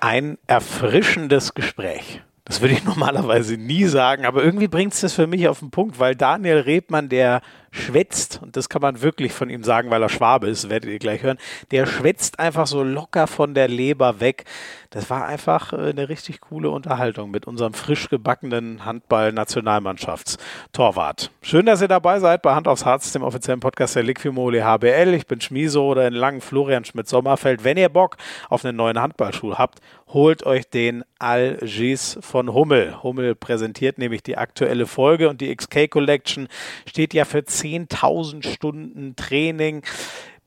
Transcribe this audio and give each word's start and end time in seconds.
Ein 0.00 0.38
erfrischendes 0.46 1.54
Gespräch. 1.54 2.22
Das 2.44 2.60
würde 2.60 2.74
ich 2.74 2.84
normalerweise 2.84 3.56
nie 3.56 3.84
sagen, 3.84 4.26
aber 4.26 4.42
irgendwie 4.42 4.68
bringt 4.68 4.94
es 4.94 5.00
das 5.00 5.14
für 5.14 5.26
mich 5.26 5.48
auf 5.48 5.60
den 5.60 5.70
Punkt, 5.70 5.98
weil 5.98 6.16
Daniel 6.16 6.58
Rebmann, 6.58 7.08
der 7.08 7.42
schwätzt, 7.70 8.40
und 8.42 8.56
das 8.56 8.68
kann 8.68 8.82
man 8.82 9.00
wirklich 9.00 9.32
von 9.32 9.48
ihm 9.48 9.62
sagen, 9.62 9.90
weil 9.90 10.02
er 10.02 10.08
Schwabe 10.08 10.48
ist, 10.48 10.70
werdet 10.70 10.90
ihr 10.90 10.98
gleich 10.98 11.22
hören, 11.22 11.38
der 11.70 11.86
schwätzt 11.86 12.40
einfach 12.40 12.66
so 12.66 12.82
locker 12.82 13.28
von 13.28 13.54
der 13.54 13.68
Leber 13.68 14.18
weg. 14.20 14.44
Das 14.90 15.08
war 15.08 15.24
einfach 15.26 15.72
äh, 15.72 15.90
eine 15.90 16.08
richtig 16.08 16.40
coole 16.40 16.70
Unterhaltung 16.70 17.30
mit 17.30 17.46
unserem 17.46 17.74
frisch 17.74 18.08
gebackenen 18.08 18.84
Handball-Nationalmannschaftstorwart. 18.84 21.30
Schön, 21.42 21.66
dass 21.66 21.80
ihr 21.80 21.86
dabei 21.86 22.18
seid 22.18 22.42
bei 22.42 22.56
Hand 22.56 22.66
aufs 22.66 22.84
Harz, 22.84 23.12
dem 23.12 23.22
offiziellen 23.22 23.60
Podcast 23.60 23.94
der 23.94 24.02
Liquimole 24.02 24.64
HBL. 24.64 25.14
Ich 25.14 25.28
bin 25.28 25.40
Schmiso 25.40 25.86
oder 25.86 26.08
in 26.08 26.14
Langen 26.14 26.40
Florian 26.40 26.84
Schmidt-Sommerfeld. 26.84 27.62
Wenn 27.62 27.76
ihr 27.76 27.88
Bock 27.88 28.16
auf 28.48 28.64
einen 28.64 28.76
neuen 28.76 29.00
Handballschuh 29.00 29.54
habt, 29.54 29.78
holt 30.08 30.44
euch 30.44 30.68
den 30.68 31.04
Algis 31.18 32.18
von 32.20 32.52
Hummel. 32.52 33.02
Hummel 33.02 33.34
präsentiert 33.34 33.98
nämlich 33.98 34.22
die 34.22 34.36
aktuelle 34.36 34.86
Folge 34.86 35.28
und 35.28 35.40
die 35.40 35.54
XK 35.54 35.88
Collection 35.88 36.48
steht 36.86 37.14
ja 37.14 37.24
für 37.24 37.44
10.000 37.60 38.46
Stunden 38.46 39.16
Training 39.16 39.82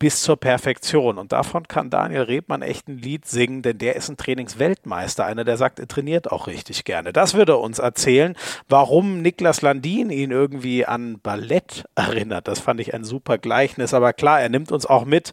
bis 0.03 0.21
zur 0.21 0.35
Perfektion. 0.35 1.17
Und 1.17 1.31
davon 1.31 1.67
kann 1.67 1.89
Daniel 1.89 2.23
Rebmann 2.23 2.61
echt 2.61 2.89
ein 2.89 2.97
Lied 2.97 3.25
singen, 3.25 3.61
denn 3.61 3.77
der 3.77 3.95
ist 3.95 4.09
ein 4.09 4.17
Trainingsweltmeister, 4.17 5.25
einer, 5.25 5.45
der 5.45 5.55
sagt, 5.55 5.79
er 5.79 5.87
trainiert 5.87 6.29
auch 6.29 6.47
richtig 6.47 6.83
gerne. 6.83 7.13
Das 7.13 7.35
würde 7.35 7.53
er 7.53 7.61
uns 7.61 7.79
erzählen, 7.79 8.35
warum 8.67 9.21
Niklas 9.21 9.61
Landin 9.61 10.09
ihn 10.09 10.31
irgendwie 10.31 10.85
an 10.85 11.19
Ballett 11.21 11.85
erinnert. 11.95 12.49
Das 12.49 12.59
fand 12.59 12.81
ich 12.81 12.93
ein 12.93 13.05
super 13.05 13.37
Gleichnis. 13.37 13.93
Aber 13.93 14.11
klar, 14.11 14.41
er 14.41 14.49
nimmt 14.49 14.73
uns 14.73 14.85
auch 14.85 15.05
mit 15.05 15.31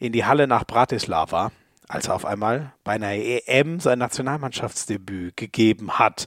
in 0.00 0.12
die 0.12 0.24
Halle 0.24 0.48
nach 0.48 0.64
Bratislava 0.64 1.52
als 1.88 2.08
er 2.08 2.14
auf 2.14 2.26
einmal 2.26 2.72
bei 2.84 2.92
einer 2.92 3.12
EM 3.12 3.80
sein 3.80 3.98
Nationalmannschaftsdebüt 3.98 5.36
gegeben 5.36 5.98
hat 5.98 6.26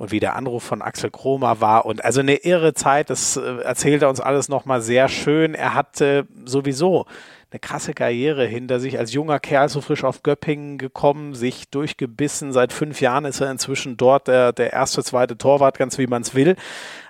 und 0.00 0.12
wie 0.12 0.18
der 0.18 0.34
Anruf 0.34 0.62
von 0.62 0.80
Axel 0.80 1.10
Kromer 1.10 1.60
war 1.60 1.84
und 1.84 2.02
also 2.02 2.20
eine 2.20 2.36
irre 2.36 2.72
Zeit, 2.72 3.10
das 3.10 3.36
äh, 3.36 3.58
erzählt 3.58 4.00
er 4.00 4.08
uns 4.08 4.18
alles 4.18 4.48
nochmal 4.48 4.80
sehr 4.80 5.08
schön. 5.08 5.54
Er 5.54 5.74
hatte 5.74 6.26
sowieso 6.46 7.04
eine 7.50 7.60
krasse 7.60 7.92
Karriere 7.92 8.46
hinter 8.46 8.80
sich, 8.80 8.98
als 8.98 9.12
junger 9.12 9.38
Kerl 9.38 9.68
so 9.68 9.82
frisch 9.82 10.02
auf 10.02 10.22
Göppingen 10.22 10.78
gekommen, 10.78 11.34
sich 11.34 11.68
durchgebissen. 11.68 12.54
Seit 12.54 12.72
fünf 12.72 13.02
Jahren 13.02 13.26
ist 13.26 13.42
er 13.42 13.50
inzwischen 13.50 13.98
dort 13.98 14.26
der, 14.26 14.54
der 14.54 14.72
erste, 14.72 15.04
zweite 15.04 15.36
Torwart, 15.36 15.76
ganz 15.76 15.98
wie 15.98 16.06
man 16.06 16.22
es 16.22 16.34
will. 16.34 16.56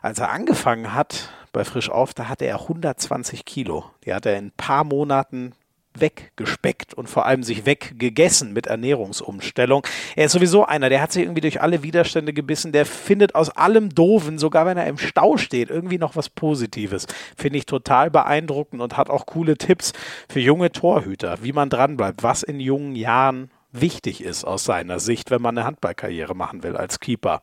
Als 0.02 0.18
er 0.18 0.32
angefangen 0.32 0.92
hat 0.92 1.28
bei 1.52 1.62
Frisch 1.62 1.90
auf, 1.90 2.12
da 2.12 2.28
hatte 2.28 2.46
er 2.46 2.62
120 2.62 3.44
Kilo. 3.44 3.84
Die 4.04 4.12
hat 4.12 4.26
er 4.26 4.36
in 4.36 4.46
ein 4.46 4.52
paar 4.56 4.82
Monaten 4.82 5.52
weggespeckt 6.00 6.94
und 6.94 7.08
vor 7.08 7.26
allem 7.26 7.42
sich 7.42 7.66
weggegessen 7.66 8.52
mit 8.52 8.66
Ernährungsumstellung. 8.66 9.86
Er 10.16 10.26
ist 10.26 10.32
sowieso 10.32 10.64
einer, 10.64 10.88
der 10.88 11.02
hat 11.02 11.12
sich 11.12 11.22
irgendwie 11.22 11.40
durch 11.40 11.60
alle 11.60 11.82
Widerstände 11.82 12.32
gebissen, 12.32 12.72
der 12.72 12.86
findet 12.86 13.34
aus 13.34 13.50
allem 13.50 13.90
Doofen, 13.94 14.38
sogar 14.38 14.66
wenn 14.66 14.78
er 14.78 14.86
im 14.86 14.98
Stau 14.98 15.36
steht, 15.36 15.70
irgendwie 15.70 15.98
noch 15.98 16.16
was 16.16 16.28
Positives. 16.28 17.06
Finde 17.36 17.58
ich 17.58 17.66
total 17.66 18.10
beeindruckend 18.10 18.80
und 18.82 18.96
hat 18.96 19.10
auch 19.10 19.26
coole 19.26 19.56
Tipps 19.56 19.92
für 20.28 20.40
junge 20.40 20.72
Torhüter, 20.72 21.38
wie 21.42 21.52
man 21.52 21.70
dranbleibt, 21.70 22.22
was 22.22 22.42
in 22.42 22.60
jungen 22.60 22.96
Jahren 22.96 23.50
wichtig 23.72 24.22
ist 24.22 24.44
aus 24.44 24.64
seiner 24.64 24.98
Sicht, 24.98 25.30
wenn 25.30 25.42
man 25.42 25.56
eine 25.56 25.66
Handballkarriere 25.66 26.34
machen 26.34 26.62
will 26.62 26.76
als 26.76 27.00
Keeper. 27.00 27.42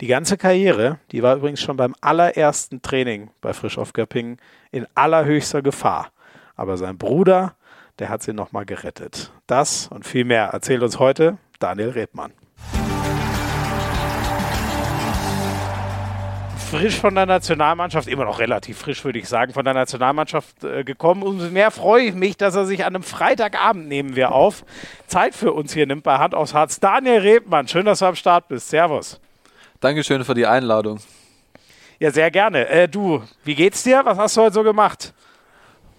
Die 0.00 0.06
ganze 0.06 0.36
Karriere, 0.36 0.98
die 1.12 1.22
war 1.22 1.36
übrigens 1.36 1.60
schon 1.60 1.76
beim 1.76 1.94
allerersten 2.00 2.82
Training 2.82 3.30
bei 3.40 3.52
Frisch 3.52 3.78
auf 3.78 3.92
Göppingen 3.92 4.38
in 4.70 4.86
allerhöchster 4.94 5.62
Gefahr. 5.62 6.12
Aber 6.54 6.76
sein 6.76 6.98
Bruder 6.98 7.54
der 7.98 8.08
hat 8.08 8.22
sie 8.22 8.32
nochmal 8.32 8.64
gerettet. 8.64 9.32
Das 9.46 9.88
und 9.88 10.06
viel 10.06 10.24
mehr 10.24 10.46
erzählt 10.46 10.82
uns 10.82 10.98
heute 10.98 11.38
Daniel 11.58 11.90
Rebmann. 11.90 12.32
frisch 16.68 16.96
von 16.96 17.14
der 17.14 17.24
Nationalmannschaft, 17.24 18.08
immer 18.08 18.26
noch 18.26 18.40
relativ 18.40 18.76
frisch, 18.76 19.02
würde 19.02 19.18
ich 19.18 19.26
sagen, 19.26 19.54
von 19.54 19.64
der 19.64 19.72
Nationalmannschaft 19.72 20.64
äh, 20.64 20.84
gekommen. 20.84 21.22
Umso 21.22 21.48
mehr 21.48 21.70
freue 21.70 22.04
ich 22.04 22.14
mich, 22.14 22.36
dass 22.36 22.54
er 22.54 22.66
sich 22.66 22.84
an 22.84 22.94
einem 22.94 23.02
Freitagabend 23.02 23.88
nehmen 23.88 24.16
wir 24.16 24.32
auf, 24.32 24.66
Zeit 25.06 25.34
für 25.34 25.54
uns 25.54 25.72
hier 25.72 25.86
nimmt 25.86 26.02
bei 26.02 26.18
Hand 26.18 26.34
aufs 26.34 26.52
Harz. 26.52 26.78
Daniel 26.78 27.20
Rebmann, 27.20 27.68
schön, 27.68 27.86
dass 27.86 28.00
du 28.00 28.04
am 28.04 28.16
Start 28.16 28.48
bist. 28.48 28.68
Servus. 28.68 29.18
Dankeschön 29.80 30.24
für 30.24 30.34
die 30.34 30.44
Einladung. 30.44 31.00
Ja, 32.00 32.10
sehr 32.10 32.30
gerne. 32.30 32.68
Äh, 32.68 32.86
du, 32.86 33.22
wie 33.44 33.54
geht's 33.54 33.82
dir? 33.82 34.02
Was 34.04 34.18
hast 34.18 34.36
du 34.36 34.42
heute 34.42 34.52
so 34.52 34.62
gemacht? 34.62 35.14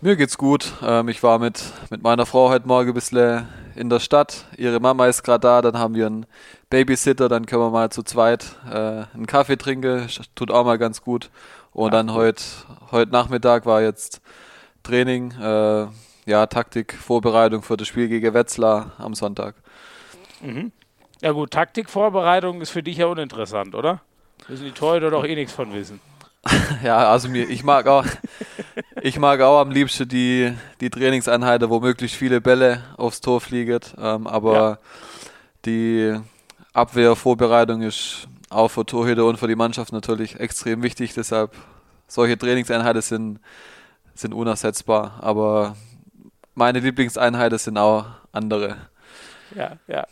Mir 0.02 0.16
geht's 0.16 0.38
gut. 0.38 0.72
Ähm, 0.82 1.10
ich 1.10 1.22
war 1.24 1.40
mit, 1.40 1.62
mit 1.90 2.02
meiner 2.02 2.26
Frau 2.26 2.50
heute 2.50 2.66
Morgen 2.66 2.92
ein 2.92 2.94
bisschen 2.94 3.46
in 3.76 3.90
der 3.90 4.00
Stadt. 4.00 4.46
Ihre 4.56 4.80
Mama 4.80 5.08
ist 5.08 5.24
gerade 5.24 5.42
da, 5.42 5.62
dann 5.62 5.78
haben 5.78 5.94
wir 5.94 6.06
einen 6.06 6.26
Babysitter, 6.70 7.28
dann 7.28 7.46
können 7.46 7.64
wir 7.64 7.70
mal 7.70 7.92
zu 7.92 8.04
zweit 8.04 8.56
äh, 8.72 9.04
einen 9.14 9.28
Kaffee 9.28 9.58
trinken. 9.58 10.08
Tut 10.36 10.52
auch 10.52 10.64
mal 10.64 10.78
ganz 10.78 11.02
gut. 11.02 11.30
Und 11.74 11.90
Ach, 11.90 11.92
dann 11.92 12.14
heute 12.14 12.42
heut 12.94 13.12
Nachmittag 13.12 13.66
war 13.66 13.82
jetzt 13.82 14.22
Training, 14.84 15.32
äh, 15.32 15.88
ja, 16.26 16.46
Taktik, 16.46 16.94
Vorbereitung 16.94 17.62
für 17.62 17.76
das 17.76 17.90
Spiel 17.90 18.08
gegen 18.08 18.34
Wetzlar 18.34 18.94
am 19.00 19.16
Sonntag. 19.16 19.56
Mhm. 20.40 20.72
Ja 21.20 21.34
gut, 21.34 21.52
Taktikvorbereitung 21.52 22.62
ist 22.62 22.70
für 22.70 22.84
dich 22.84 22.98
ja 22.98 23.08
uninteressant, 23.08 23.76
oder? 23.76 24.00
Müssen 24.48 24.64
die 24.64 24.72
Torhüter 24.72 25.12
doch 25.12 25.26
eh 25.26 25.36
nichts 25.36 25.52
von 25.52 25.74
wissen. 25.74 26.00
ja, 26.84 27.10
also 27.10 27.30
mir, 27.30 27.50
ich 27.50 27.64
mag 27.64 27.88
auch, 27.88 28.06
ich 29.02 29.20
mag 29.20 29.42
auch 29.42 29.60
am 29.60 29.72
liebsten 29.72 30.08
die, 30.08 30.54
die 30.80 30.90
Trainingseinheiten, 30.90 31.70
wo 31.70 31.80
möglichst 31.80 32.18
viele 32.18 32.42
Bälle 32.42 32.84
aufs 32.98 33.22
Tor 33.22 33.42
fliegen. 33.42 33.80
Ähm, 33.98 34.28
aber 34.28 34.54
ja. 34.54 34.78
die 35.66 36.20
Abwehrvorbereitung 36.74 37.82
ist 37.82 38.28
auch 38.50 38.70
für 38.70 38.86
Torhüter 38.86 39.26
und 39.26 39.38
für 39.38 39.48
die 39.48 39.56
Mannschaft 39.56 39.92
natürlich 39.92 40.40
extrem 40.40 40.82
wichtig. 40.82 41.14
Deshalb 41.14 41.54
solche 42.08 42.38
Trainingseinheiten 42.38 43.02
sind, 43.02 43.40
sind 44.16 44.34
unersetzbar. 44.34 45.20
Aber 45.22 45.76
meine 46.56 46.80
Lieblingseinheiten 46.80 47.58
sind 47.58 47.78
auch 47.78 48.06
andere. 48.32 48.78
Ja, 49.56 49.78
ja. 49.88 50.08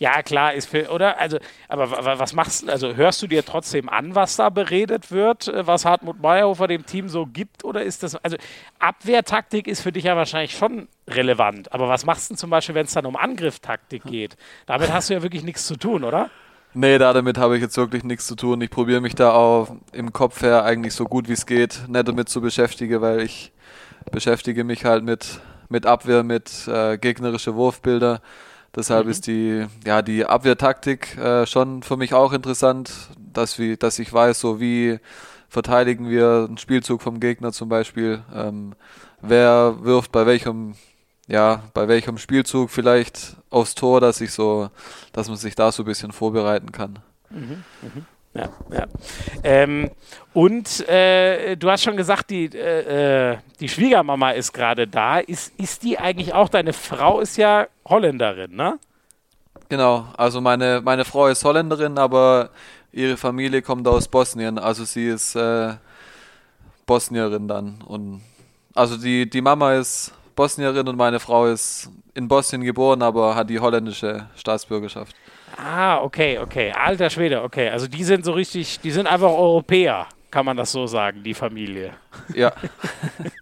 Ja, 0.00 0.22
klar, 0.22 0.54
ist 0.54 0.70
für, 0.70 0.88
oder? 0.90 1.20
Also, 1.20 1.38
aber 1.68 2.18
was 2.18 2.32
machst 2.32 2.62
du? 2.62 2.72
Also 2.72 2.96
hörst 2.96 3.20
du 3.20 3.26
dir 3.26 3.44
trotzdem 3.44 3.90
an, 3.90 4.14
was 4.14 4.34
da 4.36 4.48
beredet 4.48 5.10
wird, 5.10 5.48
äh, 5.48 5.66
was 5.66 5.84
Hartmut 5.84 6.22
Meyerhofer 6.22 6.68
dem 6.68 6.86
Team 6.86 7.10
so 7.10 7.26
gibt? 7.26 7.64
Oder 7.64 7.82
ist 7.82 8.02
das, 8.02 8.16
also 8.16 8.38
Abwehrtaktik 8.78 9.68
ist 9.68 9.82
für 9.82 9.92
dich 9.92 10.04
ja 10.04 10.16
wahrscheinlich 10.16 10.56
schon 10.56 10.88
relevant. 11.06 11.74
Aber 11.74 11.90
was 11.90 12.06
machst 12.06 12.30
du 12.30 12.34
zum 12.34 12.48
Beispiel, 12.48 12.74
wenn 12.74 12.86
es 12.86 12.94
dann 12.94 13.04
um 13.04 13.14
Angrifftaktik 13.14 14.02
geht? 14.04 14.38
Damit 14.64 14.90
hast 14.90 15.10
du 15.10 15.14
ja 15.14 15.22
wirklich 15.22 15.44
nichts 15.44 15.66
zu 15.66 15.76
tun, 15.76 16.02
oder? 16.02 16.30
Nee, 16.72 16.96
damit 16.96 17.36
habe 17.36 17.56
ich 17.56 17.62
jetzt 17.62 17.76
wirklich 17.76 18.02
nichts 18.02 18.26
zu 18.26 18.36
tun. 18.36 18.62
Ich 18.62 18.70
probiere 18.70 19.02
mich 19.02 19.14
da 19.14 19.32
auch 19.32 19.76
im 19.92 20.14
Kopf 20.14 20.40
her 20.40 20.64
eigentlich 20.64 20.94
so 20.94 21.04
gut 21.04 21.28
wie 21.28 21.34
es 21.34 21.44
geht, 21.44 21.82
nicht 21.88 22.08
damit 22.08 22.30
zu 22.30 22.40
beschäftigen, 22.40 23.02
weil 23.02 23.20
ich 23.20 23.52
beschäftige 24.10 24.64
mich 24.64 24.86
halt 24.86 25.04
mit, 25.04 25.40
mit 25.68 25.84
Abwehr, 25.84 26.22
mit 26.22 26.66
äh, 26.68 26.96
gegnerische 26.96 27.54
Wurfbilder. 27.54 28.22
Deshalb 28.74 29.06
mhm. 29.06 29.10
ist 29.10 29.26
die, 29.26 29.66
ja, 29.84 30.02
die 30.02 30.24
Abwehrtaktik 30.24 31.16
äh, 31.18 31.46
schon 31.46 31.82
für 31.82 31.96
mich 31.96 32.14
auch 32.14 32.32
interessant, 32.32 32.92
dass, 33.18 33.58
wir, 33.58 33.76
dass 33.76 33.98
ich 33.98 34.12
weiß, 34.12 34.38
so 34.38 34.60
wie 34.60 35.00
verteidigen 35.48 36.08
wir 36.08 36.46
einen 36.48 36.58
Spielzug 36.58 37.02
vom 37.02 37.18
Gegner 37.18 37.52
zum 37.52 37.68
Beispiel, 37.68 38.22
ähm, 38.32 38.74
wer 39.20 39.78
wirft 39.82 40.12
bei 40.12 40.24
welchem, 40.24 40.74
ja, 41.26 41.64
bei 41.74 41.88
welchem 41.88 42.18
Spielzug 42.18 42.70
vielleicht 42.70 43.36
aufs 43.50 43.74
Tor, 43.74 44.00
dass 44.00 44.20
ich 44.20 44.32
so, 44.32 44.70
dass 45.12 45.28
man 45.28 45.36
sich 45.36 45.56
da 45.56 45.72
so 45.72 45.82
ein 45.82 45.86
bisschen 45.86 46.12
vorbereiten 46.12 46.70
kann. 46.70 47.00
Mhm, 47.30 47.64
mh. 47.82 48.02
Ja, 48.32 48.48
ja. 48.72 48.86
Ähm, 49.42 49.90
und 50.32 50.88
äh, 50.88 51.56
du 51.56 51.68
hast 51.68 51.82
schon 51.82 51.96
gesagt, 51.96 52.30
die, 52.30 52.46
äh, 52.46 53.32
äh 53.32 53.38
die 53.58 53.68
Schwiegermama 53.68 54.30
ist 54.30 54.52
gerade 54.52 54.86
da. 54.86 55.18
Ist, 55.18 55.52
ist 55.58 55.82
die 55.82 55.98
eigentlich 55.98 56.32
auch, 56.32 56.48
deine 56.48 56.72
Frau 56.72 57.20
ist 57.20 57.36
ja 57.36 57.66
Holländerin, 57.88 58.54
ne? 58.54 58.78
Genau, 59.68 60.06
also 60.16 60.40
meine, 60.40 60.80
meine 60.82 61.04
Frau 61.04 61.26
ist 61.26 61.44
Holländerin, 61.44 61.98
aber 61.98 62.50
ihre 62.92 63.16
Familie 63.16 63.62
kommt 63.62 63.86
aus 63.86 64.08
Bosnien. 64.08 64.58
Also 64.58 64.84
sie 64.84 65.08
ist 65.08 65.34
äh, 65.34 65.74
Bosnierin 66.86 67.48
dann. 67.48 67.82
Und 67.86 68.22
also 68.74 68.96
die, 68.96 69.28
die 69.28 69.40
Mama 69.40 69.74
ist 69.74 70.12
Bosnierin 70.36 70.88
und 70.88 70.96
meine 70.96 71.20
Frau 71.20 71.46
ist 71.46 71.90
in 72.14 72.28
Bosnien 72.28 72.62
geboren, 72.62 73.02
aber 73.02 73.34
hat 73.34 73.50
die 73.50 73.60
holländische 73.60 74.28
Staatsbürgerschaft. 74.36 75.14
Ah, 75.62 76.02
okay, 76.02 76.38
okay. 76.38 76.72
Alter 76.72 77.10
Schwede, 77.10 77.42
okay. 77.42 77.68
Also 77.68 77.86
die 77.86 78.02
sind 78.02 78.24
so 78.24 78.32
richtig, 78.32 78.80
die 78.80 78.90
sind 78.90 79.06
einfach 79.06 79.30
Europäer, 79.30 80.06
kann 80.30 80.46
man 80.46 80.56
das 80.56 80.72
so 80.72 80.86
sagen, 80.86 81.22
die 81.22 81.34
Familie. 81.34 81.92
Ja. 82.34 82.52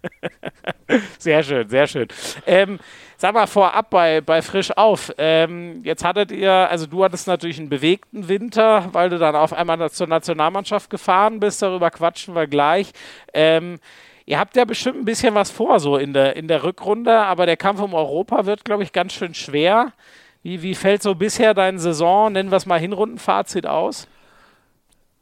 sehr 1.17 1.41
schön, 1.43 1.69
sehr 1.69 1.87
schön. 1.87 2.07
Ähm, 2.45 2.77
sag 3.15 3.33
mal 3.33 3.47
vorab 3.47 3.89
bei, 3.89 4.19
bei 4.19 4.41
Frisch 4.41 4.71
auf. 4.71 5.13
Ähm, 5.17 5.81
jetzt 5.85 6.03
hattet 6.03 6.31
ihr, 6.31 6.51
also 6.51 6.87
du 6.87 7.05
hattest 7.05 7.27
natürlich 7.27 7.57
einen 7.57 7.69
bewegten 7.69 8.27
Winter, 8.27 8.89
weil 8.91 9.09
du 9.09 9.17
dann 9.17 9.35
auf 9.35 9.53
einmal 9.53 9.89
zur 9.89 10.07
Nationalmannschaft 10.07 10.89
gefahren 10.89 11.39
bist. 11.39 11.61
Darüber 11.61 11.89
quatschen 11.89 12.35
wir 12.35 12.47
gleich. 12.47 12.91
Ähm, 13.33 13.79
ihr 14.25 14.39
habt 14.39 14.57
ja 14.57 14.65
bestimmt 14.65 14.97
ein 14.97 15.05
bisschen 15.05 15.35
was 15.35 15.51
vor, 15.51 15.79
so 15.79 15.95
in 15.95 16.11
der, 16.11 16.35
in 16.35 16.49
der 16.49 16.63
Rückrunde, 16.63 17.17
aber 17.17 17.45
der 17.45 17.55
Kampf 17.55 17.79
um 17.79 17.93
Europa 17.93 18.45
wird, 18.45 18.65
glaube 18.65 18.83
ich, 18.83 18.91
ganz 18.91 19.13
schön 19.13 19.33
schwer. 19.33 19.93
Wie, 20.41 20.61
wie 20.61 20.75
fällt 20.75 21.03
so 21.03 21.15
bisher 21.15 21.53
deine 21.53 21.79
Saison, 21.79 22.31
nennen 22.31 22.51
wir 22.51 22.57
es 22.57 22.65
mal 22.65 22.79
Hinrundenfazit 22.79 23.65
aus? 23.65 24.07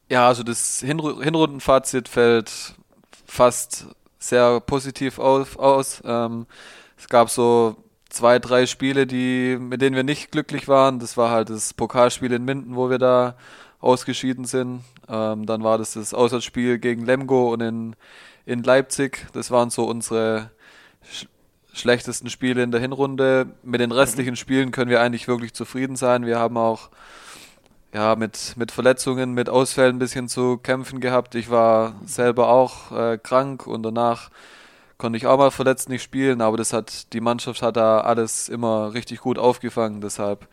Ja, 0.10 0.28
also 0.28 0.44
das 0.44 0.80
Hinru 0.80 1.22
Hinrundenfazit 1.22 2.08
fällt 2.08 2.75
fast 3.25 3.88
sehr 4.19 4.60
positiv 4.62 5.19
auf, 5.19 5.58
aus. 5.60 6.02
Ähm, 6.06 6.46
es 6.98 7.10
gab 7.10 7.30
so 7.30 7.75
zwei, 8.10 8.40
drei 8.40 8.66
Spiele, 8.66 9.06
die, 9.06 9.58
mit 9.60 9.81
denen 9.81 9.96
wir 9.96 10.04
nicht 10.04 10.31
glücklich 10.31 10.68
waren. 10.68 11.00
Das 11.00 11.18
war 11.18 11.30
halt 11.30 11.50
das 11.50 11.74
Pokalspiel 11.74 12.31
in 12.31 12.46
Minden, 12.46 12.75
wo 12.75 12.90
wir 12.90 13.00
da 13.00 13.36
ausgeschieden 13.80 14.46
sind. 14.46 14.81
Ähm, 15.10 15.46
dann 15.46 15.64
war 15.64 15.78
das 15.78 15.94
das 15.94 16.14
Auswärtsspiel 16.14 16.80
gegen 16.80 17.06
Lemgo 17.06 17.54
und 17.54 17.62
in, 17.62 17.96
in 18.46 18.64
Leipzig. 18.64 19.28
Das 19.34 19.52
waren 19.52 19.69
so 19.69 19.86
unsere 19.86 20.52
schlechtesten 21.77 22.29
Spiele 22.29 22.63
in 22.63 22.71
der 22.71 22.81
Hinrunde. 22.81 23.47
Mit 23.63 23.81
den 23.81 23.91
restlichen 23.91 24.35
Spielen 24.35 24.71
können 24.71 24.89
wir 24.89 25.01
eigentlich 25.01 25.27
wirklich 25.27 25.53
zufrieden 25.53 25.95
sein. 25.95 26.25
Wir 26.25 26.39
haben 26.39 26.57
auch 26.57 26.89
ja, 27.94 28.15
mit, 28.15 28.56
mit 28.57 28.71
Verletzungen, 28.71 29.33
mit 29.33 29.50
Ausfällen 29.50 29.95
ein 29.95 30.00
bisschen 30.00 30.27
zu 30.27 30.57
kämpfen 30.57 31.00
gehabt. 31.00 31.35
Ich 31.35 31.50
war 31.50 31.95
selber 32.06 32.50
auch 32.50 32.91
äh, 32.91 33.18
krank 33.18 33.65
und 33.65 33.83
danach 33.83 34.29
konnte 34.97 35.18
ich 35.18 35.27
auch 35.27 35.38
mal 35.38 35.51
verletzt 35.51 35.89
nicht 35.89 36.03
spielen, 36.03 36.41
aber 36.41 36.57
das 36.57 36.74
hat, 36.74 37.13
die 37.13 37.21
Mannschaft 37.21 37.62
hat 37.62 37.77
da 37.77 38.01
alles 38.01 38.50
immer 38.50 38.94
richtig 38.94 39.19
gut 39.19 39.38
aufgefangen. 39.38 40.01
Deshalb 40.01 40.47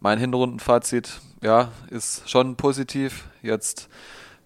mein 0.00 0.18
Hinrundenfazit, 0.18 1.20
ja, 1.42 1.72
ist 1.90 2.28
schon 2.28 2.56
positiv. 2.56 3.24
Jetzt 3.42 3.88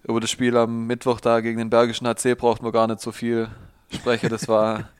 über 0.03 0.19
das 0.19 0.31
Spiel 0.31 0.55
am 0.57 0.87
Mittwoch 0.87 1.19
da 1.19 1.41
gegen 1.41 1.59
den 1.59 1.69
Bergischen 1.69 2.07
HC 2.07 2.35
braucht 2.35 2.63
man 2.63 2.71
gar 2.71 2.87
nicht 2.87 3.01
so 3.01 3.11
viel 3.11 3.49
sprechen. 3.91 4.29
Das 4.29 4.47
war 4.47 4.89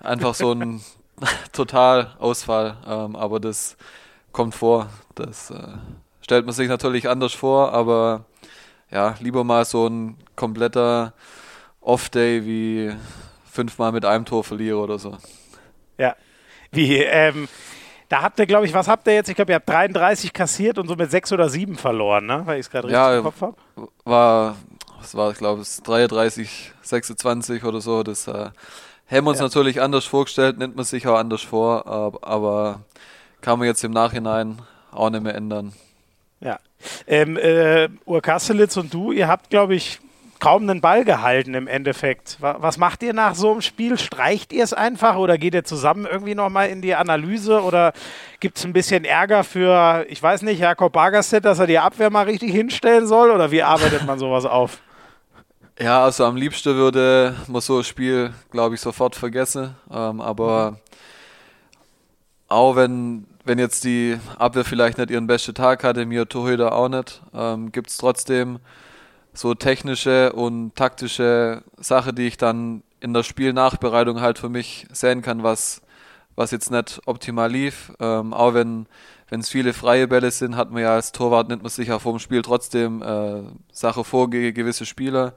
einfach 0.00 0.34
so 0.34 0.52
ein 0.52 0.82
Totalausfall, 1.52 2.76
ähm, 2.86 3.16
aber 3.16 3.40
das 3.40 3.76
kommt 4.32 4.54
vor. 4.54 4.88
Das 5.14 5.50
äh, 5.50 5.76
stellt 6.20 6.46
man 6.46 6.54
sich 6.54 6.68
natürlich 6.68 7.08
anders 7.08 7.32
vor, 7.32 7.72
aber 7.72 8.24
ja, 8.90 9.14
lieber 9.20 9.44
mal 9.44 9.64
so 9.64 9.86
ein 9.86 10.16
kompletter 10.36 11.12
Off-Day 11.80 12.44
wie 12.44 12.92
fünfmal 13.50 13.92
mit 13.92 14.04
einem 14.04 14.24
Tor 14.24 14.44
verliere 14.44 14.78
oder 14.78 14.98
so. 14.98 15.16
Ja. 15.98 16.16
Wie, 16.70 16.96
ähm, 16.98 17.48
da 18.08 18.22
habt 18.22 18.38
ihr, 18.38 18.46
glaube 18.46 18.66
ich, 18.66 18.74
was 18.74 18.88
habt 18.88 19.06
ihr 19.06 19.14
jetzt? 19.14 19.28
Ich 19.28 19.36
glaube, 19.36 19.52
ihr 19.52 19.56
habt 19.56 19.68
33 19.68 20.32
kassiert 20.32 20.78
und 20.78 20.88
so 20.88 20.96
mit 20.96 21.10
sechs 21.10 21.32
oder 21.32 21.48
sieben 21.48 21.76
verloren, 21.76 22.26
ne? 22.26 22.42
Weil 22.44 22.58
ich 22.58 22.66
es 22.66 22.70
gerade 22.70 22.88
richtig 22.88 22.98
ja, 22.98 23.16
im 23.16 23.24
Kopf 23.24 23.40
habe. 23.40 23.56
War, 24.04 24.56
was 24.98 25.14
war, 25.14 25.30
ich 25.30 25.38
glaube, 25.38 25.62
es 25.62 25.82
33, 25.82 26.72
26 26.82 27.64
oder 27.64 27.80
so. 27.80 28.02
Das 28.02 28.26
äh, 28.26 28.50
haben 29.10 29.24
wir 29.24 29.30
uns 29.30 29.38
ja. 29.38 29.44
natürlich 29.44 29.80
anders 29.80 30.04
vorgestellt, 30.04 30.58
nimmt 30.58 30.76
man 30.76 30.84
sich 30.84 31.06
auch 31.06 31.16
anders 31.16 31.42
vor, 31.42 31.86
aber, 32.22 32.80
kann 33.40 33.58
man 33.58 33.66
jetzt 33.66 33.82
im 33.84 33.92
Nachhinein 33.92 34.60
auch 34.92 35.10
nicht 35.10 35.22
mehr 35.22 35.34
ändern. 35.34 35.72
Ja. 36.40 36.58
Ähm, 37.06 37.36
äh, 37.36 37.88
Urkasselitz 38.04 38.76
und 38.76 38.92
du, 38.92 39.12
ihr 39.12 39.28
habt, 39.28 39.50
glaube 39.50 39.74
ich, 39.74 40.00
kaum 40.40 40.62
einen 40.62 40.80
Ball 40.80 41.04
gehalten 41.04 41.54
im 41.54 41.68
Endeffekt. 41.68 42.38
Was 42.40 42.78
macht 42.78 43.02
ihr 43.02 43.12
nach 43.12 43.34
so 43.34 43.52
einem 43.52 43.60
Spiel? 43.60 43.98
Streicht 43.98 44.52
ihr 44.52 44.64
es 44.64 44.72
einfach 44.72 45.16
oder 45.16 45.38
geht 45.38 45.54
ihr 45.54 45.64
zusammen 45.64 46.06
irgendwie 46.10 46.34
nochmal 46.34 46.70
in 46.70 46.80
die 46.80 46.94
Analyse 46.94 47.62
oder 47.62 47.92
gibt 48.40 48.58
es 48.58 48.64
ein 48.64 48.72
bisschen 48.72 49.04
Ärger 49.04 49.44
für, 49.44 50.06
ich 50.08 50.22
weiß 50.22 50.42
nicht, 50.42 50.58
Jakob 50.58 50.94
Bagerstedt, 50.94 51.44
dass 51.44 51.58
er 51.58 51.66
die 51.66 51.78
Abwehr 51.78 52.10
mal 52.10 52.24
richtig 52.24 52.52
hinstellen 52.52 53.06
soll 53.06 53.30
oder 53.30 53.50
wie 53.50 53.62
arbeitet 53.62 54.06
man 54.06 54.18
sowas 54.18 54.46
auf? 54.46 54.78
Ja, 55.80 56.04
also 56.04 56.24
am 56.26 56.36
liebsten 56.36 56.74
würde 56.76 57.34
man 57.48 57.62
so 57.62 57.78
ein 57.78 57.84
Spiel, 57.84 58.34
glaube 58.50 58.74
ich, 58.74 58.80
sofort 58.82 59.16
vergessen. 59.16 59.76
Ähm, 59.90 60.20
aber 60.20 60.78
auch 62.48 62.76
wenn 62.76 63.26
wenn 63.44 63.58
jetzt 63.58 63.84
die 63.84 64.18
Abwehr 64.38 64.64
vielleicht 64.64 64.98
nicht 64.98 65.10
ihren 65.10 65.26
besten 65.26 65.54
Tag 65.54 65.82
hatte, 65.82 66.04
mir 66.04 66.28
Torhüter 66.28 66.72
auch 66.74 66.88
nicht, 66.88 67.22
ähm, 67.34 67.72
gibt 67.72 67.88
es 67.90 67.96
trotzdem 67.96 68.58
so 69.32 69.54
technische 69.54 70.32
und 70.34 70.76
taktische 70.76 71.62
Sachen, 71.78 72.16
die 72.16 72.26
ich 72.28 72.36
dann 72.36 72.82
in 73.00 73.14
der 73.14 73.22
Spielnachbereitung 73.22 74.20
halt 74.20 74.38
für 74.38 74.50
mich 74.50 74.86
sehen 74.92 75.22
kann, 75.22 75.42
was, 75.42 75.82
was 76.36 76.50
jetzt 76.50 76.70
nicht 76.70 77.00
optimal 77.06 77.50
lief. 77.50 77.92
Ähm, 78.00 78.34
auch 78.34 78.54
wenn 78.54 78.86
wenn 79.30 79.40
es 79.40 79.48
viele 79.48 79.72
freie 79.72 80.08
Bälle 80.08 80.30
sind, 80.30 80.56
hat 80.56 80.72
man 80.72 80.82
ja 80.82 80.94
als 80.94 81.12
Torwart, 81.12 81.48
nimmt 81.48 81.62
man 81.62 81.70
sich 81.70 81.88
ja 81.88 81.98
vor 82.00 82.12
dem 82.12 82.18
Spiel 82.18 82.42
trotzdem 82.42 83.00
äh, 83.00 83.42
Sache 83.72 84.04
vor 84.04 84.28
gegen 84.28 84.52
gewisse 84.54 84.84
Spieler. 84.84 85.32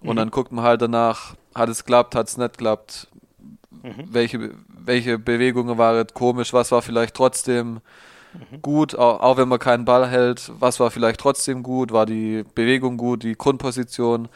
Und 0.00 0.14
mhm. 0.14 0.16
dann 0.16 0.30
guckt 0.30 0.50
man 0.52 0.64
halt 0.64 0.82
danach, 0.82 1.34
hat 1.54 1.68
es 1.68 1.84
klappt, 1.84 2.14
hat 2.16 2.28
es 2.28 2.36
nicht 2.36 2.58
klappt, 2.58 3.06
mhm. 3.70 4.04
welche, 4.10 4.50
welche 4.68 5.18
Bewegungen 5.18 5.78
waren 5.78 6.06
komisch, 6.12 6.52
was 6.52 6.72
war 6.72 6.82
vielleicht 6.82 7.14
trotzdem 7.14 7.80
mhm. 8.32 8.62
gut, 8.62 8.96
auch, 8.96 9.20
auch, 9.20 9.36
wenn 9.36 9.48
man 9.48 9.60
keinen 9.60 9.84
Ball 9.84 10.08
hält, 10.08 10.50
was 10.58 10.80
war 10.80 10.90
vielleicht 10.90 11.20
trotzdem 11.20 11.62
gut, 11.62 11.92
war 11.92 12.06
die 12.06 12.44
Bewegung 12.54 12.96
gut, 12.96 13.22
die 13.22 13.36
Grundposition. 13.36 14.28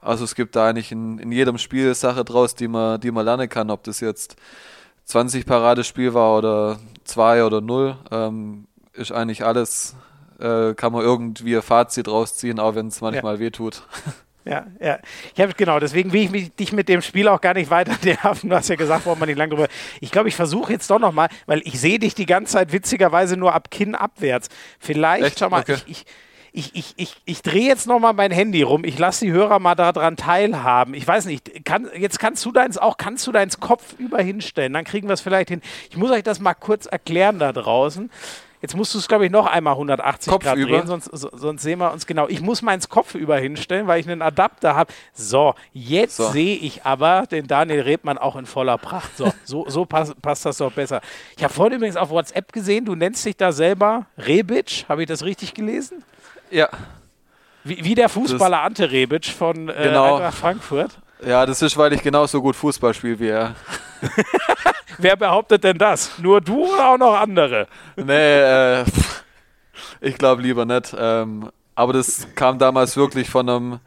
Also 0.00 0.24
es 0.24 0.34
gibt 0.34 0.56
da 0.56 0.68
eigentlich 0.68 0.92
in, 0.92 1.18
in 1.18 1.32
jedem 1.32 1.56
Spiel 1.56 1.94
Sache 1.94 2.24
draus, 2.24 2.54
die 2.54 2.68
man, 2.68 3.00
die 3.00 3.12
man 3.12 3.24
lernen 3.24 3.48
kann, 3.48 3.70
ob 3.70 3.84
das 3.84 4.00
jetzt 4.00 4.36
20 5.12 5.44
Paradespiel 5.44 6.14
war 6.14 6.38
oder 6.38 6.78
2 7.04 7.44
oder 7.44 7.60
0, 7.60 7.96
ähm, 8.10 8.66
ist 8.94 9.12
eigentlich 9.12 9.44
alles, 9.44 9.94
äh, 10.40 10.72
kann 10.72 10.90
man 10.90 11.02
irgendwie 11.02 11.54
ein 11.54 11.60
Fazit 11.60 12.08
rausziehen, 12.08 12.58
auch 12.58 12.76
wenn 12.76 12.86
es 12.86 13.02
manchmal 13.02 13.34
ja. 13.34 13.40
wehtut. 13.40 13.82
Ja, 14.44 14.66
ja. 14.80 14.98
Ich 15.36 15.40
habe 15.40 15.52
genau, 15.54 15.78
deswegen 15.78 16.12
will 16.12 16.22
ich 16.22 16.30
mich, 16.32 16.52
dich 16.56 16.72
mit 16.72 16.88
dem 16.88 17.00
Spiel 17.00 17.28
auch 17.28 17.40
gar 17.40 17.54
nicht 17.54 17.70
weiter 17.70 17.92
nerven. 18.02 18.50
Du 18.50 18.56
hast 18.56 18.68
ja 18.68 18.74
gesagt, 18.74 19.06
warum 19.06 19.20
man 19.20 19.28
nicht 19.28 19.38
lange 19.38 19.50
drüber. 19.50 19.68
Ich 20.00 20.10
glaube, 20.10 20.28
ich 20.28 20.34
versuche 20.34 20.72
jetzt 20.72 20.90
doch 20.90 20.98
nochmal, 20.98 21.28
weil 21.46 21.62
ich 21.64 21.78
sehe 21.78 22.00
dich 22.00 22.16
die 22.16 22.26
ganze 22.26 22.54
Zeit 22.54 22.72
witzigerweise 22.72 23.36
nur 23.36 23.54
ab 23.54 23.70
Kinn 23.70 23.94
abwärts. 23.94 24.48
Vielleicht, 24.80 25.22
Echt? 25.22 25.38
schau 25.38 25.48
mal, 25.48 25.60
okay. 25.60 25.74
ich, 25.86 25.86
ich, 25.86 26.06
ich, 26.52 26.94
ich, 26.96 27.16
ich 27.24 27.42
drehe 27.42 27.66
jetzt 27.66 27.86
nochmal 27.86 28.12
mein 28.12 28.30
Handy 28.30 28.62
rum. 28.62 28.84
Ich 28.84 28.98
lasse 28.98 29.24
die 29.24 29.32
Hörer 29.32 29.58
mal 29.58 29.74
daran 29.74 30.16
teilhaben. 30.16 30.92
Ich 30.92 31.08
weiß 31.08 31.24
nicht, 31.24 31.64
kann, 31.64 31.88
jetzt 31.96 32.18
kannst 32.18 32.44
du 32.44 32.52
deins 32.52 32.76
auch, 32.76 32.98
kannst 32.98 33.26
du 33.26 33.32
deins 33.32 33.58
Kopf 33.58 33.94
über 33.98 34.20
hinstellen. 34.20 34.74
Dann 34.74 34.84
kriegen 34.84 35.08
wir 35.08 35.14
es 35.14 35.22
vielleicht 35.22 35.48
hin. 35.48 35.62
Ich 35.88 35.96
muss 35.96 36.10
euch 36.10 36.22
das 36.22 36.40
mal 36.40 36.54
kurz 36.54 36.86
erklären 36.86 37.38
da 37.38 37.52
draußen. 37.52 38.10
Jetzt 38.60 38.76
musst 38.76 38.94
du 38.94 38.98
es, 38.98 39.08
glaube 39.08 39.26
ich, 39.26 39.32
noch 39.32 39.46
einmal 39.46 39.72
180 39.72 40.30
Kopf 40.30 40.44
Grad 40.44 40.56
über. 40.56 40.70
drehen, 40.70 40.86
sonst, 40.86 41.06
sonst 41.06 41.62
sehen 41.62 41.80
wir 41.80 41.90
uns 41.90 42.06
genau. 42.06 42.28
Ich 42.28 42.40
muss 42.40 42.62
meins 42.62 42.88
Kopf 42.88 43.16
über 43.16 43.36
hinstellen, 43.36 43.88
weil 43.88 43.98
ich 43.98 44.08
einen 44.08 44.22
Adapter 44.22 44.76
habe. 44.76 44.92
So, 45.12 45.54
jetzt 45.72 46.16
so. 46.16 46.30
sehe 46.30 46.56
ich 46.56 46.84
aber 46.84 47.26
den 47.26 47.48
Daniel 47.48 47.80
Rebmann 47.80 48.18
auch 48.18 48.36
in 48.36 48.46
voller 48.46 48.78
Pracht. 48.78 49.16
So, 49.16 49.32
so, 49.44 49.68
so 49.68 49.84
passt, 49.84 50.20
passt 50.22 50.46
das 50.46 50.58
doch 50.58 50.70
besser. 50.70 51.00
Ich 51.36 51.42
habe 51.42 51.52
vorhin 51.52 51.78
übrigens 51.78 51.96
auf 51.96 52.10
WhatsApp 52.10 52.52
gesehen, 52.52 52.84
du 52.84 52.94
nennst 52.94 53.24
dich 53.24 53.36
da 53.36 53.50
selber 53.50 54.06
Rebic. 54.16 54.84
Habe 54.88 55.02
ich 55.02 55.08
das 55.08 55.24
richtig 55.24 55.54
gelesen? 55.54 56.04
Ja. 56.52 56.68
Wie, 57.64 57.84
wie 57.84 57.94
der 57.94 58.08
Fußballer 58.08 58.58
das 58.58 58.66
Ante 58.66 58.90
Rebic 58.90 59.26
von 59.26 59.68
äh, 59.68 59.84
genau. 59.84 60.16
Eintracht 60.16 60.38
Frankfurt. 60.38 60.90
Ja, 61.24 61.46
das 61.46 61.62
ist, 61.62 61.76
weil 61.76 61.92
ich 61.92 62.02
genauso 62.02 62.42
gut 62.42 62.56
Fußball 62.56 62.92
spiele 62.94 63.18
wie 63.20 63.28
er. 63.28 63.54
Wer 64.98 65.16
behauptet 65.16 65.62
denn 65.64 65.78
das? 65.78 66.18
Nur 66.18 66.40
du 66.40 66.74
oder 66.74 66.88
auch 66.88 66.98
noch 66.98 67.14
andere? 67.14 67.68
Nee, 67.96 68.80
äh, 68.80 68.84
ich 70.00 70.18
glaube 70.18 70.42
lieber 70.42 70.64
nicht. 70.64 70.94
Ähm, 70.98 71.50
aber 71.74 71.92
das 71.92 72.26
kam 72.34 72.58
damals 72.58 72.96
wirklich 72.96 73.30
von 73.30 73.48
einem, 73.48 73.80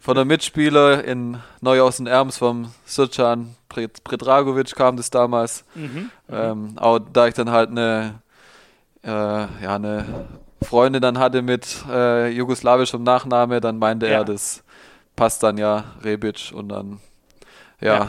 von 0.00 0.16
einem 0.16 0.28
Mitspieler 0.28 1.02
in 1.02 1.38
Neuhausen-Erms, 1.60 2.38
vom 2.38 2.72
Sircan 2.84 3.56
Predragovic 3.68 4.76
kam 4.76 4.96
das 4.96 5.10
damals. 5.10 5.64
Mhm. 5.74 6.10
Ähm, 6.30 6.74
auch 6.76 6.98
da 6.98 7.26
ich 7.26 7.34
dann 7.34 7.50
halt 7.50 7.70
eine, 7.70 8.20
äh, 9.02 9.08
ja, 9.10 9.74
eine 9.74 10.28
Freundin 10.64 11.02
dann 11.02 11.18
hatte 11.18 11.42
mit 11.42 11.84
äh, 11.88 12.28
jugoslawischem 12.28 13.02
Nachname, 13.02 13.60
dann 13.60 13.78
meinte 13.78 14.06
ja. 14.06 14.18
er, 14.18 14.24
das 14.24 14.62
passt 15.16 15.42
dann 15.42 15.58
ja 15.58 15.84
Rebic 16.02 16.52
und 16.54 16.68
dann, 16.68 17.00
ja. 17.80 17.94
ja 17.94 18.08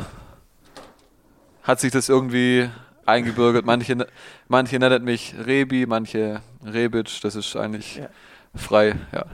hat 1.63 1.79
sich 1.79 1.91
das 1.91 2.10
irgendwie 2.10 2.69
eingebürgert. 3.05 3.65
Manche, 3.65 4.07
manche 4.48 4.79
nennen 4.79 5.03
mich 5.03 5.33
Rebi, 5.45 5.86
manche 5.86 6.41
Rebic. 6.65 7.22
Das 7.22 7.36
ist 7.36 7.55
eigentlich 7.55 7.98
ja. 7.98 8.10
frei, 8.55 8.95
ja. 9.12 9.25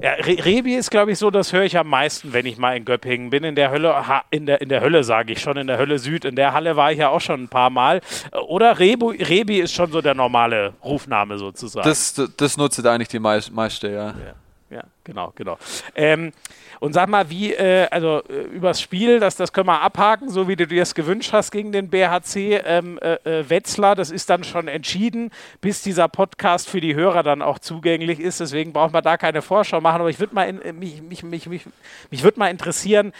Ja, 0.00 0.12
Re 0.12 0.44
Rebi 0.44 0.74
ist, 0.76 0.90
glaube 0.90 1.12
ich, 1.12 1.18
so, 1.18 1.30
das 1.30 1.52
höre 1.52 1.64
ich 1.64 1.76
am 1.76 1.88
meisten, 1.88 2.32
wenn 2.32 2.46
ich 2.46 2.56
mal 2.56 2.76
in 2.76 2.84
Göppingen 2.84 3.30
bin. 3.30 3.42
In 3.42 3.56
der 3.56 3.70
Hölle, 3.70 4.06
ha, 4.06 4.24
in 4.30 4.46
der, 4.46 4.60
in 4.60 4.68
der 4.68 4.80
Hölle 4.80 5.02
sage 5.02 5.32
ich 5.32 5.40
schon, 5.40 5.56
in 5.56 5.66
der 5.66 5.78
Hölle 5.78 5.98
Süd. 5.98 6.24
In 6.24 6.36
der 6.36 6.52
Halle 6.52 6.76
war 6.76 6.92
ich 6.92 6.98
ja 6.98 7.08
auch 7.08 7.20
schon 7.20 7.44
ein 7.44 7.48
paar 7.48 7.70
Mal. 7.70 8.00
Oder 8.46 8.78
Rebu, 8.78 9.10
Rebi 9.10 9.58
ist 9.58 9.72
schon 9.72 9.90
so 9.90 10.00
der 10.00 10.14
normale 10.14 10.74
Rufname 10.84 11.38
sozusagen. 11.38 11.88
Das, 11.88 12.14
das 12.36 12.56
nutzt 12.56 12.84
eigentlich 12.86 13.08
die 13.08 13.18
meiste, 13.18 13.88
ja. 13.88 14.06
ja. 14.06 14.34
Ja, 14.70 14.82
genau, 15.02 15.32
genau. 15.34 15.56
Ähm, 15.94 16.32
und 16.80 16.92
sag 16.92 17.08
mal, 17.08 17.28
wie, 17.30 17.52
äh, 17.52 17.88
also 17.90 18.22
äh, 18.28 18.42
übers 18.54 18.80
Spiel, 18.80 19.20
das, 19.20 19.36
das 19.36 19.52
können 19.52 19.66
wir 19.66 19.80
abhaken, 19.80 20.30
so 20.30 20.48
wie 20.48 20.56
du 20.56 20.66
dir 20.66 20.80
das 20.80 20.94
gewünscht 20.94 21.32
hast 21.32 21.50
gegen 21.50 21.72
den 21.72 21.88
BHC 21.90 22.60
ähm, 22.64 22.98
äh, 22.98 23.14
äh, 23.24 23.50
Wetzlar. 23.50 23.96
Das 23.96 24.10
ist 24.10 24.30
dann 24.30 24.44
schon 24.44 24.68
entschieden, 24.68 25.30
bis 25.60 25.82
dieser 25.82 26.08
Podcast 26.08 26.68
für 26.68 26.80
die 26.80 26.94
Hörer 26.94 27.22
dann 27.22 27.42
auch 27.42 27.58
zugänglich 27.58 28.20
ist. 28.20 28.40
Deswegen 28.40 28.72
braucht 28.72 28.92
man 28.92 29.02
da 29.02 29.16
keine 29.16 29.42
Vorschau 29.42 29.80
machen. 29.80 30.00
Aber 30.00 30.10
ich 30.10 30.20
würde 30.20 30.34
mal 30.34 30.44
in, 30.44 30.62
äh, 30.62 30.72
mich, 30.72 31.02
mich, 31.02 31.22
mich, 31.22 31.46
mich, 31.48 31.62
mich 32.10 32.22
würde 32.22 32.38
mal 32.38 32.48
interessieren, 32.48 33.12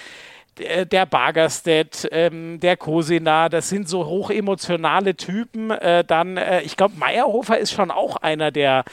der, 0.59 1.07
Bagerstedt, 1.07 2.09
ähm, 2.11 2.59
der 2.59 2.77
Kosina, 2.77 3.49
das 3.49 3.69
sind 3.69 3.89
so 3.89 4.07
hochemotionale 4.07 5.15
Typen. 5.15 5.71
Äh, 5.71 6.05
dann, 6.05 6.37
äh, 6.37 6.63
ich 6.63 6.77
glaube, 6.77 6.97
Meyerhofer 6.97 7.59
ist 7.59 7.73
schon 7.73 7.93
auch 7.93 8.17
einer, 8.17 8.51
der 8.51 8.85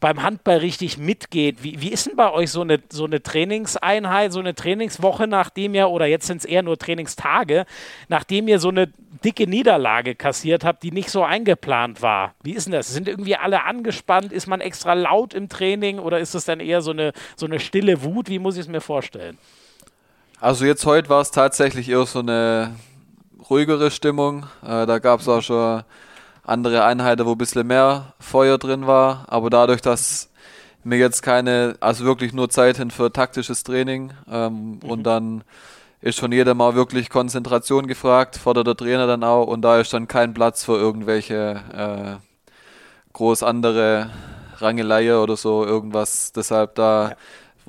beim 0.00 0.22
Handball 0.22 0.58
richtig 0.58 0.98
mitgeht. 0.98 1.62
Wie, 1.62 1.80
wie 1.80 1.88
ist 1.88 2.06
denn 2.06 2.16
bei 2.16 2.30
euch 2.32 2.50
so 2.50 2.60
eine, 2.60 2.80
so 2.90 3.04
eine 3.04 3.22
Trainingseinheit, 3.22 4.32
so 4.32 4.38
eine 4.38 4.54
Trainingswoche, 4.54 5.26
nachdem 5.26 5.74
ihr, 5.74 5.88
oder 5.88 6.06
jetzt 6.06 6.26
sind 6.26 6.38
es 6.38 6.44
eher 6.44 6.62
nur 6.62 6.78
Trainingstage, 6.78 7.66
nachdem 8.08 8.46
ihr 8.46 8.60
so 8.60 8.68
eine 8.68 8.92
dicke 9.24 9.48
Niederlage 9.48 10.14
kassiert 10.14 10.64
habt, 10.64 10.82
die 10.84 10.92
nicht 10.92 11.10
so 11.10 11.24
eingeplant 11.24 12.00
war? 12.00 12.34
Wie 12.42 12.52
ist 12.52 12.66
denn 12.66 12.72
das? 12.72 12.88
Sind 12.88 13.08
irgendwie 13.08 13.36
alle 13.36 13.64
angespannt? 13.64 14.32
Ist 14.32 14.46
man 14.46 14.60
extra 14.60 14.94
laut 14.94 15.34
im 15.34 15.48
Training 15.48 15.98
oder 15.98 16.20
ist 16.20 16.34
es 16.34 16.44
dann 16.44 16.60
eher 16.60 16.80
so 16.80 16.92
eine, 16.92 17.12
so 17.36 17.46
eine 17.46 17.58
stille 17.58 18.02
Wut? 18.04 18.28
Wie 18.28 18.38
muss 18.38 18.54
ich 18.54 18.62
es 18.62 18.68
mir 18.68 18.80
vorstellen? 18.80 19.36
Also 20.40 20.64
jetzt 20.64 20.86
heute 20.86 21.08
war 21.08 21.20
es 21.20 21.32
tatsächlich 21.32 21.88
eher 21.88 22.06
so 22.06 22.20
eine 22.20 22.76
ruhigere 23.50 23.90
Stimmung. 23.90 24.46
Äh, 24.62 24.86
da 24.86 25.00
gab 25.00 25.20
es 25.20 25.28
auch 25.28 25.42
schon 25.42 25.82
andere 26.48 26.84
Einheiten, 26.84 27.26
wo 27.26 27.32
ein 27.32 27.38
bisschen 27.38 27.66
mehr 27.66 28.14
Feuer 28.18 28.58
drin 28.58 28.86
war. 28.86 29.26
Aber 29.28 29.50
dadurch, 29.50 29.80
dass 29.80 30.30
mir 30.84 30.98
jetzt 30.98 31.22
keine, 31.22 31.76
also 31.80 32.04
wirklich 32.04 32.32
nur 32.32 32.48
Zeit 32.48 32.78
hin 32.78 32.90
für 32.90 33.12
taktisches 33.12 33.64
Training 33.64 34.12
ähm, 34.30 34.78
mhm. 34.82 34.90
und 34.90 35.02
dann 35.04 35.44
ist 36.00 36.20
von 36.20 36.30
jedem 36.30 36.58
mal 36.58 36.74
wirklich 36.74 37.10
Konzentration 37.10 37.88
gefragt, 37.88 38.36
fordert 38.36 38.68
der 38.68 38.76
Trainer 38.76 39.06
dann 39.06 39.24
auch 39.24 39.46
und 39.46 39.62
da 39.62 39.80
ist 39.80 39.92
dann 39.92 40.06
kein 40.06 40.32
Platz 40.32 40.64
für 40.64 40.76
irgendwelche 40.76 42.18
äh, 42.20 43.12
groß 43.12 43.42
andere 43.42 44.10
Rangeleier 44.58 45.22
oder 45.22 45.36
so, 45.36 45.64
irgendwas. 45.64 46.32
Deshalb 46.32 46.76
da 46.76 47.10
ja 47.10 47.16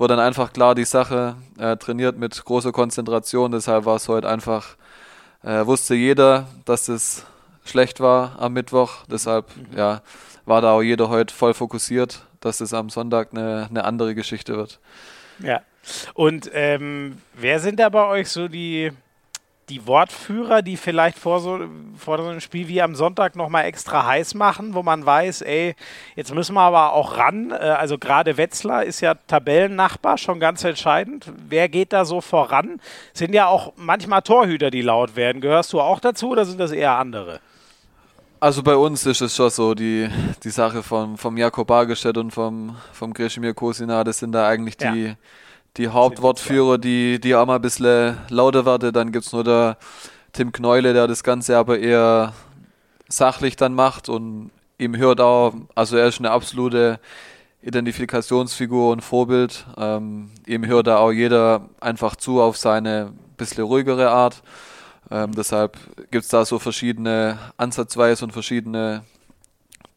wurde 0.00 0.16
dann 0.16 0.26
einfach 0.26 0.54
klar 0.54 0.74
die 0.74 0.86
Sache 0.86 1.36
äh, 1.58 1.76
trainiert 1.76 2.16
mit 2.16 2.42
großer 2.42 2.72
Konzentration. 2.72 3.52
Deshalb 3.52 3.84
war 3.84 3.96
es 3.96 4.08
heute 4.08 4.30
einfach, 4.30 4.76
äh, 5.42 5.66
wusste 5.66 5.94
jeder, 5.94 6.46
dass 6.64 6.88
es 6.88 7.26
schlecht 7.64 8.00
war 8.00 8.36
am 8.38 8.52
Mittwoch. 8.52 9.04
Deshalb 9.10 9.46
mhm. 9.56 9.76
ja, 9.76 10.02
war 10.44 10.60
da 10.60 10.72
auch 10.72 10.82
jeder 10.82 11.08
heute 11.08 11.34
voll 11.34 11.54
fokussiert, 11.54 12.26
dass 12.40 12.60
es 12.60 12.74
am 12.74 12.90
Sonntag 12.90 13.28
eine, 13.32 13.66
eine 13.70 13.84
andere 13.84 14.14
Geschichte 14.14 14.56
wird. 14.56 14.80
Ja. 15.38 15.62
Und 16.14 16.50
ähm, 16.52 17.18
wer 17.34 17.60
sind 17.60 17.80
da 17.80 17.88
bei 17.88 18.06
euch 18.06 18.28
so 18.28 18.48
die, 18.48 18.92
die 19.70 19.86
Wortführer, 19.86 20.62
die 20.62 20.76
vielleicht 20.76 21.18
vor 21.18 21.40
so, 21.40 21.60
vor 21.96 22.18
so 22.18 22.28
einem 22.28 22.40
Spiel 22.40 22.68
wie 22.68 22.82
am 22.82 22.94
Sonntag 22.94 23.36
nochmal 23.36 23.64
extra 23.64 24.04
heiß 24.04 24.34
machen, 24.34 24.74
wo 24.74 24.82
man 24.82 25.06
weiß, 25.06 25.42
ey, 25.42 25.74
jetzt 26.16 26.34
müssen 26.34 26.54
wir 26.54 26.60
aber 26.60 26.92
auch 26.92 27.16
ran. 27.16 27.52
Äh, 27.52 27.54
also 27.54 27.96
gerade 27.96 28.36
Wetzlar 28.36 28.84
ist 28.84 29.00
ja 29.00 29.14
Tabellennachbar, 29.14 30.18
schon 30.18 30.40
ganz 30.40 30.64
entscheidend. 30.64 31.32
Wer 31.48 31.68
geht 31.68 31.92
da 31.92 32.04
so 32.04 32.20
voran? 32.20 32.80
Sind 33.14 33.32
ja 33.32 33.46
auch 33.46 33.72
manchmal 33.76 34.22
Torhüter, 34.22 34.70
die 34.70 34.82
laut 34.82 35.16
werden. 35.16 35.40
Gehörst 35.40 35.72
du 35.72 35.80
auch 35.80 36.00
dazu 36.00 36.30
oder 36.30 36.44
sind 36.44 36.58
das 36.58 36.72
eher 36.72 36.92
andere? 36.92 37.40
Also 38.40 38.62
bei 38.62 38.74
uns 38.74 39.04
ist 39.04 39.20
es 39.20 39.36
schon 39.36 39.50
so, 39.50 39.74
die, 39.74 40.08
die 40.42 40.50
Sache 40.50 40.82
vom, 40.82 41.18
vom 41.18 41.36
Jakob 41.36 41.68
Bargestedt 41.68 42.16
und 42.16 42.30
vom, 42.30 42.76
vom 42.92 43.12
Grishimir 43.12 43.52
Kosina, 43.54 44.02
das 44.02 44.18
sind 44.18 44.32
da 44.32 44.48
eigentlich 44.48 44.78
die, 44.78 45.04
ja 45.08 45.16
die 45.76 45.88
Hauptwortführer, 45.88 46.78
die, 46.78 47.20
die 47.20 47.34
auch 47.34 47.46
mal 47.46 47.56
ein 47.56 47.62
bisschen 47.62 48.16
lauter 48.28 48.66
werden. 48.66 48.92
Dann 48.92 49.12
gibt 49.12 49.26
es 49.26 49.32
nur 49.32 49.44
der 49.44 49.76
Tim 50.32 50.52
Kneule, 50.52 50.92
der 50.92 51.06
das 51.06 51.22
Ganze 51.22 51.56
aber 51.56 51.78
eher 51.78 52.32
sachlich 53.08 53.56
dann 53.56 53.74
macht 53.74 54.08
und 54.08 54.50
ihm 54.78 54.96
hört 54.96 55.20
auch, 55.20 55.54
also 55.74 55.96
er 55.96 56.06
ist 56.08 56.18
eine 56.18 56.30
absolute 56.30 57.00
Identifikationsfigur 57.62 58.90
und 58.90 59.02
Vorbild. 59.02 59.66
Ähm, 59.76 60.30
ihm 60.46 60.66
hört 60.66 60.86
da 60.86 60.98
auch 60.98 61.12
jeder 61.12 61.68
einfach 61.80 62.16
zu 62.16 62.40
auf 62.40 62.56
seine 62.56 63.12
bisschen 63.36 63.64
ruhigere 63.64 64.10
Art. 64.10 64.42
Ähm, 65.10 65.34
deshalb 65.34 65.76
gibt 66.10 66.24
es 66.24 66.28
da 66.28 66.44
so 66.44 66.58
verschiedene 66.58 67.38
Ansatzweise 67.56 68.24
und 68.24 68.32
verschiedene 68.32 69.04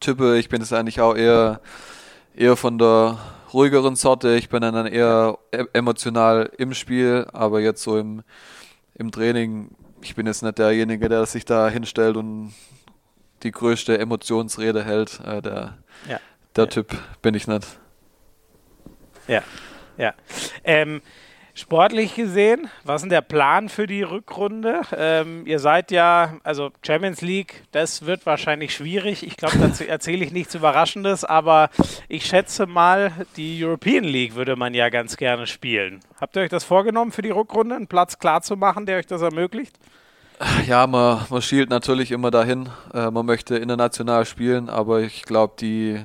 Typen. 0.00 0.36
Ich 0.36 0.48
bin 0.48 0.60
es 0.60 0.72
eigentlich 0.72 1.00
auch 1.00 1.14
eher, 1.14 1.60
eher 2.34 2.56
von 2.56 2.78
der 2.78 3.18
ruhigeren 3.52 3.94
Sorte. 3.96 4.34
Ich 4.34 4.48
bin 4.48 4.60
dann 4.60 4.86
eher 4.86 5.38
e-, 5.52 5.64
emotional 5.72 6.50
im 6.58 6.74
Spiel, 6.74 7.26
aber 7.32 7.60
jetzt 7.60 7.82
so 7.82 7.96
im, 7.96 8.22
im 8.96 9.12
Training, 9.12 9.70
ich 10.02 10.16
bin 10.16 10.26
jetzt 10.26 10.42
nicht 10.42 10.58
derjenige, 10.58 11.08
der 11.08 11.26
sich 11.26 11.44
da 11.44 11.68
hinstellt 11.68 12.16
und 12.16 12.52
die 13.44 13.52
größte 13.52 13.98
Emotionsrede 13.98 14.84
hält. 14.84 15.20
Äh, 15.20 15.40
der 15.42 15.78
ja. 16.08 16.20
der 16.56 16.64
ja. 16.64 16.70
Typ 16.70 16.96
bin 17.22 17.34
ich 17.34 17.46
nicht. 17.46 17.66
Ja, 19.28 19.42
ja. 19.96 20.12
Ähm, 20.64 21.00
Sportlich 21.56 22.16
gesehen, 22.16 22.68
was 22.82 22.96
ist 22.96 23.02
denn 23.02 23.10
der 23.10 23.20
Plan 23.20 23.68
für 23.68 23.86
die 23.86 24.02
Rückrunde? 24.02 24.80
Ähm, 24.96 25.46
ihr 25.46 25.60
seid 25.60 25.92
ja, 25.92 26.34
also 26.42 26.72
Champions 26.84 27.20
League, 27.20 27.62
das 27.70 28.06
wird 28.06 28.26
wahrscheinlich 28.26 28.74
schwierig. 28.74 29.24
Ich 29.24 29.36
glaube, 29.36 29.58
da 29.58 29.84
erzähle 29.84 30.24
ich 30.24 30.32
nichts 30.32 30.56
Überraschendes, 30.56 31.24
aber 31.24 31.70
ich 32.08 32.26
schätze 32.26 32.66
mal, 32.66 33.12
die 33.36 33.64
European 33.64 34.02
League 34.02 34.34
würde 34.34 34.56
man 34.56 34.74
ja 34.74 34.88
ganz 34.88 35.16
gerne 35.16 35.46
spielen. 35.46 36.00
Habt 36.20 36.34
ihr 36.34 36.42
euch 36.42 36.50
das 36.50 36.64
vorgenommen 36.64 37.12
für 37.12 37.22
die 37.22 37.30
Rückrunde, 37.30 37.76
einen 37.76 37.86
Platz 37.86 38.18
klar 38.18 38.42
zu 38.42 38.56
machen, 38.56 38.84
der 38.84 38.98
euch 38.98 39.06
das 39.06 39.22
ermöglicht? 39.22 39.78
Ja, 40.66 40.88
man, 40.88 41.24
man 41.30 41.40
schielt 41.40 41.70
natürlich 41.70 42.10
immer 42.10 42.32
dahin. 42.32 42.68
Äh, 42.92 43.12
man 43.12 43.26
möchte 43.26 43.56
international 43.58 44.26
spielen, 44.26 44.68
aber 44.68 45.02
ich 45.02 45.22
glaube, 45.22 45.54
die, 45.60 46.04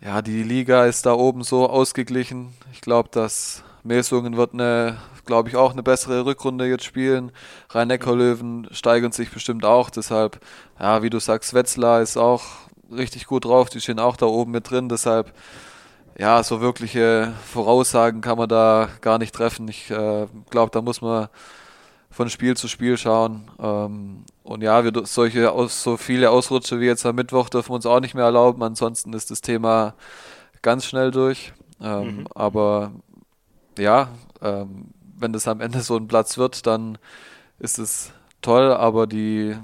ja, 0.00 0.22
die 0.22 0.42
Liga 0.42 0.86
ist 0.86 1.04
da 1.04 1.12
oben 1.12 1.42
so 1.42 1.68
ausgeglichen. 1.68 2.54
Ich 2.72 2.80
glaube, 2.80 3.10
dass 3.12 3.62
Melsungen 3.84 4.36
wird 4.36 4.54
eine, 4.54 4.98
glaube 5.26 5.48
ich, 5.48 5.56
auch 5.56 5.72
eine 5.72 5.82
bessere 5.82 6.24
Rückrunde 6.24 6.66
jetzt 6.66 6.84
spielen. 6.84 7.32
Rhein-Neckar-Löwen 7.70 8.68
steigern 8.70 9.12
sich 9.12 9.30
bestimmt 9.30 9.64
auch. 9.64 9.90
Deshalb, 9.90 10.40
ja, 10.78 11.02
wie 11.02 11.10
du 11.10 11.18
sagst, 11.18 11.54
Wetzlar 11.54 12.00
ist 12.00 12.16
auch 12.16 12.42
richtig 12.90 13.26
gut 13.26 13.44
drauf. 13.44 13.70
Die 13.70 13.80
stehen 13.80 13.98
auch 13.98 14.16
da 14.16 14.26
oben 14.26 14.52
mit 14.52 14.70
drin. 14.70 14.88
Deshalb, 14.88 15.32
ja, 16.18 16.42
so 16.42 16.60
wirkliche 16.60 17.32
Voraussagen 17.46 18.20
kann 18.20 18.38
man 18.38 18.48
da 18.48 18.88
gar 19.00 19.18
nicht 19.18 19.34
treffen. 19.34 19.66
Ich 19.68 19.90
äh, 19.90 20.26
glaube, 20.50 20.70
da 20.70 20.80
muss 20.80 21.00
man 21.00 21.28
von 22.10 22.28
Spiel 22.28 22.56
zu 22.56 22.68
Spiel 22.68 22.96
schauen. 22.96 23.50
Ähm, 23.58 24.24
und 24.44 24.62
ja, 24.62 24.84
wir 24.84 24.92
solche 25.06 25.50
aus, 25.50 25.82
so 25.82 25.96
viele 25.96 26.30
Ausrutsche 26.30 26.78
wie 26.78 26.86
jetzt 26.86 27.06
am 27.06 27.16
Mittwoch 27.16 27.48
dürfen 27.48 27.70
wir 27.70 27.76
uns 27.76 27.86
auch 27.86 28.00
nicht 28.00 28.14
mehr 28.14 28.26
erlauben. 28.26 28.62
Ansonsten 28.62 29.12
ist 29.14 29.30
das 29.30 29.40
Thema 29.40 29.94
ganz 30.60 30.84
schnell 30.84 31.10
durch. 31.10 31.52
Ähm, 31.80 32.18
mhm. 32.18 32.26
Aber 32.34 32.92
ja, 33.78 34.08
ähm, 34.40 34.86
wenn 35.16 35.32
das 35.32 35.48
am 35.48 35.60
Ende 35.60 35.80
so 35.80 35.96
ein 35.96 36.08
Platz 36.08 36.38
wird, 36.38 36.66
dann 36.66 36.98
ist 37.58 37.78
es 37.78 38.12
toll, 38.40 38.72
aber 38.72 39.06
die, 39.06 39.56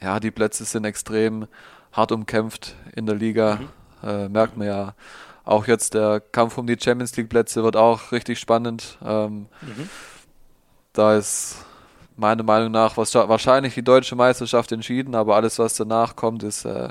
ja, 0.00 0.20
die 0.20 0.30
Plätze 0.30 0.64
sind 0.64 0.84
extrem 0.84 1.46
hart 1.92 2.12
umkämpft 2.12 2.74
in 2.94 3.06
der 3.06 3.14
Liga. 3.14 3.60
Mhm. 4.02 4.08
Äh, 4.08 4.28
merkt 4.28 4.56
man 4.56 4.66
ja. 4.66 4.94
Auch 5.44 5.66
jetzt 5.66 5.94
der 5.94 6.20
Kampf 6.20 6.56
um 6.58 6.66
die 6.66 6.78
Champions 6.80 7.16
League 7.16 7.28
Plätze 7.28 7.62
wird 7.62 7.76
auch 7.76 8.12
richtig 8.12 8.38
spannend. 8.38 8.98
Ähm, 9.04 9.46
mhm. 9.60 9.88
Da 10.92 11.16
ist 11.16 11.64
meiner 12.16 12.42
Meinung 12.42 12.70
nach 12.70 12.96
was, 12.96 13.14
wahrscheinlich 13.14 13.74
die 13.74 13.82
deutsche 13.82 14.16
Meisterschaft 14.16 14.72
entschieden, 14.72 15.14
aber 15.14 15.36
alles, 15.36 15.58
was 15.58 15.74
danach 15.76 16.16
kommt, 16.16 16.42
ist 16.42 16.64
äh, 16.64 16.88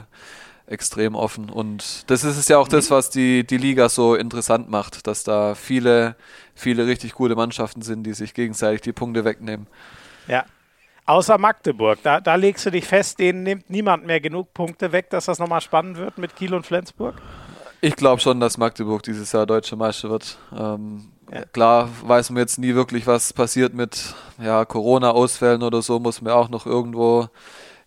extrem 0.67 1.15
offen. 1.15 1.49
Und 1.49 2.09
das 2.09 2.23
ist 2.23 2.37
es 2.37 2.47
ja 2.47 2.57
auch 2.57 2.67
das, 2.67 2.89
was 2.89 3.09
die, 3.09 3.45
die 3.45 3.57
Liga 3.57 3.89
so 3.89 4.15
interessant 4.15 4.69
macht, 4.69 5.07
dass 5.07 5.23
da 5.23 5.55
viele, 5.55 6.15
viele 6.55 6.87
richtig 6.87 7.13
gute 7.13 7.35
Mannschaften 7.35 7.81
sind, 7.81 8.03
die 8.03 8.13
sich 8.13 8.33
gegenseitig 8.33 8.81
die 8.81 8.93
Punkte 8.93 9.25
wegnehmen. 9.25 9.67
Ja. 10.27 10.45
Außer 11.05 11.37
Magdeburg, 11.37 11.99
da, 12.01 12.21
da 12.21 12.35
legst 12.35 12.65
du 12.65 12.71
dich 12.71 12.85
fest, 12.85 13.19
denen 13.19 13.43
nimmt 13.43 13.69
niemand 13.69 14.05
mehr 14.05 14.21
genug 14.21 14.53
Punkte 14.53 14.93
weg, 14.93 15.09
dass 15.09 15.25
das 15.25 15.37
nochmal 15.37 15.59
spannend 15.59 15.97
wird 15.97 16.17
mit 16.17 16.35
Kiel 16.37 16.53
und 16.53 16.65
Flensburg? 16.65 17.15
Ich 17.81 17.97
glaube 17.97 18.21
schon, 18.21 18.39
dass 18.39 18.57
Magdeburg 18.57 19.03
dieses 19.03 19.33
Jahr 19.33 19.45
deutsche 19.45 19.75
Meister 19.75 20.09
wird. 20.09 20.37
Ähm, 20.57 21.09
ja. 21.29 21.43
Klar 21.51 21.89
weiß 22.03 22.29
man 22.29 22.39
jetzt 22.39 22.57
nie 22.57 22.73
wirklich, 22.73 23.05
was 23.05 23.33
passiert 23.33 23.73
mit 23.73 24.15
ja, 24.41 24.63
Corona-Ausfällen 24.63 25.61
oder 25.61 25.81
so, 25.81 25.99
muss 25.99 26.21
man 26.21 26.31
auch 26.31 26.47
noch 26.47 26.65
irgendwo 26.65 27.27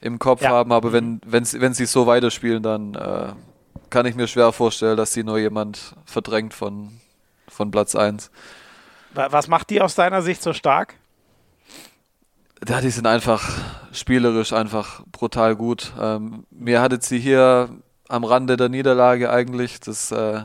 im 0.01 0.19
Kopf 0.19 0.43
ja. 0.43 0.51
haben, 0.51 0.73
aber 0.73 0.93
wenn, 0.93 1.21
wenn, 1.25 1.45
wenn 1.53 1.75
sie 1.75 1.87
so 1.87 2.07
weiterspielen, 2.07 2.63
dann 2.63 2.95
äh, 2.95 3.33
kann 3.91 4.07
ich 4.07 4.15
mir 4.15 4.27
schwer 4.27 4.53
vorstellen, 4.53 4.97
dass 4.97 5.13
sie 5.13 5.25
nur 5.25 5.39
jemand 5.39 5.95
verdrängt 6.05 6.55
von, 6.55 7.01
von 7.49 7.71
Platz 7.71 7.95
1. 7.95 8.31
Was 9.15 9.49
macht 9.49 9.71
die 9.71 9.81
aus 9.81 9.95
deiner 9.95 10.21
Sicht 10.21 10.43
so 10.43 10.53
stark? 10.53 10.95
Ja, 12.67 12.81
die 12.81 12.91
sind 12.91 13.07
einfach 13.07 13.51
spielerisch 13.93 14.53
einfach 14.53 15.03
brutal 15.11 15.57
gut. 15.57 15.93
Ähm, 16.01 16.45
mir 16.51 16.81
hattet 16.81 17.03
sie 17.03 17.19
hier 17.19 17.71
am 18.09 18.25
Rande 18.25 18.57
der 18.57 18.69
Niederlage 18.69 19.31
eigentlich. 19.31 19.81
Das 19.81 20.11
äh, 20.13 20.43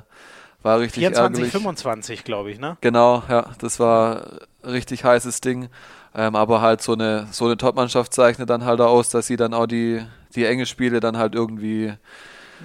war 0.61 0.79
richtig 0.79 1.01
24, 1.01 1.17
ärgerlich. 1.17 1.51
25, 1.51 2.23
glaube 2.23 2.51
ich, 2.51 2.59
ne? 2.59 2.77
Genau, 2.81 3.23
ja. 3.29 3.49
Das 3.59 3.79
war 3.79 4.39
richtig 4.63 5.03
heißes 5.03 5.41
Ding. 5.41 5.69
Ähm, 6.13 6.35
aber 6.35 6.61
halt 6.61 6.81
so 6.81 6.93
eine, 6.93 7.27
so 7.31 7.45
eine 7.45 7.57
Top-Mannschaft 7.57 8.13
zeichnet 8.13 8.49
dann 8.49 8.65
halt 8.65 8.81
aus, 8.81 9.09
dass 9.09 9.27
sie 9.27 9.37
dann 9.37 9.53
auch 9.53 9.65
die, 9.65 10.05
die 10.35 10.45
enge 10.45 10.65
Spiele 10.65 10.99
dann 10.99 11.17
halt 11.17 11.35
irgendwie 11.35 11.93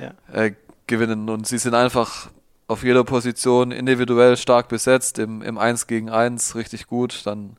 ja. 0.01 0.13
äh, 0.33 0.53
gewinnen. 0.87 1.29
Und 1.29 1.47
sie 1.47 1.59
sind 1.59 1.75
einfach 1.75 2.29
auf 2.69 2.83
jeder 2.83 3.05
Position 3.05 3.71
individuell 3.71 4.37
stark 4.37 4.69
besetzt, 4.69 5.19
im, 5.19 5.43
im 5.43 5.59
1 5.59 5.87
gegen 5.87 6.11
1 6.11 6.57
richtig 6.57 6.87
gut. 6.89 7.25
Dann 7.25 7.57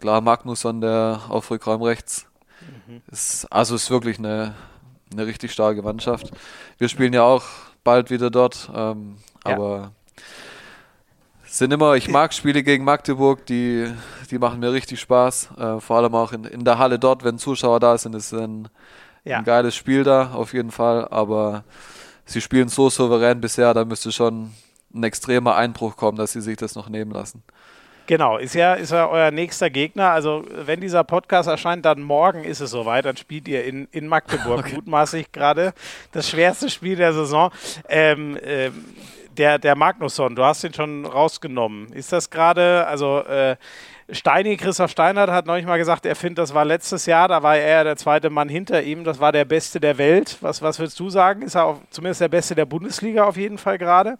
klar 0.00 0.20
Magnusson, 0.20 0.80
der 0.80 1.20
auf 1.28 1.50
Rückraum 1.50 1.82
rechts. 1.82 2.26
Mhm. 2.86 3.02
Ist, 3.10 3.46
also 3.52 3.74
ist 3.74 3.90
wirklich 3.90 4.18
eine, 4.18 4.54
eine 5.12 5.26
richtig 5.26 5.52
starke 5.52 5.82
Mannschaft. 5.82 6.30
Wir 6.78 6.88
spielen 6.88 7.12
ja 7.12 7.22
auch 7.22 7.44
bald 7.84 8.10
wieder 8.10 8.30
dort, 8.30 8.70
ähm, 8.74 9.16
ja. 9.46 9.54
aber 9.54 9.92
sind 11.46 11.72
immer, 11.72 11.94
ich 11.94 12.08
mag 12.08 12.34
Spiele 12.34 12.62
gegen 12.62 12.84
Magdeburg, 12.84 13.46
die, 13.46 13.86
die 14.30 14.38
machen 14.38 14.60
mir 14.60 14.72
richtig 14.72 15.00
Spaß. 15.00 15.50
Äh, 15.58 15.80
vor 15.80 15.96
allem 15.96 16.14
auch 16.14 16.32
in, 16.32 16.44
in 16.44 16.64
der 16.64 16.78
Halle 16.78 16.98
dort, 16.98 17.24
wenn 17.24 17.38
Zuschauer 17.38 17.80
da 17.80 17.96
sind, 17.96 18.14
ist 18.14 18.32
ein, 18.32 18.68
ja. 19.24 19.38
ein 19.38 19.44
geiles 19.44 19.74
Spiel 19.74 20.04
da, 20.04 20.32
auf 20.32 20.52
jeden 20.52 20.70
Fall. 20.70 21.06
Aber 21.08 21.64
sie 22.24 22.40
spielen 22.40 22.68
so 22.68 22.90
souverän 22.90 23.40
bisher, 23.40 23.74
da 23.74 23.84
müsste 23.84 24.12
schon 24.12 24.52
ein 24.94 25.04
extremer 25.04 25.56
Einbruch 25.56 25.96
kommen, 25.96 26.18
dass 26.18 26.32
sie 26.32 26.40
sich 26.40 26.56
das 26.56 26.74
noch 26.74 26.88
nehmen 26.88 27.10
lassen. 27.10 27.42
Genau, 28.06 28.38
ist 28.38 28.54
ja, 28.54 28.74
ist 28.74 28.92
ja 28.92 29.08
euer 29.08 29.32
nächster 29.32 29.68
Gegner. 29.68 30.10
Also, 30.10 30.44
wenn 30.64 30.80
dieser 30.80 31.02
Podcast 31.02 31.48
erscheint, 31.48 31.84
dann 31.84 32.02
morgen 32.02 32.44
ist 32.44 32.60
es 32.60 32.70
soweit. 32.70 33.04
Dann 33.04 33.16
spielt 33.16 33.48
ihr 33.48 33.64
in, 33.64 33.88
in 33.90 34.06
Magdeburg, 34.06 34.60
okay. 34.66 34.76
mutmaßlich 34.76 35.32
gerade 35.32 35.74
das 36.12 36.28
schwerste 36.28 36.70
Spiel 36.70 36.94
der 36.96 37.12
Saison. 37.12 37.50
Ähm, 37.88 38.38
ähm, 38.44 38.84
der, 39.38 39.58
der 39.58 39.76
Magnusson, 39.76 40.34
du 40.34 40.44
hast 40.44 40.64
ihn 40.64 40.74
schon 40.74 41.06
rausgenommen. 41.06 41.92
Ist 41.92 42.12
das 42.12 42.30
gerade, 42.30 42.86
also 42.86 43.20
äh, 43.20 43.56
Steini, 44.10 44.56
Christoph 44.56 44.90
Steinert 44.90 45.30
hat 45.30 45.46
neulich 45.46 45.66
mal 45.66 45.78
gesagt, 45.78 46.06
er 46.06 46.14
findet, 46.14 46.38
das 46.38 46.54
war 46.54 46.64
letztes 46.64 47.06
Jahr, 47.06 47.28
da 47.28 47.42
war 47.42 47.56
er 47.56 47.84
der 47.84 47.96
zweite 47.96 48.30
Mann 48.30 48.48
hinter 48.48 48.82
ihm, 48.82 49.02
das 49.04 49.18
war 49.18 49.32
der 49.32 49.44
Beste 49.44 49.80
der 49.80 49.98
Welt. 49.98 50.38
Was, 50.40 50.62
was 50.62 50.78
würdest 50.78 50.98
du 51.00 51.10
sagen? 51.10 51.42
Ist 51.42 51.56
er 51.56 51.64
auch, 51.64 51.80
zumindest 51.90 52.20
der 52.20 52.28
Beste 52.28 52.54
der 52.54 52.66
Bundesliga 52.66 53.24
auf 53.24 53.36
jeden 53.36 53.58
Fall 53.58 53.78
gerade? 53.78 54.18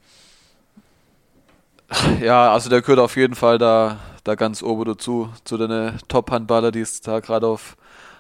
Ja, 2.20 2.52
also 2.52 2.68
der 2.68 2.82
gehört 2.82 2.99
auf 2.99 3.16
jeden 3.16 3.37
Fall 3.37 3.58
da, 3.58 3.99
da 4.25 4.35
ganz 4.35 4.62
oben 4.62 4.87
dazu, 4.87 5.32
zu 5.44 5.56
den 5.56 5.96
Top-Handballer, 6.08 6.73
die 6.73 6.80
es 6.80 7.00
da 7.00 7.20
gerade 7.20 7.46
auf, 7.46 7.76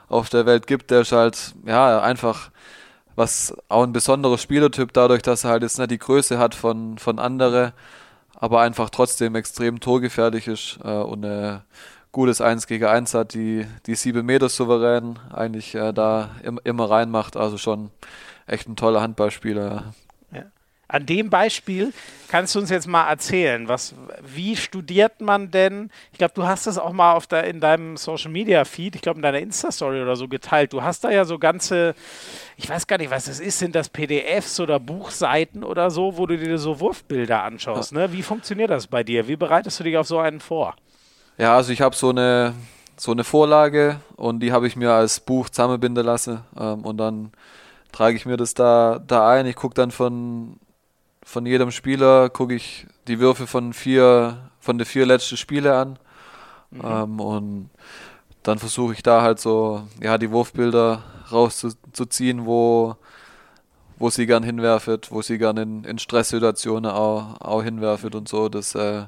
auf 0.08 0.28
der 0.28 0.46
Welt 0.46 0.68
gibt. 0.68 0.92
Der 0.92 1.00
ist 1.00 1.10
halt, 1.10 1.52
ja, 1.64 2.00
einfach 2.00 2.50
was 3.16 3.56
auch 3.68 3.82
ein 3.82 3.92
besonderer 3.92 4.38
Spielertyp, 4.38 4.92
dadurch, 4.92 5.22
dass 5.22 5.44
er 5.44 5.50
halt 5.50 5.62
jetzt 5.62 5.78
nicht 5.78 5.90
die 5.90 5.98
Größe 5.98 6.38
hat 6.38 6.54
von, 6.54 6.98
von 6.98 7.18
andere, 7.18 7.72
aber 8.34 8.60
einfach 8.60 8.90
trotzdem 8.90 9.34
extrem 9.34 9.80
torgefährlich 9.80 10.46
ist 10.46 10.78
äh, 10.84 10.88
und 10.88 11.24
ein 11.24 11.62
gutes 12.12 12.40
1 12.40 12.66
gegen 12.66 12.84
1 12.84 13.14
hat, 13.14 13.34
die, 13.34 13.66
die 13.86 13.94
7 13.94 14.24
Meter 14.24 14.48
souverän 14.48 15.18
eigentlich 15.32 15.74
äh, 15.74 15.92
da 15.92 16.30
im, 16.42 16.60
immer 16.64 16.90
reinmacht. 16.90 17.36
Also 17.36 17.58
schon 17.58 17.90
echt 18.46 18.68
ein 18.68 18.76
toller 18.76 19.02
Handballspieler. 19.02 19.94
An 20.88 21.04
dem 21.04 21.30
Beispiel 21.30 21.92
kannst 22.28 22.54
du 22.54 22.60
uns 22.60 22.70
jetzt 22.70 22.86
mal 22.86 23.08
erzählen, 23.08 23.66
was, 23.66 23.94
wie 24.22 24.54
studiert 24.54 25.20
man 25.20 25.50
denn? 25.50 25.90
Ich 26.12 26.18
glaube, 26.18 26.34
du 26.34 26.46
hast 26.46 26.68
das 26.68 26.78
auch 26.78 26.92
mal 26.92 27.14
auf 27.14 27.26
der, 27.26 27.44
in 27.44 27.60
deinem 27.60 27.96
Social 27.96 28.30
Media 28.30 28.64
Feed, 28.64 28.94
ich 28.94 29.02
glaube 29.02 29.18
in 29.18 29.22
deiner 29.22 29.40
Insta-Story 29.40 30.00
oder 30.00 30.14
so 30.14 30.28
geteilt. 30.28 30.72
Du 30.72 30.82
hast 30.82 31.02
da 31.02 31.10
ja 31.10 31.24
so 31.24 31.40
ganze, 31.40 31.96
ich 32.56 32.68
weiß 32.68 32.86
gar 32.86 32.98
nicht, 32.98 33.10
was 33.10 33.24
das 33.24 33.40
ist, 33.40 33.58
sind 33.58 33.74
das 33.74 33.88
PDFs 33.88 34.60
oder 34.60 34.78
Buchseiten 34.78 35.64
oder 35.64 35.90
so, 35.90 36.16
wo 36.18 36.26
du 36.26 36.38
dir 36.38 36.58
so 36.58 36.78
Wurfbilder 36.78 37.42
anschaust. 37.42 37.92
Ne? 37.92 38.12
Wie 38.12 38.22
funktioniert 38.22 38.70
das 38.70 38.86
bei 38.86 39.02
dir? 39.02 39.26
Wie 39.26 39.36
bereitest 39.36 39.80
du 39.80 39.84
dich 39.84 39.96
auf 39.96 40.06
so 40.06 40.20
einen 40.20 40.38
vor? 40.38 40.76
Ja, 41.36 41.56
also 41.56 41.72
ich 41.72 41.80
habe 41.80 41.96
so 41.96 42.10
eine, 42.10 42.54
so 42.96 43.10
eine 43.10 43.24
Vorlage 43.24 44.00
und 44.14 44.38
die 44.38 44.52
habe 44.52 44.68
ich 44.68 44.76
mir 44.76 44.92
als 44.92 45.18
Buch 45.18 45.48
zusammenbinden 45.48 46.04
lassen 46.04 46.44
ähm, 46.56 46.84
und 46.84 46.96
dann 46.98 47.32
trage 47.90 48.16
ich 48.16 48.24
mir 48.24 48.36
das 48.36 48.54
da, 48.54 49.00
da 49.04 49.28
ein. 49.28 49.46
Ich 49.46 49.56
gucke 49.56 49.74
dann 49.74 49.90
von 49.90 50.60
von 51.26 51.44
jedem 51.44 51.72
Spieler 51.72 52.30
gucke 52.30 52.54
ich 52.54 52.86
die 53.08 53.18
Würfe 53.18 53.48
von 53.48 53.72
vier, 53.72 54.48
von 54.60 54.78
den 54.78 54.86
vier 54.86 55.06
letzten 55.06 55.36
Spiele 55.36 55.76
an. 55.76 55.98
Mhm. 56.70 56.82
Ähm, 56.84 57.20
und 57.20 57.70
dann 58.44 58.60
versuche 58.60 58.92
ich 58.92 59.02
da 59.02 59.22
halt 59.22 59.40
so, 59.40 59.88
ja, 60.00 60.18
die 60.18 60.30
Wurfbilder 60.30 61.02
rauszuziehen, 61.32 62.46
wo, 62.46 62.94
wo 63.98 64.08
sie 64.08 64.26
gern 64.26 64.44
hinwerfet, 64.44 65.10
wo 65.10 65.20
sie 65.20 65.36
gern 65.36 65.56
in, 65.56 65.84
in 65.84 65.98
Stresssituationen 65.98 66.92
auch, 66.92 67.40
auch 67.40 67.62
hinwerfet 67.64 68.14
und 68.14 68.28
so. 68.28 68.48
Das 68.48 68.76
äh, 68.76 69.06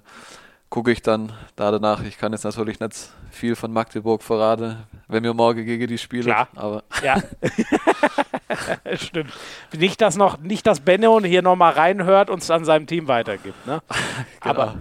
gucke 0.70 0.90
ich 0.90 1.02
dann 1.02 1.32
da 1.54 1.70
danach. 1.70 2.02
Ich 2.02 2.18
kann 2.18 2.32
jetzt 2.32 2.44
natürlich 2.44 2.80
nicht 2.80 3.10
viel 3.30 3.54
von 3.54 3.72
Magdeburg 3.72 4.24
verraten, 4.24 4.76
wenn 5.06 5.22
wir 5.22 5.34
morgen 5.34 5.64
gegen 5.64 5.86
die 5.86 5.98
spielen. 5.98 6.24
Klar. 6.24 6.48
Aber 6.56 6.82
ja. 7.00 7.22
Stimmt. 8.94 9.32
Nicht, 9.76 10.00
dass 10.00 10.16
noch, 10.16 10.38
nicht, 10.38 10.66
dass 10.66 10.80
Benno 10.80 11.20
hier 11.22 11.42
nochmal 11.42 11.72
reinhört 11.72 12.30
und 12.30 12.42
es 12.42 12.50
an 12.50 12.64
seinem 12.64 12.86
Team 12.86 13.08
weitergibt. 13.08 13.66
Ne? 13.66 13.82
genau. 14.40 14.50
Aber 14.50 14.74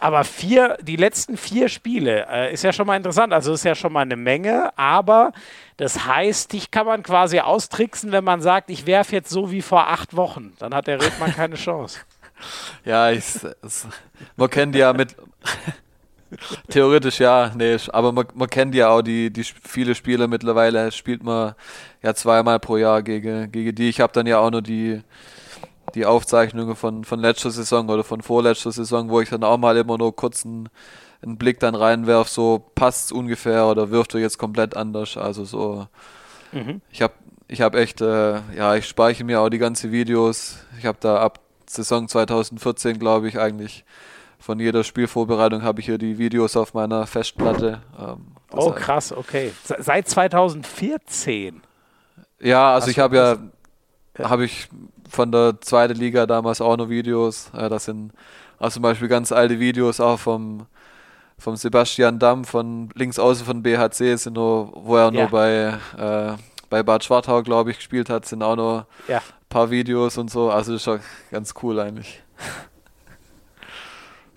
aber 0.00 0.24
vier, 0.24 0.78
die 0.80 0.96
letzten 0.96 1.36
vier 1.36 1.68
Spiele 1.68 2.26
äh, 2.30 2.54
ist 2.54 2.64
ja 2.64 2.72
schon 2.72 2.86
mal 2.86 2.96
interessant. 2.96 3.34
Also 3.34 3.52
ist 3.52 3.64
ja 3.64 3.74
schon 3.74 3.92
mal 3.92 4.00
eine 4.00 4.16
Menge, 4.16 4.76
aber 4.76 5.32
das 5.76 6.06
heißt, 6.06 6.54
dich 6.54 6.70
kann 6.70 6.86
man 6.86 7.02
quasi 7.02 7.38
austricksen, 7.40 8.10
wenn 8.10 8.24
man 8.24 8.40
sagt, 8.40 8.70
ich 8.70 8.86
werfe 8.86 9.14
jetzt 9.14 9.28
so 9.28 9.50
wie 9.50 9.60
vor 9.60 9.88
acht 9.88 10.16
Wochen. 10.16 10.54
Dann 10.58 10.74
hat 10.74 10.86
der 10.86 11.00
Redmann 11.00 11.34
keine 11.34 11.54
Chance. 11.56 12.00
Ja, 12.86 13.10
ich, 13.10 13.36
es, 13.60 13.86
man 14.34 14.48
kennt 14.48 14.74
ja 14.74 14.94
mit. 14.94 15.14
Theoretisch 16.68 17.20
ja, 17.20 17.52
nee, 17.56 17.76
aber 17.92 18.12
man, 18.12 18.26
man 18.34 18.48
kennt 18.48 18.74
ja 18.74 18.90
auch 18.90 19.02
die, 19.02 19.32
die 19.32 19.44
viele 19.44 19.94
Spiele 19.94 20.28
mittlerweile, 20.28 20.92
spielt 20.92 21.22
man 21.22 21.54
ja 22.02 22.14
zweimal 22.14 22.60
pro 22.60 22.76
Jahr 22.76 23.02
gegen, 23.02 23.50
gegen 23.50 23.74
die. 23.74 23.88
Ich 23.88 24.00
habe 24.00 24.12
dann 24.12 24.26
ja 24.26 24.38
auch 24.38 24.50
nur 24.50 24.62
die, 24.62 25.02
die 25.94 26.06
Aufzeichnungen 26.06 26.76
von, 26.76 27.04
von 27.04 27.20
letzter 27.20 27.50
Saison 27.50 27.88
oder 27.88 28.04
von 28.04 28.22
vorletzter 28.22 28.72
Saison, 28.72 29.08
wo 29.10 29.20
ich 29.20 29.30
dann 29.30 29.44
auch 29.44 29.58
mal 29.58 29.76
immer 29.76 29.98
nur 29.98 30.14
kurz 30.14 30.44
einen, 30.44 30.68
einen 31.22 31.36
Blick 31.36 31.60
dann 31.60 31.74
reinwerf, 31.74 32.28
so 32.28 32.70
passt 32.74 33.12
ungefähr 33.12 33.66
oder 33.66 33.90
wirft 33.90 34.14
er 34.14 34.20
jetzt 34.20 34.38
komplett 34.38 34.76
anders. 34.76 35.16
Also 35.16 35.44
so, 35.44 35.88
mhm. 36.52 36.80
ich 36.90 37.02
habe 37.02 37.14
ich 37.48 37.60
hab 37.60 37.74
echt, 37.74 38.00
äh, 38.00 38.40
ja, 38.56 38.76
ich 38.76 38.86
speichere 38.86 39.24
mir 39.24 39.40
auch 39.40 39.48
die 39.48 39.58
ganzen 39.58 39.90
Videos. 39.90 40.58
Ich 40.78 40.86
habe 40.86 40.98
da 41.00 41.16
ab 41.16 41.40
Saison 41.66 42.06
2014, 42.06 42.98
glaube 42.98 43.28
ich, 43.28 43.38
eigentlich 43.38 43.84
von 44.40 44.58
jeder 44.58 44.82
Spielvorbereitung 44.82 45.62
habe 45.62 45.80
ich 45.80 45.86
hier 45.86 45.98
die 45.98 46.18
Videos 46.18 46.56
auf 46.56 46.74
meiner 46.74 47.06
Festplatte. 47.06 47.82
Ähm, 47.98 48.26
oh, 48.52 48.72
krass, 48.72 49.12
okay. 49.12 49.52
Seit 49.62 50.08
2014? 50.08 51.62
Ja, 52.40 52.72
also 52.72 52.86
Hast 52.86 52.90
ich 52.90 52.98
habe 52.98 53.16
ja, 53.16 54.26
habe 54.26 54.44
ich 54.44 54.68
von 55.08 55.30
der 55.30 55.60
zweiten 55.60 55.94
Liga 55.94 56.26
damals 56.26 56.60
auch 56.60 56.76
noch 56.76 56.88
Videos. 56.88 57.50
Äh, 57.54 57.68
das 57.68 57.84
sind 57.84 58.12
also 58.58 58.74
zum 58.74 58.82
Beispiel 58.82 59.08
ganz 59.08 59.30
alte 59.30 59.60
Videos 59.60 60.00
auch 60.00 60.18
vom, 60.18 60.66
vom 61.38 61.56
Sebastian 61.56 62.18
Damm 62.18 62.44
von 62.44 62.88
links 62.94 63.18
außen 63.18 63.46
von 63.46 63.62
BHC, 63.62 64.16
sind 64.16 64.34
nur, 64.34 64.72
wo 64.74 64.96
er 64.96 65.04
ja. 65.04 65.10
nur 65.10 65.28
bei, 65.28 65.78
äh, 65.98 66.36
bei 66.68 66.82
Bad 66.82 67.04
Schwartau, 67.04 67.42
glaube 67.42 67.70
ich, 67.70 67.76
gespielt 67.76 68.10
hat, 68.10 68.26
sind 68.26 68.42
auch 68.42 68.56
noch 68.56 68.86
ja 69.06 69.22
paar 69.50 69.70
Videos 69.70 70.16
und 70.16 70.30
so. 70.30 70.50
Also 70.50 70.72
das 70.72 70.80
ist 70.80 70.84
schon 70.84 71.00
ganz 71.30 71.52
cool 71.62 71.78
eigentlich. 71.78 72.22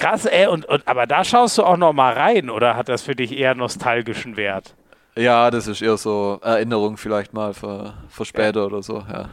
Krass, 0.04 0.26
ey, 0.26 0.48
und, 0.48 0.66
und 0.66 0.86
aber 0.86 1.08
da 1.08 1.24
schaust 1.24 1.58
du 1.58 1.63
auch 1.63 1.78
noch 1.78 1.94
mal 1.94 2.12
rein 2.13 2.50
oder 2.50 2.76
hat 2.76 2.89
das 2.89 3.04
für 3.04 3.16
dich 3.16 3.38
eher 3.38 3.56
nostalgischen 3.56 4.36
Wert? 4.36 4.76
Ja, 5.16 5.50
das 5.50 5.68
ist 5.68 5.82
eher 5.82 5.96
so 5.96 6.39
Erinnerung 6.42 6.98
vielleicht 6.98 7.34
mal 7.34 7.54
für, 7.54 7.94
für 8.10 8.26
später 8.26 8.60
ja. 8.60 8.66
oder 8.66 8.84
so, 8.84 9.02
ja. 9.10 9.30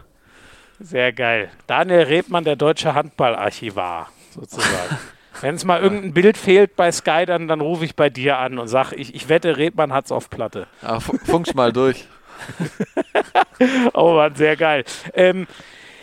Sehr 0.78 1.12
geil. 1.12 1.50
Daniel 1.66 2.02
Rebmann, 2.02 2.44
der 2.44 2.54
deutsche 2.54 2.94
Handballarchivar, 2.94 4.10
sozusagen. 4.30 4.98
Wenn 5.40 5.56
es 5.56 5.64
mal 5.64 5.80
irgendein 5.80 6.14
Bild 6.14 6.36
fehlt 6.38 6.76
bei 6.76 6.92
Sky, 6.92 7.24
dann, 7.26 7.48
dann 7.48 7.60
rufe 7.60 7.84
ich 7.84 7.96
bei 7.96 8.08
dir 8.08 8.38
an 8.38 8.58
und 8.58 8.68
sage, 8.68 8.94
ich, 8.94 9.12
ich 9.14 9.28
wette, 9.28 9.56
Rebmann 9.56 9.92
hat 9.92 10.04
es 10.04 10.12
auf 10.12 10.30
Platte. 10.30 10.68
Ja, 10.82 11.00
funkst 11.00 11.56
mal 11.56 11.72
durch. 11.72 12.06
oh 13.94 14.14
Mann, 14.14 14.36
sehr 14.36 14.56
geil. 14.56 14.84
Ähm, 15.14 15.48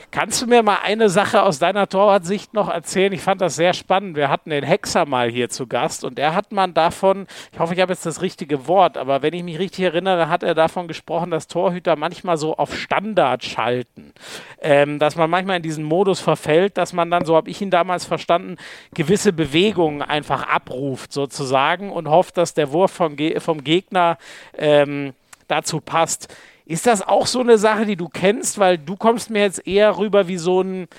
Kannst 0.10 0.42
du 0.42 0.48
mir 0.48 0.64
mal 0.64 0.80
eine 0.84 1.10
Sache 1.10 1.44
aus 1.44 1.60
deiner 1.60 1.90
Torwartsicht 1.90 2.54
noch 2.54 2.70
erzählen? 2.70 3.12
Ich 3.12 3.22
fand 3.22 3.42
das 3.42 3.58
sehr 3.58 3.74
spannend. 3.74 4.16
Wir 4.16 4.30
hatten 4.30 4.50
den 4.52 4.64
Hexer 4.64 5.06
mal 5.06 5.30
hier 5.30 5.50
zu 5.50 5.68
Gast 5.68 6.06
und 6.06 6.18
er 6.18 6.34
hat 6.34 6.54
man 6.54 6.74
davon, 6.74 7.28
ich 7.52 7.60
hoffe, 7.60 7.74
ich 7.74 7.82
habe 7.82 7.92
jetzt 7.92 8.06
das 8.06 8.22
richtige 8.22 8.68
Wort, 8.68 8.98
aber 8.98 9.22
wenn 9.22 9.34
ich 9.34 9.44
mich 9.44 9.60
richtig 9.60 9.84
erinnere, 9.84 10.30
hat 10.30 10.44
er 10.44 10.56
davon 10.56 10.88
gesprochen, 10.88 11.30
dass 11.30 11.48
Torhüter 11.48 11.98
manchmal 11.98 12.38
so 12.38 12.56
auf 12.56 12.74
Standard 12.74 13.44
schalten. 13.44 14.14
Ähm, 14.62 14.98
dass 14.98 15.18
man 15.18 15.30
manchmal 15.30 15.58
in 15.58 15.64
diesen 15.64 15.84
Modus 15.84 16.22
verfällt, 16.22 16.78
dass 16.78 16.94
man 16.94 17.12
dann, 17.12 17.26
so 17.26 17.36
habe 17.36 17.50
ich 17.50 17.62
ihn 17.62 17.70
damals 17.70 18.06
verstanden, 18.06 18.56
gewisse 18.94 19.34
Bewegungen 19.34 20.02
einfach 20.02 20.48
abruft 20.48 21.12
sozusagen 21.12 21.92
und 21.92 22.08
hofft, 22.08 22.38
dass 22.38 22.54
der 22.54 22.72
Wurf 22.72 22.92
vom, 22.92 23.18
Ge 23.18 23.42
vom 23.42 23.62
Gegner 23.62 24.18
ähm, 24.58 25.14
dazu 25.50 25.82
passt. 25.82 26.34
Ist 26.68 26.86
das 26.86 27.02
auch 27.02 27.28
so 27.28 27.40
eine 27.40 27.58
Sache, 27.58 27.86
die 27.86 27.96
du 27.96 28.10
kennst? 28.10 28.60
Weil 28.60 28.78
du 28.78 28.98
kommst 28.98 29.30
mir 29.30 29.42
jetzt 29.42 29.66
eher 29.66 29.98
rüber 29.98 30.28
wie 30.28 30.38
so 30.38 30.62
ein, 30.62 30.90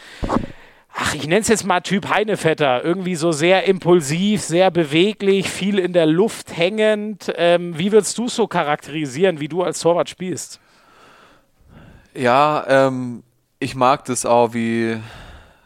ach, 0.94 1.14
ich 1.14 1.26
nenne 1.26 1.42
es 1.42 1.48
jetzt 1.48 1.66
mal 1.66 1.83
Typ 1.83 2.09
Heinevetter. 2.09 2.83
Irgendwie 2.83 3.16
so 3.16 3.33
sehr 3.33 3.64
impulsiv, 3.64 4.40
sehr 4.40 4.70
beweglich, 4.70 5.50
viel 5.50 5.78
in 5.78 5.92
der 5.92 6.07
Luft 6.07 6.57
hängend. 6.57 7.31
Ähm, 7.37 7.76
wie 7.76 7.92
würdest 7.92 8.16
du 8.16 8.24
es 8.24 8.35
so 8.35 8.46
charakterisieren, 8.46 9.40
wie 9.40 9.48
du 9.48 9.62
als 9.62 9.81
Torwart 9.81 10.09
spielst? 10.09 10.59
Ja, 12.14 12.64
ähm, 12.66 13.22
ich 13.59 13.74
mag 13.74 14.07
das 14.07 14.24
auch, 14.24 14.54
wie, 14.54 14.96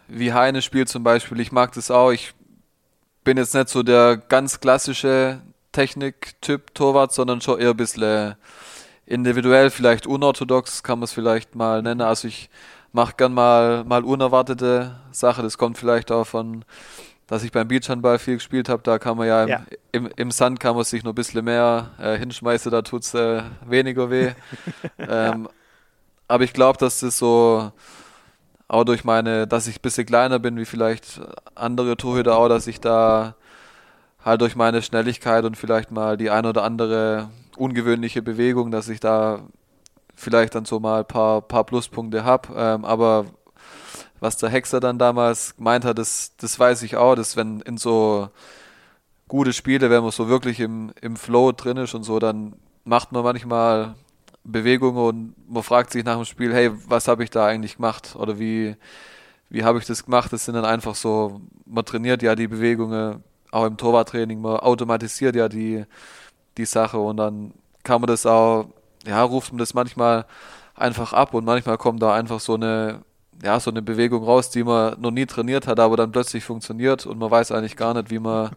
wie 0.08 0.32
Heine 0.32 0.62
spielt 0.62 0.88
zum 0.88 1.04
Beispiel. 1.04 1.38
Ich 1.38 1.52
mag 1.52 1.72
das 1.74 1.92
auch. 1.92 2.10
Ich 2.10 2.34
bin 3.22 3.36
jetzt 3.36 3.54
nicht 3.54 3.68
so 3.68 3.84
der 3.84 4.16
ganz 4.16 4.58
klassische 4.58 5.40
Technik-Typ 5.70 6.74
Torwart, 6.74 7.12
sondern 7.12 7.40
schon 7.40 7.60
eher 7.60 7.70
ein 7.70 7.76
bisschen 7.76 8.34
individuell, 9.06 9.70
vielleicht 9.70 10.06
unorthodox, 10.06 10.82
kann 10.82 10.98
man 10.98 11.04
es 11.04 11.12
vielleicht 11.12 11.54
mal 11.54 11.82
nennen. 11.82 12.00
Also 12.00 12.28
ich 12.28 12.50
mache 12.92 13.14
gern 13.16 13.34
mal, 13.34 13.84
mal 13.84 14.04
unerwartete 14.04 14.96
Sachen. 15.10 15.44
Das 15.44 15.58
kommt 15.58 15.78
vielleicht 15.78 16.12
auch 16.12 16.24
von, 16.24 16.64
dass 17.26 17.42
ich 17.42 17.52
beim 17.52 17.68
Beachhandball 17.68 18.18
viel 18.18 18.34
gespielt 18.34 18.68
habe. 18.68 18.82
Da 18.82 18.98
kann 18.98 19.16
man 19.16 19.26
ja 19.26 19.42
im, 19.42 19.48
Ja. 19.48 19.62
im, 19.92 20.10
im 20.16 20.30
Sand 20.30 20.60
kann 20.60 20.76
man 20.76 20.84
sich 20.84 21.02
noch 21.04 21.12
ein 21.12 21.16
bisschen 21.16 21.44
mehr 21.44 21.90
äh, 21.98 22.16
hinschmeißen, 22.18 22.70
da 22.70 22.82
tut 22.82 23.02
es 23.02 23.14
äh, 23.14 23.42
weniger 23.66 24.10
weh. 24.10 24.32
ähm, 24.98 25.48
aber 26.28 26.44
ich 26.44 26.52
glaube, 26.52 26.78
dass 26.78 27.00
das 27.00 27.18
so 27.18 27.72
auch 28.68 28.84
durch 28.84 29.04
meine, 29.04 29.46
dass 29.46 29.66
ich 29.66 29.76
ein 29.78 29.82
bisschen 29.82 30.06
kleiner 30.06 30.38
bin 30.38 30.56
wie 30.56 30.64
vielleicht 30.64 31.20
andere 31.54 31.96
Torhüter 31.96 32.38
auch, 32.38 32.48
dass 32.48 32.66
ich 32.66 32.80
da 32.80 33.34
halt 34.24 34.40
durch 34.40 34.56
meine 34.56 34.80
Schnelligkeit 34.80 35.44
und 35.44 35.56
vielleicht 35.58 35.90
mal 35.90 36.16
die 36.16 36.30
ein 36.30 36.46
oder 36.46 36.62
andere 36.62 37.28
ungewöhnliche 37.62 38.22
Bewegung, 38.22 38.70
dass 38.70 38.88
ich 38.88 38.98
da 38.98 39.40
vielleicht 40.16 40.54
dann 40.54 40.64
so 40.64 40.80
mal 40.80 41.00
ein 41.00 41.06
paar, 41.06 41.42
paar 41.42 41.64
Pluspunkte 41.64 42.24
habe. 42.24 42.48
Ähm, 42.56 42.84
aber 42.84 43.26
was 44.20 44.36
der 44.36 44.50
Hexer 44.50 44.80
dann 44.80 44.98
damals 44.98 45.56
gemeint 45.56 45.84
hat, 45.84 45.98
das, 45.98 46.32
das 46.36 46.58
weiß 46.58 46.82
ich 46.82 46.96
auch, 46.96 47.14
dass 47.14 47.36
wenn 47.36 47.60
in 47.60 47.76
so 47.76 48.28
gute 49.28 49.52
Spiele, 49.52 49.90
wenn 49.90 50.02
man 50.02 50.10
so 50.10 50.28
wirklich 50.28 50.60
im, 50.60 50.92
im 51.00 51.16
Flow 51.16 51.52
drin 51.52 51.76
ist 51.76 51.94
und 51.94 52.02
so, 52.02 52.18
dann 52.18 52.54
macht 52.84 53.12
man 53.12 53.22
manchmal 53.22 53.94
Bewegungen 54.44 54.98
und 54.98 55.34
man 55.48 55.62
fragt 55.62 55.92
sich 55.92 56.04
nach 56.04 56.16
dem 56.16 56.24
Spiel, 56.24 56.52
hey, 56.52 56.70
was 56.88 57.08
habe 57.08 57.22
ich 57.24 57.30
da 57.30 57.46
eigentlich 57.46 57.76
gemacht? 57.76 58.16
Oder 58.16 58.38
wie, 58.38 58.76
wie 59.50 59.64
habe 59.64 59.78
ich 59.78 59.86
das 59.86 60.04
gemacht? 60.04 60.32
Das 60.32 60.44
sind 60.44 60.54
dann 60.54 60.64
einfach 60.64 60.96
so, 60.96 61.40
man 61.64 61.84
trainiert 61.84 62.22
ja 62.22 62.34
die 62.34 62.48
Bewegungen, 62.48 63.22
auch 63.52 63.66
im 63.66 63.76
Torwarttraining, 63.76 64.40
man 64.40 64.56
automatisiert 64.56 65.36
ja 65.36 65.48
die, 65.48 65.84
die 66.56 66.64
Sache 66.64 66.98
und 66.98 67.16
dann 67.16 67.52
kann 67.82 68.00
man 68.00 68.08
das 68.08 68.26
auch, 68.26 68.66
ja, 69.06 69.22
ruft 69.22 69.52
man 69.52 69.58
das 69.58 69.74
manchmal 69.74 70.26
einfach 70.74 71.12
ab 71.12 71.34
und 71.34 71.44
manchmal 71.44 71.78
kommt 71.78 72.02
da 72.02 72.14
einfach 72.14 72.40
so 72.40 72.54
eine, 72.54 73.02
ja, 73.42 73.58
so 73.58 73.70
eine 73.70 73.82
Bewegung 73.82 74.24
raus, 74.24 74.50
die 74.50 74.64
man 74.64 75.00
noch 75.00 75.10
nie 75.10 75.26
trainiert 75.26 75.66
hat, 75.66 75.80
aber 75.80 75.96
dann 75.96 76.12
plötzlich 76.12 76.44
funktioniert 76.44 77.06
und 77.06 77.18
man 77.18 77.30
weiß 77.30 77.52
eigentlich 77.52 77.76
gar 77.76 77.94
nicht, 77.94 78.10
wie 78.10 78.18
man, 78.18 78.50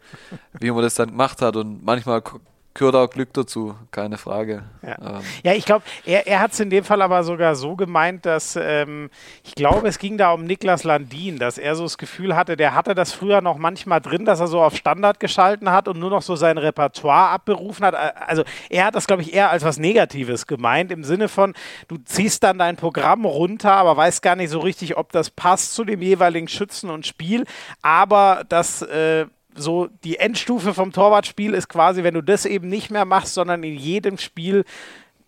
wie 0.59 0.71
man 0.71 0.83
das 0.83 0.95
dann 0.95 1.09
gemacht 1.09 1.41
hat 1.41 1.55
und 1.55 1.83
manchmal 1.83 2.21
gehört 2.75 2.95
auch 2.95 3.09
Glück 3.09 3.33
dazu, 3.33 3.73
keine 3.89 4.17
Frage. 4.17 4.63
Ja. 4.83 4.97
Ähm, 5.17 5.21
Ja, 5.43 5.53
ich 5.53 5.65
glaube, 5.65 5.83
er, 6.05 6.27
er 6.27 6.39
hat 6.41 6.51
es 6.51 6.59
in 6.59 6.69
dem 6.69 6.83
Fall 6.83 7.01
aber 7.01 7.23
sogar 7.23 7.55
so 7.55 7.75
gemeint, 7.75 8.25
dass 8.25 8.55
ähm, 8.61 9.09
ich 9.43 9.55
glaube, 9.55 9.87
es 9.87 9.97
ging 9.97 10.17
da 10.17 10.31
um 10.31 10.43
Niklas 10.43 10.83
Landin, 10.83 11.39
dass 11.39 11.57
er 11.57 11.75
so 11.75 11.83
das 11.83 11.97
Gefühl 11.97 12.35
hatte, 12.35 12.55
der 12.57 12.75
hatte 12.75 12.93
das 12.93 13.13
früher 13.13 13.41
noch 13.41 13.57
manchmal 13.57 14.01
drin, 14.01 14.25
dass 14.25 14.39
er 14.39 14.47
so 14.47 14.61
auf 14.61 14.75
Standard 14.75 15.19
geschalten 15.19 15.71
hat 15.71 15.87
und 15.87 15.97
nur 15.99 16.09
noch 16.11 16.21
so 16.21 16.35
sein 16.35 16.57
Repertoire 16.57 17.29
abberufen 17.29 17.85
hat. 17.85 17.95
Ä- 17.95 18.13
Also 18.27 18.43
er 18.69 18.85
hat 18.85 18.95
das, 18.95 19.07
glaube 19.07 19.21
ich, 19.23 19.33
eher 19.33 19.49
als 19.49 19.63
was 19.63 19.79
Negatives 19.79 20.45
gemeint, 20.45 20.91
im 20.91 21.03
Sinne 21.03 21.29
von, 21.29 21.53
du 21.87 21.97
ziehst 21.97 22.43
dann 22.43 22.59
dein 22.59 22.75
Programm 22.75 23.25
runter, 23.25 23.73
aber 23.73 23.97
weißt 23.97 24.21
gar 24.21 24.35
nicht 24.35 24.49
so 24.49 24.59
richtig, 24.59 24.97
ob 24.97 25.11
das 25.13 25.29
passt 25.29 25.73
zu 25.73 25.85
dem 25.85 26.01
jeweiligen 26.01 26.49
Schützen 26.49 26.89
und 26.89 27.07
Spiel, 27.07 27.45
aber 27.81 28.43
das 28.49 28.81
äh, 28.81 29.25
so 29.55 29.87
die 30.03 30.17
Endstufe 30.17 30.73
vom 30.73 30.91
Torwartspiel 30.91 31.53
ist 31.53 31.69
quasi, 31.69 32.03
wenn 32.03 32.13
du 32.13 32.21
das 32.21 32.45
eben 32.45 32.67
nicht 32.69 32.91
mehr 32.91 33.05
machst, 33.05 33.33
sondern 33.33 33.63
in 33.63 33.75
jedem 33.75 34.17
Spiel 34.17 34.63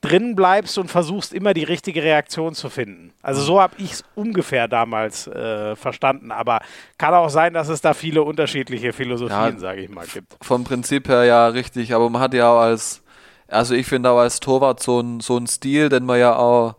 drin 0.01 0.35
bleibst 0.35 0.77
und 0.77 0.89
versuchst 0.91 1.33
immer 1.33 1.55
die 1.55 1.63
richtige 1.63 2.03
Reaktion 2.03 2.53
zu 2.53 2.69
finden. 2.69 3.13
Also 3.23 3.41
so 3.41 3.59
habe 3.59 3.73
ich 3.79 3.93
es 3.93 4.03
ungefähr 4.13 4.67
damals 4.67 5.25
äh, 5.27 5.75
verstanden, 5.75 6.31
aber 6.31 6.59
kann 6.99 7.15
auch 7.15 7.29
sein, 7.29 7.53
dass 7.53 7.67
es 7.67 7.81
da 7.81 7.93
viele 7.95 8.21
unterschiedliche 8.21 8.93
Philosophien, 8.93 9.53
Ja. 9.55 9.57
sage 9.59 9.81
ich 9.81 9.89
mal, 9.89 10.05
gibt. 10.05 10.35
vom 10.41 10.63
Prinzip 10.63 11.07
her 11.09 11.23
ja 11.23 11.47
richtig, 11.47 11.95
aber 11.95 12.09
man 12.11 12.21
hat 12.21 12.35
ja 12.35 12.51
auch 12.51 12.59
als, 12.59 13.01
also 13.47 13.73
ich 13.73 13.87
finde 13.87 14.11
auch 14.11 14.19
als 14.19 14.39
Torwart 14.39 14.83
so 14.83 14.99
ein, 14.99 15.19
so 15.19 15.35
ein 15.37 15.47
Stil, 15.47 15.89
den 15.89 16.05
man 16.05 16.19
ja 16.19 16.35
auch, 16.35 16.75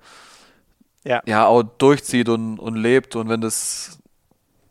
Ja. 1.04 1.20
ja 1.26 1.46
auch 1.46 1.64
durchzieht 1.64 2.28
und, 2.28 2.58
und 2.60 2.76
lebt 2.76 3.16
und 3.16 3.28
wenn 3.28 3.40
das 3.40 3.97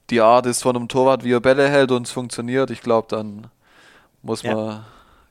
die 0.09 0.21
Art 0.21 0.45
ist 0.45 0.61
von 0.63 0.75
einem 0.75 0.87
Torwart, 0.87 1.23
wie 1.23 1.33
er 1.33 1.39
Bälle 1.39 1.67
hält 1.69 1.91
und 1.91 2.07
es 2.07 2.11
funktioniert, 2.11 2.69
ich 2.71 2.81
glaube, 2.81 3.07
dann 3.09 3.47
muss 4.21 4.41
Ja. 4.43 4.55
man, 4.55 4.85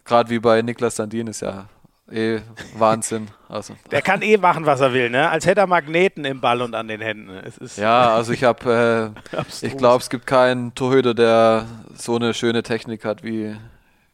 gerade 0.05 0.31
wie 0.31 0.39
bei 0.39 0.63
Niklas 0.63 0.97
Sandin 0.97 1.27
ist 1.29 1.41
ja 1.41 1.67
eh 2.11 2.41
Wahnsinn. 2.79 3.29
Also, 3.49 3.77
Der 3.93 4.03
kann 4.03 4.23
eh 4.23 4.37
machen, 4.39 4.67
was 4.67 4.81
er 4.81 4.93
will, 4.93 5.09
ne? 5.09 5.31
Als 5.31 5.47
hätte 5.47 5.61
er 5.61 5.67
Magneten 5.69 6.25
im 6.25 6.41
Ball 6.41 6.61
und 6.63 6.75
an 6.75 6.89
den 6.89 7.01
Händen. 7.01 7.31
Ja, 7.77 8.13
also 8.13 8.33
ich 8.33 8.43
habe, 8.43 9.15
äh, 9.33 9.41
ich 9.67 9.77
glaube, 9.77 10.03
es 10.03 10.11
gibt 10.11 10.27
keinen 10.27 10.75
Torhüter, 10.75 11.15
der 11.15 11.67
so 11.95 12.17
eine 12.17 12.35
schöne 12.35 12.65
Technik 12.65 13.05
hat 13.05 13.23
wie, 13.23 13.57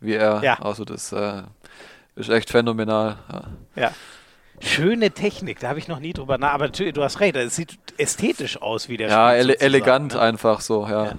wie 0.01 0.13
er. 0.13 0.43
Ja. 0.45 0.61
Also 0.61 0.85
das 0.85 1.13
äh, 1.13 1.43
ist 2.15 2.29
echt 2.29 2.51
phänomenal. 2.51 3.17
Ja. 3.33 3.43
Ja. 3.85 3.91
Schöne 4.63 5.11
Technik, 5.11 5.59
da 5.61 5.69
habe 5.69 5.79
ich 5.79 5.89
noch 5.89 5.99
nie 5.99 6.13
drüber 6.13 6.39
nach. 6.39 6.53
Aber 6.53 6.67
natürlich, 6.67 6.95
du 6.95 7.03
hast 7.03 7.21
recht, 7.21 7.37
es 7.37 7.57
sieht 7.57 7.79
ästhetisch 7.99 8.61
aus, 8.63 8.89
wie 8.89 8.97
der 8.97 9.09
Ja, 9.09 9.35
ele 9.35 9.61
elegant 9.61 10.15
ne? 10.15 10.21
einfach 10.21 10.61
so, 10.61 10.87
ja. 10.87 11.15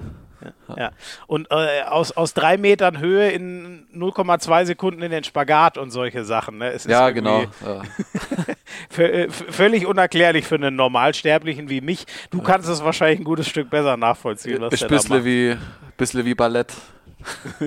Ja. 0.76 0.92
Und 1.28 1.48
äh, 1.52 1.84
aus, 1.84 2.12
aus 2.12 2.34
drei 2.34 2.58
Metern 2.58 3.00
Höhe 3.00 3.30
in 3.30 3.86
0,2 3.96 4.66
Sekunden 4.66 5.02
in 5.02 5.12
den 5.12 5.24
Spagat 5.24 5.78
und 5.78 5.92
solche 5.92 6.26
Sachen. 6.26 6.58
Ne? 6.58 6.78
Ja, 6.88 7.10
genau. 7.12 7.44
Ja. 8.98 9.04
äh, 9.04 9.30
völlig 9.30 9.86
unerklärlich 9.86 10.46
für 10.46 10.56
einen 10.56 10.76
Normalsterblichen 10.76 11.70
wie 11.70 11.82
mich. 11.82 12.06
Du 12.32 12.42
kannst 12.42 12.68
es 12.70 12.84
wahrscheinlich 12.84 13.20
ein 13.20 13.24
gutes 13.24 13.48
Stück 13.48 13.70
besser 13.70 13.98
nachvollziehen, 13.98 14.62
was 14.62 14.72
bisschen 14.72 14.90
macht. 14.90 15.26
wie, 15.26 15.56
bisschen 15.98 16.26
wie 16.26 16.36
Ballett. 16.36 16.74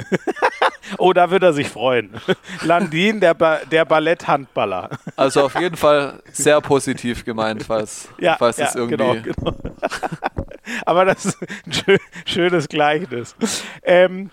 Oh, 0.99 1.13
da 1.13 1.31
wird 1.31 1.43
er 1.43 1.53
sich 1.53 1.69
freuen. 1.69 2.11
Landin, 2.63 3.21
der, 3.21 3.35
ba 3.35 3.59
der 3.71 3.85
Balletthandballer. 3.85 4.91
Also 5.17 5.45
auf 5.45 5.59
jeden 5.59 5.77
Fall 5.77 6.21
sehr 6.33 6.61
positiv 6.61 7.25
gemeint, 7.25 7.63
falls, 7.65 8.09
Ja, 8.19 8.37
falls 8.39 8.57
ja 8.59 8.67
es 8.67 8.75
irgendwie. 8.75 8.97
genau, 8.97 9.15
genau. 9.23 9.57
Aber 10.87 11.05
das 11.05 11.25
ist 11.27 11.39
ein 11.67 11.73
schö 11.73 11.97
schönes 12.25 12.69
Gleichnis. 12.69 13.37
Ähm, 13.83 14.31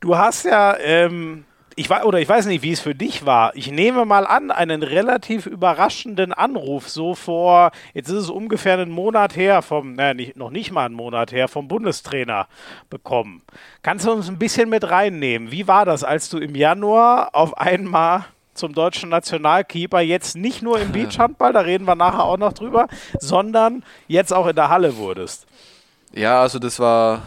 du 0.00 0.16
hast 0.16 0.44
ja, 0.44 0.76
ähm, 0.78 1.44
ich 1.78 1.88
war, 1.88 2.04
oder 2.04 2.18
ich 2.18 2.28
weiß 2.28 2.46
nicht, 2.46 2.62
wie 2.62 2.72
es 2.72 2.80
für 2.80 2.96
dich 2.96 3.24
war. 3.24 3.54
Ich 3.54 3.70
nehme 3.70 4.04
mal 4.04 4.26
an, 4.26 4.50
einen 4.50 4.82
relativ 4.82 5.46
überraschenden 5.46 6.32
Anruf, 6.32 6.88
so 6.88 7.14
vor, 7.14 7.70
jetzt 7.94 8.08
ist 8.08 8.16
es 8.16 8.30
ungefähr 8.30 8.74
einen 8.74 8.90
Monat 8.90 9.36
her, 9.36 9.62
vom, 9.62 9.92
naja, 9.92 10.12
nicht, 10.12 10.36
noch 10.36 10.50
nicht 10.50 10.72
mal 10.72 10.86
einen 10.86 10.96
Monat 10.96 11.30
her, 11.30 11.46
vom 11.46 11.68
Bundestrainer 11.68 12.48
bekommen. 12.90 13.42
Kannst 13.82 14.06
du 14.06 14.10
uns 14.10 14.28
ein 14.28 14.40
bisschen 14.40 14.68
mit 14.68 14.90
reinnehmen? 14.90 15.52
Wie 15.52 15.68
war 15.68 15.84
das, 15.84 16.02
als 16.02 16.28
du 16.28 16.38
im 16.38 16.56
Januar 16.56 17.30
auf 17.32 17.56
einmal 17.56 18.24
zum 18.54 18.74
deutschen 18.74 19.08
Nationalkeeper 19.10 20.00
jetzt 20.00 20.36
nicht 20.36 20.62
nur 20.62 20.80
im 20.80 20.90
Beachhandball, 20.92 21.52
da 21.52 21.60
reden 21.60 21.84
wir 21.84 21.94
nachher 21.94 22.24
auch 22.24 22.38
noch 22.38 22.54
drüber, 22.54 22.88
sondern 23.20 23.84
jetzt 24.08 24.32
auch 24.32 24.48
in 24.48 24.56
der 24.56 24.68
Halle 24.68 24.96
wurdest? 24.96 25.46
Ja, 26.12 26.42
also 26.42 26.58
das 26.58 26.80
war, 26.80 27.22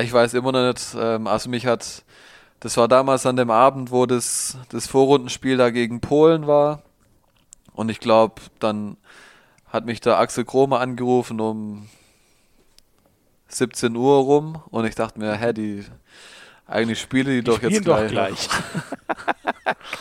ich 0.00 0.10
weiß 0.10 0.32
immer 0.32 0.52
noch 0.52 0.68
nicht, 0.68 0.96
ähm, 0.98 1.26
also 1.26 1.50
mich 1.50 1.66
hat, 1.66 2.02
das 2.60 2.76
war 2.76 2.88
damals 2.88 3.26
an 3.26 3.36
dem 3.36 3.50
Abend, 3.50 3.90
wo 3.90 4.06
das, 4.06 4.58
das 4.70 4.86
Vorrundenspiel 4.86 5.56
da 5.56 5.70
gegen 5.70 6.00
Polen 6.00 6.46
war. 6.46 6.82
Und 7.74 7.90
ich 7.90 8.00
glaube, 8.00 8.40
dann 8.58 8.96
hat 9.68 9.84
mich 9.84 10.00
der 10.00 10.18
Axel 10.18 10.44
Kromer 10.44 10.80
angerufen 10.80 11.40
um 11.40 11.88
17 13.48 13.94
Uhr 13.94 14.16
rum 14.18 14.62
und 14.70 14.86
ich 14.86 14.94
dachte 14.94 15.18
mir, 15.18 15.34
hä, 15.34 15.52
die, 15.52 15.84
eigentlich 16.66 17.00
spiele 17.00 17.32
die 17.32 17.42
doch 17.44 17.62
jetzt 17.62 17.76
Spielen 17.76 17.84
doch 17.84 18.06
gleich. 18.08 18.48
gleich. 18.48 18.48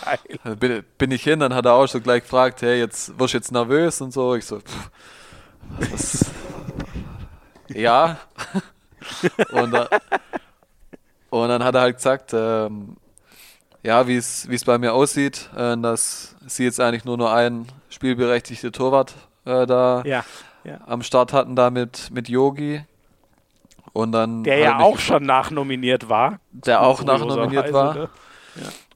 Geil. 0.43 0.55
Bin, 0.55 0.83
bin 0.97 1.11
ich 1.11 1.23
hin, 1.23 1.39
dann 1.39 1.53
hat 1.53 1.65
er 1.65 1.73
auch 1.73 1.87
schon 1.87 2.01
gleich 2.01 2.23
gefragt, 2.23 2.61
hey, 2.61 2.79
jetzt 2.79 3.17
wirst 3.19 3.33
du 3.33 3.37
jetzt 3.37 3.51
nervös 3.51 4.01
und 4.01 4.11
so. 4.11 4.35
Ich 4.35 4.45
so, 4.45 4.59
pff, 4.59 4.89
was? 5.79 6.25
ja. 7.67 8.17
und, 9.51 9.71
da, 9.71 9.89
und 11.43 11.49
dann 11.49 11.63
hat 11.63 11.75
er 11.75 11.81
halt 11.81 11.97
gesagt, 11.97 12.33
ähm, 12.33 12.97
ja, 13.83 14.07
wie 14.07 14.15
es 14.17 14.47
bei 14.65 14.77
mir 14.77 14.93
aussieht, 14.93 15.49
äh, 15.55 15.77
dass 15.77 16.35
sie 16.47 16.63
jetzt 16.63 16.79
eigentlich 16.79 17.05
nur 17.05 17.17
noch 17.17 17.31
einen 17.31 17.67
spielberechtigte 17.89 18.71
Torwart 18.71 19.13
äh, 19.45 19.65
da 19.65 20.01
Ja, 20.05 20.23
ja. 20.63 20.79
am 20.87 21.03
Start 21.03 21.33
hatten, 21.33 21.55
da 21.55 21.69
mit, 21.69 22.09
mit 22.11 22.29
Yogi. 22.29 22.83
Und 23.93 24.11
dann 24.11 24.43
Der 24.43 24.55
er 24.55 24.59
ja 24.61 24.79
auch 24.79 24.99
schon 24.99 25.23
nachnominiert 25.25 26.09
war. 26.09 26.39
der 26.51 26.81
auch 26.81 27.03
nachnominiert 27.03 27.71
war. 27.71 27.93
Ne? 27.95 28.09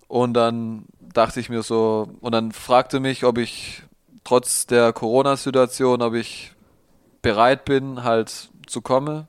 Und 0.07 0.33
dann 0.33 0.85
dachte 1.13 1.39
ich 1.39 1.49
mir 1.49 1.61
so, 1.61 2.09
und 2.21 2.31
dann 2.33 2.51
fragte 2.51 2.99
mich, 2.99 3.23
ob 3.23 3.37
ich 3.37 3.83
trotz 4.23 4.65
der 4.65 4.91
Corona-Situation, 4.91 6.01
ob 6.01 6.15
ich 6.15 6.53
bereit 7.21 7.63
bin, 7.65 8.03
halt 8.03 8.49
zu 8.67 8.81
kommen. 8.81 9.27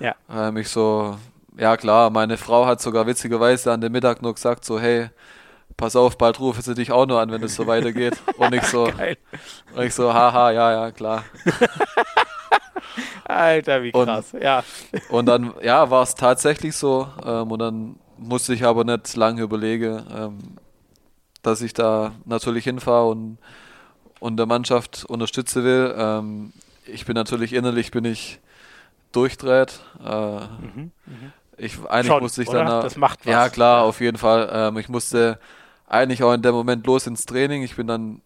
Ja. 0.00 0.14
Ähm, 0.32 0.56
ich 0.56 0.68
so, 0.68 1.16
ja 1.56 1.76
klar, 1.76 2.10
meine 2.10 2.36
Frau 2.36 2.66
hat 2.66 2.80
sogar 2.80 3.06
witzigerweise 3.06 3.72
an 3.72 3.80
dem 3.80 3.92
Mittag 3.92 4.22
nur 4.22 4.34
gesagt, 4.34 4.64
so, 4.64 4.78
hey, 4.80 5.10
pass 5.76 5.96
auf, 5.96 6.16
bald 6.18 6.38
rufe 6.40 6.62
sie 6.62 6.74
dich 6.74 6.92
auch 6.92 7.06
nur 7.06 7.20
an, 7.20 7.30
wenn 7.30 7.42
es 7.42 7.54
so 7.56 7.66
weitergeht. 7.66 8.14
Und 8.38 8.54
ich 8.54 8.62
so, 8.64 8.84
Geil. 8.96 9.16
und 9.74 9.82
ich 9.84 9.94
so, 9.94 10.12
haha, 10.12 10.50
ja, 10.52 10.72
ja, 10.72 10.90
klar. 10.92 11.24
Alter, 13.24 13.82
wie 13.82 13.92
Und- 13.92 14.06
krass. 14.06 14.32
ja. 14.40 14.62
Und 15.08 15.26
dann, 15.26 15.54
ja, 15.62 15.90
war 15.90 16.02
es 16.02 16.14
tatsächlich 16.14 16.76
so. 16.76 17.08
Ähm, 17.24 17.50
und 17.50 17.58
dann 17.58 17.96
musste 18.18 18.54
ich 18.54 18.64
aber 18.64 18.84
nicht 18.84 19.16
lange 19.16 19.42
überlegen, 19.42 20.04
ähm, 20.14 20.38
dass 21.42 21.60
ich 21.62 21.72
da 21.74 22.12
natürlich 22.24 22.64
hinfahre 22.64 23.08
und, 23.08 23.38
und 24.20 24.36
der 24.36 24.46
Mannschaft 24.46 25.04
unterstützen 25.06 25.64
will. 25.64 25.94
Ähm, 25.96 26.52
ich 26.86 27.06
bin 27.06 27.14
natürlich 27.14 27.52
innerlich 27.52 27.90
bin 27.90 28.04
ich 28.04 28.40
durchdreht. 29.12 29.80
Äh, 30.04 30.40
mhm, 30.40 30.92
mh. 31.06 31.32
Ich, 31.56 31.78
eigentlich 31.88 32.06
Schon, 32.08 32.22
musste 32.22 32.42
ich 32.42 32.48
oder? 32.48 32.64
dann. 32.64 32.82
Das 32.82 32.96
macht 32.96 33.20
was. 33.26 33.32
Ja, 33.32 33.48
klar, 33.48 33.82
auf 33.84 34.00
jeden 34.00 34.18
Fall. 34.18 34.50
Ähm, 34.52 34.78
ich 34.78 34.88
musste 34.88 35.38
eigentlich 35.86 36.22
auch 36.22 36.32
in 36.32 36.42
dem 36.42 36.54
Moment 36.54 36.86
los 36.86 37.06
ins 37.06 37.26
Training. 37.26 37.62
Ich 37.62 37.76
bin 37.76 37.86
dann 37.86 38.20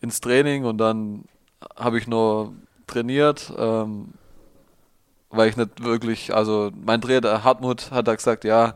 ins 0.00 0.20
Training 0.20 0.64
und 0.64 0.78
dann 0.78 1.24
habe 1.76 1.98
ich 1.98 2.06
nur 2.06 2.52
trainiert, 2.86 3.52
ähm, 3.56 4.14
weil 5.30 5.48
ich 5.48 5.56
nicht 5.56 5.82
wirklich, 5.82 6.34
also 6.34 6.70
mein 6.84 7.00
Trainer 7.00 7.42
Hartmut 7.44 7.90
hat 7.90 8.06
da 8.08 8.14
gesagt, 8.14 8.44
ja, 8.44 8.74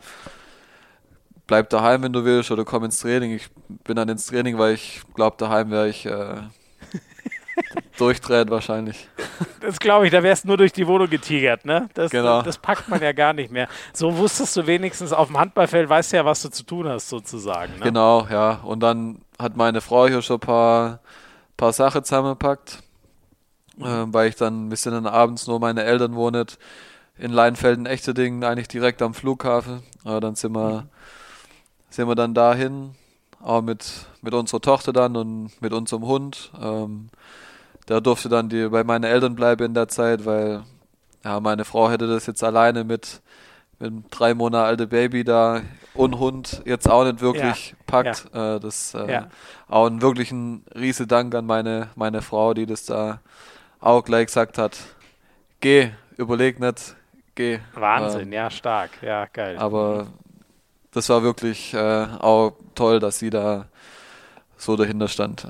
bleib 1.46 1.70
daheim, 1.70 2.02
wenn 2.02 2.12
du 2.12 2.24
willst, 2.24 2.50
oder 2.50 2.64
komm 2.64 2.84
ins 2.84 2.98
Training. 2.98 3.32
Ich 3.32 3.48
bin 3.84 3.96
dann 3.96 4.08
ins 4.08 4.26
Training, 4.26 4.58
weil 4.58 4.74
ich 4.74 5.02
glaube, 5.14 5.36
daheim 5.38 5.70
wäre 5.70 5.88
ich 5.88 6.06
äh, 6.06 6.42
durchdreht 7.98 8.50
wahrscheinlich. 8.50 9.08
Das 9.60 9.78
glaube 9.78 10.06
ich, 10.06 10.12
da 10.12 10.22
wärst 10.22 10.44
du 10.44 10.48
nur 10.48 10.56
durch 10.56 10.72
die 10.72 10.86
Wohnung 10.86 11.10
getigert, 11.10 11.64
ne? 11.64 11.88
Das, 11.94 12.10
genau. 12.10 12.42
das 12.42 12.58
packt 12.58 12.88
man 12.88 13.00
ja 13.02 13.12
gar 13.12 13.32
nicht 13.32 13.50
mehr. 13.50 13.68
So 13.92 14.16
wusstest 14.16 14.56
du 14.56 14.66
wenigstens 14.66 15.12
auf 15.12 15.28
dem 15.28 15.38
Handballfeld, 15.38 15.88
weißt 15.88 16.12
ja, 16.12 16.24
was 16.24 16.42
du 16.42 16.48
zu 16.48 16.64
tun 16.64 16.88
hast, 16.88 17.08
sozusagen. 17.08 17.74
Ne? 17.74 17.84
Genau, 17.84 18.26
ja. 18.30 18.60
Und 18.62 18.80
dann 18.80 19.22
hat 19.38 19.56
meine 19.56 19.80
Frau 19.80 20.06
hier 20.06 20.22
schon 20.22 20.36
ein 20.36 20.40
paar, 20.40 21.00
paar 21.56 21.72
Sachen 21.72 22.04
zusammengepackt, 22.04 22.82
äh, 23.80 23.84
weil 24.06 24.28
ich 24.28 24.36
dann, 24.36 24.70
wir 24.70 24.76
sind 24.76 24.92
dann 24.92 25.06
abends 25.06 25.46
nur 25.46 25.60
meine 25.60 25.84
Eltern 25.84 26.14
wohnen 26.14 26.46
in 27.18 27.32
Leinfelden, 27.32 27.86
Echterdingen, 27.86 28.44
eigentlich 28.44 28.68
direkt 28.68 29.02
am 29.02 29.14
Flughafen. 29.14 29.82
Aber 30.04 30.20
dann 30.20 30.34
sind 30.34 30.52
wir, 30.52 30.82
mhm. 30.82 30.88
sind 31.90 32.08
wir 32.08 32.14
dann 32.14 32.34
dahin, 32.34 32.94
auch 33.42 33.62
mit, 33.62 34.06
mit 34.22 34.34
unserer 34.34 34.60
Tochter 34.60 34.92
dann 34.92 35.16
und 35.16 35.50
mit 35.60 35.72
unserem 35.72 36.06
Hund. 36.06 36.52
Ähm, 36.60 37.10
der 37.88 38.00
durfte 38.00 38.28
dann 38.28 38.48
die, 38.48 38.68
bei 38.68 38.84
meinen 38.84 39.04
Eltern 39.04 39.34
bleiben 39.34 39.64
in 39.66 39.74
der 39.74 39.88
Zeit, 39.88 40.24
weil 40.24 40.62
ja, 41.24 41.40
meine 41.40 41.64
Frau 41.64 41.90
hätte 41.90 42.06
das 42.06 42.26
jetzt 42.26 42.44
alleine 42.44 42.84
mit, 42.84 43.22
mit 43.78 43.90
einem 43.90 44.04
drei 44.10 44.34
Monate 44.34 44.64
alten 44.64 44.88
Baby 44.88 45.24
da 45.24 45.62
und 45.94 46.18
Hund 46.18 46.62
jetzt 46.64 46.88
auch 46.88 47.04
nicht 47.04 47.20
wirklich 47.20 47.70
ja, 47.70 47.76
packt. 47.86 48.26
Ja. 48.32 48.56
Äh, 48.56 48.60
das 48.60 48.94
äh, 48.94 49.10
ja. 49.10 49.28
auch 49.68 49.90
wirklich 49.90 50.30
ein 50.30 50.64
riesen 50.74 51.08
Dank 51.08 51.34
an 51.34 51.46
meine, 51.46 51.88
meine 51.96 52.22
Frau, 52.22 52.54
die 52.54 52.66
das 52.66 52.84
da 52.84 53.20
auch 53.80 54.04
gleich 54.04 54.26
gesagt 54.26 54.58
hat. 54.58 54.78
Geh, 55.60 55.90
überleg 56.16 56.60
nicht, 56.60 56.94
geh. 57.34 57.58
Wahnsinn, 57.74 58.28
ähm, 58.28 58.32
ja, 58.32 58.50
stark, 58.50 58.90
ja, 59.02 59.26
geil. 59.26 59.56
Aber 59.58 60.06
das 60.92 61.08
war 61.08 61.22
wirklich 61.22 61.74
äh, 61.74 62.06
auch 62.20 62.52
toll, 62.74 63.00
dass 63.00 63.18
sie 63.18 63.30
da 63.30 63.66
so 64.56 64.76
dahinter 64.76 65.08
stand. 65.08 65.46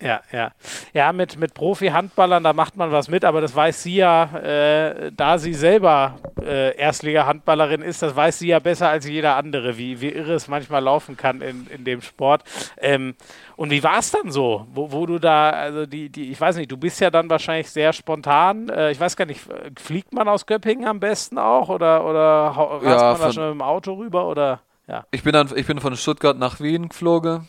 Ja, 0.00 0.20
ja. 0.30 0.52
Ja, 0.92 1.12
mit, 1.12 1.38
mit 1.38 1.54
Profi-Handballern, 1.54 2.44
da 2.44 2.52
macht 2.52 2.76
man 2.76 2.92
was 2.92 3.08
mit, 3.08 3.24
aber 3.24 3.40
das 3.40 3.54
weiß 3.54 3.82
sie 3.82 3.96
ja, 3.96 4.24
äh, 4.38 5.10
da 5.12 5.38
sie 5.38 5.54
selber 5.54 6.18
äh, 6.40 6.76
Erstliga-Handballerin 6.76 7.82
ist, 7.82 8.02
das 8.02 8.14
weiß 8.14 8.38
sie 8.38 8.48
ja 8.48 8.60
besser 8.60 8.88
als 8.88 9.08
jeder 9.08 9.36
andere, 9.36 9.76
wie, 9.76 10.00
wie 10.00 10.10
irre 10.10 10.34
es 10.34 10.46
manchmal 10.46 10.84
laufen 10.84 11.16
kann 11.16 11.40
in, 11.40 11.66
in 11.66 11.84
dem 11.84 12.00
Sport. 12.00 12.44
Ähm, 12.76 13.16
und 13.56 13.70
wie 13.70 13.82
war 13.82 13.98
es 13.98 14.12
dann 14.12 14.30
so, 14.30 14.68
wo, 14.72 14.92
wo 14.92 15.04
du 15.04 15.18
da, 15.18 15.50
also 15.50 15.84
die, 15.84 16.10
die, 16.10 16.30
ich 16.30 16.40
weiß 16.40 16.56
nicht, 16.56 16.70
du 16.70 16.76
bist 16.76 17.00
ja 17.00 17.10
dann 17.10 17.28
wahrscheinlich 17.28 17.68
sehr 17.70 17.92
spontan, 17.92 18.68
äh, 18.68 18.92
ich 18.92 19.00
weiß 19.00 19.16
gar 19.16 19.26
nicht, 19.26 19.40
fliegt 19.80 20.12
man 20.12 20.28
aus 20.28 20.46
Göppingen 20.46 20.86
am 20.86 21.00
besten 21.00 21.38
auch 21.38 21.68
oder, 21.68 22.04
oder 22.04 22.52
reist 22.82 23.02
ja, 23.02 23.12
man 23.12 23.20
da 23.20 23.32
schon 23.32 23.44
mit 23.48 23.54
dem 23.54 23.62
Auto 23.62 23.94
rüber 23.94 24.26
oder? 24.26 24.60
Ja. 24.86 25.06
Ich 25.10 25.24
bin 25.24 25.32
dann, 25.32 25.50
ich 25.54 25.66
bin 25.66 25.80
von 25.80 25.96
Stuttgart 25.96 26.38
nach 26.38 26.60
Wien 26.60 26.88
geflogen 26.88 27.48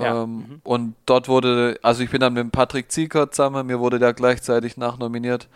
ja. 0.00 0.22
Ähm, 0.22 0.36
mhm. 0.36 0.60
Und 0.64 0.94
dort 1.06 1.28
wurde, 1.28 1.78
also 1.82 2.02
ich 2.02 2.10
bin 2.10 2.20
dann 2.20 2.34
mit 2.34 2.52
Patrick 2.52 2.90
Ziekert 2.90 3.34
zusammen, 3.34 3.66
mir 3.66 3.80
wurde 3.80 3.98
der 3.98 4.12
gleichzeitig 4.12 4.76
nachnominiert. 4.76 5.48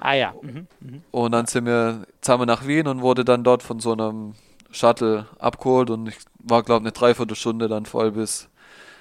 Ah 0.00 0.14
ja. 0.14 0.34
Mhm. 0.42 0.66
Mhm. 0.80 1.02
Und 1.10 1.32
dann 1.32 1.46
sind 1.46 1.66
wir 1.66 2.06
zusammen 2.20 2.46
nach 2.46 2.66
Wien 2.66 2.86
und 2.86 3.00
wurde 3.02 3.24
dann 3.24 3.44
dort 3.44 3.62
von 3.62 3.80
so 3.80 3.92
einem 3.92 4.34
Shuttle 4.70 5.26
abgeholt 5.38 5.90
und 5.90 6.08
ich 6.08 6.18
war, 6.38 6.62
glaube 6.62 6.82
ich, 6.82 6.86
eine 6.86 6.92
Dreiviertelstunde 6.92 7.68
dann 7.68 7.86
voll 7.86 8.12
bis, 8.12 8.48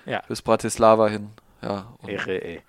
ja. 0.06 0.22
bis 0.28 0.42
Bratislava 0.42 1.08
hin. 1.08 1.30
Ja. 1.62 1.88
Irre, 2.08 2.44
ey. 2.44 2.62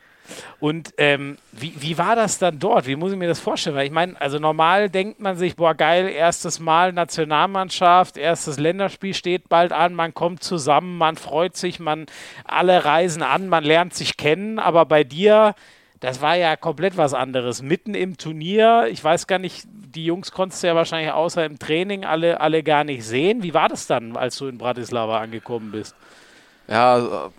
Und 0.60 0.94
ähm, 0.98 1.38
wie, 1.52 1.74
wie 1.78 1.98
war 1.98 2.16
das 2.16 2.38
dann 2.38 2.58
dort? 2.58 2.86
Wie 2.86 2.96
muss 2.96 3.12
ich 3.12 3.18
mir 3.18 3.28
das 3.28 3.40
vorstellen? 3.40 3.76
Weil 3.76 3.86
ich 3.86 3.92
meine, 3.92 4.20
also 4.20 4.38
normal 4.38 4.90
denkt 4.90 5.20
man 5.20 5.36
sich, 5.36 5.56
boah, 5.56 5.74
geil, 5.74 6.08
erstes 6.08 6.60
Mal 6.60 6.92
Nationalmannschaft, 6.92 8.16
erstes 8.16 8.58
Länderspiel 8.58 9.14
steht 9.14 9.48
bald 9.48 9.72
an, 9.72 9.94
man 9.94 10.14
kommt 10.14 10.42
zusammen, 10.42 10.98
man 10.98 11.16
freut 11.16 11.56
sich, 11.56 11.80
man 11.80 12.06
alle 12.44 12.84
reisen 12.84 13.22
an, 13.22 13.48
man 13.48 13.64
lernt 13.64 13.94
sich 13.94 14.16
kennen, 14.16 14.58
aber 14.58 14.84
bei 14.84 15.04
dir, 15.04 15.54
das 16.00 16.20
war 16.20 16.36
ja 16.36 16.56
komplett 16.56 16.96
was 16.96 17.14
anderes. 17.14 17.62
Mitten 17.62 17.94
im 17.94 18.18
Turnier, 18.18 18.88
ich 18.90 19.02
weiß 19.02 19.26
gar 19.26 19.38
nicht, 19.38 19.66
die 19.66 20.04
Jungs 20.04 20.32
konntest 20.32 20.62
du 20.62 20.68
ja 20.68 20.74
wahrscheinlich 20.74 21.12
außer 21.12 21.44
im 21.44 21.58
Training 21.58 22.04
alle, 22.04 22.40
alle 22.40 22.62
gar 22.62 22.84
nicht 22.84 23.04
sehen. 23.04 23.42
Wie 23.42 23.54
war 23.54 23.68
das 23.68 23.86
dann, 23.86 24.16
als 24.16 24.36
du 24.36 24.46
in 24.46 24.58
Bratislava 24.58 25.18
angekommen 25.18 25.72
bist? 25.72 25.96
Ja, 26.68 27.30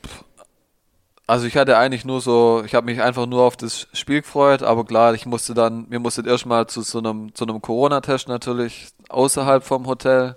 also 1.30 1.46
ich 1.46 1.56
hatte 1.56 1.78
eigentlich 1.78 2.06
nur 2.06 2.22
so, 2.22 2.64
ich 2.66 2.74
habe 2.74 2.88
mich 2.88 3.04
einfach 3.04 3.28
nur 3.28 3.44
auf 3.44 3.56
das 3.56 3.88
Spiel 3.94 4.22
gefreut, 4.22 4.64
aber 4.64 4.84
klar, 4.84 5.14
ich 5.14 5.28
musste 5.28 5.54
dann, 5.54 5.88
mir 5.88 6.00
musste 6.00 6.28
erstmal 6.28 6.66
zu 6.66 6.82
so 6.82 6.98
einem, 6.98 7.36
zu 7.36 7.46
einem 7.46 7.62
Corona-Test 7.62 8.28
natürlich 8.28 8.88
außerhalb 9.10 9.64
vom 9.64 9.86
Hotel. 9.86 10.36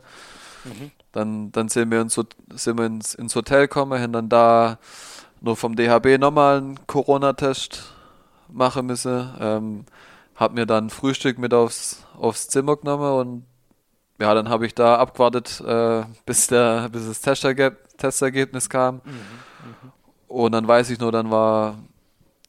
Mhm. 0.64 0.90
Dann, 1.12 1.50
dann 1.50 1.70
sind 1.70 1.90
wir, 1.90 2.02
ins, 2.02 2.20
sind 2.50 2.78
wir 2.78 2.85
ins, 2.85 3.14
ins 3.14 3.35
Hotel 3.35 3.62
gekommen, 3.62 4.02
haben 4.02 4.12
dann 4.12 4.28
da 4.28 4.78
nur 5.40 5.57
vom 5.57 5.76
DHB 5.76 6.18
nochmal 6.18 6.59
einen 6.59 6.87
Corona-Test 6.87 7.94
machen 8.50 8.85
müssen. 8.85 9.31
Ähm, 9.40 9.85
hab 10.37 10.52
mir 10.52 10.66
dann 10.66 10.90
Frühstück 10.90 11.38
mit 11.38 11.55
aufs, 11.55 12.05
aufs 12.20 12.48
Zimmer 12.48 12.76
genommen 12.76 13.12
und 13.14 13.46
ja, 14.20 14.35
dann 14.35 14.50
habe 14.50 14.66
ich 14.66 14.74
da 14.74 14.96
abgewartet, 14.96 15.59
äh, 15.66 16.02
bis, 16.26 16.48
der, 16.48 16.90
bis 16.90 17.07
das 17.07 17.22
Testergebnis 17.96 18.68
kam. 18.68 18.96
Mhm. 18.96 19.92
Und 20.33 20.53
dann 20.53 20.66
weiß 20.66 20.88
ich 20.88 20.99
nur, 20.99 21.12
dann 21.12 21.31
war, 21.31 21.79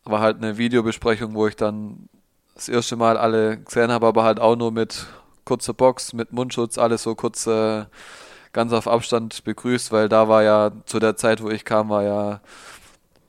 war 0.05 0.21
halt 0.21 0.37
eine 0.37 0.57
Videobesprechung, 0.57 1.33
wo 1.33 1.47
ich 1.47 1.57
dann 1.57 2.07
das 2.55 2.69
erste 2.69 2.95
Mal 2.95 3.17
alle 3.17 3.57
gesehen 3.57 3.91
habe, 3.91 4.07
aber 4.07 4.23
halt 4.23 4.39
auch 4.39 4.55
nur 4.55 4.71
mit 4.71 5.05
kurzer 5.43 5.73
Box, 5.73 6.13
mit 6.13 6.31
Mundschutz, 6.31 6.77
alles 6.77 7.03
so 7.03 7.13
kurz 7.13 7.45
äh, 7.45 7.83
ganz 8.53 8.71
auf 8.71 8.87
Abstand 8.87 9.43
begrüßt, 9.43 9.91
weil 9.91 10.07
da 10.07 10.29
war 10.29 10.43
ja 10.43 10.71
zu 10.85 10.99
der 10.99 11.17
Zeit, 11.17 11.43
wo 11.43 11.49
ich 11.49 11.65
kam, 11.65 11.89
war 11.89 12.03
ja 12.03 12.39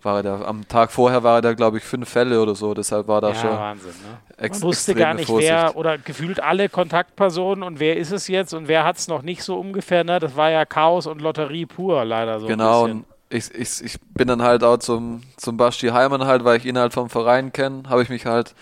war 0.03 0.23
der, 0.23 0.47
am 0.47 0.69
Tag 0.69 0.93
vorher 0.93 1.23
war 1.23 1.41
da, 1.41 1.55
glaube 1.55 1.79
ich, 1.79 1.83
fünf 1.83 2.11
Fälle 2.11 2.41
oder 2.41 2.55
so. 2.55 2.75
Deshalb 2.75 3.09
war 3.09 3.23
da 3.23 3.31
ja, 3.31 3.35
schon 3.35 3.51
Wahnsinn, 3.51 3.95
ne? 4.39 4.49
Man 4.51 4.63
wusste 4.63 4.95
gar 4.95 5.15
nicht, 5.15 5.27
Vorsicht. 5.27 5.51
wer 5.51 5.75
oder 5.77 5.97
gefühlt 5.97 6.41
alle 6.41 6.69
Kontaktpersonen 6.69 7.65
und 7.65 7.81
wer 7.81 7.97
ist 7.97 8.13
es 8.13 8.29
jetzt 8.29 8.53
und 8.53 8.69
wer 8.69 8.85
hat 8.85 8.99
es 8.99 9.09
noch 9.09 9.23
nicht 9.23 9.43
so 9.43 9.59
ungefähr. 9.59 10.05
Ne? 10.05 10.21
Das 10.21 10.37
war 10.37 10.51
ja 10.51 10.67
Chaos 10.67 11.07
und 11.07 11.23
Lotterie 11.23 11.65
pur, 11.65 12.05
leider 12.05 12.39
so. 12.39 12.47
Genau, 12.47 12.85
und 12.85 13.07
ich, 13.31 13.53
ich, 13.55 13.85
ich 13.85 14.01
bin 14.01 14.29
dann 14.29 14.43
halt 14.43 14.63
auch 14.63 14.79
zum, 14.79 15.23
zum 15.37 15.57
Basti 15.57 15.89
Heimann 15.89 16.25
halt, 16.25 16.45
weil 16.45 16.59
ich 16.59 16.67
ihn 16.67 16.79
halt 16.79 16.93
vom 16.93 17.11
Verein 17.11 17.53
kenne, 17.53 17.89
habe 17.89 18.03
ich 18.03 18.09
mich 18.09 18.27
halt 18.27 18.55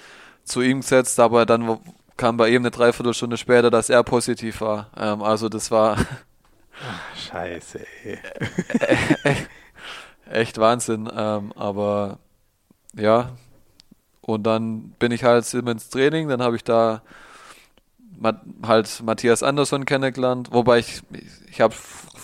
zu 0.45 0.61
ihm 0.61 0.81
gesetzt, 0.81 1.21
aber 1.21 1.47
dann 1.47 1.79
kam 2.17 2.37
bei 2.37 2.49
ihm 2.49 2.63
eine 2.63 2.71
Dreiviertelstunde 2.71 3.37
später, 3.37 3.71
dass 3.71 3.91
er 3.91 4.03
positiv 4.03 4.61
war. 4.61 4.91
Ähm, 4.97 5.23
also 5.23 5.49
das 5.49 5.71
war. 5.71 5.97
Ach, 5.99 7.17
scheiße, 7.31 7.81
ey. 8.05 8.19
echt 10.31 10.59
Wahnsinn. 10.59 11.11
Ähm, 11.15 11.53
aber 11.57 12.19
ja. 12.95 13.31
Und 14.21 14.45
dann 14.45 14.91
bin 14.99 15.11
ich 15.11 15.25
halt 15.25 15.53
immer 15.55 15.73
ins 15.73 15.91
Training, 15.91 16.29
dann 16.29 16.43
habe 16.43 16.57
ich 16.57 16.63
da 16.63 17.03
halt 18.67 19.03
Matthias 19.05 19.43
Andersson 19.43 19.85
kennengelernt, 19.85 20.49
wobei 20.53 20.79
ich, 20.79 21.03
ich, 21.51 21.61
habe 21.61 21.75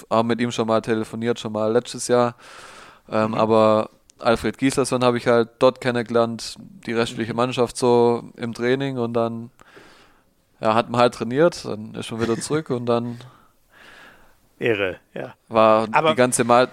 auch 0.08 0.22
mit 0.22 0.40
ihm 0.40 0.50
schon 0.52 0.68
mal 0.68 0.80
telefoniert, 0.80 1.38
schon 1.40 1.52
mal 1.52 1.72
letztes 1.72 2.08
Jahr. 2.08 2.34
Ähm, 3.10 3.32
mhm. 3.32 3.34
Aber 3.34 3.90
Alfred 4.18 4.58
Gieslerson 4.58 5.04
habe 5.04 5.18
ich 5.18 5.26
halt 5.26 5.50
dort 5.58 5.80
kennengelernt, 5.80 6.56
die 6.86 6.92
restliche 6.92 7.32
mhm. 7.32 7.38
Mannschaft 7.38 7.76
so 7.76 8.24
im 8.36 8.54
Training 8.54 8.98
und 8.98 9.14
dann 9.14 9.50
ja, 10.60 10.74
hat 10.74 10.90
man 10.90 11.00
halt 11.00 11.14
trainiert, 11.14 11.64
dann 11.64 11.94
ist 11.94 12.10
man 12.10 12.20
wieder 12.20 12.36
zurück 12.36 12.70
und 12.70 12.86
dann 12.86 13.18
Irre, 14.58 14.96
ja. 15.14 15.34
War 15.48 15.86
Aber 15.92 16.10
die 16.10 16.16
ganze 16.16 16.44
Mal 16.44 16.68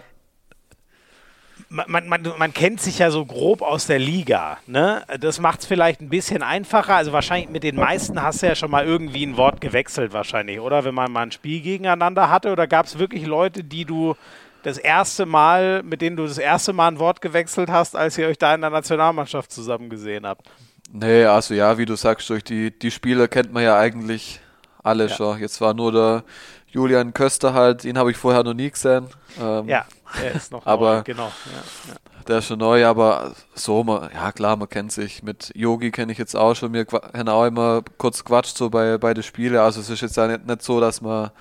man, 1.88 2.08
man, 2.08 2.34
man 2.38 2.54
kennt 2.54 2.80
sich 2.82 3.00
ja 3.00 3.12
so 3.12 3.26
grob 3.26 3.62
aus 3.62 3.88
der 3.88 4.00
Liga. 4.00 4.58
Ne? 4.68 5.04
Das 5.20 5.40
macht 5.40 5.62
es 5.62 5.66
vielleicht 5.66 6.02
ein 6.02 6.10
bisschen 6.10 6.44
einfacher. 6.44 6.96
Also 6.96 7.12
wahrscheinlich 7.12 7.50
mit 7.50 7.64
den 7.64 7.76
meisten 7.76 8.22
hast 8.22 8.42
du 8.42 8.48
ja 8.48 8.56
schon 8.56 8.72
mal 8.72 8.86
irgendwie 8.86 9.26
ein 9.26 9.38
Wort 9.38 9.62
gewechselt 9.62 10.14
wahrscheinlich, 10.14 10.60
oder? 10.60 10.86
Wenn 10.86 10.96
man 10.96 11.12
mal 11.12 11.24
ein 11.24 11.32
Spiel 11.32 11.62
gegeneinander 11.62 12.30
hatte. 12.30 12.52
Oder 12.52 12.68
gab 12.68 12.86
es 12.86 12.98
wirklich 13.00 13.26
Leute, 13.26 13.64
die 13.64 13.86
du 13.86 14.16
das 14.64 14.78
erste 14.78 15.26
Mal, 15.26 15.84
mit 15.84 16.02
denen 16.02 16.16
du 16.16 16.26
das 16.26 16.38
erste 16.38 16.74
Mal 16.74 16.88
ein 16.88 17.00
Wort 17.00 17.22
gewechselt 17.22 17.70
hast, 17.70 17.96
als 17.96 18.18
ihr 18.18 18.28
euch 18.28 18.38
da 18.38 18.56
in 18.56 18.62
der 18.62 18.70
Nationalmannschaft 18.72 19.52
zusammen 19.52 19.90
gesehen 19.90 20.26
habt? 20.26 20.50
Nee, 20.92 21.26
also 21.26 21.54
ja, 21.54 21.78
wie 21.78 21.86
du 21.86 21.96
sagst, 21.96 22.30
durch 22.30 22.44
die, 22.44 22.72
die 22.72 22.92
Spieler 22.92 23.28
kennt 23.28 23.52
man 23.54 23.64
ja 23.64 23.78
eigentlich 23.78 24.40
alle 24.82 25.08
ja. 25.08 25.16
schon. 25.16 25.40
Jetzt 25.40 25.62
war 25.62 25.74
nur 25.74 25.92
der 25.92 26.24
Julian 26.68 27.14
Köster 27.14 27.54
halt, 27.54 27.86
ihn 27.86 27.98
habe 27.98 28.12
ich 28.12 28.18
vorher 28.18 28.44
noch 28.44 28.54
nie 28.54 28.70
gesehen. 28.70 29.08
Ähm, 29.42 29.68
ja, 29.68 29.86
er 30.24 30.36
ist 30.36 30.52
noch 30.52 30.66
aber 30.66 30.98
neu, 30.98 31.04
genau. 31.04 31.28
Ja, 31.28 31.92
ja. 31.92 32.24
Der 32.28 32.38
ist 32.40 32.46
schon 32.48 32.60
neu, 32.60 32.86
aber 32.86 33.34
so, 33.54 33.84
man, 33.84 34.10
ja 34.14 34.32
klar, 34.32 34.56
man 34.56 34.70
kennt 34.70 34.92
sich. 34.92 35.24
Mit 35.24 35.52
Yogi 35.56 35.92
kenne 35.92 36.12
ich 36.12 36.18
jetzt 36.18 36.36
auch 36.36 36.56
schon. 36.56 36.74
Wir 36.74 36.86
haben 37.14 37.30
auch 37.30 37.46
immer 37.46 37.84
kurz 37.98 38.24
quatscht 38.24 38.58
so 38.58 38.70
bei, 38.70 38.98
bei 38.98 39.14
den 39.14 39.24
Spielen. 39.24 39.58
Also 39.58 39.82
es 39.82 39.90
ist 39.90 40.02
jetzt 40.02 40.18
ja 40.18 40.28
nicht, 40.28 40.48
nicht 40.48 40.62
so, 40.64 40.80
dass 40.80 41.02
man 41.02 41.32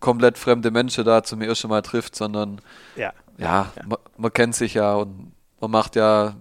komplett 0.00 0.38
fremde 0.38 0.70
Menschen 0.70 1.04
da 1.04 1.22
zum 1.22 1.42
ersten 1.42 1.68
Mal 1.68 1.82
trifft, 1.82 2.16
sondern 2.16 2.60
ja, 2.96 3.12
ja, 3.38 3.70
ja. 3.76 3.86
Man, 3.86 3.98
man, 4.16 4.32
kennt 4.32 4.54
sich 4.54 4.74
ja 4.74 4.94
und 4.94 5.32
man 5.60 5.70
macht 5.70 5.94
ja, 5.94 6.34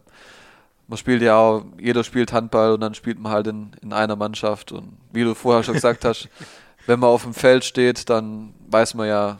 man 0.87 0.97
spielt 0.97 1.21
ja 1.21 1.37
auch, 1.37 1.65
jeder 1.77 2.03
spielt 2.03 2.33
Handball 2.33 2.73
und 2.73 2.81
dann 2.81 2.93
spielt 2.93 3.19
man 3.19 3.31
halt 3.31 3.47
in, 3.47 3.71
in 3.81 3.93
einer 3.93 4.15
Mannschaft. 4.15 4.71
Und 4.71 4.97
wie 5.11 5.23
du 5.23 5.35
vorher 5.35 5.63
schon 5.63 5.75
gesagt 5.75 6.05
hast, 6.05 6.29
wenn 6.87 6.99
man 6.99 7.09
auf 7.09 7.23
dem 7.23 7.33
Feld 7.33 7.65
steht, 7.65 8.09
dann 8.09 8.53
weiß 8.69 8.95
man 8.95 9.07
ja, 9.07 9.37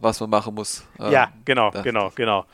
was 0.00 0.20
man 0.20 0.30
machen 0.30 0.54
muss. 0.54 0.84
Ja, 0.98 1.24
ähm, 1.24 1.42
genau, 1.44 1.70
genau, 1.70 2.12
genau. 2.14 2.44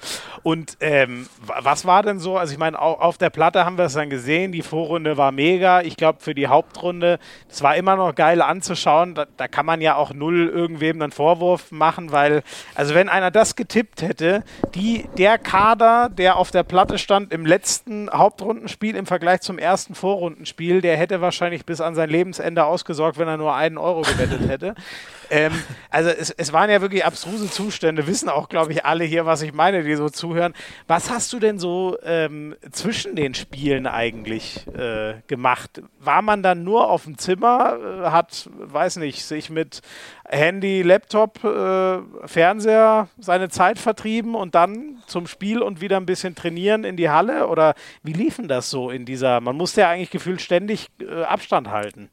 Und 0.42 0.76
ähm, 0.80 1.28
was 1.44 1.85
war 1.85 2.02
denn 2.02 2.18
so? 2.18 2.37
Also 2.37 2.52
ich 2.52 2.59
meine, 2.59 2.80
auf 2.80 3.18
der 3.18 3.30
Platte 3.30 3.64
haben 3.64 3.78
wir 3.78 3.87
es 3.87 3.94
dann 3.94 4.11
gesehen, 4.11 4.52
die 4.52 4.62
Vorrunde 4.62 5.16
war 5.16 5.32
mega. 5.32 5.80
Ich 5.82 5.96
glaube, 5.96 6.20
für 6.20 6.35
die 6.35 6.48
Hauptrunde, 6.48 7.18
es 7.48 7.62
war 7.62 7.76
immer 7.76 7.96
noch 7.96 8.14
geil 8.14 8.42
anzuschauen. 8.42 9.14
Da, 9.14 9.26
da, 9.37 9.48
kann 9.48 9.66
man 9.66 9.80
ja 9.80 9.96
auch 9.96 10.12
null 10.12 10.48
irgendwem 10.48 11.00
einen 11.00 11.12
Vorwurf 11.12 11.70
machen, 11.70 12.12
weil, 12.12 12.42
also 12.74 12.94
wenn 12.94 13.09
einer 13.09 13.30
das 13.30 13.56
getippt 13.56 14.02
hätte, 14.02 14.44
die, 14.74 15.09
der 15.16 15.38
Kader, 15.38 16.09
der 16.09 16.37
auf 16.37 16.50
der 16.50 16.62
Platte 16.62 16.98
stand 16.98 17.32
im 17.32 17.46
letzten 17.46 18.11
Hauptrundenspiel 18.11 18.96
im 18.96 19.06
Vergleich 19.06 19.40
zum 19.40 19.59
ersten 19.59 19.94
Vorrundenspiel, 19.94 20.80
der 20.80 20.96
hätte 20.96 21.20
wahrscheinlich 21.20 21.64
bis 21.64 21.80
an 21.80 21.94
sein 21.94 22.11
Lebensende 22.11 22.64
ausgesorgt, 22.64 23.18
wenn 23.18 23.28
er 23.28 23.37
nur 23.37 23.54
einen 23.54 23.78
Euro 23.78 24.02
gewettet 24.02 24.48
hätte. 24.48 24.74
ähm, 25.30 25.52
also 25.90 26.11
es, 26.11 26.30
es 26.30 26.52
waren 26.52 26.70
ja 26.70 26.80
wirklich 26.80 27.04
abstruse 27.04 27.36
Zustände, 27.44 28.07
wissen 28.07 28.29
auch, 28.29 28.49
glaube 28.49 28.72
ich, 28.72 28.85
alle 28.85 29.05
hier, 29.05 29.27
was 29.27 29.42
ich 29.42 29.53
meine, 29.53 29.83
die 29.83 29.94
so 29.94 30.09
zuhören. 30.09 30.55
Was 30.87 31.11
hast 31.11 31.33
du 31.33 31.38
denn 31.38 31.59
so 31.59 31.99
ähm, 32.03 32.57
zwischen 32.72 33.16
den 33.16 33.35
Spielen 33.35 33.87
eigentlich 33.87 34.66
äh, 34.68 35.16
gemacht? 35.27 35.83
War 36.01 36.22
man 36.22 36.42
dann 36.42 36.64
nur 36.64 36.90
auf 36.90 37.05
dem 37.05 37.18
Zimmer, 37.18 37.79
äh, 37.79 38.11
hat, 38.11 38.49
weiß 38.53 38.96
nicht, 38.96 39.25
sich 39.25 39.51
mit 39.51 39.83
Handy, 40.25 40.83
Laptop, 40.83 41.44
äh, 41.44 41.99
Fernseher 42.27 43.09
seine 43.18 43.49
Zeit 43.49 43.79
vertrieben 43.79 44.35
und 44.35 44.55
dann 44.55 45.03
zum 45.07 45.27
Spiel 45.27 45.62
und 45.62 45.81
wieder 45.81 45.99
ein 45.99 46.07
bisschen 46.07 46.35
trainieren 46.35 46.85
in 46.85 46.96
die 46.96 47.11
Halle? 47.11 47.49
Oder 47.49 47.75
wie 48.03 48.14
liefen 48.14 48.49
das 48.49 48.70
so 48.70 48.90
in 48.90 49.05
dieser, 49.05 49.40
man 49.40 49.57
musste 49.57 49.83
ja 49.83 49.90
eigentlich 49.90 50.11
gefühlt 50.11 50.40
ständig 50.40 50.88
äh, 51.01 51.22
Abstand 51.25 51.70
halten. 51.70 52.09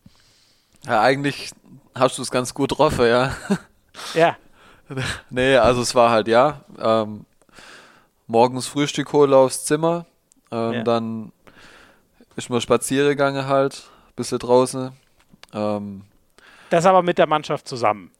Ja, 0.85 1.01
eigentlich 1.01 1.51
hast 1.95 2.17
du 2.17 2.21
es 2.21 2.31
ganz 2.31 2.53
gut 2.53 2.77
drauf, 2.77 2.99
ja. 2.99 3.35
Ja. 4.13 4.37
nee, 5.29 5.55
also 5.55 5.81
es 5.81 5.95
war 5.95 6.11
halt, 6.11 6.27
ja, 6.27 6.61
ähm, 6.79 7.25
morgens 8.27 8.67
Frühstück 8.67 9.11
holen 9.13 9.33
aufs 9.33 9.65
Zimmer, 9.65 10.05
ähm, 10.51 10.73
ja. 10.73 10.83
dann 10.83 11.31
ist 12.35 12.49
man 12.49 12.61
spazieren 12.61 13.09
gegangen 13.09 13.47
halt, 13.47 13.89
ein 14.07 14.15
bisschen 14.15 14.39
draußen. 14.39 14.91
Ähm, 15.53 16.01
das 16.69 16.85
aber 16.85 17.03
mit 17.03 17.17
der 17.17 17.27
Mannschaft 17.27 17.67
zusammen? 17.67 18.11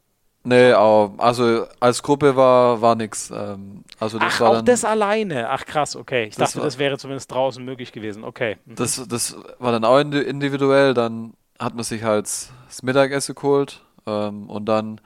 Nee, 0.45 0.73
auch, 0.73 1.13
also 1.19 1.65
als 1.79 2.03
Gruppe 2.03 2.35
war, 2.35 2.81
war 2.81 2.95
nix. 2.95 3.31
Ähm, 3.31 3.83
also 3.99 4.19
das 4.19 4.33
Ach, 4.35 4.39
war 4.41 4.49
auch 4.49 4.55
dann, 4.55 4.65
das 4.65 4.83
alleine? 4.83 5.49
Ach 5.49 5.65
krass, 5.65 5.95
okay. 5.95 6.25
Ich 6.25 6.35
das 6.35 6.49
dachte, 6.49 6.59
war, 6.59 6.65
das 6.65 6.77
wäre 6.77 6.97
zumindest 6.97 7.31
draußen 7.31 7.63
möglich 7.63 7.93
gewesen. 7.93 8.23
Okay. 8.23 8.57
Mhm. 8.65 8.75
Das, 8.75 9.07
das 9.07 9.37
war 9.59 9.71
dann 9.71 9.85
auch 9.85 9.97
individuell, 9.97 10.93
dann 10.93 11.33
hat 11.59 11.75
man 11.75 11.83
sich 11.83 12.03
halt 12.03 12.25
das 12.25 12.83
Mittagessen 12.83 13.35
geholt 13.35 13.81
ähm, 14.05 14.49
und 14.49 14.65
dann, 14.65 14.99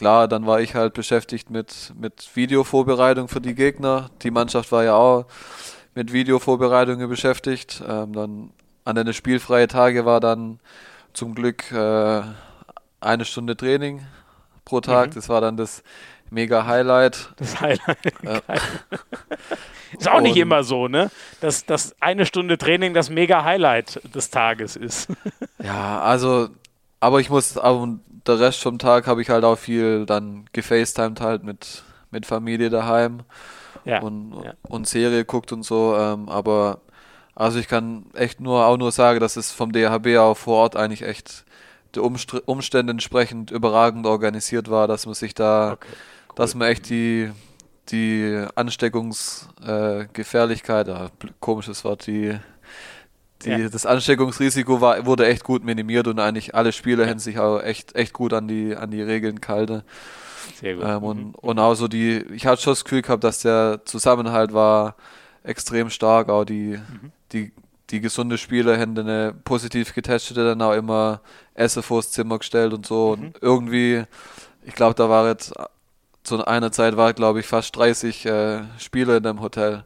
klar, 0.00 0.28
dann 0.28 0.46
war 0.46 0.62
ich 0.62 0.74
halt 0.74 0.94
beschäftigt 0.94 1.50
mit, 1.50 1.92
mit 1.94 2.30
Videovorbereitung 2.34 3.28
für 3.28 3.42
die 3.42 3.54
Gegner. 3.54 4.08
Die 4.22 4.30
Mannschaft 4.30 4.72
war 4.72 4.82
ja 4.82 4.94
auch 4.94 5.26
mit 5.94 6.10
Videovorbereitungen 6.10 7.06
beschäftigt. 7.06 7.82
Ähm, 7.86 8.14
dann 8.14 8.50
an 8.86 8.96
den 8.96 9.12
spielfreien 9.12 9.68
Tage 9.68 10.06
war 10.06 10.20
dann 10.20 10.58
zum 11.12 11.34
Glück 11.34 11.70
äh, 11.70 12.22
eine 13.00 13.24
Stunde 13.26 13.58
Training 13.58 14.00
pro 14.64 14.80
Tag. 14.80 15.10
Mhm. 15.10 15.14
Das 15.16 15.28
war 15.28 15.42
dann 15.42 15.58
das 15.58 15.82
mega 16.30 16.64
Highlight. 16.64 17.34
Das 17.36 17.60
Highlight. 17.60 17.98
Ist 19.98 20.08
auch 20.08 20.22
nicht 20.22 20.36
immer 20.38 20.64
so, 20.64 20.88
ne? 20.88 21.10
Dass, 21.42 21.66
dass 21.66 21.94
eine 22.00 22.24
Stunde 22.24 22.56
Training 22.56 22.94
das 22.94 23.10
mega 23.10 23.44
Highlight 23.44 24.00
des 24.14 24.30
Tages 24.30 24.76
ist. 24.76 25.08
ja, 25.62 26.00
also, 26.00 26.48
aber 27.00 27.20
ich 27.20 27.28
muss, 27.28 27.58
aber 27.58 27.98
der 28.26 28.40
Rest 28.40 28.62
vom 28.62 28.78
Tag 28.78 29.06
habe 29.06 29.22
ich 29.22 29.30
halt 29.30 29.44
auch 29.44 29.58
viel 29.58 30.06
dann 30.06 30.44
gefacetimed 30.52 31.20
halt 31.20 31.42
mit, 31.42 31.82
mit 32.10 32.26
Familie 32.26 32.70
daheim 32.70 33.22
ja, 33.84 34.00
und, 34.00 34.34
ja. 34.44 34.54
und 34.62 34.86
Serie 34.86 35.24
guckt 35.24 35.52
und 35.52 35.62
so. 35.62 35.96
Ähm, 35.96 36.28
aber 36.28 36.80
also 37.34 37.58
ich 37.58 37.68
kann 37.68 38.06
echt 38.14 38.40
nur 38.40 38.66
auch 38.66 38.76
nur 38.76 38.92
sagen, 38.92 39.20
dass 39.20 39.36
es 39.36 39.52
vom 39.52 39.72
DHB 39.72 40.18
auch 40.18 40.36
vor 40.36 40.58
Ort 40.58 40.76
eigentlich 40.76 41.02
echt 41.02 41.44
der 41.94 42.04
Umstände 42.04 42.92
entsprechend 42.92 43.50
überragend 43.50 44.06
organisiert 44.06 44.70
war, 44.70 44.86
dass 44.86 45.06
man 45.06 45.14
sich 45.14 45.34
da, 45.34 45.72
okay, 45.72 45.88
cool. 45.90 46.34
dass 46.36 46.54
man 46.54 46.68
echt 46.68 46.88
die 46.88 47.32
die 47.90 48.46
Ansteckungsgefährlichkeit, 48.54 50.88
äh, 50.88 51.08
komisches 51.40 51.84
Wort, 51.84 52.06
die, 52.06 52.38
die, 53.44 53.50
ja. 53.50 53.68
das 53.68 53.86
Ansteckungsrisiko 53.86 54.80
war, 54.80 55.06
wurde 55.06 55.26
echt 55.26 55.44
gut 55.44 55.64
minimiert 55.64 56.06
und 56.06 56.18
eigentlich 56.18 56.54
alle 56.54 56.72
Spieler 56.72 57.04
ja. 57.04 57.10
haben 57.10 57.18
sich 57.18 57.38
auch 57.38 57.60
echt, 57.60 57.94
echt 57.94 58.12
gut 58.12 58.32
an 58.32 58.48
die, 58.48 58.76
an 58.76 58.90
die 58.90 59.02
Regeln 59.02 59.40
gehalten. 59.40 59.82
Sehr 60.60 60.74
gut. 60.74 60.84
Ähm, 60.86 61.02
und, 61.02 61.18
mhm. 61.18 61.34
und 61.34 61.58
auch 61.58 61.74
so 61.74 61.88
die, 61.88 62.18
ich 62.34 62.46
hatte 62.46 62.62
schon 62.62 62.72
das 62.72 62.84
Gefühl 62.84 63.02
gehabt, 63.02 63.24
dass 63.24 63.40
der 63.40 63.80
Zusammenhalt 63.84 64.52
war 64.52 64.96
extrem 65.42 65.90
stark, 65.90 66.28
auch 66.28 66.44
die, 66.44 66.78
mhm. 66.78 67.12
die, 67.32 67.52
die 67.90 68.00
gesunde 68.00 68.38
Spieler 68.38 68.78
haben 68.78 68.96
eine 68.98 69.34
positiv 69.44 69.94
getestete 69.94 70.44
dann 70.44 70.62
auch 70.62 70.74
immer 70.74 71.20
Essen 71.54 71.82
vors 71.82 72.10
Zimmer 72.12 72.38
gestellt 72.38 72.72
und 72.72 72.86
so. 72.86 73.16
Mhm. 73.16 73.24
Und 73.24 73.38
irgendwie, 73.40 74.04
ich 74.64 74.74
glaube, 74.74 74.94
da 74.94 75.08
war 75.08 75.26
jetzt 75.28 75.52
zu 76.22 76.44
einer 76.44 76.70
Zeit 76.70 76.96
war, 76.96 77.12
glaube 77.14 77.40
ich, 77.40 77.46
fast 77.46 77.74
30 77.76 78.26
äh, 78.26 78.60
Spieler 78.78 79.16
in 79.16 79.22
dem 79.22 79.40
Hotel. 79.40 79.84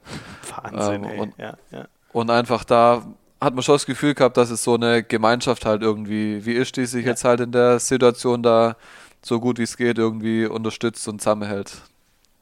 Wahnsinn, 0.57 1.05
ähm, 1.05 1.21
und, 1.21 1.39
ja, 1.39 1.57
ja. 1.71 1.87
und 2.13 2.31
einfach 2.31 2.65
da 2.65 3.05
hat 3.41 3.55
man 3.55 3.63
schon 3.63 3.75
das 3.75 3.87
Gefühl 3.87 4.15
gehabt, 4.15 4.37
dass 4.37 4.51
es 4.51 4.63
so 4.63 4.75
eine 4.75 5.03
Gemeinschaft 5.03 5.67
halt 5.67 5.83
irgendwie, 5.83 6.45
wie 6.47 6.53
ist 6.53 6.77
die 6.77 6.87
sich 6.87 7.05
ja. 7.05 7.11
jetzt 7.11 7.25
halt 7.25 7.41
in 7.41 7.53
der 7.53 7.79
Situation 7.79 8.43
da 8.43 8.77
so 9.23 9.41
gut 9.41 9.59
wie 9.59 9.63
es 9.63 9.77
geht 9.77 9.99
irgendwie 9.99 10.47
unterstützt 10.47 11.09
und 11.09 11.21
zusammenhält. 11.21 11.83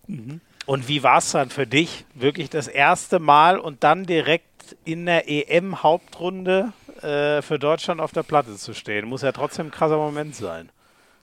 Mhm. 0.07 0.40
Und 0.66 0.88
wie 0.88 1.02
war 1.02 1.18
es 1.18 1.33
dann 1.33 1.50
für 1.50 1.66
dich, 1.66 2.05
wirklich 2.14 2.50
das 2.50 2.68
erste 2.68 3.18
Mal 3.18 3.59
und 3.59 3.83
dann 3.85 4.05
direkt 4.05 4.46
in 4.85 5.07
der 5.07 5.28
EM-Hauptrunde 5.28 6.72
äh, 7.02 7.42
für 7.42 7.59
Deutschland 7.59 8.00
auf 8.00 8.12
der 8.12 8.22
Platte 8.22 8.55
zu 8.57 8.74
stehen? 8.74 9.09
Muss 9.09 9.22
ja 9.22 9.33
trotzdem 9.33 9.66
ein 9.66 9.70
krasser 9.72 9.96
Moment 9.96 10.37
sein. 10.37 10.70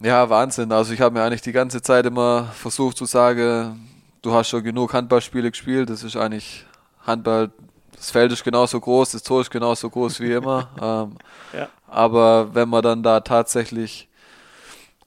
Ja, 0.01 0.29
Wahnsinn. 0.29 0.71
Also 0.71 0.93
ich 0.93 1.01
habe 1.01 1.13
mir 1.13 1.23
eigentlich 1.23 1.41
die 1.41 1.51
ganze 1.51 1.81
Zeit 1.81 2.05
immer 2.05 2.45
versucht 2.53 2.97
zu 2.97 3.05
sagen, 3.05 3.89
du 4.21 4.33
hast 4.33 4.49
schon 4.49 4.63
genug 4.63 4.93
Handballspiele 4.93 5.51
gespielt. 5.51 5.89
Das 5.89 6.03
ist 6.03 6.15
eigentlich 6.15 6.65
Handball. 7.05 7.51
Das 7.99 8.11
Feld 8.11 8.31
ist 8.31 8.45
genauso 8.45 8.79
groß, 8.79 9.11
das 9.11 9.23
Tor 9.23 9.41
ist 9.41 9.51
genauso 9.51 9.89
groß 9.89 10.21
wie 10.21 10.31
immer. 10.31 10.69
ähm, 10.81 11.17
ja. 11.57 11.67
Aber 11.87 12.55
wenn 12.55 12.69
man 12.69 12.81
dann 12.81 13.03
da 13.03 13.19
tatsächlich 13.19 14.07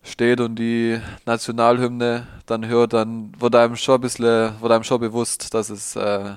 steht 0.03 0.41
und 0.41 0.57
die 0.57 1.01
Nationalhymne 1.25 2.27
dann 2.45 2.67
hört, 2.67 2.93
dann 2.93 3.33
wird 3.41 3.57
einem 3.57 3.77
schon 3.77 3.95
ein 3.95 4.01
bisschen, 4.03 4.61
wird 4.61 4.73
einem 4.73 4.85
schon 4.85 5.01
bewusst, 5.01 5.55
dass 5.55 5.71
es 5.71 5.97
äh, 5.97 6.35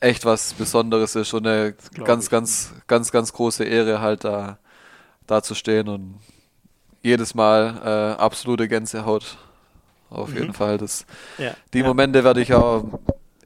echt 0.00 0.24
was 0.24 0.52
Besonderes 0.54 1.14
ist 1.14 1.32
und 1.32 1.46
eine 1.46 1.74
ganz, 2.04 2.28
ganz, 2.28 2.72
ganz, 2.88 3.12
ganz 3.12 3.32
große 3.32 3.62
Ehre 3.62 4.00
halt 4.00 4.24
da, 4.24 4.58
da 5.28 5.42
zu 5.42 5.54
stehen 5.54 5.88
und 5.88 6.18
jedes 7.02 7.34
Mal 7.34 8.16
äh, 8.18 8.20
absolute 8.20 8.66
Gänsehaut. 8.66 9.36
Auf 10.10 10.30
mhm. 10.30 10.36
jeden 10.36 10.52
Fall. 10.54 10.76
Das, 10.76 11.06
ja. 11.38 11.54
Die 11.72 11.78
ja. 11.78 11.86
Momente 11.86 12.24
werde 12.24 12.40
ich 12.40 12.52
auch 12.52 12.84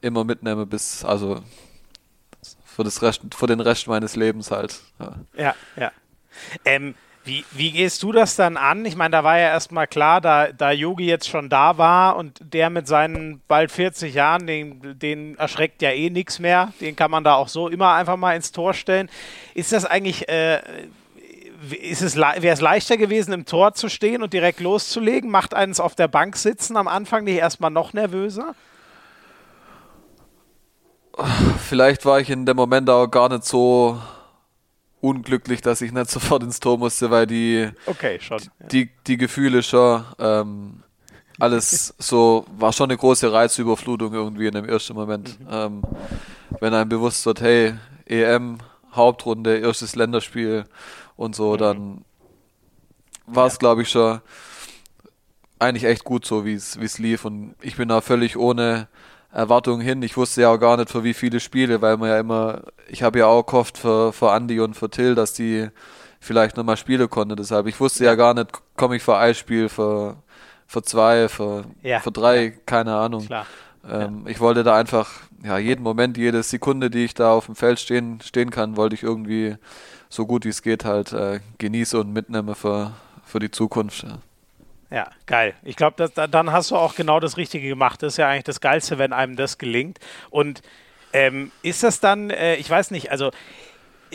immer 0.01 0.23
mitnehmen, 0.23 0.67
bis, 0.67 1.03
also 1.03 1.41
für, 2.65 2.83
das 2.83 3.01
Rest, 3.01 3.21
für 3.35 3.47
den 3.47 3.59
Rest 3.59 3.87
meines 3.87 4.15
Lebens 4.15 4.51
halt. 4.51 4.79
Ja, 4.99 5.15
ja. 5.37 5.55
ja. 5.75 5.91
Ähm, 6.65 6.95
wie, 7.27 7.43
wie 7.51 7.71
gehst 7.71 8.03
du 8.03 8.13
das 8.13 8.37
dann 8.37 8.55
an? 8.55 8.85
Ich 8.85 8.95
meine, 8.95 9.11
da 9.11 9.23
war 9.23 9.37
ja 9.37 9.49
erstmal 9.49 9.85
klar, 9.85 10.21
da, 10.21 10.47
da 10.53 10.71
Yogi 10.71 11.05
jetzt 11.05 11.27
schon 11.27 11.49
da 11.49 11.77
war 11.77 12.15
und 12.15 12.39
der 12.41 12.69
mit 12.69 12.87
seinen 12.87 13.41
bald 13.49 13.69
40 13.69 14.13
Jahren, 14.13 14.47
den, 14.47 14.97
den 14.97 15.37
erschreckt 15.37 15.81
ja 15.81 15.91
eh 15.91 16.09
nichts 16.09 16.39
mehr. 16.39 16.71
Den 16.79 16.95
kann 16.95 17.11
man 17.11 17.25
da 17.25 17.35
auch 17.35 17.49
so 17.49 17.67
immer 17.67 17.93
einfach 17.93 18.15
mal 18.15 18.35
ins 18.35 18.53
Tor 18.53 18.73
stellen. 18.73 19.09
Ist 19.53 19.73
das 19.73 19.83
eigentlich, 19.83 20.29
äh, 20.29 20.61
es 21.83 22.15
wäre 22.15 22.47
es 22.47 22.61
leichter 22.61 22.95
gewesen, 22.95 23.33
im 23.33 23.45
Tor 23.45 23.73
zu 23.73 23.89
stehen 23.89 24.23
und 24.23 24.31
direkt 24.31 24.61
loszulegen? 24.61 25.29
Macht 25.29 25.53
eines 25.53 25.81
auf 25.81 25.95
der 25.95 26.07
Bank 26.07 26.37
sitzen 26.37 26.77
am 26.77 26.87
Anfang 26.87 27.25
nicht 27.25 27.37
erstmal 27.37 27.71
noch 27.71 27.91
nervöser? 27.91 28.55
Vielleicht 31.59 32.05
war 32.05 32.19
ich 32.19 32.29
in 32.29 32.45
dem 32.45 32.57
Moment 32.57 32.89
auch 32.89 33.07
gar 33.07 33.29
nicht 33.29 33.43
so 33.43 33.99
unglücklich, 35.01 35.61
dass 35.61 35.81
ich 35.81 35.91
nicht 35.91 36.09
sofort 36.09 36.43
ins 36.43 36.59
Tor 36.59 36.77
musste, 36.77 37.09
weil 37.09 37.27
die, 37.27 37.69
okay, 37.85 38.19
schon, 38.19 38.39
ja. 38.39 38.67
die, 38.67 38.89
die 39.07 39.17
Gefühle 39.17 39.63
schon 39.63 40.03
ähm, 40.19 40.83
alles 41.39 41.93
so, 41.99 42.45
war 42.57 42.73
schon 42.73 42.89
eine 42.89 42.97
große 42.97 43.31
Reizüberflutung 43.31 44.13
irgendwie 44.13 44.47
in 44.47 44.53
dem 44.53 44.65
ersten 44.65 44.93
Moment. 44.93 45.39
Mhm. 45.39 45.47
Ähm, 45.51 45.81
wenn 46.59 46.73
einem 46.73 46.89
bewusst 46.89 47.25
wird, 47.25 47.41
hey, 47.41 47.73
EM, 48.05 48.59
Hauptrunde, 48.93 49.57
erstes 49.57 49.95
Länderspiel 49.95 50.65
und 51.15 51.35
so, 51.35 51.53
mhm. 51.53 51.57
dann 51.57 52.05
war 53.25 53.47
es, 53.47 53.53
ja. 53.53 53.59
glaube 53.59 53.81
ich, 53.81 53.89
schon 53.89 54.21
eigentlich 55.59 55.85
echt 55.85 56.03
gut 56.03 56.25
so, 56.25 56.45
wie 56.45 56.53
es 56.53 56.99
lief. 56.99 57.25
Und 57.25 57.55
ich 57.61 57.75
bin 57.75 57.89
da 57.89 58.01
völlig 58.01 58.37
ohne 58.37 58.87
Erwartungen 59.31 59.81
hin. 59.81 60.01
Ich 60.01 60.17
wusste 60.17 60.41
ja 60.41 60.49
auch 60.49 60.57
gar 60.57 60.77
nicht 60.77 60.89
für 60.89 61.03
wie 61.03 61.13
viele 61.13 61.39
Spiele, 61.39 61.81
weil 61.81 61.97
man 61.97 62.09
ja 62.09 62.19
immer, 62.19 62.63
ich 62.87 63.03
habe 63.03 63.19
ja 63.19 63.27
auch 63.27 63.45
gehofft 63.45 63.77
für, 63.77 64.13
für 64.13 64.31
Andi 64.31 64.59
und 64.59 64.75
für 64.75 64.89
Till, 64.89 65.15
dass 65.15 65.33
die 65.33 65.69
vielleicht 66.19 66.57
nochmal 66.57 66.77
spielen 66.77 67.09
konnten. 67.09 67.35
Deshalb, 67.35 67.67
ich 67.67 67.79
wusste 67.79 68.05
ja, 68.05 68.11
ja 68.11 68.15
gar 68.15 68.33
nicht, 68.33 68.51
komme 68.75 68.95
ich 68.95 69.03
für 69.03 69.17
ein 69.17 69.35
Spiel, 69.35 69.69
für, 69.69 70.17
für 70.65 70.81
zwei, 70.81 71.29
für, 71.29 71.65
ja. 71.83 71.99
für 71.99 72.11
drei, 72.11 72.45
ja. 72.45 72.51
keine 72.65 72.95
Ahnung. 72.95 73.27
Ähm, 73.89 74.25
ich 74.27 74.39
wollte 74.39 74.63
da 74.63 74.75
einfach, 74.75 75.09
ja, 75.43 75.57
jeden 75.57 75.83
Moment, 75.83 76.17
jede 76.17 76.43
Sekunde, 76.43 76.89
die 76.89 77.05
ich 77.05 77.13
da 77.13 77.33
auf 77.33 77.45
dem 77.45 77.55
Feld 77.55 77.79
stehen, 77.79 78.19
stehen 78.21 78.49
kann, 78.49 78.75
wollte 78.75 78.95
ich 78.95 79.03
irgendwie 79.03 79.55
so 80.09 80.25
gut 80.25 80.45
wie 80.45 80.49
es 80.49 80.61
geht 80.61 80.85
halt 80.85 81.13
äh, 81.13 81.39
genieße 81.57 81.99
und 81.99 82.11
mitnehme 82.11 82.55
für, 82.55 82.93
für 83.23 83.39
die 83.39 83.51
Zukunft. 83.51 84.03
Ja. 84.03 84.19
Ja, 84.89 85.09
geil. 85.25 85.53
Ich 85.63 85.75
glaube, 85.75 86.09
dann 86.09 86.51
hast 86.51 86.71
du 86.71 86.75
auch 86.75 86.95
genau 86.95 87.19
das 87.19 87.37
Richtige 87.37 87.67
gemacht. 87.67 88.01
Das 88.01 88.13
ist 88.13 88.17
ja 88.17 88.29
eigentlich 88.29 88.45
das 88.45 88.61
Geilste, 88.61 88.97
wenn 88.97 89.11
einem 89.11 89.35
das 89.35 89.57
gelingt. 89.57 89.99
Und 90.29 90.61
ähm, 91.13 91.51
ist 91.61 91.83
das 91.83 91.99
dann, 91.99 92.29
äh, 92.29 92.55
ich 92.55 92.69
weiß 92.69 92.91
nicht, 92.91 93.11
also 93.11 93.31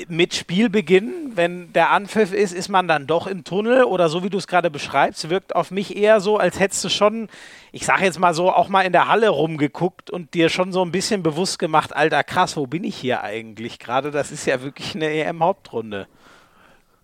mit 0.08 0.34
Spielbeginn, 0.34 1.32
wenn 1.34 1.72
der 1.72 1.90
Anpfiff 1.90 2.32
ist, 2.32 2.52
ist 2.52 2.68
man 2.68 2.88
dann 2.88 3.06
doch 3.06 3.26
im 3.26 3.44
Tunnel 3.44 3.84
oder 3.84 4.08
so 4.08 4.24
wie 4.24 4.30
du 4.30 4.38
es 4.38 4.46
gerade 4.46 4.70
beschreibst, 4.70 5.28
wirkt 5.28 5.54
auf 5.54 5.70
mich 5.70 5.96
eher 5.96 6.20
so, 6.20 6.38
als 6.38 6.58
hättest 6.58 6.84
du 6.84 6.88
schon, 6.88 7.28
ich 7.72 7.84
sage 7.84 8.04
jetzt 8.04 8.18
mal 8.18 8.32
so, 8.32 8.50
auch 8.50 8.68
mal 8.68 8.82
in 8.82 8.92
der 8.92 9.08
Halle 9.08 9.28
rumgeguckt 9.28 10.10
und 10.10 10.34
dir 10.34 10.48
schon 10.48 10.72
so 10.72 10.82
ein 10.82 10.92
bisschen 10.92 11.22
bewusst 11.22 11.58
gemacht, 11.58 11.94
alter 11.94 12.24
krass, 12.24 12.56
wo 12.56 12.66
bin 12.66 12.84
ich 12.84 12.96
hier 12.96 13.22
eigentlich 13.22 13.78
gerade? 13.78 14.10
Das 14.10 14.32
ist 14.32 14.46
ja 14.46 14.62
wirklich 14.62 14.94
eine 14.94 15.10
EM-Hauptrunde. 15.10 16.06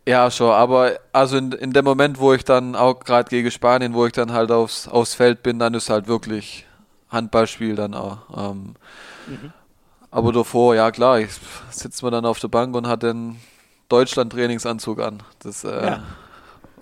Ja, 0.09 0.31
schon, 0.31 0.51
aber 0.53 1.01
also 1.13 1.37
in, 1.37 1.53
in 1.53 1.75
dem 1.75 1.85
Moment, 1.85 2.19
wo 2.19 2.33
ich 2.33 2.43
dann 2.43 2.75
auch 2.75 3.01
gerade 3.01 3.29
gegen 3.29 3.51
Spanien, 3.51 3.93
wo 3.93 4.07
ich 4.07 4.13
dann 4.13 4.33
halt 4.33 4.51
aufs, 4.51 4.89
aufs 4.89 5.13
Feld 5.13 5.43
bin, 5.43 5.59
dann 5.59 5.75
ist 5.75 5.91
halt 5.91 6.09
wirklich 6.09 6.65
Handballspiel 7.11 7.75
dann 7.75 7.93
auch. 7.93 8.17
Ähm, 8.35 8.75
mhm. 9.27 9.53
Aber 10.11 10.33
davor, 10.33 10.75
ja 10.75 10.91
klar, 10.93 11.21
ich 11.21 11.33
sitze 11.69 12.07
mir 12.07 12.11
dann 12.11 12.25
auf 12.25 12.39
der 12.39 12.49
Bank 12.49 12.75
und 12.75 12.87
hat 12.87 13.03
den 13.03 13.39
Deutschland-Trainingsanzug 13.91 14.99
an. 14.99 15.23
Das, 15.41 15.65
äh, 15.65 15.87
ja. 15.87 16.03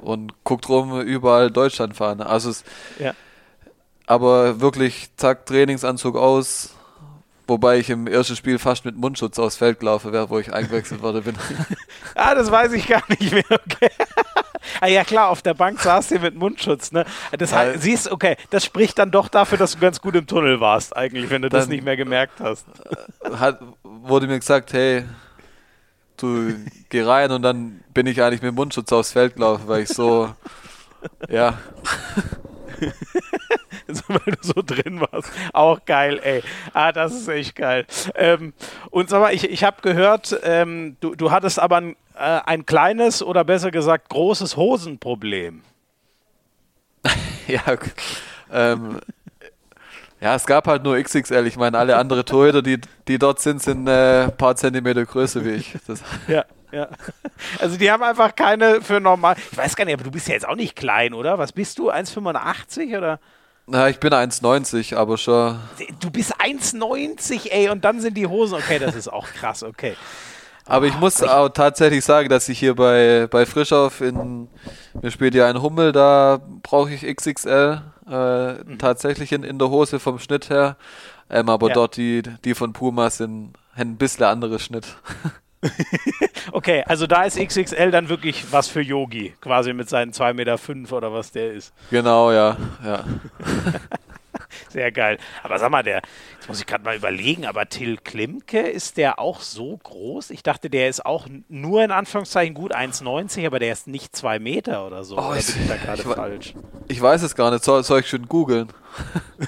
Und 0.00 0.32
guckt 0.44 0.68
rum, 0.68 1.00
überall 1.00 1.50
Deutschland 1.50 1.96
fahren. 1.96 2.20
Also 2.20 2.50
es, 2.50 2.62
ja. 3.00 3.12
aber 4.06 4.60
wirklich, 4.60 5.10
zack, 5.16 5.46
Trainingsanzug 5.46 6.14
aus, 6.14 6.75
Wobei 7.48 7.78
ich 7.78 7.90
im 7.90 8.08
ersten 8.08 8.34
Spiel 8.34 8.58
fast 8.58 8.84
mit 8.84 8.96
Mundschutz 8.96 9.38
aufs 9.38 9.56
Feld 9.56 9.78
gelaufen 9.78 10.12
wäre, 10.12 10.30
wo 10.30 10.38
ich 10.38 10.52
eingewechselt 10.52 11.00
worden 11.00 11.22
bin. 11.22 11.36
ah, 12.16 12.34
das 12.34 12.50
weiß 12.50 12.72
ich 12.72 12.88
gar 12.88 13.02
nicht 13.08 13.32
mehr. 13.32 13.44
Okay. 13.48 13.90
ah 14.80 14.88
ja 14.88 15.04
klar, 15.04 15.28
auf 15.28 15.42
der 15.42 15.54
Bank 15.54 15.80
saß 15.80 16.08
du 16.08 16.18
mit 16.18 16.34
Mundschutz. 16.34 16.90
Ne? 16.90 17.04
Das 17.38 17.52
heißt, 17.52 17.82
siehst, 17.82 18.10
okay, 18.10 18.36
das 18.50 18.64
spricht 18.64 18.98
dann 18.98 19.12
doch 19.12 19.28
dafür, 19.28 19.58
dass 19.58 19.74
du 19.74 19.78
ganz 19.78 20.00
gut 20.00 20.16
im 20.16 20.26
Tunnel 20.26 20.60
warst, 20.60 20.96
eigentlich, 20.96 21.30
wenn 21.30 21.42
du 21.42 21.48
das 21.48 21.68
nicht 21.68 21.84
mehr 21.84 21.96
gemerkt 21.96 22.40
hast. 22.40 22.66
Äh, 23.22 23.36
hat, 23.36 23.60
wurde 23.84 24.26
mir 24.26 24.40
gesagt, 24.40 24.72
hey, 24.72 25.04
du 26.16 26.52
geh 26.88 27.02
rein 27.02 27.30
und 27.30 27.42
dann 27.42 27.80
bin 27.94 28.06
ich 28.06 28.20
eigentlich 28.22 28.42
mit 28.42 28.54
Mundschutz 28.54 28.90
aufs 28.92 29.12
Feld 29.12 29.34
gelaufen, 29.34 29.68
weil 29.68 29.82
ich 29.82 29.88
so, 29.88 30.34
ja. 31.28 31.58
weil 34.08 34.34
du 34.34 34.38
so 34.40 34.62
drin 34.64 35.00
warst. 35.00 35.30
Auch 35.52 35.84
geil, 35.84 36.20
ey. 36.22 36.42
Ah, 36.72 36.92
das 36.92 37.14
ist 37.14 37.28
echt 37.28 37.56
geil. 37.56 37.86
Ähm, 38.14 38.52
und 38.90 39.08
sag 39.10 39.20
mal, 39.20 39.34
ich, 39.34 39.48
ich 39.48 39.64
habe 39.64 39.82
gehört, 39.82 40.38
ähm, 40.42 40.96
du, 41.00 41.14
du 41.14 41.30
hattest 41.30 41.58
aber 41.58 41.76
ein, 41.76 41.96
äh, 42.14 42.40
ein 42.44 42.66
kleines 42.66 43.22
oder 43.22 43.44
besser 43.44 43.70
gesagt 43.70 44.08
großes 44.08 44.56
Hosenproblem. 44.56 45.62
ja, 47.46 47.62
ähm, 48.52 49.00
ja, 50.20 50.34
es 50.34 50.46
gab 50.46 50.66
halt 50.66 50.82
nur 50.82 51.00
XXL. 51.00 51.46
Ich 51.46 51.56
meine, 51.56 51.78
alle 51.78 51.96
anderen 51.96 52.24
Torhüter, 52.24 52.62
die, 52.62 52.80
die 53.06 53.18
dort 53.18 53.40
sind, 53.40 53.62
sind 53.62 53.88
ein 53.88 54.28
äh, 54.28 54.32
paar 54.32 54.56
Zentimeter 54.56 55.04
größer 55.04 55.44
wie 55.44 55.50
ich. 55.50 55.74
Das 55.86 56.02
ja, 56.28 56.44
ja. 56.72 56.88
Also 57.60 57.76
die 57.76 57.90
haben 57.90 58.02
einfach 58.02 58.34
keine 58.34 58.80
für 58.80 58.98
normal. 58.98 59.36
Ich 59.52 59.56
weiß 59.56 59.76
gar 59.76 59.84
nicht, 59.84 59.94
aber 59.94 60.04
du 60.04 60.10
bist 60.10 60.26
ja 60.28 60.34
jetzt 60.34 60.48
auch 60.48 60.56
nicht 60.56 60.74
klein, 60.74 61.12
oder? 61.12 61.38
Was 61.38 61.52
bist 61.52 61.78
du? 61.78 61.90
1,85 61.90 62.96
oder? 62.96 63.20
Na, 63.68 63.88
ich 63.88 63.98
bin 63.98 64.12
1,90, 64.12 64.94
aber 64.94 65.18
schon. 65.18 65.58
Du 65.98 66.10
bist 66.10 66.40
1,90, 66.40 67.50
ey, 67.50 67.68
und 67.68 67.84
dann 67.84 68.00
sind 68.00 68.16
die 68.16 68.26
Hosen. 68.26 68.54
Okay, 68.54 68.78
das 68.78 68.94
ist 68.94 69.08
auch 69.08 69.26
krass, 69.26 69.64
okay. 69.64 69.96
Aber 70.66 70.86
ich 70.86 70.98
muss 70.98 71.22
auch 71.22 71.48
tatsächlich 71.48 72.04
sagen, 72.04 72.28
dass 72.28 72.48
ich 72.48 72.58
hier 72.58 72.74
bei, 72.74 73.28
bei 73.30 73.46
Frischhoff 73.46 74.00
in, 74.00 74.48
mir 75.00 75.10
spielt 75.10 75.34
ja 75.34 75.46
ein 75.46 75.62
Hummel, 75.62 75.92
da 75.92 76.40
brauche 76.62 76.92
ich 76.92 77.02
XXL 77.02 77.82
äh, 78.08 78.52
mhm. 78.52 78.78
tatsächlich 78.78 79.32
in, 79.32 79.44
in 79.44 79.58
der 79.58 79.70
Hose 79.70 80.00
vom 80.00 80.18
Schnitt 80.18 80.50
her. 80.50 80.76
Ähm, 81.30 81.48
aber 81.48 81.68
ja. 81.68 81.74
dort 81.74 81.96
die, 81.96 82.22
die 82.44 82.54
von 82.54 82.72
Puma 82.72 83.10
sind 83.10 83.52
ein 83.74 83.96
bisschen 83.96 84.24
anderes 84.24 84.62
Schnitt. 84.62 84.86
okay, 86.52 86.84
also 86.86 87.06
da 87.06 87.24
ist 87.24 87.38
XXL 87.38 87.90
dann 87.90 88.08
wirklich 88.08 88.52
was 88.52 88.68
für 88.68 88.80
Yogi, 88.80 89.34
quasi 89.40 89.72
mit 89.72 89.88
seinen 89.88 90.12
2,5 90.12 90.34
Meter 90.34 90.58
fünf 90.58 90.92
oder 90.92 91.12
was 91.12 91.32
der 91.32 91.52
ist. 91.52 91.72
Genau, 91.90 92.32
ja, 92.32 92.56
ja. 92.84 93.04
Sehr 94.68 94.92
geil. 94.92 95.18
Aber 95.42 95.58
sag 95.58 95.70
mal, 95.70 95.82
der, 95.82 96.02
jetzt 96.34 96.48
muss 96.48 96.60
ich 96.60 96.66
gerade 96.66 96.84
mal 96.84 96.96
überlegen, 96.96 97.46
aber 97.46 97.68
Till 97.68 97.96
Klimke, 97.96 98.60
ist 98.60 98.96
der 98.96 99.18
auch 99.18 99.40
so 99.40 99.76
groß? 99.76 100.30
Ich 100.30 100.42
dachte, 100.42 100.70
der 100.70 100.88
ist 100.88 101.04
auch 101.04 101.26
nur 101.48 101.82
in 101.82 101.90
Anführungszeichen 101.90 102.54
gut 102.54 102.74
1,90, 102.74 103.46
aber 103.46 103.58
der 103.58 103.72
ist 103.72 103.86
nicht 103.86 104.14
2 104.14 104.38
Meter 104.38 104.86
oder 104.86 105.04
so. 105.04 105.18
Oh, 105.18 105.28
oder 105.28 105.36
bin 105.36 105.62
ich 105.62 105.68
da 105.68 105.76
gerade 105.76 106.02
falsch? 106.02 106.54
Ich 106.88 107.00
weiß 107.00 107.22
es 107.22 107.34
gar 107.34 107.50
nicht. 107.50 107.64
Soll, 107.64 107.82
soll 107.84 108.00
ich 108.00 108.08
schon 108.08 108.26
googeln? 108.28 108.68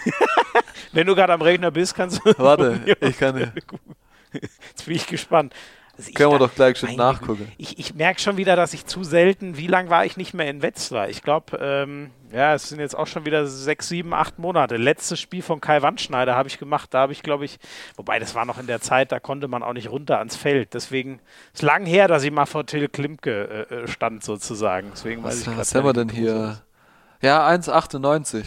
Wenn 0.92 1.06
du 1.06 1.14
gerade 1.14 1.32
am 1.32 1.42
Rechner 1.42 1.70
bist, 1.70 1.94
kannst 1.94 2.20
du. 2.24 2.38
Warte, 2.38 2.80
ich 3.00 3.18
kann 3.18 3.38
ja. 3.38 3.52
Jetzt 4.32 4.86
bin 4.86 4.96
ich 4.96 5.06
gespannt. 5.06 5.54
Also 5.99 6.12
Können 6.12 6.30
wir 6.30 6.38
doch 6.38 6.55
gleich 6.55 6.78
schon 6.78 6.94
nachgucken. 6.94 7.51
Ich, 7.59 7.80
ich 7.80 7.92
merke 7.96 8.20
schon 8.20 8.36
wieder, 8.36 8.55
dass 8.55 8.72
ich 8.72 8.86
zu 8.86 9.03
selten, 9.03 9.57
wie 9.57 9.66
lange 9.66 9.90
war 9.90 10.05
ich 10.05 10.16
nicht 10.16 10.32
mehr 10.32 10.49
in 10.49 10.62
Wetzlar? 10.62 11.09
Ich 11.09 11.22
glaube, 11.22 11.59
ähm, 11.61 12.12
ja, 12.32 12.55
es 12.55 12.68
sind 12.68 12.78
jetzt 12.78 12.96
auch 12.96 13.09
schon 13.09 13.26
wieder 13.26 13.49
sechs, 13.49 13.88
sieben, 13.88 14.14
acht 14.14 14.38
Monate. 14.38 14.76
Letztes 14.76 15.18
Spiel 15.18 15.42
von 15.42 15.61
Kai 15.61 15.82
Wandschneider 15.82 16.36
habe 16.36 16.49
ich 16.49 16.61
gemacht. 16.61 16.94
Da 16.94 17.01
habe 17.01 17.12
ich, 17.12 17.24
glaube 17.24 17.44
ich, 17.46 17.59
wobei 17.96 18.20
das 18.20 18.36
war 18.36 18.44
noch 18.44 18.59
in 18.59 18.68
der 18.68 18.80
Zeit, 18.80 19.11
da 19.11 19.18
konnte 19.18 19.49
man 19.49 19.64
auch 19.64 19.72
nicht 19.72 19.90
runter 19.90 20.20
ans 20.20 20.36
Feld. 20.36 20.72
Deswegen 20.72 21.18
ist 21.53 21.62
lang 21.62 21.84
her, 21.84 22.07
dass 22.07 22.22
ich 22.22 22.30
mal 22.30 22.46
vor 22.46 22.64
Till 22.64 22.88
Klimke 22.88 23.66
äh, 23.68 23.74
äh 23.74 23.88
stand, 23.88 24.22
sozusagen. 24.22 24.90
Deswegen 24.92 25.24
was, 25.24 25.46
weiß 25.46 25.49
ich 25.49 25.59
Was 25.59 25.74
haben 25.74 25.84
wir 25.84 25.94
denn 25.94 26.11
hier? 26.11 26.62
Ja, 27.20 27.44
1,98. 27.49 28.44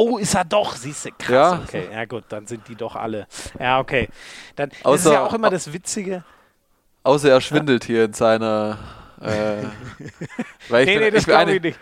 Oh, 0.00 0.16
ist 0.16 0.34
er 0.34 0.44
doch, 0.44 0.76
siehst 0.76 1.06
du, 1.06 1.10
krass. 1.10 1.28
Ja. 1.28 1.60
Okay, 1.66 1.88
ja 1.92 2.04
gut, 2.04 2.22
dann 2.28 2.46
sind 2.46 2.68
die 2.68 2.76
doch 2.76 2.94
alle. 2.94 3.26
Ja, 3.58 3.80
okay. 3.80 4.08
Dann 4.54 4.70
außer, 4.84 5.10
ist 5.10 5.14
ja 5.14 5.24
auch 5.24 5.34
immer 5.34 5.50
das 5.50 5.72
Witzige. 5.72 6.22
Außer 7.02 7.30
er 7.30 7.40
schwindelt 7.40 7.82
hier 7.82 8.04
in 8.04 8.12
seiner. 8.12 8.78
Äh, 9.20 9.64
weil 10.68 10.82
ich 10.82 10.86
nee, 10.86 10.94
bin, 10.94 11.00
nee, 11.00 11.10
das 11.10 11.26
ich 11.26 11.34
eigentlich, 11.34 11.74
ich, 11.74 11.76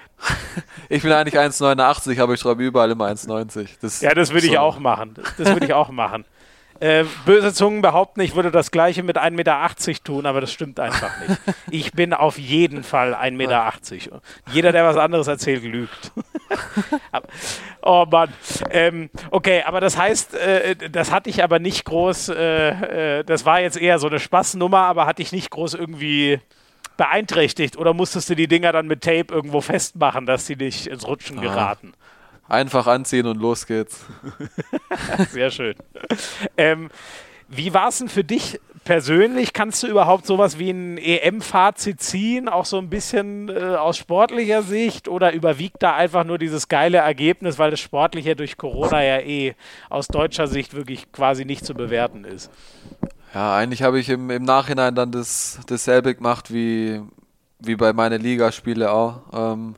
ich 0.88 1.02
bin 1.02 1.12
eigentlich 1.12 1.38
1,89, 1.38 2.18
aber 2.18 2.32
ich 2.32 2.40
schreibe 2.40 2.64
überall 2.64 2.90
immer 2.90 3.06
1,90. 3.06 4.02
Ja, 4.02 4.14
das 4.14 4.30
würde 4.30 4.46
so. 4.46 4.52
ich 4.52 4.56
auch 4.56 4.78
machen. 4.78 5.14
Das 5.36 5.48
würde 5.48 5.66
ich 5.66 5.74
auch 5.74 5.90
machen. 5.90 6.24
Äh, 6.80 7.04
böse 7.24 7.54
Zungen 7.54 7.82
behaupten, 7.82 8.20
ich 8.20 8.34
würde 8.34 8.50
das 8.50 8.70
gleiche 8.70 9.02
mit 9.02 9.18
1,80 9.18 9.30
Meter 9.30 10.04
tun, 10.04 10.26
aber 10.26 10.40
das 10.40 10.52
stimmt 10.52 10.78
einfach 10.78 11.10
nicht. 11.20 11.40
Ich 11.70 11.92
bin 11.92 12.12
auf 12.12 12.38
jeden 12.38 12.82
Fall 12.82 13.14
1,80 13.14 13.32
Meter. 13.32 13.72
Jeder, 14.52 14.72
der 14.72 14.84
was 14.84 14.96
anderes 14.96 15.26
erzählt, 15.26 15.64
lügt. 15.64 16.12
oh 17.82 18.06
Mann. 18.10 18.32
Ähm, 18.70 19.10
okay, 19.30 19.62
aber 19.66 19.80
das 19.80 19.96
heißt, 19.96 20.34
äh, 20.34 20.90
das 20.90 21.10
hatte 21.10 21.30
ich 21.30 21.42
aber 21.42 21.58
nicht 21.58 21.84
groß, 21.84 22.28
äh, 22.30 23.18
äh, 23.20 23.24
das 23.24 23.44
war 23.44 23.60
jetzt 23.60 23.80
eher 23.80 23.98
so 23.98 24.08
eine 24.08 24.18
Spaßnummer, 24.18 24.80
aber 24.80 25.06
hatte 25.06 25.22
ich 25.22 25.32
nicht 25.32 25.50
groß 25.50 25.74
irgendwie 25.74 26.40
beeinträchtigt 26.96 27.76
oder 27.76 27.94
musstest 27.94 28.30
du 28.30 28.34
die 28.34 28.48
Dinger 28.48 28.72
dann 28.72 28.86
mit 28.86 29.02
Tape 29.02 29.32
irgendwo 29.32 29.60
festmachen, 29.60 30.26
dass 30.26 30.46
sie 30.46 30.56
nicht 30.56 30.86
ins 30.86 31.06
Rutschen 31.06 31.40
geraten? 31.40 31.92
Einfach 32.48 32.86
anziehen 32.86 33.26
und 33.26 33.40
los 33.40 33.66
geht's. 33.66 34.04
Sehr 35.30 35.50
schön. 35.50 35.74
Ähm, 36.56 36.90
wie 37.48 37.74
war 37.74 37.88
es 37.88 37.98
denn 37.98 38.08
für 38.08 38.24
dich 38.24 38.60
persönlich? 38.84 39.52
Kannst 39.52 39.82
du 39.82 39.88
überhaupt 39.88 40.26
sowas 40.26 40.58
wie 40.58 40.70
ein 40.70 40.96
EM-Fazit 40.96 42.00
ziehen, 42.00 42.48
auch 42.48 42.64
so 42.64 42.78
ein 42.78 42.88
bisschen 42.88 43.48
äh, 43.48 43.76
aus 43.76 43.98
sportlicher 43.98 44.62
Sicht? 44.62 45.08
Oder 45.08 45.32
überwiegt 45.32 45.82
da 45.82 45.94
einfach 45.94 46.24
nur 46.24 46.38
dieses 46.38 46.68
geile 46.68 46.98
Ergebnis, 46.98 47.58
weil 47.58 47.70
das 47.70 47.80
Sportliche 47.80 48.36
durch 48.36 48.56
Corona 48.56 49.02
ja 49.02 49.18
eh 49.18 49.54
aus 49.90 50.08
deutscher 50.08 50.46
Sicht 50.46 50.74
wirklich 50.74 51.12
quasi 51.12 51.44
nicht 51.44 51.66
zu 51.66 51.74
bewerten 51.74 52.24
ist? 52.24 52.50
Ja, 53.34 53.56
eigentlich 53.56 53.82
habe 53.82 53.98
ich 53.98 54.08
im, 54.08 54.30
im 54.30 54.44
Nachhinein 54.44 54.94
dann 54.94 55.12
das, 55.12 55.60
dasselbe 55.66 56.14
gemacht 56.14 56.52
wie, 56.52 57.02
wie 57.58 57.76
bei 57.76 57.92
meinen 57.92 58.22
Ligaspielen 58.22 58.88
auch. 58.88 59.20
Ähm, 59.32 59.74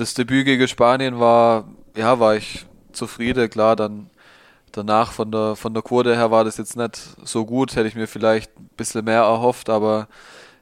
das 0.00 0.14
Debüt 0.14 0.44
gegen 0.44 0.68
Spanien 0.68 1.18
war, 1.18 1.68
ja, 1.96 2.20
war 2.20 2.36
ich 2.36 2.66
zufrieden, 2.92 3.50
klar, 3.50 3.76
dann 3.76 4.10
danach 4.72 5.12
von 5.12 5.32
der, 5.32 5.56
von 5.56 5.74
der 5.74 5.82
Quote 5.82 6.14
her 6.14 6.30
war 6.30 6.44
das 6.44 6.56
jetzt 6.56 6.76
nicht 6.76 6.96
so 7.24 7.44
gut, 7.44 7.74
hätte 7.74 7.88
ich 7.88 7.94
mir 7.94 8.06
vielleicht 8.06 8.56
ein 8.58 8.70
bisschen 8.76 9.04
mehr 9.04 9.22
erhofft, 9.22 9.70
aber 9.70 10.08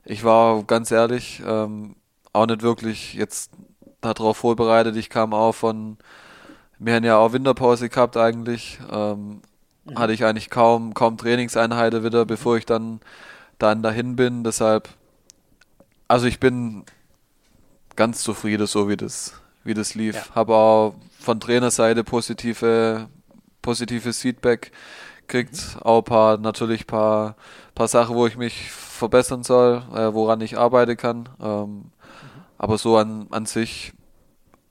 ich 0.05 0.25
war 0.25 0.63
ganz 0.65 0.91
ehrlich 0.91 1.43
ähm, 1.47 1.97
auch 2.33 2.47
nicht 2.47 2.63
wirklich 2.63 3.15
jetzt 3.15 3.51
darauf 4.01 4.39
vorbereitet. 4.39 4.97
Ich 4.97 5.11
kam 5.11 5.35
auch 5.35 5.53
von, 5.53 5.99
wir 6.79 6.95
haben 6.95 7.05
ja 7.05 7.19
auch 7.19 7.33
Winterpause 7.33 7.89
gehabt 7.89 8.17
eigentlich, 8.17 8.79
ähm, 8.91 9.43
mhm. 9.85 9.99
hatte 9.99 10.13
ich 10.13 10.25
eigentlich 10.25 10.51
kaum, 10.51 10.95
kaum 10.95 11.19
Trainingseinheiten 11.19 12.05
wieder, 12.05 12.25
bevor 12.25 12.57
ich 12.57 12.67
dann, 12.67 13.01
dann 13.59 13.83
dahin 13.83 14.17
bin, 14.17 14.45
deshalb, 14.45 14.89
also 16.09 16.27
ich 16.27 16.41
bin 16.41 16.85
ganz 17.97 18.23
zufrieden, 18.23 18.67
so 18.67 18.89
wie 18.89 18.97
das, 18.97 19.35
wie 19.65 19.75
das 19.75 19.95
lief. 19.95 20.15
Ja. 20.15 20.35
Habe 20.35 20.55
auch 20.55 20.95
von 21.19 21.41
Trainerseite 21.41 22.05
positive 22.05 23.09
positives 23.67 24.21
Feedback 24.21 24.71
kriegt. 25.27 25.55
Mhm. 25.55 25.83
Auch 25.83 26.03
paar, 26.03 26.39
natürlich 26.39 26.87
paar, 26.87 27.37
paar 27.75 27.89
Sachen, 27.89 28.15
wo 28.15 28.27
ich 28.27 28.37
mich 28.37 28.71
verbessern 28.71 29.43
soll, 29.43 29.83
äh, 29.95 30.15
woran 30.15 30.41
ich 30.41 30.57
arbeiten 30.57 30.97
kann. 30.97 31.29
Ähm, 31.41 31.67
mhm. 31.67 31.91
Aber 32.59 32.79
so 32.79 32.97
an, 32.97 33.27
an 33.31 33.45
sich, 33.45 33.93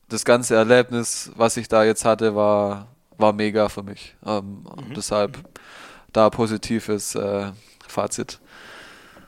das 0.10 0.24
ganze 0.24 0.56
Erlebnis, 0.56 1.32
was 1.36 1.58
ich 1.58 1.68
da 1.68 1.84
jetzt 1.84 2.06
hatte, 2.06 2.36
war, 2.36 2.88
war 3.18 3.34
mega 3.34 3.70
für 3.70 3.84
mich. 3.84 4.16
Ähm, 4.26 4.64
mhm. 4.64 4.94
Deshalb 4.96 5.38
da 6.14 6.30
positives 6.30 7.16
äh, 7.16 7.52
Fazit. 7.88 8.40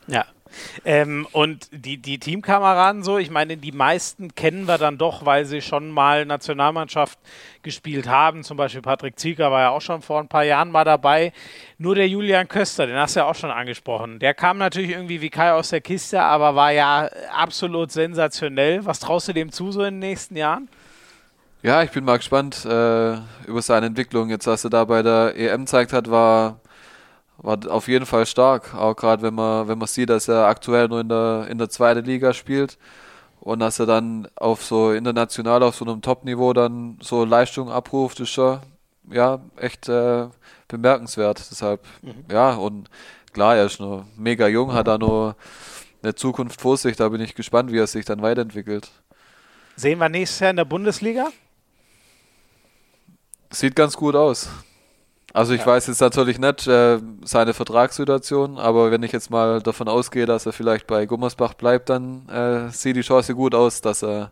Ja, 0.07 0.25
ähm, 0.85 1.27
und 1.31 1.69
die, 1.71 1.97
die 1.97 2.19
Teamkameraden 2.19 3.03
so, 3.03 3.17
ich 3.17 3.29
meine, 3.29 3.57
die 3.57 3.71
meisten 3.71 4.35
kennen 4.35 4.65
wir 4.67 4.77
dann 4.77 4.97
doch, 4.97 5.25
weil 5.25 5.45
sie 5.45 5.61
schon 5.61 5.91
mal 5.91 6.25
Nationalmannschaft 6.25 7.19
gespielt 7.63 8.07
haben. 8.07 8.43
Zum 8.43 8.57
Beispiel 8.57 8.81
Patrick 8.81 9.19
Zieger 9.19 9.51
war 9.51 9.61
ja 9.61 9.69
auch 9.69 9.81
schon 9.81 10.01
vor 10.01 10.19
ein 10.19 10.27
paar 10.27 10.43
Jahren 10.43 10.71
mal 10.71 10.83
dabei. 10.83 11.33
Nur 11.77 11.95
der 11.95 12.07
Julian 12.07 12.47
Köster, 12.47 12.87
den 12.87 12.95
hast 12.95 13.15
du 13.15 13.21
ja 13.21 13.25
auch 13.25 13.35
schon 13.35 13.51
angesprochen. 13.51 14.19
Der 14.19 14.33
kam 14.33 14.57
natürlich 14.57 14.91
irgendwie 14.91 15.21
wie 15.21 15.29
Kai 15.29 15.51
aus 15.51 15.69
der 15.69 15.81
Kiste, 15.81 16.21
aber 16.21 16.55
war 16.55 16.71
ja 16.71 17.09
absolut 17.35 17.91
sensationell. 17.91 18.85
Was 18.85 18.99
traust 18.99 19.27
du 19.27 19.33
dem 19.33 19.51
zu 19.51 19.71
so 19.71 19.83
in 19.83 19.95
den 19.95 19.99
nächsten 19.99 20.35
Jahren? 20.35 20.69
Ja, 21.63 21.83
ich 21.83 21.91
bin 21.91 22.05
mal 22.05 22.17
gespannt 22.17 22.63
äh, 22.65 23.17
über 23.47 23.61
seine 23.61 23.87
Entwicklung. 23.87 24.29
Jetzt, 24.29 24.47
was 24.47 24.63
er 24.63 24.69
da 24.69 24.85
bei 24.85 25.01
der 25.01 25.35
EM 25.35 25.61
gezeigt 25.61 25.91
hat, 25.91 26.09
war 26.09 26.59
war 27.37 27.59
auf 27.69 27.87
jeden 27.87 28.05
Fall 28.05 28.25
stark. 28.25 28.73
Auch 28.73 28.95
gerade 28.95 29.21
wenn 29.21 29.33
man, 29.33 29.67
wenn 29.67 29.77
man 29.77 29.87
sieht, 29.87 30.09
dass 30.09 30.27
er 30.27 30.47
aktuell 30.47 30.87
nur 30.87 31.01
in 31.01 31.09
der, 31.09 31.47
in 31.49 31.57
der 31.57 31.69
zweiten 31.69 32.05
Liga 32.05 32.33
spielt 32.33 32.77
und 33.39 33.59
dass 33.59 33.79
er 33.79 33.85
dann 33.85 34.27
auf 34.35 34.63
so 34.63 34.91
international 34.91 35.63
auf 35.63 35.75
so 35.75 35.85
einem 35.85 36.01
Top-Niveau 36.01 36.53
dann 36.53 36.97
so 37.01 37.23
Leistung 37.23 37.69
abruft, 37.69 38.19
ist 38.19 38.29
schon 38.31 38.59
ja 39.09 39.39
echt 39.55 39.87
äh, 39.89 40.27
bemerkenswert. 40.67 41.39
Deshalb, 41.51 41.85
mhm. 42.01 42.25
ja, 42.31 42.53
und 42.55 42.89
klar, 43.33 43.55
er 43.55 43.65
ist 43.65 43.79
noch 43.79 44.05
mega 44.15 44.47
jung, 44.47 44.73
hat 44.73 44.87
da 44.87 44.97
nur 44.97 45.35
eine 46.01 46.15
Zukunft 46.15 46.61
vor 46.61 46.77
sich. 46.77 46.95
Da 46.97 47.09
bin 47.09 47.21
ich 47.21 47.35
gespannt, 47.35 47.71
wie 47.71 47.79
er 47.79 47.87
sich 47.87 48.05
dann 48.05 48.21
weiterentwickelt. 48.21 48.89
Sehen 49.75 49.99
wir 49.99 50.09
nächstes 50.09 50.39
Jahr 50.39 50.49
in 50.49 50.55
der 50.55 50.65
Bundesliga? 50.65 51.29
Sieht 53.49 53.75
ganz 53.75 53.95
gut 53.95 54.15
aus. 54.15 54.49
Also 55.37 55.53
ich 55.53 55.59
ja. 55.59 55.67
weiß 55.67 55.85
jetzt 55.85 56.01
natürlich 56.01 56.39
nicht 56.39 56.65
äh, 56.65 56.97
seine 57.23 57.53
Vertragssituation, 57.53 58.57
aber 58.57 58.89
wenn 58.89 59.03
ich 59.03 59.11
jetzt 59.11 59.29
mal 59.29 59.61
davon 59.61 59.87
ausgehe, 59.87 60.25
dass 60.25 60.47
er 60.47 60.51
vielleicht 60.51 60.87
bei 60.87 61.05
Gummersbach 61.05 61.53
bleibt, 61.53 61.89
dann 61.89 62.27
äh, 62.27 62.71
sieht 62.71 62.95
die 62.95 63.01
Chance 63.01 63.35
gut 63.35 63.53
aus, 63.53 63.81
dass 63.81 64.03
er 64.03 64.31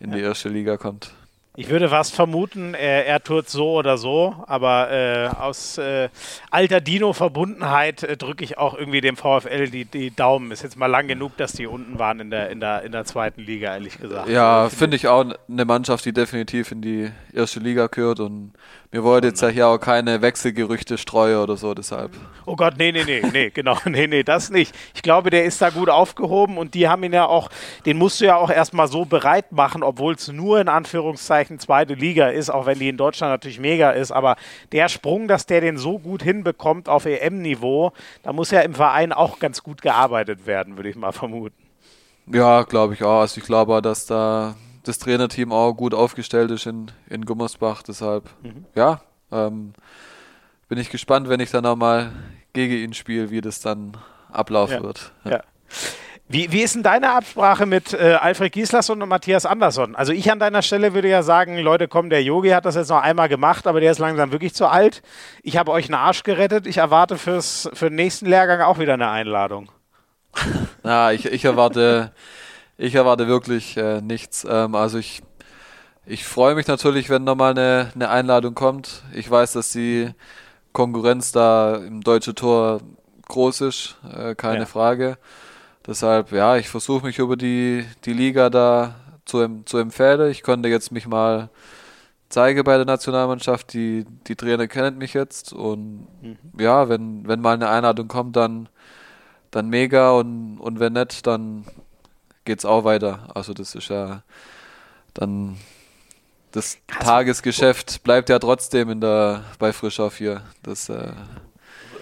in 0.00 0.10
ja. 0.10 0.16
die 0.16 0.22
erste 0.22 0.48
Liga 0.48 0.76
kommt. 0.78 1.12
Ich 1.54 1.68
würde 1.68 1.90
fast 1.90 2.14
vermuten, 2.14 2.74
er, 2.74 3.06
er 3.06 3.22
tut 3.22 3.48
so 3.50 3.74
oder 3.74 3.98
so, 3.98 4.34
aber 4.48 4.90
äh, 4.90 5.28
aus 5.28 5.78
äh, 5.78 6.08
alter 6.50 6.80
Dino-Verbundenheit 6.80 8.02
äh, 8.02 8.16
drücke 8.16 8.42
ich 8.42 8.58
auch 8.58 8.74
irgendwie 8.74 9.02
dem 9.02 9.16
VfL 9.16 9.68
die, 9.68 9.84
die 9.84 10.10
Daumen. 10.10 10.50
Ist 10.50 10.64
jetzt 10.64 10.76
mal 10.76 10.86
lang 10.86 11.06
genug, 11.06 11.36
dass 11.36 11.52
die 11.52 11.66
unten 11.66 12.00
waren 12.00 12.18
in 12.18 12.30
der, 12.30 12.50
in 12.50 12.58
der, 12.58 12.82
in 12.82 12.90
der 12.90 13.04
zweiten 13.04 13.42
Liga, 13.42 13.74
ehrlich 13.74 13.96
gesagt. 13.96 14.28
Ja, 14.28 14.62
also, 14.62 14.76
finde 14.76 14.96
ich 14.96 15.06
auch 15.06 15.26
eine 15.48 15.64
Mannschaft, 15.66 16.04
die 16.06 16.12
definitiv 16.12 16.72
in 16.72 16.80
die 16.80 17.12
erste 17.32 17.60
Liga 17.60 17.86
gehört 17.86 18.18
und 18.18 18.54
wir 18.92 19.02
wollen 19.04 19.24
jetzt 19.24 19.40
ja 19.40 19.48
hier 19.48 19.68
auch 19.68 19.78
keine 19.78 20.20
Wechselgerüchte 20.20 20.98
streuen 20.98 21.38
oder 21.38 21.56
so, 21.56 21.72
deshalb. 21.72 22.12
Oh 22.44 22.56
Gott, 22.56 22.74
nee, 22.76 22.92
nee, 22.92 23.04
nee, 23.04 23.22
nee, 23.32 23.48
genau, 23.48 23.78
nee, 23.86 24.06
nee, 24.06 24.22
das 24.22 24.50
nicht. 24.50 24.74
Ich 24.94 25.00
glaube, 25.00 25.30
der 25.30 25.46
ist 25.46 25.62
da 25.62 25.70
gut 25.70 25.88
aufgehoben 25.88 26.58
und 26.58 26.74
die 26.74 26.86
haben 26.86 27.02
ihn 27.02 27.14
ja 27.14 27.24
auch, 27.24 27.48
den 27.86 27.96
musst 27.96 28.20
du 28.20 28.26
ja 28.26 28.36
auch 28.36 28.50
erstmal 28.50 28.88
so 28.88 29.06
bereit 29.06 29.50
machen, 29.50 29.82
obwohl 29.82 30.14
es 30.14 30.28
nur 30.28 30.60
in 30.60 30.68
Anführungszeichen 30.68 31.58
zweite 31.58 31.94
Liga 31.94 32.28
ist, 32.28 32.50
auch 32.50 32.66
wenn 32.66 32.78
die 32.78 32.90
in 32.90 32.98
Deutschland 32.98 33.32
natürlich 33.32 33.58
mega 33.58 33.92
ist, 33.92 34.12
aber 34.12 34.36
der 34.72 34.90
Sprung, 34.90 35.26
dass 35.26 35.46
der 35.46 35.62
den 35.62 35.78
so 35.78 35.98
gut 35.98 36.22
hinbekommt 36.22 36.90
auf 36.90 37.06
EM-Niveau, 37.06 37.92
da 38.22 38.34
muss 38.34 38.50
ja 38.50 38.60
im 38.60 38.74
Verein 38.74 39.14
auch 39.14 39.38
ganz 39.38 39.62
gut 39.62 39.80
gearbeitet 39.80 40.46
werden, 40.46 40.76
würde 40.76 40.90
ich 40.90 40.96
mal 40.96 41.12
vermuten. 41.12 41.56
Ja, 42.26 42.62
glaube 42.64 42.92
ich 42.92 43.02
auch. 43.02 43.20
Also 43.20 43.40
ich 43.40 43.46
glaube, 43.46 43.80
dass 43.80 44.04
da 44.04 44.54
das 44.82 44.98
Trainerteam 44.98 45.52
auch 45.52 45.72
gut 45.72 45.94
aufgestellt 45.94 46.50
ist 46.50 46.66
in, 46.66 46.90
in 47.08 47.24
Gummersbach. 47.24 47.82
Deshalb, 47.82 48.24
mhm. 48.42 48.66
ja, 48.74 49.00
ähm, 49.30 49.72
bin 50.68 50.78
ich 50.78 50.90
gespannt, 50.90 51.28
wenn 51.28 51.40
ich 51.40 51.50
dann 51.50 51.66
auch 51.66 51.76
mal 51.76 52.12
gegen 52.52 52.74
ihn 52.74 52.94
spiele, 52.94 53.30
wie 53.30 53.40
das 53.40 53.60
dann 53.60 53.96
ablaufen 54.30 54.76
ja. 54.76 54.82
wird. 54.82 55.12
Ja. 55.24 55.30
ja. 55.30 55.40
Wie, 56.28 56.50
wie 56.50 56.62
ist 56.62 56.74
denn 56.74 56.82
deine 56.82 57.12
Absprache 57.12 57.66
mit 57.66 57.92
äh, 57.92 58.16
Alfred 58.18 58.52
Gislason 58.52 59.02
und 59.02 59.08
Matthias 59.08 59.44
Andersson? 59.44 59.94
Also 59.94 60.14
ich 60.14 60.32
an 60.32 60.38
deiner 60.38 60.62
Stelle 60.62 60.94
würde 60.94 61.08
ja 61.08 61.22
sagen, 61.22 61.58
Leute, 61.58 61.88
komm, 61.88 62.08
der 62.08 62.22
Yogi 62.22 62.50
hat 62.50 62.64
das 62.64 62.74
jetzt 62.74 62.88
noch 62.88 63.02
einmal 63.02 63.28
gemacht, 63.28 63.66
aber 63.66 63.80
der 63.80 63.90
ist 63.90 63.98
langsam 63.98 64.32
wirklich 64.32 64.54
zu 64.54 64.66
alt. 64.66 65.02
Ich 65.42 65.58
habe 65.58 65.70
euch 65.70 65.86
einen 65.86 65.94
Arsch 65.94 66.22
gerettet. 66.22 66.66
Ich 66.66 66.78
erwarte 66.78 67.18
fürs, 67.18 67.68
für 67.74 67.90
den 67.90 67.96
nächsten 67.96 68.24
Lehrgang 68.24 68.62
auch 68.62 68.78
wieder 68.78 68.94
eine 68.94 69.10
Einladung. 69.10 69.70
Na, 70.82 71.12
ich, 71.12 71.26
ich 71.26 71.44
erwarte 71.44 72.12
ich 72.82 72.96
erwarte 72.96 73.28
wirklich 73.28 73.76
äh, 73.76 74.00
nichts. 74.00 74.44
Ähm, 74.48 74.74
also 74.74 74.98
ich, 74.98 75.22
ich 76.04 76.24
freue 76.24 76.56
mich 76.56 76.66
natürlich, 76.66 77.08
wenn 77.10 77.22
nochmal 77.22 77.52
eine, 77.52 77.92
eine 77.94 78.10
Einladung 78.10 78.54
kommt. 78.54 79.04
Ich 79.14 79.30
weiß, 79.30 79.52
dass 79.52 79.70
die 79.70 80.10
Konkurrenz 80.72 81.30
da 81.30 81.76
im 81.76 82.00
deutschen 82.00 82.34
Tor 82.34 82.80
groß 83.28 83.60
ist, 83.62 83.98
äh, 84.12 84.34
keine 84.34 84.60
ja. 84.60 84.66
Frage. 84.66 85.16
Deshalb, 85.86 86.32
ja, 86.32 86.56
ich 86.56 86.68
versuche 86.68 87.06
mich 87.06 87.18
über 87.18 87.36
die, 87.36 87.86
die 88.04 88.12
Liga 88.12 88.50
da 88.50 88.96
zu, 89.26 89.62
zu 89.64 89.78
empfehlen. 89.78 90.30
Ich 90.32 90.42
konnte 90.42 90.68
jetzt 90.68 90.90
mich 90.90 91.06
mal 91.06 91.50
zeigen 92.30 92.64
bei 92.64 92.76
der 92.76 92.86
Nationalmannschaft. 92.86 93.72
Die, 93.74 94.04
die 94.26 94.34
Trainer 94.34 94.66
kennen 94.66 94.98
mich 94.98 95.14
jetzt. 95.14 95.52
Und 95.52 96.08
mhm. 96.20 96.36
ja, 96.58 96.88
wenn, 96.88 97.28
wenn 97.28 97.40
mal 97.40 97.54
eine 97.54 97.68
Einladung 97.68 98.08
kommt, 98.08 98.34
dann, 98.34 98.68
dann 99.52 99.68
mega. 99.68 100.10
Und, 100.10 100.58
und 100.58 100.80
wenn 100.80 100.94
nicht, 100.94 101.26
dann 101.28 101.64
geht 102.44 102.58
es 102.58 102.64
auch 102.64 102.84
weiter. 102.84 103.30
Also 103.34 103.54
das 103.54 103.74
ist 103.74 103.88
ja 103.88 104.22
dann 105.14 105.56
das 106.52 106.78
also, 106.88 107.10
Tagesgeschäft 107.10 108.02
bleibt 108.02 108.28
ja 108.28 108.38
trotzdem 108.38 108.90
in 108.90 109.00
der 109.00 109.44
bei 109.58 109.72
Frischhoff 109.72 110.16
hier. 110.16 110.42
Das 110.62 110.88
äh, 110.88 111.12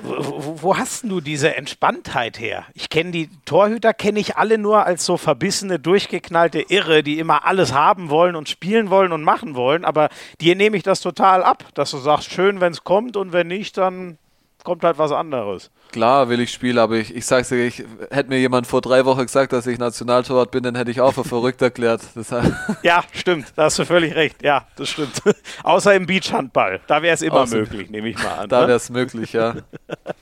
wo, 0.03 0.63
wo, 0.63 0.77
hast 0.77 1.05
du 1.05 1.21
diese 1.21 1.55
Entspanntheit 1.57 2.41
her? 2.41 2.65
Ich 2.75 2.89
kenne 2.89 3.11
die 3.11 3.29
Torhüter, 3.45 3.93
kenne 3.93 4.19
ich 4.19 4.37
alle 4.37 4.59
nur 4.59 4.87
als 4.87 5.05
so 5.05 5.17
verbissene, 5.17 5.79
durchgeknallte 5.79 6.61
Irre, 6.61 7.03
die 7.03 7.19
immer 7.19 7.45
alles 7.45 7.73
haben 7.73 8.09
wollen 8.09 8.35
und 8.35 8.49
spielen 8.49 8.91
wollen 8.91 9.13
und 9.13 9.23
machen 9.23 9.55
wollen. 9.55 9.85
Aber 9.85 10.09
dir 10.41 10.57
nehme 10.57 10.77
ich 10.77 10.83
das 10.83 11.01
total 11.01 11.43
ab, 11.43 11.65
dass 11.75 11.91
du 11.91 11.99
sagst, 11.99 12.31
schön, 12.31 12.61
wenn 12.61 12.73
es 12.73 12.85
kommt 12.85 13.17
und 13.17 13.33
wenn 13.33 13.49
nicht, 13.49 13.77
dann 13.77 14.19
kommt 14.65 14.85
halt 14.85 14.99
was 14.99 15.13
anderes. 15.13 15.71
Klar 15.93 16.29
will 16.29 16.41
ich 16.41 16.53
spielen, 16.53 16.79
aber 16.79 16.97
ich, 16.97 17.15
ich 17.15 17.27
sag's 17.27 17.49
dir, 17.49 17.65
ich, 17.65 17.85
hätte 18.11 18.29
mir 18.29 18.39
jemand 18.39 18.67
vor 18.67 18.81
drei 18.81 19.05
Wochen 19.05 19.23
gesagt, 19.23 19.53
dass 19.53 19.67
ich 19.67 19.79
Nationaltorwart 19.79 20.51
bin, 20.51 20.63
dann 20.63 20.77
hätte 20.77 20.91
ich 20.91 21.01
auch 21.01 21.13
für 21.13 21.25
verrückt 21.25 21.61
erklärt. 21.63 22.03
ja, 22.83 23.03
stimmt, 23.13 23.53
da 23.57 23.65
hast 23.65 23.79
du 23.79 23.85
völlig 23.85 24.15
recht. 24.15 24.43
Ja, 24.43 24.67
das 24.77 24.91
stimmt. 24.91 25.23
Außer 25.63 25.95
im 25.95 26.07
Beachhandball, 26.07 26.81
da 26.87 27.03
wäre 27.03 27.15
es 27.15 27.23
immer 27.23 27.41
Außer, 27.41 27.57
möglich, 27.57 27.91
nehme 27.91 28.09
ich 28.09 28.23
mal 28.23 28.41
an. 28.41 28.49
Da 28.49 28.63
ne? 28.63 28.69
wäre 28.69 28.77
es 28.77 28.91
möglich, 28.91 29.33
ja. 29.33 29.55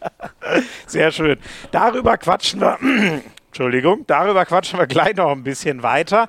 Sehr 0.86 1.10
schön. 1.10 1.38
Darüber 1.70 2.16
quatschen 2.16 2.60
wir, 2.60 2.78
Entschuldigung, 3.48 4.04
darüber 4.06 4.44
quatschen 4.46 4.78
wir 4.78 4.86
gleich 4.86 5.16
noch 5.16 5.30
ein 5.30 5.42
bisschen 5.42 5.82
weiter 5.82 6.28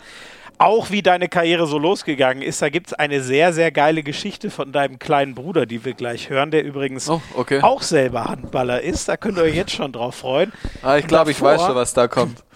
auch 0.59 0.91
wie 0.91 1.01
deine 1.01 1.29
Karriere 1.29 1.65
so 1.65 1.77
losgegangen 1.77 2.43
ist. 2.43 2.61
Da 2.61 2.69
gibt 2.69 2.87
es 2.87 2.93
eine 2.93 3.21
sehr, 3.21 3.53
sehr 3.53 3.71
geile 3.71 4.03
Geschichte 4.03 4.51
von 4.51 4.71
deinem 4.71 4.99
kleinen 4.99 5.33
Bruder, 5.33 5.65
die 5.65 5.83
wir 5.83 5.93
gleich 5.93 6.29
hören, 6.29 6.51
der 6.51 6.63
übrigens 6.63 7.09
oh, 7.09 7.21
okay. 7.35 7.61
auch 7.61 7.81
selber 7.81 8.25
Handballer 8.25 8.81
ist. 8.81 9.09
Da 9.09 9.17
könnt 9.17 9.37
ihr 9.37 9.43
euch 9.43 9.55
jetzt 9.55 9.71
schon 9.71 9.91
drauf 9.91 10.15
freuen. 10.15 10.51
Ah, 10.83 10.97
ich 10.97 11.07
glaube, 11.07 11.31
ich 11.31 11.41
weiß 11.41 11.61
schon, 11.61 11.75
was 11.75 11.93
da 11.93 12.07
kommt. 12.07 12.43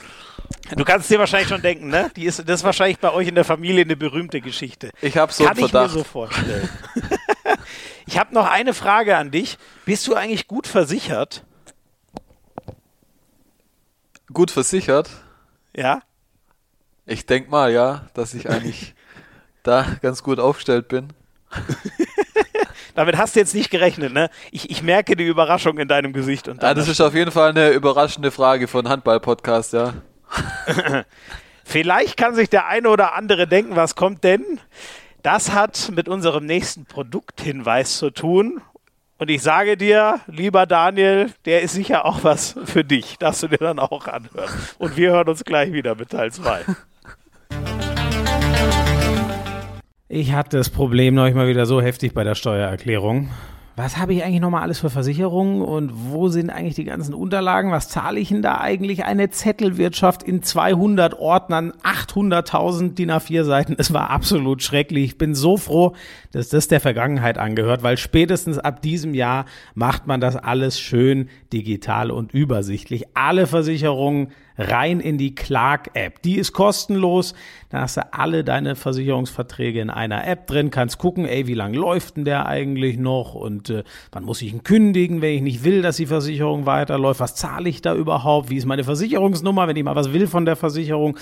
Du 0.77 0.85
kannst 0.85 1.09
dir 1.09 1.19
wahrscheinlich 1.19 1.49
schon 1.49 1.61
denken, 1.61 1.89
ne? 1.89 2.09
Die 2.15 2.25
ist, 2.25 2.39
das 2.47 2.61
ist 2.61 2.63
wahrscheinlich 2.63 2.97
bei 2.99 3.11
euch 3.11 3.27
in 3.27 3.35
der 3.35 3.43
Familie 3.43 3.81
eine 3.81 3.95
berühmte 3.95 4.39
Geschichte. 4.39 4.91
Ich 5.01 5.17
habe 5.17 5.31
so 5.31 5.43
Kann 5.43 5.57
einen 5.57 5.67
Verdacht. 5.67 5.91
ich 5.91 5.95
mir 5.95 5.99
so 5.99 6.03
vorstellen. 6.03 6.69
Ich 8.05 8.17
habe 8.19 8.33
noch 8.33 8.49
eine 8.49 8.73
Frage 8.73 9.17
an 9.17 9.31
dich. 9.31 9.57
Bist 9.85 10.07
du 10.07 10.15
eigentlich 10.15 10.47
gut 10.47 10.67
versichert? 10.67 11.43
Gut 14.31 14.51
versichert? 14.51 15.09
Ja. 15.75 16.01
Ich 17.05 17.25
denke 17.25 17.49
mal, 17.49 17.71
ja, 17.71 18.07
dass 18.13 18.33
ich 18.33 18.49
eigentlich 18.49 18.95
da 19.63 19.85
ganz 20.01 20.23
gut 20.23 20.39
aufgestellt 20.39 20.87
bin. 20.87 21.09
Damit 22.95 23.17
hast 23.17 23.35
du 23.35 23.39
jetzt 23.39 23.55
nicht 23.55 23.71
gerechnet, 23.71 24.13
ne? 24.13 24.29
Ich, 24.51 24.69
ich 24.69 24.83
merke 24.83 25.15
die 25.15 25.25
Überraschung 25.25 25.79
in 25.79 25.87
deinem 25.87 26.13
Gesicht. 26.13 26.47
Und 26.47 26.61
ja, 26.61 26.73
das 26.73 26.87
ist 26.87 27.01
auf 27.01 27.15
jeden 27.15 27.31
Fall 27.31 27.49
eine 27.49 27.71
überraschende 27.71 28.31
Frage 28.31 28.67
von 28.67 28.87
Handball-Podcast, 28.87 29.73
ja. 29.73 29.93
Vielleicht 31.63 32.17
kann 32.17 32.35
sich 32.35 32.49
der 32.49 32.67
eine 32.67 32.89
oder 32.89 33.15
andere 33.15 33.47
denken, 33.47 33.75
was 33.75 33.95
kommt 33.95 34.23
denn? 34.23 34.59
Das 35.23 35.53
hat 35.53 35.91
mit 35.95 36.07
unserem 36.07 36.45
nächsten 36.45 36.85
Produkthinweis 36.85 37.97
zu 37.97 38.11
tun. 38.11 38.61
Und 39.17 39.29
ich 39.29 39.41
sage 39.41 39.77
dir, 39.77 40.19
lieber 40.27 40.65
Daniel, 40.65 41.31
der 41.45 41.61
ist 41.61 41.73
sicher 41.73 42.05
auch 42.05 42.23
was 42.23 42.55
für 42.65 42.83
dich. 42.83 43.17
Darfst 43.19 43.43
du 43.43 43.47
dir 43.47 43.57
dann 43.57 43.79
auch 43.79 44.07
anhören. 44.07 44.49
Und 44.77 44.97
wir 44.97 45.11
hören 45.11 45.29
uns 45.29 45.45
gleich 45.45 45.71
wieder 45.71 45.95
mit 45.95 46.09
Teil 46.09 46.31
2. 46.31 46.65
Ich 50.15 50.31
hatte 50.31 50.57
das 50.57 50.69
Problem 50.69 51.15
neulich 51.15 51.33
mal 51.33 51.47
wieder 51.47 51.65
so 51.65 51.81
heftig 51.81 52.13
bei 52.13 52.23
der 52.23 52.35
Steuererklärung 52.35 53.29
was 53.75 53.97
habe 53.97 54.13
ich 54.13 54.23
eigentlich 54.23 54.41
nochmal 54.41 54.61
alles 54.61 54.79
für 54.79 54.91
Versicherungen 54.91 55.63
und 55.63 55.91
wo 55.93 56.27
sind 56.27 56.51
eigentlich 56.51 56.75
die 56.75 56.83
ganzen 56.83 57.15
Unterlagen? 57.15 57.71
Was 57.71 57.89
zahle 57.89 58.19
ich 58.19 58.29
denn 58.29 58.43
da 58.43 58.59
eigentlich? 58.59 59.03
Eine 59.03 59.31
Zettelwirtschaft 59.31 60.21
in 60.21 60.43
200 60.43 61.17
Ordnern, 61.17 61.73
800.000 61.81 62.93
DIN 62.93 63.11
A4 63.11 63.43
Seiten. 63.43 63.75
Es 63.75 63.91
war 63.91 64.11
absolut 64.11 64.61
schrecklich. 64.61 65.05
Ich 65.05 65.17
bin 65.17 65.33
so 65.33 65.57
froh, 65.57 65.93
dass 66.31 66.49
das 66.49 66.67
der 66.67 66.81
Vergangenheit 66.81 67.39
angehört, 67.39 67.81
weil 67.81 67.97
spätestens 67.97 68.59
ab 68.59 68.83
diesem 68.83 69.15
Jahr 69.15 69.45
macht 69.73 70.05
man 70.05 70.21
das 70.21 70.35
alles 70.35 70.79
schön 70.79 71.29
digital 71.51 72.11
und 72.11 72.31
übersichtlich. 72.31 73.05
Alle 73.15 73.47
Versicherungen 73.47 74.27
rein 74.57 74.99
in 74.99 75.17
die 75.17 75.35
Clark-App. 75.35 76.21
Die 76.21 76.37
ist 76.37 76.53
kostenlos. 76.53 77.33
Da 77.69 77.81
hast 77.81 77.97
du 77.97 78.13
alle 78.13 78.43
deine 78.43 78.75
Versicherungsverträge 78.75 79.81
in 79.81 79.89
einer 79.89 80.27
App 80.27 80.47
drin, 80.47 80.69
kannst 80.69 80.97
gucken, 80.97 81.25
ey, 81.25 81.47
wie 81.47 81.53
lange 81.53 81.77
läuft 81.77 82.17
denn 82.17 82.25
der 82.25 82.45
eigentlich 82.45 82.97
noch 82.97 83.35
und 83.35 83.69
äh, 83.69 83.83
wann 84.11 84.23
muss 84.23 84.41
ich 84.41 84.53
ihn 84.53 84.63
kündigen, 84.63 85.21
wenn 85.21 85.35
ich 85.35 85.41
nicht 85.41 85.63
will, 85.63 85.81
dass 85.81 85.97
die 85.97 86.05
Versicherung 86.05 86.65
weiterläuft, 86.65 87.19
was 87.19 87.35
zahle 87.35 87.69
ich 87.69 87.81
da 87.81 87.95
überhaupt, 87.95 88.49
wie 88.49 88.57
ist 88.57 88.65
meine 88.65 88.83
Versicherungsnummer, 88.83 89.67
wenn 89.67 89.75
ich 89.75 89.83
mal 89.83 89.95
was 89.95 90.13
will 90.13 90.27
von 90.27 90.45
der 90.45 90.55
Versicherung. 90.55 91.17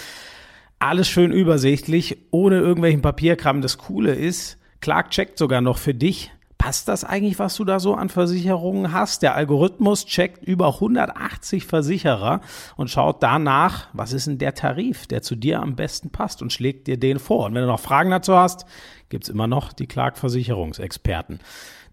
Alles 0.79 1.07
schön 1.07 1.31
übersichtlich, 1.31 2.17
ohne 2.31 2.57
irgendwelchen 2.57 3.01
Papierkram. 3.01 3.61
Das 3.61 3.77
Coole 3.77 4.13
ist, 4.13 4.57
Clark 4.81 5.11
checkt 5.11 5.37
sogar 5.37 5.61
noch 5.61 5.77
für 5.77 5.93
dich, 5.93 6.31
passt 6.61 6.87
das 6.87 7.03
eigentlich, 7.03 7.39
was 7.39 7.55
du 7.55 7.65
da 7.65 7.79
so 7.79 7.95
an 7.95 8.07
Versicherungen 8.07 8.93
hast? 8.93 9.23
Der 9.23 9.33
Algorithmus 9.33 10.05
checkt 10.05 10.43
über 10.43 10.75
180 10.75 11.65
Versicherer 11.65 12.41
und 12.75 12.91
schaut 12.91 13.23
danach, 13.23 13.87
was 13.93 14.13
ist 14.13 14.27
denn 14.27 14.37
der 14.37 14.53
Tarif, 14.53 15.07
der 15.07 15.23
zu 15.23 15.35
dir 15.35 15.59
am 15.59 15.75
besten 15.75 16.11
passt 16.11 16.43
und 16.43 16.53
schlägt 16.53 16.85
dir 16.85 16.99
den 16.99 17.17
vor. 17.17 17.47
Und 17.47 17.55
wenn 17.55 17.63
du 17.63 17.67
noch 17.67 17.79
Fragen 17.79 18.11
dazu 18.11 18.35
hast, 18.35 18.67
gibt's 19.09 19.27
immer 19.27 19.47
noch 19.47 19.73
die 19.73 19.87
Clark 19.87 20.19
Versicherungsexperten. 20.19 21.39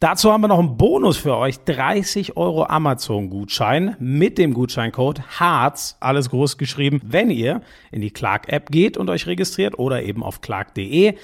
Dazu 0.00 0.30
haben 0.30 0.42
wir 0.42 0.48
noch 0.48 0.58
einen 0.58 0.76
Bonus 0.76 1.16
für 1.16 1.38
euch. 1.38 1.60
30 1.60 2.36
Euro 2.36 2.66
Amazon-Gutschein 2.66 3.96
mit 3.98 4.36
dem 4.36 4.52
Gutscheincode 4.52 5.22
HARZ, 5.40 5.96
alles 6.00 6.28
groß 6.28 6.58
geschrieben, 6.58 7.00
wenn 7.02 7.30
ihr 7.30 7.62
in 7.90 8.02
die 8.02 8.10
Clark-App 8.10 8.70
geht 8.70 8.98
und 8.98 9.08
euch 9.08 9.26
registriert 9.26 9.78
oder 9.78 10.02
eben 10.02 10.22
auf 10.22 10.42
clark.de. 10.42 11.14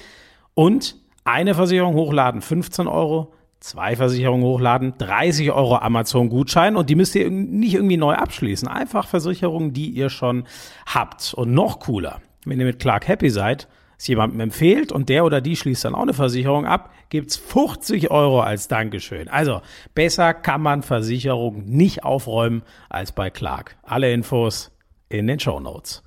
Und 0.55 0.95
eine 1.25 1.53
Versicherung 1.53 1.93
hochladen 1.93 2.41
15 2.41 2.87
Euro, 2.87 3.34
zwei 3.59 3.95
Versicherungen 3.95 4.45
hochladen 4.45 4.93
30 4.97 5.51
Euro 5.51 5.77
Amazon-Gutschein 5.77 6.75
und 6.75 6.89
die 6.89 6.95
müsst 6.95 7.15
ihr 7.15 7.29
nicht 7.29 7.73
irgendwie 7.73 7.97
neu 7.97 8.13
abschließen. 8.13 8.67
Einfach 8.67 9.07
Versicherungen, 9.07 9.73
die 9.73 9.89
ihr 9.89 10.09
schon 10.09 10.45
habt. 10.85 11.33
Und 11.33 11.53
noch 11.53 11.79
cooler, 11.79 12.21
wenn 12.45 12.59
ihr 12.59 12.65
mit 12.65 12.79
Clark 12.79 13.07
Happy 13.07 13.29
seid, 13.29 13.67
es 13.97 14.07
jemandem 14.07 14.39
empfehlt 14.41 14.91
und 14.91 15.09
der 15.09 15.25
oder 15.25 15.41
die 15.41 15.55
schließt 15.55 15.85
dann 15.85 15.95
auch 15.95 16.01
eine 16.01 16.13
Versicherung 16.13 16.65
ab, 16.65 16.91
gibt's 17.09 17.37
50 17.37 18.11
Euro 18.11 18.41
als 18.41 18.67
Dankeschön. 18.67 19.27
Also 19.29 19.61
besser 19.93 20.33
kann 20.33 20.61
man 20.61 20.83
Versicherungen 20.83 21.65
nicht 21.65 22.03
aufräumen 22.03 22.63
als 22.89 23.13
bei 23.13 23.29
Clark. 23.29 23.77
Alle 23.83 24.11
Infos 24.11 24.71
in 25.09 25.27
den 25.27 25.39
Show 25.39 25.59
Notes. 25.59 26.03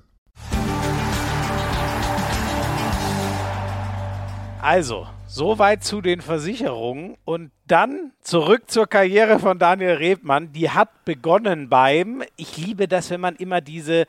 Also, 4.61 5.07
soweit 5.29 5.83
zu 5.83 6.01
den 6.01 6.21
Versicherungen 6.21 7.15
und 7.23 7.51
dann 7.67 8.11
zurück 8.21 8.63
zur 8.69 8.87
Karriere 8.87 9.37
von 9.37 9.59
Daniel 9.59 9.93
Rebmann. 9.93 10.51
Die 10.53 10.71
hat 10.71 11.05
begonnen 11.05 11.69
beim, 11.69 12.23
ich 12.35 12.57
liebe 12.57 12.87
das, 12.87 13.11
wenn 13.11 13.21
man 13.21 13.35
immer 13.35 13.61
diese, 13.61 14.07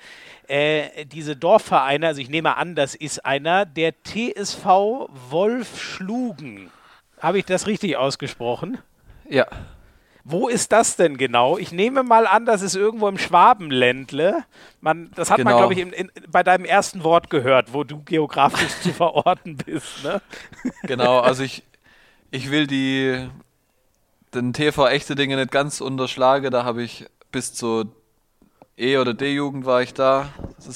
äh, 0.49 1.05
diese 1.05 1.37
Dorfvereine, 1.37 2.07
also 2.07 2.23
ich 2.23 2.31
nehme 2.31 2.57
an, 2.57 2.75
das 2.75 2.95
ist 2.95 3.25
einer, 3.25 3.67
der 3.67 3.93
TSV 4.03 4.65
Wolf 5.29 5.81
Schlugen. 5.81 6.71
Habe 7.21 7.39
ich 7.39 7.45
das 7.45 7.67
richtig 7.67 7.99
ausgesprochen? 7.99 8.79
Ja. 9.29 9.47
Wo 10.31 10.49
ist 10.49 10.73
das 10.73 10.97
denn 10.97 11.17
genau? 11.17 11.59
Ich 11.59 11.73
nehme 11.73 12.03
mal 12.03 12.27
an, 12.27 12.47
das 12.47 12.63
ist 12.63 12.77
irgendwo 12.77 13.09
im 13.09 13.19
Schwabenländle. 13.19 14.45
Man, 14.81 15.11
das 15.15 15.31
hat 15.31 15.39
genau. 15.39 15.51
man, 15.51 15.59
glaube 15.59 15.75
ich, 15.75 15.81
in, 15.81 15.93
in, 15.93 16.11
bei 16.29 16.43
deinem 16.43 16.65
ersten 16.65 17.05
Wort 17.05 17.31
gehört, 17.31 17.73
wo 17.75 17.85
du 17.85 18.03
geografisch 18.03 18.81
zu 18.83 18.93
verorten 18.93 19.57
bist. 19.57 20.05
Ne? 20.05 20.21
Genau, 20.85 21.21
also 21.21 21.43
ich, 21.43 21.63
ich 22.31 22.51
will 22.51 22.67
die, 22.67 23.29
den 24.35 24.53
TV 24.53 24.89
echte 24.89 25.15
Dinge 25.15 25.37
nicht 25.37 25.51
ganz 25.51 25.81
unterschlagen. 25.81 26.51
Da 26.51 26.65
habe 26.65 26.83
ich 26.83 27.07
bis 27.33 27.55
zur 27.55 27.87
E- 28.81 28.97
oder 28.97 29.15
D-Jugend 29.15 29.67
war 29.67 29.83
ich 29.83 29.93
da. 29.93 30.29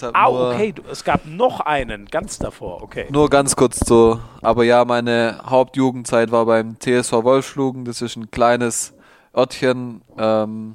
Halt 0.03 0.15
ah, 0.15 0.29
okay, 0.29 0.73
du, 0.73 0.83
es 0.91 1.05
gab 1.05 1.27
noch 1.27 1.61
einen, 1.61 2.07
ganz 2.07 2.39
davor, 2.39 2.83
okay. 2.83 3.07
Nur 3.11 3.31
ganz 3.31 3.57
kurz 3.57 3.81
so. 3.81 4.21
Aber 4.43 4.65
ja, 4.65 4.85
meine 4.85 5.41
Hauptjugendzeit 5.45 6.31
war 6.31 6.47
beim 6.47 6.79
TSV 6.79 7.13
Wolfschlugen. 7.13 7.85
Das 7.85 8.03
ist 8.03 8.17
ein 8.17 8.31
kleines 8.31 8.95
Örtchen. 9.35 10.03
Ähm, 10.18 10.74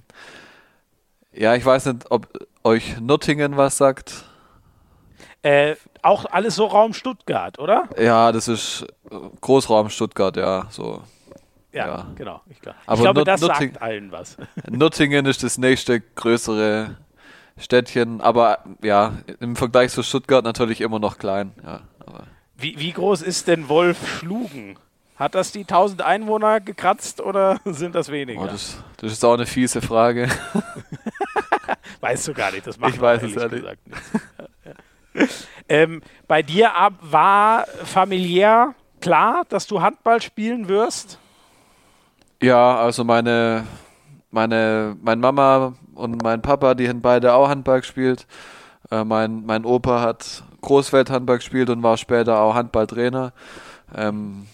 ja, 1.33 1.55
ich 1.55 1.65
weiß 1.65 1.85
nicht, 1.87 2.11
ob 2.11 2.27
euch 2.63 2.99
Nürtingen 2.99 3.57
was 3.57 3.77
sagt. 3.77 4.25
Äh, 5.41 5.75
auch 6.01 6.25
alles 6.25 6.55
so 6.55 6.65
Raum 6.65 6.93
Stuttgart, 6.93 7.59
oder? 7.59 7.87
Ja, 7.97 8.31
das 8.31 8.47
ist 8.47 8.85
Großraum 9.41 9.89
Stuttgart, 9.89 10.35
ja, 10.35 10.67
so. 10.69 11.01
Ja, 11.71 11.87
ja. 11.87 12.07
genau. 12.15 12.41
Ich, 12.49 12.59
glaub. 12.61 12.75
ich 12.91 12.99
glaube, 12.99 13.23
das 13.23 13.41
Nürting 13.41 13.73
sagt 13.73 13.81
allen 13.81 14.11
was. 14.11 14.37
Nürtingen 14.69 15.25
ist 15.25 15.43
das 15.43 15.57
nächste 15.57 16.01
größere 16.01 16.97
Städtchen, 17.57 18.21
aber 18.21 18.59
ja, 18.81 19.13
im 19.39 19.55
Vergleich 19.55 19.91
zu 19.91 20.01
Stuttgart 20.01 20.43
natürlich 20.43 20.81
immer 20.81 20.99
noch 20.99 21.17
klein. 21.17 21.53
Ja, 21.63 21.81
wie, 22.61 22.77
wie 22.77 22.91
groß 22.91 23.21
ist 23.21 23.47
denn 23.47 23.69
Wolf 23.69 24.19
Schlugen? 24.19 24.77
Hat 25.19 25.35
das 25.35 25.51
die 25.51 25.61
1000 25.61 26.01
Einwohner 26.01 26.61
gekratzt 26.61 27.19
oder 27.19 27.59
sind 27.65 27.93
das 27.93 28.09
weniger? 28.09 28.41
Oh, 28.41 28.47
das, 28.47 28.81
das, 28.97 29.11
ist 29.11 29.25
auch 29.25 29.33
eine 29.33 29.45
fiese 29.45 29.81
Frage. 29.81 30.29
weißt 31.99 32.29
du 32.29 32.33
gar 32.33 32.53
nicht, 32.53 32.65
das 32.65 32.79
macht 32.79 32.95
ich 32.95 33.01
weiß 33.01 33.23
es 33.23 33.35
ehrlich 33.35 33.61
gesagt 33.61 33.81
nicht. 35.13 35.31
ähm, 35.69 36.01
bei 36.25 36.41
dir 36.41 36.71
war 37.01 37.65
familiär 37.83 38.73
klar, 39.01 39.43
dass 39.49 39.67
du 39.67 39.81
Handball 39.81 40.21
spielen 40.21 40.69
wirst? 40.69 41.19
Ja, 42.41 42.77
also 42.77 43.03
meine, 43.03 43.65
meine, 44.31 44.95
meine 45.01 45.19
Mama 45.19 45.73
und 45.95 46.23
mein 46.23 46.41
Papa, 46.41 46.75
die 46.75 46.87
haben 46.87 47.01
beide 47.01 47.33
auch 47.33 47.49
Handball 47.49 47.81
gespielt. 47.81 48.25
Äh, 48.89 49.03
mein, 49.03 49.45
mein 49.45 49.65
Opa 49.65 49.99
hat 49.99 50.43
Großfeldhandball 50.61 51.39
gespielt 51.39 51.69
und 51.69 51.83
war 51.83 51.97
später 51.97 52.39
auch 52.39 52.55
Handballtrainer. 52.55 53.33
Ähm, 53.93 54.47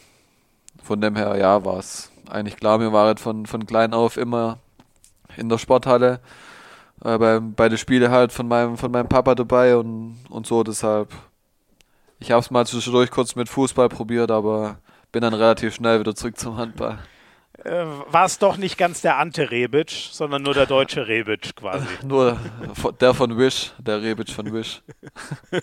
von 0.85 1.01
dem 1.01 1.15
her, 1.15 1.35
ja, 1.37 1.65
war 1.65 1.79
es 1.79 2.11
eigentlich 2.29 2.57
klar. 2.57 2.79
Wir 2.79 2.93
waren 2.93 3.17
von, 3.17 3.45
von 3.45 3.65
klein 3.65 3.93
auf 3.93 4.17
immer 4.17 4.59
in 5.35 5.49
der 5.49 5.57
Sporthalle. 5.57 6.19
Äh, 7.03 7.17
bei, 7.17 7.39
bei 7.39 7.69
den 7.69 7.77
Spielen 7.77 8.11
halt 8.11 8.31
von 8.31 8.47
meinem, 8.47 8.77
von 8.77 8.91
meinem 8.91 9.09
Papa 9.09 9.35
dabei 9.35 9.75
und, 9.75 10.17
und 10.29 10.45
so. 10.45 10.63
Deshalb, 10.63 11.09
ich 12.19 12.31
habe 12.31 12.41
es 12.41 12.51
mal 12.51 12.67
zwischendurch 12.67 13.09
kurz 13.09 13.35
mit 13.35 13.49
Fußball 13.49 13.89
probiert, 13.89 14.29
aber 14.29 14.77
bin 15.11 15.21
dann 15.21 15.33
relativ 15.33 15.73
schnell 15.73 15.99
wieder 15.99 16.15
zurück 16.15 16.37
zum 16.37 16.57
Handball. 16.57 16.99
Äh, 17.65 17.85
war 18.07 18.25
es 18.25 18.37
doch 18.37 18.57
nicht 18.57 18.77
ganz 18.77 19.01
der 19.01 19.17
Ante 19.17 19.49
Rebic, 19.49 19.89
sondern 20.11 20.43
nur 20.43 20.53
der 20.53 20.65
deutsche 20.65 21.07
Rebic 21.07 21.55
quasi. 21.55 21.85
Nur 22.03 22.37
der 22.99 23.13
von 23.13 23.37
Wish, 23.37 23.71
der 23.79 24.01
Rebic 24.01 24.29
von 24.29 24.53
Wish. 24.53 24.81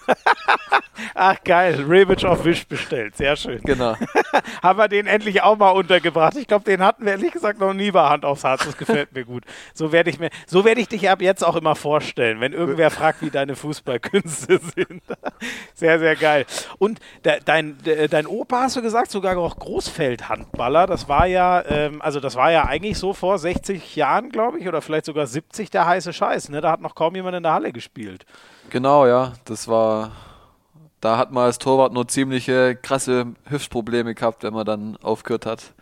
Ach 1.15 1.37
geil, 1.45 1.85
Rebic 1.89 2.25
auf 2.25 2.45
Wish 2.45 2.67
bestellt, 2.67 3.17
sehr 3.17 3.37
schön. 3.37 3.61
Genau. 3.63 3.95
Haben 4.63 4.79
wir 4.79 4.89
den 4.89 5.07
endlich 5.07 5.43
auch 5.43 5.57
mal 5.57 5.71
untergebracht. 5.71 6.37
Ich 6.37 6.47
glaube, 6.47 6.65
den 6.65 6.83
hatten 6.83 7.05
wir 7.05 7.13
ehrlich 7.13 7.33
gesagt 7.33 7.61
noch 7.61 7.73
nie 7.73 7.91
bei 7.91 8.09
Hand 8.09 8.25
aufs 8.25 8.45
Herz. 8.45 8.65
Das 8.65 8.77
gefällt 8.77 9.13
mir 9.13 9.25
gut. 9.25 9.45
So 9.75 9.93
werde 9.93 10.11
ich 10.11 10.19
mir, 10.19 10.31
so 10.47 10.65
werde 10.65 10.81
ich 10.81 10.89
dich 10.89 11.09
ab 11.09 11.23
jetzt 11.23 11.45
auch 11.45 11.57
immer 11.57 11.75
vorstellen, 11.75 12.41
wenn 12.41 12.53
irgendwer 12.53 12.91
fragt, 12.91 13.23
wie 13.23 13.31
deine 13.31 13.55
Fußballkünste 13.57 14.61
sind. 14.75 15.03
Sehr, 15.75 15.99
sehr 15.99 16.17
geil. 16.17 16.47
Und 16.79 17.01
de, 17.25 17.41
dein, 17.45 17.79
de, 17.79 18.09
dein 18.09 18.27
Opa, 18.27 18.63
hast 18.63 18.77
du 18.77 18.83
gesagt, 18.83 19.11
sogar 19.11 19.37
auch 19.39 19.57
Großfeldhandballer. 19.57 20.87
Das 20.87 21.09
war 21.09 21.27
ja, 21.27 21.61
ähm, 21.93 22.03
also 22.03 22.21
das 22.21 22.35
war 22.37 22.51
ja 22.51 22.65
eigentlich 22.65 22.99
so 22.99 23.13
vor 23.13 23.39
60 23.39 23.97
Jahren, 23.97 24.31
glaube 24.31 24.59
ich, 24.59 24.69
oder 24.69 24.83
vielleicht 24.83 25.07
sogar 25.07 25.27
70 25.27 25.71
der 25.71 25.87
heiße 25.87 26.13
Scheiß. 26.13 26.49
Ne? 26.49 26.61
Da 26.61 26.73
hat 26.73 26.81
noch 26.81 26.95
kaum 26.95 27.15
jemand 27.15 27.37
in 27.37 27.43
der 27.43 27.53
Halle 27.53 27.73
gespielt. 27.73 28.25
Genau, 28.71 29.07
ja. 29.07 29.33
Das 29.45 29.69
war 29.69 30.13
da 31.03 31.19
hat 31.19 31.33
man 31.33 31.45
als 31.45 31.59
Torwart 31.59 31.93
nur 31.93 32.07
ziemliche 32.07 32.77
krasse 32.77 33.27
Hüftprobleme 33.49 34.15
gehabt, 34.15 34.45
wenn 34.45 34.55
man 34.55 34.65
dann 34.65 34.97
aufgehört 35.03 35.47
hat. 35.47 35.75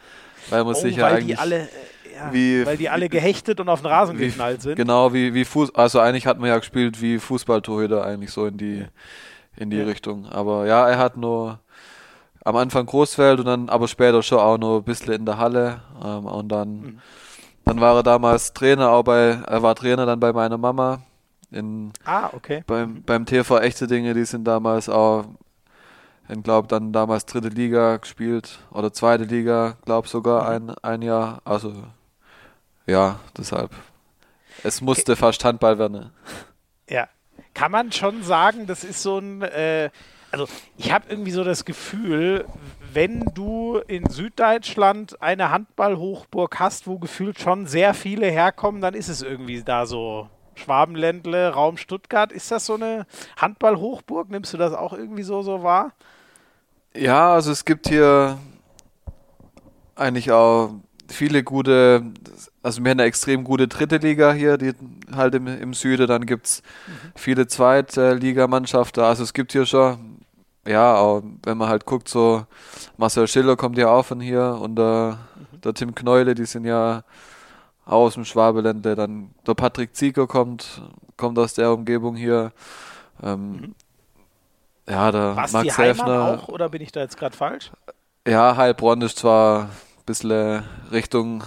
Weil 0.48 0.64
man 0.64 0.74
oh, 0.74 0.78
sich 0.78 0.96
ja 0.96 1.08
eigentlich. 1.08 1.36
Die 1.36 1.36
alle, 1.36 1.68
ja, 2.14 2.32
wie, 2.32 2.64
weil 2.64 2.78
die 2.78 2.88
alle 2.88 3.10
gehechtet 3.10 3.60
und 3.60 3.68
auf 3.68 3.82
den 3.82 3.88
Rasen 3.88 4.18
wie, 4.18 4.28
geknallt 4.28 4.62
sind. 4.62 4.76
Genau, 4.76 5.12
wie, 5.12 5.34
wie 5.34 5.44
Fuß, 5.44 5.74
also 5.74 6.00
eigentlich 6.00 6.26
hat 6.26 6.40
man 6.40 6.48
ja 6.48 6.58
gespielt 6.58 7.02
wie 7.02 7.18
Fußballtorhüter 7.18 8.02
eigentlich 8.02 8.30
so 8.30 8.46
in 8.46 8.56
die, 8.56 8.86
in 9.56 9.68
die 9.68 9.76
Ja. 9.76 9.84
Richtung. 9.84 10.26
Aber 10.26 10.66
ja, 10.66 10.88
er 10.88 10.96
hat 10.96 11.18
nur 11.18 11.60
am 12.44 12.56
Anfang 12.56 12.86
Großfeld 12.86 13.40
und 13.40 13.46
dann 13.46 13.68
aber 13.68 13.88
später 13.88 14.22
schon 14.22 14.38
auch 14.38 14.58
noch 14.58 14.78
ein 14.78 14.84
bisschen 14.84 15.12
in 15.12 15.26
der 15.26 15.38
Halle. 15.38 15.80
Ähm, 16.02 16.26
und 16.26 16.48
dann, 16.48 16.80
Mhm. 16.80 16.98
dann 17.64 17.80
war 17.80 17.96
er 17.96 18.02
damals 18.02 18.52
Trainer, 18.52 18.90
auch 18.90 19.02
bei, 19.02 19.38
er 19.46 19.62
war 19.62 19.74
Trainer 19.74 20.06
dann 20.06 20.20
bei 20.20 20.32
meiner 20.32 20.58
Mama 20.58 21.00
in 21.50 21.92
Ah, 22.04 22.30
okay. 22.32 22.62
beim, 22.66 23.02
beim 23.02 23.26
TV 23.26 23.58
Echte 23.58 23.86
Dinge, 23.86 24.14
die 24.14 24.24
sind 24.24 24.44
damals 24.44 24.88
auch, 24.88 25.24
ich 26.28 26.42
glaube, 26.42 26.68
dann 26.68 26.92
damals 26.92 27.26
dritte 27.26 27.48
Liga 27.48 27.96
gespielt 27.96 28.60
oder 28.70 28.92
zweite 28.92 29.24
Liga, 29.24 29.76
glaube 29.84 30.06
sogar 30.08 30.48
ein, 30.48 30.70
ein 30.82 31.02
Jahr. 31.02 31.40
Also, 31.44 31.72
ja, 32.86 33.18
deshalb. 33.36 33.70
Es 34.62 34.80
musste 34.80 35.16
fast 35.16 35.44
Handball 35.44 35.78
werden. 35.78 36.10
Ja. 36.88 37.08
Kann 37.54 37.72
man 37.72 37.90
schon 37.90 38.22
sagen, 38.22 38.66
das 38.66 38.84
ist 38.84 39.02
so 39.02 39.18
ein. 39.18 39.42
Äh, 39.42 39.90
also, 40.30 40.46
ich 40.76 40.92
habe 40.92 41.06
irgendwie 41.08 41.30
so 41.30 41.44
das 41.44 41.64
Gefühl, 41.64 42.44
wenn 42.92 43.20
du 43.34 43.80
in 43.86 44.08
Süddeutschland 44.08 45.20
eine 45.22 45.50
Handballhochburg 45.50 46.58
hast, 46.58 46.86
wo 46.86 46.98
gefühlt 46.98 47.40
schon 47.40 47.66
sehr 47.66 47.94
viele 47.94 48.26
herkommen, 48.26 48.80
dann 48.80 48.94
ist 48.94 49.08
es 49.08 49.22
irgendwie 49.22 49.62
da 49.62 49.86
so. 49.86 50.28
Schwabenländle, 50.56 51.50
Raum 51.54 51.78
Stuttgart. 51.78 52.32
Ist 52.32 52.50
das 52.50 52.66
so 52.66 52.74
eine 52.74 53.06
Handballhochburg? 53.38 54.30
Nimmst 54.30 54.52
du 54.52 54.58
das 54.58 54.74
auch 54.74 54.92
irgendwie 54.92 55.22
so, 55.22 55.40
so 55.40 55.62
wahr? 55.62 55.92
Ja, 56.94 57.32
also 57.32 57.50
es 57.50 57.64
gibt 57.64 57.88
hier 57.88 58.38
eigentlich 59.94 60.32
auch 60.32 60.74
viele 61.08 61.42
gute, 61.42 62.02
also 62.62 62.82
wir 62.82 62.90
haben 62.90 63.00
eine 63.00 63.08
extrem 63.08 63.44
gute 63.44 63.68
dritte 63.68 63.98
Liga 63.98 64.32
hier, 64.32 64.56
die 64.58 64.72
halt 65.14 65.34
im, 65.34 65.46
im 65.46 65.74
Süden, 65.74 66.06
dann 66.06 66.26
gibt 66.26 66.46
es 66.46 66.62
viele 67.14 67.46
Zweitligamannschaften, 67.46 69.02
also 69.02 69.22
es 69.22 69.32
gibt 69.32 69.52
hier 69.52 69.66
schon, 69.66 70.19
ja, 70.66 71.22
wenn 71.42 71.58
man 71.58 71.68
halt 71.68 71.86
guckt, 71.86 72.08
so 72.08 72.44
Marcel 72.96 73.26
Schiller 73.26 73.56
kommt 73.56 73.78
ja 73.78 73.88
auch 73.88 74.04
von 74.04 74.20
hier 74.20 74.58
und 74.60 74.76
der, 74.76 75.18
der 75.64 75.74
Tim 75.74 75.94
Kneule, 75.94 76.34
die 76.34 76.44
sind 76.44 76.64
ja 76.64 77.02
aus 77.84 78.14
dem 78.14 78.24
Schwabeländle, 78.24 78.94
dann 78.94 79.30
der 79.46 79.54
Patrick 79.54 79.96
Zieger 79.96 80.26
kommt, 80.26 80.82
kommt 81.16 81.38
aus 81.38 81.54
der 81.54 81.72
Umgebung 81.72 82.14
hier, 82.14 82.52
ähm, 83.22 83.74
ja, 84.88 85.10
der 85.12 85.36
War 85.36 85.44
es 85.44 85.52
Max 85.52 85.78
Häfner. 85.78 86.40
auch 86.42 86.48
oder 86.48 86.68
bin 86.68 86.82
ich 86.82 86.92
da 86.92 87.00
jetzt 87.00 87.16
gerade 87.16 87.36
falsch? 87.36 87.70
Ja, 88.26 88.56
Heilbronn 88.56 89.02
ist 89.02 89.18
zwar 89.18 89.62
ein 89.62 89.68
bisschen 90.06 90.62
Richtung, 90.92 91.44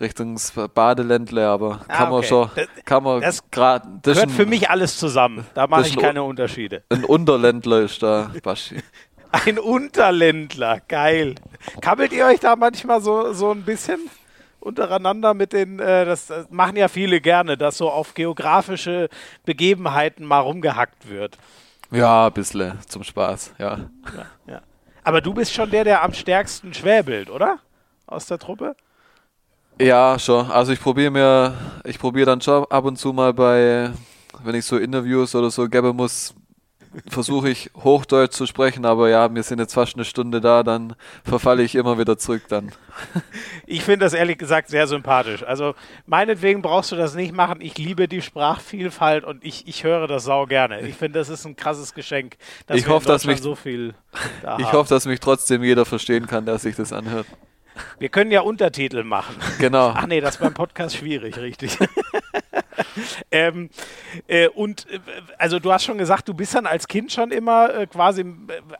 Richtung 0.00 0.38
Badeländle, 0.74 1.46
aber 1.46 1.80
Ah, 1.88 1.96
kann 1.96 2.08
man 2.10 2.18
okay. 2.18 2.28
schon, 2.28 2.50
Das- 2.56 2.66
kann 2.84 3.02
man 3.02 3.20
das 3.20 3.50
grad, 3.50 3.82
das 4.02 4.14
Gehört 4.14 4.30
für 4.32 4.42
ein, 4.42 4.48
mich 4.48 4.68
alles 4.70 4.98
zusammen. 4.98 5.46
Da 5.54 5.66
mache 5.66 5.86
ich 5.86 5.96
keine 5.96 6.22
Unterschiede. 6.22 6.82
ein 6.88 7.04
Unterländler 7.04 7.80
ist 7.80 8.02
da, 8.02 8.30
Baschi. 8.42 8.82
Ein 9.46 9.58
Unterländler, 9.58 10.80
geil. 10.88 11.36
Kabbelt 11.80 12.12
ihr 12.12 12.26
euch 12.26 12.40
da 12.40 12.54
manchmal 12.54 13.00
so, 13.00 13.32
so 13.32 13.50
ein 13.50 13.62
bisschen 13.62 13.98
untereinander 14.60 15.32
mit 15.32 15.54
den, 15.54 15.78
äh, 15.80 16.04
das, 16.04 16.26
das 16.26 16.50
machen 16.50 16.76
ja 16.76 16.86
viele 16.88 17.18
gerne, 17.20 17.56
dass 17.56 17.78
so 17.78 17.90
auf 17.90 18.12
geografische 18.12 19.08
Begebenheiten 19.46 20.26
mal 20.26 20.40
rumgehackt 20.40 21.08
wird. 21.08 21.38
Ja, 21.90 22.26
ein 22.26 22.32
bisschen 22.34 22.78
zum 22.86 23.04
Spaß, 23.04 23.54
ja. 23.58 23.78
Ja. 24.46 24.60
Aber 25.02 25.22
du 25.22 25.32
bist 25.32 25.54
schon 25.54 25.70
der, 25.70 25.84
der 25.84 26.02
am 26.02 26.12
stärksten 26.12 26.74
schwäbelt, 26.74 27.30
oder? 27.30 27.58
Aus 28.06 28.26
der 28.26 28.38
Truppe? 28.38 28.76
Ja, 29.80 30.18
schon. 30.18 30.50
Also 30.50 30.72
ich 30.72 30.80
probiere 30.80 31.10
mir, 31.10 31.54
ich 31.84 31.98
probiere 31.98 32.26
dann 32.26 32.40
schon 32.40 32.64
ab 32.70 32.84
und 32.84 32.96
zu 32.98 33.12
mal 33.12 33.32
bei, 33.34 33.90
wenn 34.44 34.54
ich 34.54 34.64
so 34.64 34.76
Interviews 34.78 35.34
oder 35.34 35.50
so 35.50 35.68
geben 35.68 35.96
muss, 35.96 36.34
versuche 37.08 37.48
ich 37.48 37.70
Hochdeutsch 37.74 38.34
zu 38.34 38.44
sprechen, 38.46 38.84
aber 38.84 39.08
ja, 39.08 39.34
wir 39.34 39.42
sind 39.42 39.58
jetzt 39.58 39.72
fast 39.72 39.94
eine 39.94 40.04
Stunde 40.04 40.42
da, 40.42 40.62
dann 40.62 40.94
verfalle 41.24 41.62
ich 41.62 41.74
immer 41.74 41.98
wieder 41.98 42.18
zurück 42.18 42.42
dann. 42.48 42.70
Ich 43.66 43.84
finde 43.84 44.04
das 44.04 44.12
ehrlich 44.12 44.36
gesagt 44.36 44.68
sehr 44.68 44.86
sympathisch. 44.86 45.42
Also 45.44 45.74
meinetwegen 46.04 46.60
brauchst 46.60 46.92
du 46.92 46.96
das 46.96 47.14
nicht 47.14 47.32
machen. 47.32 47.62
Ich 47.62 47.78
liebe 47.78 48.06
die 48.06 48.20
Sprachvielfalt 48.20 49.24
und 49.24 49.42
ich, 49.42 49.66
ich 49.66 49.82
höre 49.84 50.06
das 50.06 50.24
sau 50.24 50.44
gerne. 50.44 50.82
Ich 50.82 50.96
finde, 50.96 51.18
das 51.20 51.30
ist 51.30 51.46
ein 51.46 51.56
krasses 51.56 51.94
Geschenk, 51.94 52.36
Ich 52.70 52.86
hoffe, 52.86 53.06
dass 53.06 53.24
mich- 53.24 53.40
so 53.40 53.54
viel 53.54 53.94
da 54.42 54.58
Ich 54.58 54.66
haben. 54.66 54.72
hoffe, 54.76 54.90
dass 54.90 55.06
mich 55.06 55.20
trotzdem 55.20 55.62
jeder 55.64 55.86
verstehen 55.86 56.26
kann, 56.26 56.44
der 56.44 56.58
sich 56.58 56.76
das 56.76 56.92
anhört. 56.92 57.26
Wir 57.98 58.08
können 58.08 58.30
ja 58.30 58.42
Untertitel 58.42 59.04
machen. 59.04 59.36
Genau. 59.58 59.92
Ach 59.94 60.06
nee, 60.06 60.20
das 60.20 60.34
ist 60.34 60.40
beim 60.40 60.54
Podcast 60.54 60.96
schwierig, 60.96 61.38
richtig. 61.38 61.78
ähm, 63.30 63.70
äh, 64.26 64.48
und 64.48 64.86
äh, 64.90 64.98
also 65.38 65.58
du 65.58 65.72
hast 65.72 65.84
schon 65.84 65.98
gesagt, 65.98 66.28
du 66.28 66.34
bist 66.34 66.54
dann 66.54 66.66
als 66.66 66.88
Kind 66.88 67.12
schon 67.12 67.30
immer 67.30 67.74
äh, 67.74 67.86
quasi, 67.86 68.22
äh, 68.22 68.26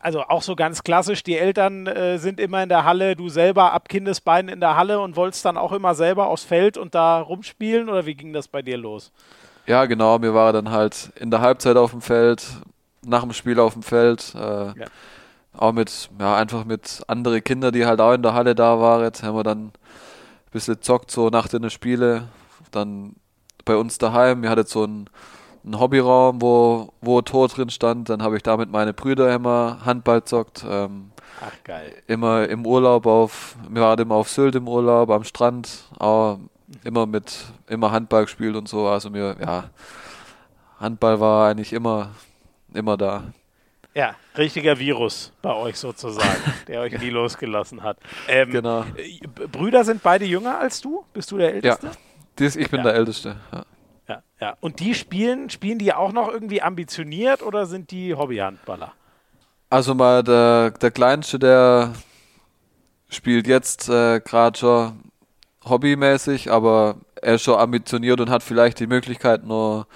also 0.01 0.21
auch 0.23 0.41
so 0.41 0.55
ganz 0.55 0.83
klassisch, 0.83 1.23
die 1.23 1.37
Eltern 1.37 1.87
äh, 1.87 2.17
sind 2.17 2.39
immer 2.39 2.63
in 2.63 2.69
der 2.69 2.85
Halle, 2.85 3.15
du 3.15 3.29
selber 3.29 3.73
ab 3.73 3.89
Kindesbeinen 3.89 4.53
in 4.53 4.59
der 4.59 4.75
Halle 4.75 4.99
und 4.99 5.15
wolltest 5.15 5.45
dann 5.45 5.57
auch 5.57 5.71
immer 5.71 5.95
selber 5.95 6.27
aufs 6.27 6.43
Feld 6.43 6.77
und 6.77 6.95
da 6.95 7.19
rumspielen 7.19 7.89
oder 7.89 8.05
wie 8.05 8.15
ging 8.15 8.33
das 8.33 8.47
bei 8.47 8.61
dir 8.61 8.77
los? 8.77 9.11
Ja, 9.65 9.85
genau. 9.85 10.21
Wir 10.21 10.33
waren 10.33 10.53
dann 10.53 10.71
halt 10.71 11.11
in 11.19 11.31
der 11.31 11.41
Halbzeit 11.41 11.77
auf 11.77 11.91
dem 11.91 12.01
Feld, 12.01 12.43
nach 13.05 13.21
dem 13.21 13.33
Spiel 13.33 13.59
auf 13.59 13.73
dem 13.73 13.83
Feld. 13.83 14.33
Äh, 14.35 14.73
Auch 15.55 15.71
mit, 15.71 16.09
ja, 16.19 16.35
einfach 16.35 16.65
mit 16.65 17.03
anderen 17.07 17.43
Kindern, 17.43 17.73
die 17.73 17.85
halt 17.85 18.01
auch 18.01 18.13
in 18.13 18.23
der 18.23 18.33
Halle 18.33 18.55
da 18.55 18.79
waren. 18.79 19.03
Jetzt 19.03 19.23
haben 19.23 19.35
wir 19.35 19.43
dann 19.43 19.67
ein 19.67 19.71
bisschen 20.51 20.81
zockt, 20.81 21.11
so 21.11 21.29
nach 21.29 21.47
den 21.47 21.69
Spiele. 21.69 22.27
Dann 22.71 23.15
bei 23.65 23.75
uns 23.75 23.97
daheim. 23.97 24.41
Wir 24.41 24.49
hatten 24.49 24.65
so 24.65 24.83
einen, 24.83 25.09
einen 25.63 25.79
Hobbyraum, 25.79 26.41
wo, 26.41 26.93
wo 27.01 27.21
Tor 27.21 27.47
drin 27.47 27.69
stand. 27.69 28.09
Dann 28.09 28.23
habe 28.23 28.37
ich 28.37 28.43
da 28.43 28.57
mit 28.57 28.71
meinen 28.71 28.93
Brüdern 28.93 29.33
immer 29.33 29.79
Handball 29.85 30.23
zockt. 30.23 30.65
Ähm, 30.67 31.11
Ach 31.41 31.63
geil. 31.63 31.93
immer 32.07 32.47
im 32.47 32.65
Urlaub 32.65 33.05
auf, 33.05 33.55
wir 33.69 33.81
waren 33.81 33.99
immer 33.99 34.15
auf 34.15 34.29
Sylt 34.29 34.55
im 34.55 34.67
Urlaub, 34.67 35.09
am 35.09 35.23
Strand, 35.23 35.85
auch 35.99 36.39
immer 36.83 37.05
mit, 37.05 37.45
immer 37.67 37.91
Handball 37.91 38.23
gespielt 38.25 38.55
und 38.55 38.67
so. 38.67 38.87
Also 38.87 39.09
mir, 39.09 39.35
ja, 39.39 39.65
Handball 40.79 41.19
war 41.19 41.49
eigentlich 41.49 41.73
immer, 41.73 42.11
immer 42.73 42.97
da. 42.97 43.23
Ja, 43.95 44.15
richtiger 44.37 44.79
Virus 44.79 45.31
bei 45.41 45.53
euch 45.53 45.77
sozusagen, 45.77 46.41
der 46.67 46.81
euch 46.81 46.99
nie 46.99 47.09
losgelassen 47.11 47.83
hat. 47.83 47.97
Ähm, 48.27 48.49
Genau. 48.51 48.81
äh, 48.97 49.19
Brüder 49.27 49.83
sind 49.83 50.01
beide 50.01 50.25
jünger 50.25 50.57
als 50.59 50.81
du? 50.81 51.05
Bist 51.13 51.31
du 51.31 51.37
der 51.37 51.49
Ja, 51.49 51.55
Älteste? 51.55 51.91
dies, 52.39 52.55
ich 52.55 52.69
bin 52.71 52.79
Ja. 52.79 52.83
der 52.85 52.93
Älteste. 52.95 53.35
Ja. 53.51 53.65
Ja, 54.07 54.23
ja. 54.41 54.57
Und 54.59 54.79
die 54.79 54.95
spielen, 54.95 55.49
spielen 55.49 55.79
die 55.79 55.93
auch 55.93 56.11
noch 56.11 56.27
irgendwie 56.27 56.61
ambitioniert 56.61 57.41
oder 57.43 57.65
sind 57.67 57.91
die 57.91 58.13
Hobbyhandballer? 58.15 58.91
Also 59.69 59.95
mal 59.95 60.23
der, 60.23 60.71
der 60.71 60.91
Kleinste, 60.91 61.39
der 61.39 61.93
spielt 63.09 63.47
jetzt 63.47 63.89
äh, 63.89 64.19
gerade 64.19 64.57
schon 64.57 64.99
hobbymäßig, 65.65 66.51
aber 66.51 66.97
er 67.21 67.35
ist 67.35 67.43
schon 67.43 67.57
ambitioniert 67.59 68.19
und 68.19 68.29
hat 68.29 68.43
vielleicht 68.43 68.79
die 68.79 68.87
Möglichkeit, 68.87 69.45
nur 69.45 69.87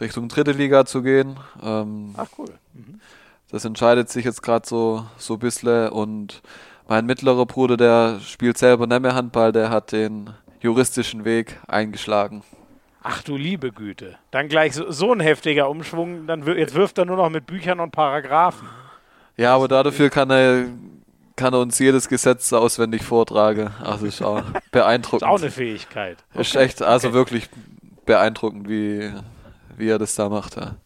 Richtung 0.00 0.28
dritte 0.28 0.52
Liga 0.52 0.84
zu 0.86 1.02
gehen. 1.02 1.36
Ähm, 1.62 2.14
Ach 2.16 2.26
cool. 2.38 2.50
Mhm. 2.74 3.00
Das 3.52 3.66
entscheidet 3.66 4.08
sich 4.08 4.24
jetzt 4.24 4.42
gerade 4.42 4.66
so, 4.66 5.04
so 5.18 5.34
ein 5.34 5.38
bisschen. 5.38 5.90
Und 5.90 6.42
mein 6.88 7.04
mittlerer 7.04 7.44
Bruder, 7.44 7.76
der 7.76 8.18
spielt 8.20 8.56
selber 8.56 8.86
nicht 8.86 9.02
mehr 9.02 9.14
Handball, 9.14 9.52
der 9.52 9.68
hat 9.68 9.92
den 9.92 10.30
juristischen 10.60 11.24
Weg 11.26 11.60
eingeschlagen. 11.68 12.42
Ach 13.02 13.22
du 13.22 13.36
liebe 13.36 13.70
Güte. 13.72 14.16
Dann 14.30 14.48
gleich 14.48 14.74
so, 14.74 14.90
so 14.90 15.12
ein 15.12 15.20
heftiger 15.20 15.68
Umschwung. 15.68 16.26
Dann 16.26 16.46
jetzt 16.56 16.74
wirft 16.74 16.98
er 16.98 17.04
nur 17.04 17.16
noch 17.16 17.28
mit 17.28 17.46
Büchern 17.46 17.80
und 17.80 17.90
Paragraphen. 17.90 18.68
Ja, 19.36 19.54
aber 19.54 19.68
dafür 19.68 20.08
kann 20.08 20.30
er, 20.30 20.66
kann 21.36 21.52
er 21.52 21.60
uns 21.60 21.78
jedes 21.78 22.08
Gesetz 22.08 22.52
auswendig 22.52 23.02
vortragen. 23.02 23.70
Also 23.82 24.06
ist 24.06 24.22
auch 24.22 24.42
beeindruckend. 24.70 25.22
ist 25.22 25.28
auch 25.28 25.40
eine 25.42 25.50
Fähigkeit. 25.50 26.18
Okay. 26.30 26.40
Ist 26.40 26.56
echt, 26.56 26.82
also 26.82 27.08
okay. 27.08 27.16
wirklich 27.16 27.50
beeindruckend, 28.06 28.68
wie, 28.68 29.12
wie 29.76 29.88
er 29.88 29.98
das 29.98 30.14
da 30.14 30.28
macht. 30.28 30.56
Ja. 30.56 30.76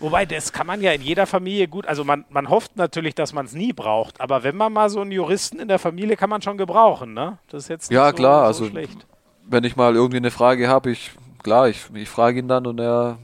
Wobei, 0.00 0.24
das 0.24 0.52
kann 0.52 0.66
man 0.66 0.80
ja 0.80 0.92
in 0.92 1.02
jeder 1.02 1.26
Familie 1.26 1.68
gut, 1.68 1.86
also 1.86 2.04
man, 2.04 2.24
man 2.30 2.48
hofft 2.48 2.74
natürlich, 2.76 3.14
dass 3.14 3.34
man 3.34 3.44
es 3.44 3.52
nie 3.52 3.74
braucht, 3.74 4.18
aber 4.18 4.42
wenn 4.42 4.56
man 4.56 4.72
mal 4.72 4.88
so 4.88 5.02
einen 5.02 5.12
Juristen 5.12 5.60
in 5.60 5.68
der 5.68 5.78
Familie 5.78 6.16
kann 6.16 6.30
man 6.30 6.40
schon 6.40 6.56
gebrauchen, 6.56 7.12
ne? 7.12 7.38
Das 7.48 7.64
ist 7.64 7.68
jetzt 7.68 7.90
ja, 7.90 8.08
so, 8.08 8.14
klar, 8.14 8.40
so 8.40 8.64
also 8.64 8.66
schlecht. 8.70 9.06
wenn 9.46 9.62
ich 9.64 9.76
mal 9.76 9.94
irgendwie 9.94 10.16
eine 10.16 10.30
Frage 10.30 10.68
habe, 10.68 10.90
ich, 10.90 11.10
klar, 11.42 11.68
ich, 11.68 11.84
ich 11.92 12.08
frage 12.08 12.38
ihn 12.38 12.48
dann 12.48 12.66
und 12.66 12.80
er, 12.80 13.18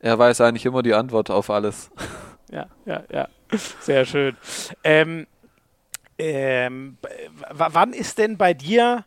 er 0.00 0.18
weiß 0.18 0.40
eigentlich 0.40 0.64
immer 0.64 0.82
die 0.82 0.94
Antwort 0.94 1.30
auf 1.30 1.50
alles. 1.50 1.90
Ja, 2.52 2.66
ja, 2.84 3.04
ja. 3.12 3.28
Sehr 3.78 4.04
schön. 4.04 4.36
Ähm, 4.82 5.28
ähm, 6.18 6.98
wann 7.50 7.92
ist 7.92 8.18
denn 8.18 8.36
bei 8.36 8.54
dir 8.54 9.04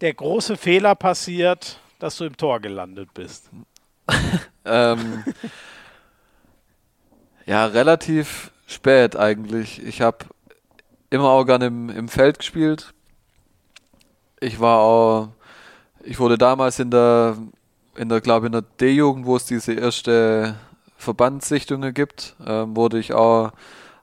der 0.00 0.14
große 0.14 0.56
Fehler 0.56 0.96
passiert, 0.96 1.78
dass 2.00 2.16
du 2.16 2.24
im 2.24 2.36
Tor 2.36 2.58
gelandet 2.58 3.14
bist? 3.14 3.50
ähm, 4.64 5.22
ja, 7.46 7.66
relativ 7.66 8.50
spät 8.66 9.16
eigentlich. 9.16 9.82
Ich 9.84 10.02
habe 10.02 10.18
immer 11.10 11.30
auch 11.30 11.44
gerne 11.44 11.66
im, 11.66 11.88
im 11.88 12.08
Feld 12.08 12.38
gespielt. 12.38 12.92
Ich 14.40 14.60
war 14.60 14.80
auch, 14.80 15.28
ich 16.02 16.18
wurde 16.18 16.36
damals 16.36 16.78
in 16.78 16.90
der, 16.90 17.36
in 17.96 18.08
der, 18.08 18.20
glaube 18.20 18.46
in 18.46 18.52
der 18.52 18.62
D-Jugend, 18.62 19.26
wo 19.26 19.36
es 19.36 19.46
diese 19.46 19.72
erste 19.72 20.56
Verbandssichtungen 20.96 21.94
gibt, 21.94 22.34
ähm, 22.44 22.76
wurde 22.76 22.98
ich 22.98 23.12
auch 23.12 23.52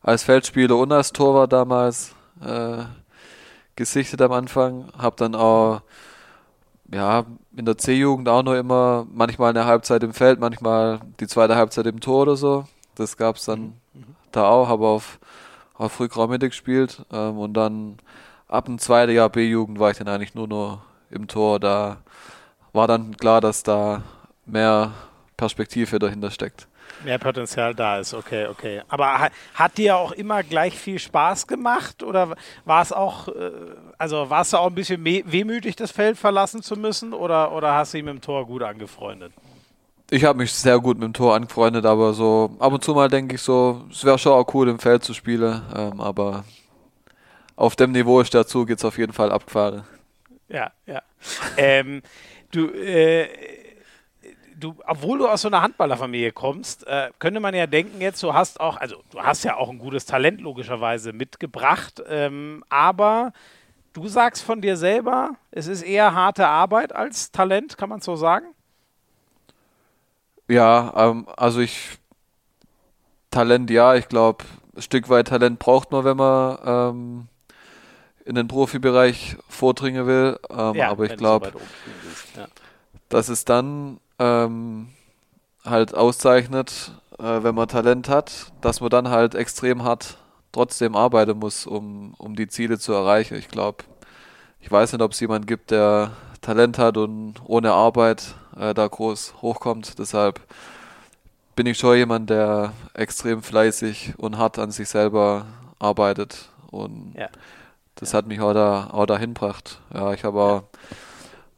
als 0.02 0.24
Feldspieler 0.24 0.78
und 0.78 0.92
als 0.92 1.12
Torwart 1.12 1.54
damals 1.54 2.16
äh, 2.42 2.84
gesichtet 3.76 4.22
am 4.22 4.32
Anfang. 4.32 4.90
Habe 4.98 5.16
dann 5.18 5.36
auch 5.36 5.82
ja, 6.92 7.26
in 7.56 7.66
der 7.66 7.78
C-Jugend 7.78 8.30
auch 8.30 8.44
noch 8.44 8.54
immer 8.54 9.06
manchmal 9.12 9.50
eine 9.50 9.66
Halbzeit 9.66 10.04
im 10.04 10.14
Feld, 10.14 10.40
manchmal 10.40 11.00
die 11.20 11.28
zweite 11.28 11.56
Halbzeit 11.56 11.86
im 11.88 12.00
Tor 12.00 12.24
oder 12.24 12.36
so. 12.36 12.66
Das 12.96 13.18
gab 13.18 13.38
es 13.38 13.46
dann 13.46 13.60
mhm. 13.60 13.74
mhm. 13.94 14.16
da 14.32 14.48
auch, 14.48 14.68
habe 14.68 14.88
auf, 14.88 15.20
auf 15.74 16.00
Rückraummitte 16.00 16.50
gespielt 16.50 17.06
ähm, 17.12 17.38
und 17.38 17.54
dann 17.54 17.98
ab 18.48 18.66
dem 18.66 18.78
zweiten 18.80 19.14
Jahr 19.14 19.30
B-Jugend 19.30 19.80
war 19.80 19.92
ich 19.92 19.98
dann 19.98 20.08
eigentlich 20.08 20.36
nur 20.36 20.48
noch 20.48 20.82
im 21.10 21.28
Tor. 21.28 21.60
Da 21.60 21.98
war 22.72 22.88
dann 22.88 23.18
klar, 23.18 23.42
dass 23.42 23.64
da 23.64 24.04
mehr 24.46 24.92
Perspektive 25.38 26.00
dahinter 26.00 26.32
steckt. 26.32 26.68
Mehr 27.04 27.18
Potenzial 27.18 27.74
da 27.74 28.00
ist, 28.00 28.14
okay, 28.14 28.48
okay. 28.48 28.82
Aber 28.88 29.30
hat 29.56 29.78
dir 29.78 29.98
auch 29.98 30.12
immer 30.12 30.44
gleich 30.44 30.78
viel 30.78 31.00
Spaß 31.00 31.48
gemacht 31.48 32.04
oder 32.04 32.36
war 32.66 32.82
es 32.82 32.94
auch, 32.94 33.28
äh, 33.28 33.52
also 33.98 34.30
warst 34.30 34.54
du 34.54 34.58
auch 34.58 34.68
ein 34.68 34.76
bisschen 34.76 35.04
wehmütig, 35.04 35.76
das 35.76 35.92
Feld 35.92 36.18
verlassen 36.18 36.62
zu 36.62 36.76
müssen 36.76 37.14
oder, 37.14 37.52
oder 37.52 37.74
hast 37.74 37.94
du 37.94 37.98
ihn 37.98 38.06
mit 38.06 38.14
dem 38.14 38.22
Tor 38.22 38.46
gut 38.46 38.64
angefreundet? 38.64 39.34
Ich 40.14 40.26
habe 40.26 40.38
mich 40.38 40.54
sehr 40.54 40.80
gut 40.80 41.00
mit 41.00 41.08
dem 41.08 41.14
Tor 41.14 41.34
angefreundet, 41.34 41.88
aber 41.88 42.14
so 42.14 42.56
ab 42.60 42.72
und 42.72 42.84
zu 42.84 42.94
mal 42.94 43.10
denke 43.10 43.34
ich 43.34 43.42
so, 43.42 43.84
es 43.90 44.06
wäre 44.06 44.20
schon 44.20 44.34
auch 44.34 44.54
cool 44.54 44.70
im 44.70 44.78
Feld 44.78 45.04
zu 45.04 45.12
spielen, 45.12 45.60
ähm, 45.76 46.00
aber 46.00 46.44
auf 47.56 47.76
dem 47.76 47.94
Niveau 47.94 48.20
ist 48.20 48.32
der 48.32 48.46
Zug 48.46 48.70
jetzt 48.70 48.86
auf 48.86 49.00
jeden 49.00 49.12
Fall 49.12 49.32
abgefahren. 49.32 49.82
Ja, 50.50 50.72
ja. 50.86 51.02
ähm, 51.58 52.04
du, 52.52 52.70
äh, 52.70 53.28
du, 54.56 54.76
obwohl 54.86 55.18
du 55.18 55.28
aus 55.28 55.42
so 55.42 55.48
einer 55.48 55.64
Handballerfamilie 55.64 56.32
kommst, 56.32 56.86
äh, 56.86 57.10
könnte 57.18 57.40
man 57.40 57.56
ja 57.56 57.66
denken, 57.66 58.00
jetzt 58.00 58.22
du 58.22 58.36
hast 58.36 58.60
auch, 58.60 58.78
also 58.78 58.98
du 59.10 59.20
hast 59.20 59.44
ja 59.44 59.58
auch 59.58 59.72
ein 59.72 59.80
gutes 59.80 60.06
Talent 60.06 60.42
logischerweise 60.42 61.12
mitgebracht, 61.12 62.04
ähm, 62.08 62.64
aber 62.70 63.34
du 63.94 64.08
sagst 64.08 64.44
von 64.44 64.62
dir 64.62 64.78
selber, 64.78 65.32
es 65.50 65.66
ist 65.66 65.82
eher 65.82 66.14
harte 66.14 66.48
Arbeit 66.48 66.94
als 66.94 67.32
Talent, 67.32 67.80
kann 67.80 67.90
man 67.90 68.00
so 68.00 68.16
sagen? 68.16 68.46
Ja, 70.48 70.94
ähm, 70.96 71.28
also 71.38 71.60
ich 71.60 71.98
Talent, 73.32 73.70
ja, 73.72 73.96
ich 73.96 74.10
glaube, 74.10 74.46
ein 74.76 74.82
Stück 74.82 75.10
weit 75.10 75.28
Talent 75.28 75.60
braucht 75.60 75.92
man, 75.92 76.06
wenn 76.06 76.18
man 76.18 76.58
ähm, 76.64 77.28
in 78.26 78.36
den 78.36 78.48
Profibereich 78.48 79.38
vordringen 79.50 80.06
will. 80.06 80.40
Ähm, 80.50 80.76
ja, 80.76 80.90
aber 80.90 81.06
ich 81.06 81.18
glaube, 81.18 81.52
so 81.54 82.40
ja. 82.40 82.48
dass 83.10 83.30
es 83.30 83.46
dann 83.46 84.00
ähm, 84.20 84.90
halt 85.66 85.96
auszeichnet, 85.96 86.92
äh, 87.20 87.44
wenn 87.44 87.56
man 87.56 87.68
Talent 87.68 88.10
hat, 88.10 88.52
dass 88.62 88.82
man 88.82 88.90
dann 88.90 89.10
halt 89.10 89.36
extrem 89.36 89.84
hart 89.84 90.18
trotzdem 90.52 90.96
arbeiten 90.96 91.40
muss, 91.40 91.66
um, 91.66 92.14
um 92.18 92.36
die 92.36 92.48
Ziele 92.48 92.78
zu 92.78 92.94
erreichen. 92.94 93.36
Ich 93.36 93.48
glaube, 93.48 93.84
ich 94.60 94.72
weiß 94.72 94.94
nicht, 94.94 95.02
ob 95.02 95.12
es 95.12 95.20
jemand 95.20 95.48
gibt, 95.48 95.72
der 95.72 96.12
Talent 96.42 96.78
hat 96.78 96.98
und 96.98 97.36
ohne 97.46 97.74
Arbeit 97.74 98.36
äh, 98.58 98.74
da 98.74 98.88
groß 98.88 99.36
hochkommt. 99.42 100.00
Deshalb 100.00 100.40
bin 101.56 101.68
ich 101.68 101.78
schon 101.78 101.98
jemand, 101.98 102.30
der 102.30 102.74
extrem 102.94 103.44
fleißig 103.44 104.14
und 104.18 104.38
hart 104.38 104.60
an 104.60 104.72
sich 104.72 104.90
selber 104.90 105.46
arbeitet. 105.80 106.50
Und 106.72 107.14
ja. 107.18 107.30
das 107.96 108.12
ja. 108.12 108.18
hat 108.18 108.28
mich 108.28 108.42
auch, 108.42 108.54
da, 108.54 108.90
auch 108.92 109.06
dahin 109.06 109.34
gebracht. 109.34 109.80
Ja, 109.94 110.14
ich 110.14 110.24
habe 110.24 110.40
auch 110.42 110.64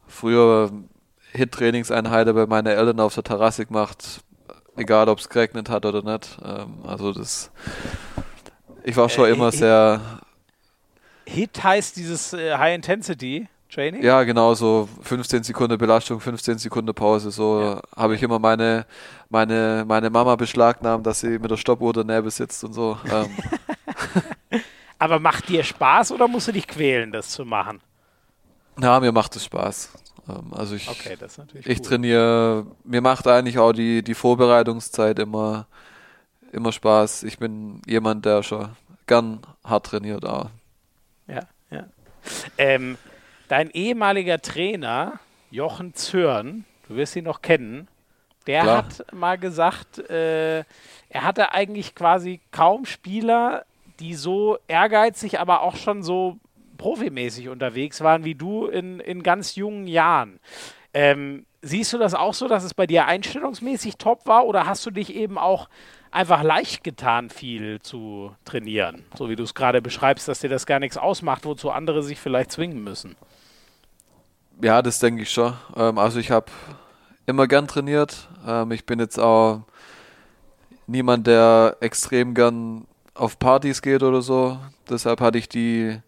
früher 0.06 0.70
Hit-Trainingseinheiten 1.32 2.34
bei 2.34 2.46
meinen 2.46 2.66
Eltern 2.66 3.00
auf 3.00 3.14
der 3.14 3.24
Terrasse 3.24 3.66
gemacht, 3.66 4.20
egal 4.76 5.08
ob 5.08 5.18
es 5.18 5.28
geregnet 5.28 5.70
hat 5.70 5.84
oder 5.84 6.02
nicht. 6.02 6.38
Ähm, 6.44 6.78
also 6.86 7.12
das, 7.12 7.50
ich 8.82 8.96
war 8.96 9.08
schon 9.08 9.26
äh, 9.26 9.32
immer 9.32 9.50
Hit, 9.50 9.58
sehr. 9.58 10.00
Hit 11.26 11.62
heißt 11.62 11.96
dieses 11.96 12.32
äh, 12.32 12.56
High 12.56 12.74
Intensity 12.74 13.48
Training? 13.70 14.02
Ja, 14.02 14.22
genau, 14.22 14.54
so 14.54 14.88
15 15.02 15.42
Sekunden 15.42 15.78
Belastung, 15.78 16.20
15 16.20 16.58
Sekunden 16.58 16.94
Pause. 16.94 17.30
So 17.30 17.60
ja. 17.60 17.82
habe 17.94 18.14
ich 18.14 18.22
immer 18.22 18.38
meine, 18.38 18.86
meine, 19.28 19.84
meine 19.86 20.10
Mama 20.10 20.36
beschlagnahmt, 20.36 21.06
dass 21.06 21.20
sie 21.20 21.38
mit 21.38 21.50
der 21.50 21.56
Stoppuhr 21.56 21.92
daneben 21.92 22.30
sitzt 22.30 22.64
und 22.64 22.72
so. 22.72 22.98
Ähm. 23.10 23.36
Aber 24.98 25.18
macht 25.18 25.48
dir 25.48 25.62
Spaß 25.62 26.12
oder 26.12 26.26
musst 26.26 26.48
du 26.48 26.52
dich 26.52 26.66
quälen, 26.66 27.12
das 27.12 27.30
zu 27.30 27.44
machen? 27.44 27.80
Ja, 28.80 28.98
mir 29.00 29.12
macht 29.12 29.36
es 29.36 29.44
Spaß. 29.44 29.90
Ähm, 30.28 30.52
also 30.52 30.74
ich, 30.74 30.88
okay, 30.88 31.16
ich 31.64 31.78
cool. 31.78 31.84
trainiere, 31.84 32.66
mir 32.84 33.00
macht 33.00 33.26
eigentlich 33.26 33.58
auch 33.58 33.72
die, 33.72 34.02
die 34.02 34.14
Vorbereitungszeit 34.14 35.18
immer, 35.18 35.66
immer 36.52 36.72
Spaß. 36.72 37.24
Ich 37.24 37.38
bin 37.38 37.82
jemand, 37.86 38.24
der 38.24 38.42
schon 38.42 38.70
gern 39.06 39.40
hart 39.64 39.86
trainiert 39.86 40.24
auch. 40.24 40.50
Ja, 41.26 41.40
ja. 41.70 41.84
Ähm, 42.58 42.96
dein 43.48 43.70
ehemaliger 43.70 44.40
Trainer, 44.40 45.20
Jochen 45.50 45.94
Zörn, 45.94 46.64
du 46.88 46.96
wirst 46.96 47.16
ihn 47.16 47.24
noch 47.24 47.42
kennen, 47.42 47.88
der 48.46 48.62
Klar. 48.62 48.76
hat 48.78 49.12
mal 49.12 49.38
gesagt, 49.38 49.98
äh, 50.10 50.58
er 50.58 51.22
hatte 51.22 51.52
eigentlich 51.52 51.94
quasi 51.94 52.40
kaum 52.50 52.84
Spieler, 52.84 53.64
die 53.98 54.14
so 54.14 54.58
ehrgeizig, 54.68 55.40
aber 55.40 55.62
auch 55.62 55.76
schon 55.76 56.02
so 56.02 56.38
profimäßig 56.78 57.48
unterwegs 57.48 58.00
waren 58.02 58.24
wie 58.24 58.34
du 58.34 58.66
in, 58.66 59.00
in 59.00 59.22
ganz 59.22 59.56
jungen 59.56 59.86
Jahren. 59.86 60.38
Ähm, 60.92 61.46
siehst 61.62 61.92
du 61.92 61.98
das 61.98 62.14
auch 62.14 62.34
so, 62.34 62.48
dass 62.48 62.64
es 62.64 62.74
bei 62.74 62.86
dir 62.86 63.06
einstellungsmäßig 63.06 63.96
top 63.96 64.26
war 64.26 64.46
oder 64.46 64.66
hast 64.66 64.84
du 64.86 64.90
dich 64.90 65.14
eben 65.14 65.38
auch 65.38 65.68
einfach 66.16 66.42
leicht 66.42 66.82
getan, 66.82 67.30
viel 67.30 67.80
zu 67.80 68.34
trainieren? 68.44 69.04
So 69.16 69.28
wie 69.28 69.36
du 69.36 69.44
es 69.44 69.54
gerade 69.54 69.80
beschreibst, 69.82 70.26
dass 70.26 70.40
dir 70.40 70.48
das 70.48 70.66
gar 70.66 70.80
nichts 70.80 70.96
ausmacht, 70.96 71.44
wozu 71.44 71.70
andere 71.70 72.02
sich 72.02 72.18
vielleicht 72.18 72.50
zwingen 72.50 72.82
müssen. 72.82 73.16
Ja, 74.62 74.82
das 74.82 74.98
denke 74.98 75.22
ich 75.22 75.30
schon. 75.30 75.52
Ähm, 75.76 75.98
also 75.98 76.18
ich 76.18 76.30
habe 76.30 76.46
immer 77.26 77.46
gern 77.46 77.68
trainiert. 77.68 78.28
Ähm, 78.46 78.72
ich 78.72 78.86
bin 78.86 78.98
jetzt 78.98 79.18
auch 79.18 79.62
niemand, 80.86 81.26
der 81.26 81.76
extrem 81.80 82.34
gern 82.34 82.86
auf 83.14 83.38
Partys 83.38 83.82
geht 83.82 84.02
oder 84.02 84.22
so. 84.22 84.58
Deshalb 84.88 85.20
hatte 85.20 85.38
ich 85.38 85.48
die 85.48 86.00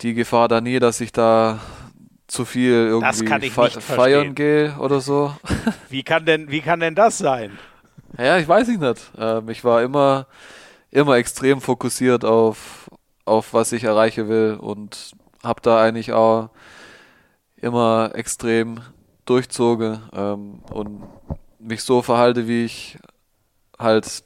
die 0.00 0.14
Gefahr 0.14 0.48
da 0.48 0.60
nie, 0.60 0.78
dass 0.78 1.00
ich 1.00 1.12
da 1.12 1.60
zu 2.26 2.44
viel 2.44 2.72
irgendwie 2.72 3.50
fe 3.50 3.70
feiern 3.80 4.34
gehe 4.34 4.76
oder 4.78 5.00
so. 5.00 5.34
Wie 5.88 6.02
kann 6.02 6.26
denn, 6.26 6.50
wie 6.50 6.60
kann 6.60 6.80
denn 6.80 6.94
das 6.94 7.18
sein? 7.18 7.58
Ja, 8.18 8.38
ich 8.38 8.46
weiß 8.46 8.68
nicht. 8.68 9.12
Ähm, 9.18 9.48
ich 9.48 9.64
war 9.64 9.82
immer, 9.82 10.26
immer 10.90 11.16
extrem 11.16 11.60
fokussiert 11.60 12.24
auf, 12.24 12.88
auf 13.24 13.52
was 13.52 13.72
ich 13.72 13.84
erreichen 13.84 14.28
will 14.28 14.56
und 14.60 15.12
habe 15.42 15.60
da 15.60 15.82
eigentlich 15.82 16.12
auch 16.12 16.50
immer 17.56 18.12
extrem 18.14 18.80
durchzogen 19.24 20.00
ähm, 20.12 20.60
und 20.70 21.02
mich 21.58 21.82
so 21.82 22.02
verhalte, 22.02 22.46
wie 22.46 22.64
ich 22.64 22.98
halt 23.78 24.22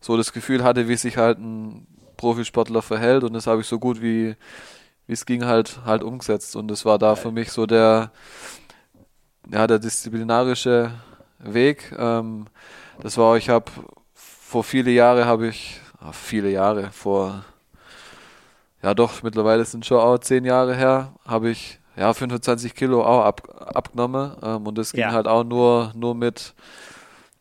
so 0.00 0.16
das 0.16 0.32
Gefühl 0.32 0.64
hatte, 0.64 0.88
wie 0.88 0.96
sich 0.96 1.16
halt 1.16 1.38
ein 1.38 1.86
Profisportler 2.16 2.82
verhält 2.82 3.24
und 3.24 3.34
das 3.34 3.46
habe 3.46 3.60
ich 3.60 3.66
so 3.66 3.78
gut 3.78 4.00
wie 4.00 4.36
wie 5.08 5.12
es 5.12 5.26
ging 5.26 5.44
halt 5.44 5.80
halt 5.84 6.04
umgesetzt 6.04 6.54
und 6.54 6.68
das 6.68 6.84
war 6.84 6.98
da 6.98 7.16
für 7.16 7.32
mich 7.32 7.50
so 7.50 7.66
der 7.66 8.12
ja 9.50 9.66
der 9.66 9.80
disziplinarische 9.80 10.92
Weg. 11.42 11.94
Ähm, 11.98 12.46
das 13.00 13.16
war 13.18 13.36
ich 13.36 13.48
habe 13.48 13.70
vor 14.14 14.64
viele 14.64 14.90
Jahre 14.90 15.24
habe 15.26 15.48
ich 15.48 15.80
ach, 16.00 16.14
viele 16.14 16.50
Jahre 16.50 16.90
vor 16.92 17.44
ja 18.82 18.94
doch, 18.94 19.22
mittlerweile 19.22 19.64
sind 19.64 19.86
schon 19.86 19.98
auch 20.00 20.18
zehn 20.18 20.44
Jahre 20.44 20.74
her, 20.74 21.12
habe 21.26 21.50
ich 21.50 21.78
ja 21.96 22.12
25 22.12 22.74
Kilo 22.74 23.04
auch 23.04 23.24
ab, 23.24 23.42
abgenommen 23.74 24.32
ähm, 24.42 24.66
und 24.66 24.76
das 24.76 24.92
ging 24.92 25.02
Ja. 25.02 25.12
halt 25.12 25.28
auch 25.28 25.44
nur, 25.44 25.92
nur 25.94 26.14
mit 26.14 26.54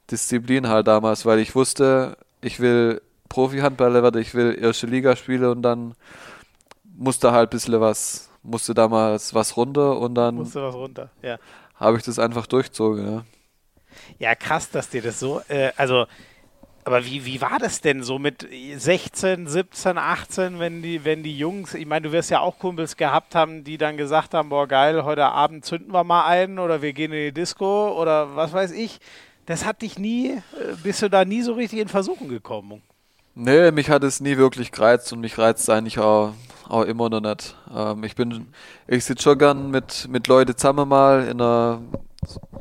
Disziplin 0.10 0.68
halt 0.68 0.88
damals, 0.88 1.26
weil 1.26 1.39
ich 1.39 1.56
wusste, 1.56 2.18
ich 2.41 2.60
will 2.60 3.02
Profi-Handballer 3.30 4.04
werden, 4.04 4.22
ich 4.22 4.34
will 4.36 4.58
erste 4.60 4.88
Liga 4.88 5.16
spielen 5.16 5.45
und 5.45 5.62
dann 5.62 5.95
musste 6.97 7.32
halt 7.32 7.47
ein 7.49 7.52
bisschen 7.52 7.80
was, 7.80 8.30
musste 8.43 8.74
damals 8.74 9.34
was 9.34 9.56
runter 9.58 9.97
und 9.97 10.16
dann 10.16 10.36
Musste 10.36 10.62
was 10.62 10.76
runter. 10.76 11.10
Ja. 11.22 11.38
habe 11.76 11.97
ich 11.97 12.04
das 12.04 12.20
einfach 12.20 12.45
durchzogen. 12.45 13.12
Ja. 13.14 13.24
Ja, 14.20 14.36
krass, 14.36 14.70
dass 14.70 14.89
dir 14.89 15.01
das 15.01 15.20
so, 15.20 15.41
äh, 15.47 15.72
also, 15.78 16.05
aber 16.84 17.05
wie, 17.05 17.26
wie 17.26 17.41
war 17.41 17.59
das 17.59 17.82
denn 17.82 18.03
so 18.03 18.18
mit 18.18 18.47
16, 18.76 19.47
17, 19.47 19.97
18, 19.97 20.59
wenn 20.59 20.82
die, 20.82 21.05
wenn 21.05 21.24
die 21.24 21.38
Jungs, 21.38 21.74
ich 21.74 21.86
meine, 21.86 22.07
du 22.07 22.12
wirst 22.12 22.32
ja 22.32 22.39
auch 22.39 22.57
Kumpels 22.57 22.97
gehabt 22.97 23.36
haben, 23.36 23.64
die 23.64 23.78
dann 23.78 23.97
gesagt 23.97 24.34
haben, 24.34 24.49
boah 24.49 24.68
geil, 24.68 25.03
heute 25.03 25.26
Abend 25.26 25.64
zünden 25.66 25.93
wir 25.93 26.03
mal 26.03 26.26
ein 26.26 26.59
oder 26.59 26.82
wir 26.82 26.93
gehen 26.93 27.12
in 27.12 27.26
die 27.26 27.32
Disco 27.34 27.99
oder 27.99 28.36
was 28.36 28.53
weiß 28.53 28.72
ich. 28.72 28.99
Das 29.45 29.66
hat 29.66 29.82
dich 29.82 29.99
nie, 29.99 30.30
äh, 30.30 30.41
bist 30.84 31.01
du 31.01 31.09
da 31.09 31.26
nie 31.26 31.41
so 31.41 31.53
richtig 31.53 31.80
in 31.80 31.88
Versuchung 31.88 32.30
gekommen? 32.30 32.82
Nee, 33.34 33.72
mich 33.72 33.89
hat 33.89 34.03
es 34.03 34.20
nie 34.20 34.38
wirklich 34.38 34.72
gereizt 34.72 35.14
und 35.14 35.22
mich 35.22 35.38
reizt 35.38 35.70
eigentlich 35.70 35.99
auch, 35.99 36.34
auch 36.68 36.84
immer 36.84 37.09
noch 37.09 37.22
nicht. 37.22 37.55
Ähm, 37.74 38.03
ich 38.03 38.16
bin, 38.16 38.47
ich 38.88 39.05
sitze 39.05 39.24
schon 39.24 39.38
gern 39.38 39.72
mit, 39.72 40.07
mit 40.09 40.28
Leuten 40.28 40.55
zusammen 40.55 40.88
mal 40.88 41.24
in 41.24 41.39
einer, 41.39 41.82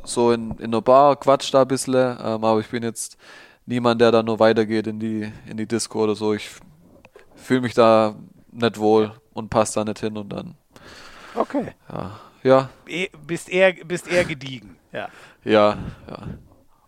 so 0.03 0.31
in, 0.31 0.51
in 0.57 0.65
einer 0.65 0.81
Bar, 0.81 1.15
quatsch 1.15 1.53
da 1.53 1.61
ein 1.61 1.67
bisschen, 1.67 1.95
ähm, 1.95 2.43
aber 2.43 2.59
ich 2.59 2.69
bin 2.69 2.83
jetzt 2.83 3.17
niemand, 3.65 4.01
der 4.01 4.11
da 4.11 4.23
nur 4.23 4.39
weitergeht 4.39 4.87
in 4.87 4.99
die, 4.99 5.31
in 5.47 5.57
die 5.57 5.67
Disco 5.67 6.03
oder 6.03 6.15
so. 6.15 6.33
Ich 6.33 6.49
fühle 7.35 7.61
mich 7.61 7.73
da 7.73 8.15
nicht 8.51 8.77
wohl 8.79 9.13
und 9.33 9.49
passe 9.49 9.75
da 9.75 9.85
nicht 9.85 9.99
hin 9.99 10.17
und 10.17 10.29
dann, 10.29 10.55
Okay. 11.35 11.73
ja, 11.89 12.19
ja, 12.43 12.69
E- 12.87 13.09
Bist 13.25 13.49
eher, 13.49 13.73
bist 13.85 14.07
eher 14.07 14.25
gediegen, 14.25 14.75
ja. 14.91 15.07
ja, 15.43 15.77
ja. 16.07 16.27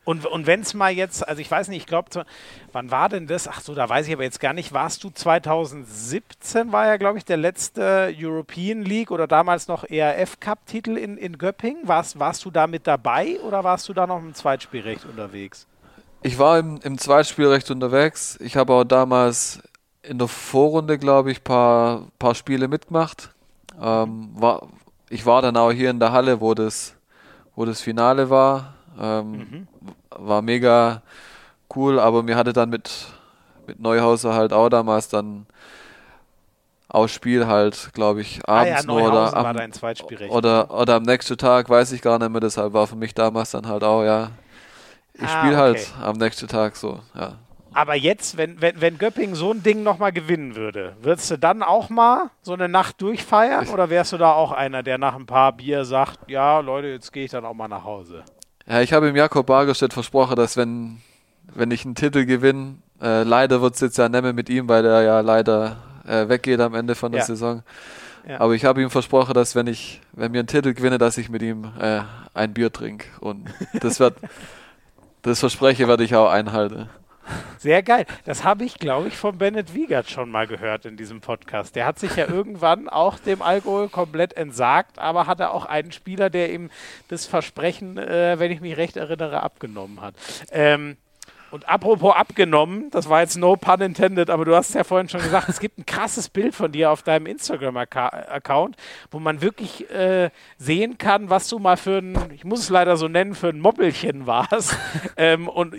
Und, 0.06 0.26
und 0.26 0.48
wenn 0.48 0.62
es 0.62 0.74
mal 0.74 0.92
jetzt, 0.92 1.26
also 1.28 1.42
ich 1.42 1.50
weiß 1.50 1.70
nicht, 1.70 1.78
ich 1.78 1.86
glaube, 1.86 2.26
wann 2.74 2.92
war 2.92 3.08
denn 3.08 3.26
das? 3.26 3.48
Ach 3.48 3.62
so, 3.62 3.74
da 3.74 3.88
weiß 3.88 4.08
ich 4.08 4.14
aber 4.14 4.24
jetzt 4.24 4.42
gar 4.42 4.54
nicht. 4.54 4.74
Warst 4.74 5.04
du 5.04 5.10
2017, 5.10 6.72
war 6.74 6.88
ja, 6.88 6.98
glaube 6.98 7.18
ich, 7.18 7.26
der 7.26 7.38
letzte 7.38 8.14
European 8.18 8.82
League 8.82 9.12
oder 9.12 9.28
damals 9.28 9.68
noch 9.68 9.86
ERF 9.86 10.42
Cup-Titel 10.42 10.98
in, 10.98 11.18
in 11.18 11.38
Göppingen? 11.38 11.88
Warst, 11.88 12.20
warst 12.20 12.44
du 12.44 12.52
da 12.52 12.68
mit 12.68 12.86
dabei 12.86 13.40
oder 13.42 13.64
warst 13.64 13.88
du 13.88 13.94
da 13.94 14.06
noch 14.06 14.20
im 14.20 14.34
Zweitspielrecht 14.34 15.06
unterwegs? 15.06 15.68
Ich 16.22 16.38
war 16.38 16.60
im, 16.60 16.80
im 16.84 16.98
Zweitspielrecht 16.98 17.72
unterwegs. 17.72 18.38
Ich 18.42 18.58
habe 18.58 18.74
auch 18.74 18.84
damals 18.84 19.62
in 20.02 20.18
der 20.18 20.28
Vorrunde, 20.28 20.98
glaube 20.98 21.32
ich, 21.32 21.44
paar, 21.44 22.08
paar 22.20 22.36
Spiele 22.36 22.68
mitgemacht. 22.68 23.30
Ähm, 23.82 24.30
war, 24.34 24.68
ich 25.10 25.26
war 25.26 25.42
dann 25.42 25.56
auch 25.56 25.72
hier 25.72 25.90
in 25.90 26.00
der 26.00 26.12
Halle, 26.12 26.42
wo 26.42 26.54
das, 26.54 26.96
wo 27.56 27.66
das 27.66 27.82
Finale 27.82 28.30
war. 28.30 28.73
Ähm, 29.00 29.68
War 30.12 30.42
mega 30.42 31.02
cool, 31.76 32.00
aber 32.00 32.24
mir 32.24 32.36
hatte 32.36 32.54
dann 32.54 32.70
mit, 32.70 33.08
mit 33.68 33.80
Neuhauser 33.80 34.34
halt 34.34 34.54
auch 34.54 34.70
damals 34.70 35.08
dann 35.10 35.46
auch 36.90 37.08
Spiel 37.08 37.48
halt, 37.48 37.90
glaube 37.94 38.22
ich, 38.22 38.40
Ah 38.48 38.66
ja, 38.66 38.78
abends 38.78 38.86
nur 38.86 39.02
oder 39.04 39.36
am, 39.36 39.58
dein 39.58 39.72
Zweitspielrecht. 39.72 40.32
oder, 40.32 40.70
oder 40.72 40.96
am 40.96 41.04
nächsten 41.04 41.38
Tag, 41.38 41.68
weiß 41.70 41.92
ich 41.92 42.02
gar 42.02 42.20
nicht 42.20 42.30
mehr. 42.30 42.42
Deshalb 42.42 42.74
war 42.74 42.86
für 42.86 42.96
mich 42.96 43.16
damals 43.16 43.52
dann 43.52 43.68
halt 43.68 43.84
auch, 43.84 44.04
ja, 44.04 44.30
ich 45.16 45.24
Ah, 45.24 45.40
spiele 45.42 45.58
halt 45.58 45.78
okay. 45.78 46.04
am 46.04 46.18
nächsten 46.18 46.48
Tag 46.48 46.76
so, 46.76 47.00
ja. 47.16 47.34
Aber 47.76 47.96
jetzt, 47.96 48.38
wenn, 48.38 48.62
wenn, 48.62 48.80
wenn 48.82 49.00
Göppingen 49.00 49.34
so 49.36 49.50
ein 49.52 49.64
Ding 49.64 49.82
nochmal 49.82 50.12
gewinnen 50.12 50.56
würde, 50.56 50.96
würdest 51.02 51.32
du 51.32 51.38
dann 51.40 51.64
auch 51.64 51.90
mal 51.90 52.30
so 52.44 52.54
eine 52.54 52.70
Nacht 52.70 53.02
durchfeiern 53.02 53.68
oder 53.70 53.90
wärst 53.90 54.14
du 54.14 54.18
da 54.18 54.34
auch 54.34 54.52
einer, 54.52 54.84
der 54.84 55.00
nach 55.00 55.16
ein 55.16 55.26
paar 55.26 55.54
Bier 55.54 55.84
sagt, 55.84 56.30
ja 56.30 56.60
Leute, 56.60 56.90
jetzt 56.90 57.12
gehe 57.12 57.26
ich 57.26 57.32
dann 57.32 57.46
auch 57.46 57.56
mal 57.56 57.68
nach 57.68 57.84
Hause? 57.84 58.24
Ja, 58.68 58.82
ich 58.82 58.94
habe 58.94 59.10
ihm 59.10 59.16
Jakob 59.16 59.46
Bargerstedt 59.46 59.94
versprochen, 59.94 60.36
dass 60.36 60.56
wenn, 60.58 61.02
wenn 61.54 61.72
ich 61.72 61.86
einen 61.86 61.96
Titel 61.96 62.26
gewinne, 62.26 62.76
äh, 63.02 63.24
leider 63.24 63.62
wird 63.62 63.76
es 63.76 63.82
jetzt 63.82 63.98
ja 63.98 64.08
nicht 64.08 64.22
mehr 64.24 64.34
mit 64.34 64.50
ihm, 64.50 64.70
weil 64.70 64.86
er 64.86 65.02
ja 65.04 65.20
leider 65.20 65.78
äh, 66.08 66.30
weggeht 66.30 66.60
am 66.62 66.74
Ende 66.74 66.96
von 66.96 67.12
der 67.12 67.22
Ja. 67.22 67.26
Saison. 67.26 67.64
Ja. 68.28 68.40
Aber 68.40 68.54
ich 68.54 68.64
habe 68.64 68.82
ihm 68.82 68.90
versprochen, 68.90 69.34
dass 69.34 69.54
wenn 69.56 69.68
ich, 69.68 70.00
wenn 70.14 70.32
wir 70.32 70.40
einen 70.40 70.48
Titel 70.48 70.74
gewinne, 70.74 70.98
dass 70.98 71.18
ich 71.18 71.30
mit 71.30 71.42
ihm 71.42 71.66
äh, 71.80 72.02
ein 72.34 72.54
Bier 72.54 72.72
trinke. 72.72 73.08
Und 73.20 73.50
das 73.82 74.00
wird, 74.00 74.16
das 75.24 75.42
Verspreche 75.42 75.90
werde 75.90 76.06
ich 76.06 76.16
auch 76.16 76.30
einhalten. 76.30 76.90
Sehr 77.58 77.84
geil. 77.84 78.06
Das 78.26 78.44
habe 78.44 78.66
ich, 78.66 78.76
glaube 78.76 79.08
ich, 79.08 79.16
von 79.18 79.38
Bennett 79.38 79.74
Wiegert 79.74 80.10
schon 80.10 80.30
mal 80.30 80.48
gehört 80.48 80.86
in 80.86 80.98
diesem 80.98 81.22
Podcast. 81.22 81.76
Der 81.76 81.86
hat 81.86 81.98
sich 82.00 82.16
ja 82.16 82.28
irgendwann 82.28 82.90
auch 82.90 83.20
dem 83.20 83.42
Alkohol 83.42 83.90
komplett 83.90 84.34
entsagt, 84.34 85.00
aber 85.00 85.28
hatte 85.28 85.52
auch 85.52 85.66
einen 85.66 85.92
Spieler, 85.92 86.30
der 86.30 86.52
ihm 86.52 86.70
das 87.08 87.26
Versprechen, 87.26 87.98
äh, 87.98 88.38
wenn 88.40 88.52
ich 88.52 88.60
mich 88.60 88.76
recht 88.78 88.98
erinnere, 88.98 89.44
abgenommen 89.44 90.02
hat. 90.02 90.16
Ähm, 90.52 90.98
und 91.54 91.70
apropos 91.70 92.16
abgenommen, 92.16 92.90
das 92.90 93.10
war 93.10 93.22
jetzt 93.22 93.38
no 93.38 93.56
pun 93.56 93.80
intended, 93.80 94.32
aber 94.32 94.44
du 94.44 94.56
hast 94.56 94.70
es 94.70 94.74
ja 94.74 94.84
vorhin 94.84 95.08
schon 95.08 95.22
gesagt, 95.22 95.50
es 95.50 95.60
gibt 95.60 95.78
ein 95.78 95.86
krasses 95.86 96.28
Bild 96.28 96.56
von 96.56 96.72
dir 96.72 96.90
auf 96.90 97.04
deinem 97.04 97.28
Instagram-Account, 97.28 98.76
wo 99.12 99.20
man 99.20 99.40
wirklich 99.44 99.88
äh, 99.92 100.32
sehen 100.58 100.98
kann, 100.98 101.30
was 101.30 101.48
du 101.50 101.60
mal 101.60 101.78
für 101.78 102.00
ein, 102.00 102.18
ich 102.34 102.44
muss 102.44 102.62
es 102.62 102.70
leider 102.70 102.98
so 102.98 103.08
nennen, 103.08 103.36
für 103.36 103.50
ein 103.50 103.60
Moppelchen 103.60 104.26
warst. 104.26 104.76
Ähm, 105.16 105.48
und 105.48 105.76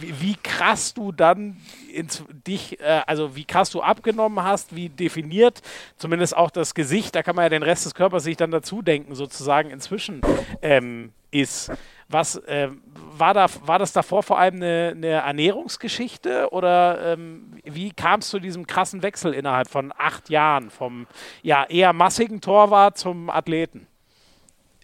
wie, 0.00 0.20
wie 0.20 0.36
krass 0.42 0.92
du 0.92 1.10
dann 1.10 1.56
ins, 1.92 2.22
dich, 2.46 2.80
äh, 2.80 3.00
also 3.06 3.34
wie 3.34 3.44
krass 3.44 3.70
du 3.70 3.80
abgenommen 3.80 4.44
hast, 4.44 4.76
wie 4.76 4.90
definiert 4.90 5.62
zumindest 5.96 6.36
auch 6.36 6.50
das 6.50 6.74
Gesicht, 6.74 7.14
da 7.14 7.22
kann 7.22 7.34
man 7.34 7.44
ja 7.44 7.48
den 7.48 7.62
Rest 7.62 7.86
des 7.86 7.94
Körpers 7.94 8.24
sich 8.24 8.36
dann 8.36 8.50
dazu 8.50 8.82
denken, 8.82 9.14
sozusagen 9.14 9.70
inzwischen. 9.70 10.20
Ähm, 10.60 11.12
ist. 11.34 11.70
Was 12.08 12.40
ähm, 12.46 12.82
war, 12.94 13.34
da, 13.34 13.46
war 13.64 13.78
das 13.78 13.92
davor 13.92 14.22
vor 14.22 14.38
allem 14.38 14.56
eine, 14.56 14.92
eine 14.94 15.06
Ernährungsgeschichte 15.08 16.52
oder 16.52 17.12
ähm, 17.12 17.58
wie 17.64 17.90
kam 17.92 18.20
es 18.20 18.28
zu 18.28 18.38
diesem 18.38 18.66
krassen 18.66 19.02
Wechsel 19.02 19.32
innerhalb 19.32 19.68
von 19.68 19.92
acht 19.96 20.30
Jahren 20.30 20.70
vom 20.70 21.06
ja, 21.42 21.64
eher 21.64 21.92
massigen 21.92 22.40
Torwart 22.40 22.98
zum 22.98 23.30
Athleten? 23.30 23.86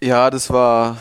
Ja, 0.01 0.31
das 0.31 0.51
war, 0.51 0.97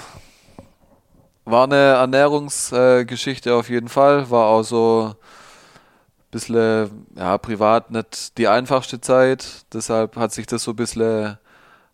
war 1.46 1.64
eine 1.64 1.76
Ernährungsgeschichte 1.76 3.50
äh, 3.50 3.52
auf 3.54 3.70
jeden 3.70 3.88
Fall. 3.88 4.30
War 4.30 4.46
auch 4.46 4.62
so 4.62 5.14
ein 5.14 6.30
bisschen, 6.30 7.06
ja, 7.16 7.38
privat 7.38 7.90
nicht 7.90 8.36
die 8.36 8.46
einfachste 8.46 9.00
Zeit. 9.00 9.64
Deshalb 9.72 10.16
hat 10.16 10.32
sich 10.32 10.46
das 10.46 10.64
so 10.64 10.72
ein 10.72 10.76
bisschen 10.76 11.38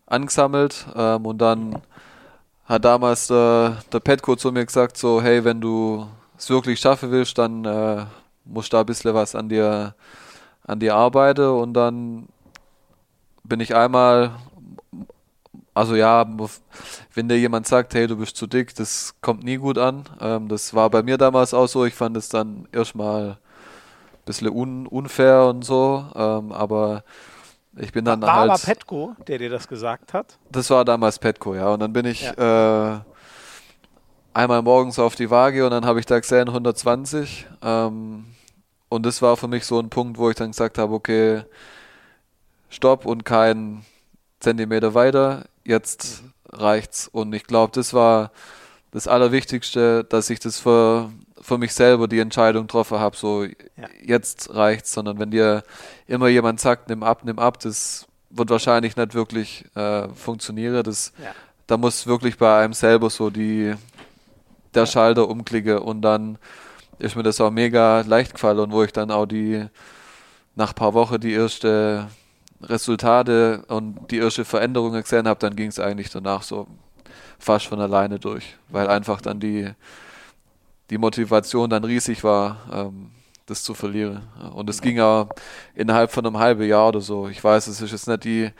angesammelt. 0.05 0.85
Ähm, 0.95 1.25
und 1.25 1.37
dann 1.37 1.81
hat 2.67 2.85
damals 2.85 3.27
der, 3.27 3.77
der 3.91 3.99
Petko 3.99 4.35
zu 4.35 4.51
mir 4.51 4.65
gesagt, 4.65 4.97
so, 4.97 5.21
hey, 5.21 5.43
wenn 5.43 5.61
du 5.61 6.07
es 6.37 6.49
wirklich 6.49 6.79
schaffen 6.79 7.11
willst, 7.11 7.37
dann 7.37 7.65
äh, 7.65 8.05
musst 8.45 8.71
du 8.71 8.77
da 8.77 8.81
ein 8.81 8.85
bisschen 8.85 9.13
was 9.13 9.35
an 9.35 9.49
dir, 9.49 9.95
an 10.63 10.79
dir 10.79 10.95
arbeiten. 10.95 11.49
Und 11.49 11.73
dann 11.73 12.27
bin 13.43 13.59
ich 13.59 13.75
einmal 13.75 14.31
also 15.77 15.95
ja, 15.95 16.25
wenn 17.13 17.29
dir 17.29 17.37
jemand 17.37 17.67
sagt, 17.67 17.93
hey, 17.93 18.07
du 18.07 18.17
bist 18.17 18.35
zu 18.35 18.47
dick, 18.47 18.73
das 18.73 19.13
kommt 19.21 19.43
nie 19.43 19.57
gut 19.57 19.77
an. 19.77 20.05
Ähm, 20.19 20.47
das 20.47 20.73
war 20.73 20.89
bei 20.89 21.03
mir 21.03 21.19
damals 21.19 21.53
auch 21.53 21.67
so. 21.67 21.85
Ich 21.85 21.93
fand 21.93 22.17
es 22.17 22.29
dann 22.29 22.67
erstmal 22.71 23.29
ein 23.31 23.37
bisschen 24.25 24.49
un 24.49 24.87
unfair 24.87 25.45
und 25.45 25.63
so. 25.63 26.03
Ähm, 26.15 26.51
aber 26.51 27.03
ich 27.79 27.91
bin 27.91 28.05
dann 28.05 28.21
war 28.21 28.35
halt. 28.35 28.51
aber 28.51 28.59
Petko, 28.59 29.15
der 29.27 29.37
dir 29.37 29.49
das 29.49 29.67
gesagt 29.67 30.13
hat? 30.13 30.37
Das 30.51 30.69
war 30.69 30.85
damals 30.85 31.19
Petco, 31.19 31.55
ja. 31.55 31.69
Und 31.69 31.79
dann 31.79 31.93
bin 31.93 32.05
ich 32.05 32.25
äh, 32.25 32.99
einmal 34.33 34.61
morgens 34.61 34.99
auf 34.99 35.15
die 35.15 35.29
Waage 35.29 35.65
und 35.65 35.71
dann 35.71 35.85
habe 35.85 35.99
ich 35.99 36.05
da 36.05 36.19
gesehen 36.19 36.47
120. 36.47 37.47
Ähm, 37.61 38.25
und 38.89 39.05
das 39.05 39.21
war 39.21 39.35
für 39.37 39.47
mich 39.47 39.65
so 39.65 39.79
ein 39.79 39.89
Punkt, 39.89 40.17
wo 40.17 40.29
ich 40.29 40.35
dann 40.35 40.51
gesagt 40.51 40.77
habe, 40.77 40.93
okay, 40.93 41.43
stopp 42.69 43.05
und 43.05 43.25
kein 43.25 43.85
Zentimeter 44.39 44.93
weiter, 44.93 45.45
jetzt 45.63 46.23
reicht's. 46.51 47.07
Und 47.07 47.33
ich 47.33 47.43
glaube, 47.45 47.71
das 47.73 47.93
war 47.93 48.31
das 48.91 49.07
Allerwichtigste, 49.07 50.03
dass 50.03 50.29
ich 50.29 50.39
das 50.39 50.59
für, 50.59 51.11
für 51.41 51.57
mich 51.57 51.73
selber 51.73 52.07
die 52.07 52.19
Entscheidung 52.19 52.63
getroffen 52.63 52.99
habe, 52.99 53.15
so 53.15 53.45
jetzt 54.03 54.53
reicht's, 54.53 54.93
sondern 54.93 55.19
wenn 55.19 55.31
dir 55.31 55.63
immer 56.07 56.27
jemand 56.27 56.59
sagt, 56.59 56.89
nimm 56.89 57.03
ab, 57.03 57.21
nimm 57.23 57.39
ab, 57.39 57.59
das 57.59 58.07
wird 58.29 58.49
wahrscheinlich 58.49 58.95
nicht 58.95 59.13
wirklich 59.13 59.65
äh, 59.75 60.07
funktionieren. 60.09 60.83
Das, 60.83 61.13
Ja. 61.23 61.31
Da 61.67 61.75
muss 61.75 62.07
wirklich 62.07 62.37
bei 62.37 62.63
einem 62.63 62.71
selber 62.71 63.09
so 63.09 63.29
die 63.29 63.75
der 64.73 64.85
Schalter 64.85 65.27
umklicke 65.27 65.81
und 65.81 66.01
dann 66.01 66.37
ist 66.99 67.15
mir 67.15 67.23
das 67.23 67.41
auch 67.41 67.51
mega 67.51 68.01
leicht 68.01 68.33
gefallen 68.33 68.59
und 68.59 68.71
wo 68.71 68.83
ich 68.83 68.93
dann 68.93 69.11
auch 69.11 69.25
die 69.25 69.65
nach 70.55 70.69
ein 70.69 70.75
paar 70.75 70.93
Wochen 70.93 71.19
die 71.19 71.33
erste 71.33 72.07
Resultate 72.61 73.63
und 73.67 74.09
die 74.11 74.17
erste 74.17 74.45
Veränderungen 74.45 75.01
gesehen 75.01 75.27
habe, 75.27 75.39
dann 75.39 75.55
ging 75.55 75.67
es 75.67 75.79
eigentlich 75.79 76.09
danach 76.09 76.41
so 76.41 76.67
fast 77.37 77.67
von 77.67 77.79
alleine 77.79 78.17
durch, 78.17 78.55
weil 78.69 78.87
einfach 78.87 79.21
dann 79.21 79.39
die, 79.39 79.69
die 80.89 80.97
Motivation 80.97 81.69
dann 81.69 81.83
riesig 81.83 82.23
war, 82.23 82.57
ähm, 82.71 83.11
das 83.45 83.63
zu 83.63 83.73
verlieren. 83.73 84.23
Und 84.53 84.69
es 84.69 84.81
ging 84.81 84.97
ja 84.97 85.27
innerhalb 85.73 86.11
von 86.11 86.25
einem 86.25 86.37
halben 86.37 86.63
Jahr 86.63 86.89
oder 86.89 87.01
so. 87.01 87.29
Ich 87.29 87.41
weiß, 87.41 87.67
es 87.67 87.81
ist 87.81 87.91
jetzt 87.91 88.07
nicht 88.07 88.23
die 88.25 88.51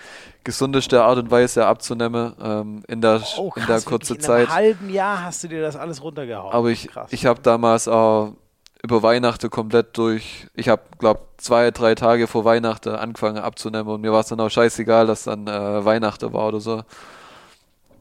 gesundeste 0.44 1.04
Art 1.04 1.18
und 1.18 1.30
Weise 1.30 1.66
abzunehmen 1.66 2.34
ähm, 2.42 2.84
in 2.88 3.02
der, 3.02 3.22
oh, 3.38 3.50
krass, 3.50 3.64
in 3.64 3.68
der 3.68 3.82
kurzen 3.82 4.20
Zeit. 4.20 4.46
In 4.46 4.52
einem 4.52 4.56
halben 4.56 4.90
Jahr 4.90 5.24
hast 5.24 5.44
du 5.44 5.50
dir 5.50 5.62
das 5.62 5.76
alles 5.76 6.02
runtergehauen. 6.02 6.54
Aber 6.54 6.70
ich, 6.70 6.90
ich 7.10 7.26
habe 7.26 7.42
damals 7.42 7.88
auch 7.90 8.34
über 8.82 9.04
Weihnachten 9.04 9.50
komplett 9.50 9.98
durch, 9.98 10.48
ich 10.54 10.70
habe, 10.70 10.84
glaube 11.00 11.22
zwei, 11.38 11.72
drei 11.72 11.96
Tage 11.96 12.28
vor 12.28 12.46
Weihnachten 12.46 12.90
angefangen 12.90 13.40
abzunehmen 13.40 13.88
und 13.88 14.02
mir 14.02 14.14
war 14.14 14.22
es 14.22 14.28
dann 14.28 14.40
auch 14.40 14.50
scheißegal, 14.50 15.08
dass 15.08 15.26
dann 15.26 15.48
äh, 15.48 15.84
Weihnachten 15.84 16.32
war 16.32 16.48
oder 16.48 16.62
so. 16.62 16.84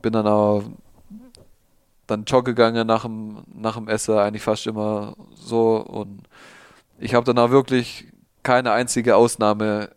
Bin 0.03 0.12
dann 0.12 0.27
auch 0.27 0.62
dann 2.07 2.24
joggen 2.24 2.54
gegangen 2.54 2.86
nach 2.86 3.02
dem, 3.02 3.44
nach 3.54 3.76
dem 3.76 3.88
Essen, 3.88 4.18
eigentlich 4.18 4.42
fast 4.42 4.66
immer 4.66 5.16
so 5.34 5.76
und 5.76 6.22
ich 6.98 7.14
habe 7.14 7.24
dann 7.24 7.38
auch 7.38 7.50
wirklich 7.50 8.07
keine 8.42 8.72
einzige 8.72 9.16
Ausnahme 9.16 9.90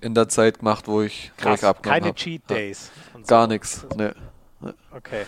in 0.00 0.14
der 0.14 0.28
Zeit 0.28 0.58
gemacht, 0.58 0.86
wo 0.88 1.02
ich, 1.02 1.32
Krass, 1.36 1.50
wo 1.50 1.54
ich 1.54 1.64
abgenommen 1.64 2.00
Keine 2.00 2.08
hab. 2.10 2.16
Cheat 2.16 2.50
Days. 2.50 2.90
Ja. 3.14 3.20
Gar 3.26 3.42
so. 3.44 3.48
nichts. 3.48 3.86
Nee. 3.96 4.10
Okay. 4.94 5.24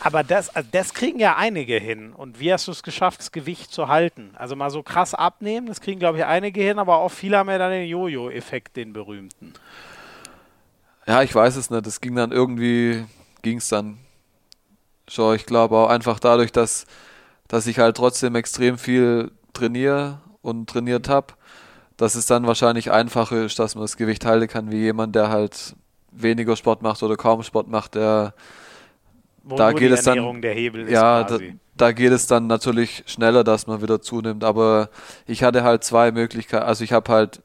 Aber 0.00 0.22
das, 0.22 0.54
also 0.54 0.68
das 0.72 0.94
kriegen 0.94 1.18
ja 1.18 1.36
einige 1.36 1.76
hin. 1.76 2.12
Und 2.12 2.38
wie 2.38 2.52
hast 2.52 2.68
du 2.68 2.72
es 2.72 2.82
geschafft, 2.82 3.20
das 3.20 3.32
Gewicht 3.32 3.72
zu 3.72 3.88
halten? 3.88 4.30
Also 4.36 4.54
mal 4.54 4.70
so 4.70 4.82
krass 4.82 5.14
abnehmen, 5.14 5.66
das 5.66 5.80
kriegen, 5.80 5.98
glaube 5.98 6.18
ich, 6.18 6.24
einige 6.24 6.60
hin, 6.62 6.78
aber 6.78 6.98
auch 6.98 7.10
viele 7.10 7.36
haben 7.36 7.50
ja 7.50 7.58
dann 7.58 7.72
den 7.72 7.88
Jojo-Effekt, 7.88 8.76
den 8.76 8.92
berühmten. 8.92 9.54
Ja, 11.06 11.22
ich 11.22 11.34
weiß 11.34 11.56
es 11.56 11.70
nicht. 11.70 11.86
Das 11.86 12.00
ging 12.00 12.14
dann 12.14 12.32
irgendwie, 12.32 13.04
ging 13.42 13.58
es 13.58 13.68
dann 13.68 13.98
schon. 15.08 15.36
Ich 15.36 15.46
glaube 15.46 15.76
auch 15.76 15.88
einfach 15.88 16.18
dadurch, 16.18 16.52
dass, 16.52 16.86
dass 17.48 17.66
ich 17.66 17.78
halt 17.78 17.96
trotzdem 17.96 18.34
extrem 18.34 18.78
viel 18.78 19.30
trainiere 19.52 20.20
und 20.42 20.68
trainiert 20.68 21.08
habe, 21.08 21.34
dass 21.96 22.14
es 22.14 22.26
dann 22.26 22.46
wahrscheinlich 22.46 22.90
einfacher 22.90 23.44
ist, 23.44 23.58
dass 23.58 23.74
man 23.74 23.84
das 23.84 23.96
Gewicht 23.96 24.24
halten 24.24 24.48
kann, 24.48 24.70
wie 24.70 24.78
jemand, 24.78 25.14
der 25.14 25.30
halt 25.30 25.74
weniger 26.12 26.56
Sport 26.56 26.82
macht 26.82 27.02
oder 27.02 27.16
kaum 27.16 27.42
Sport 27.42 27.68
macht, 27.68 27.94
der 27.94 28.34
Wo 29.42 29.56
da 29.56 29.72
geht 29.72 29.92
es 29.92 30.02
dann 30.04 30.42
ja, 30.88 31.24
da, 31.24 31.38
da, 31.76 31.92
geht 31.92 32.12
es 32.12 32.26
dann 32.26 32.46
natürlich 32.46 33.04
schneller, 33.06 33.44
dass 33.44 33.66
man 33.66 33.82
wieder 33.82 34.00
zunimmt. 34.00 34.44
Aber 34.44 34.90
ich 35.26 35.42
hatte 35.42 35.62
halt 35.62 35.84
zwei 35.84 36.12
Möglichkeiten. 36.12 36.64
Also 36.64 36.84
ich 36.84 36.92
habe 36.92 37.10
halt 37.12 37.42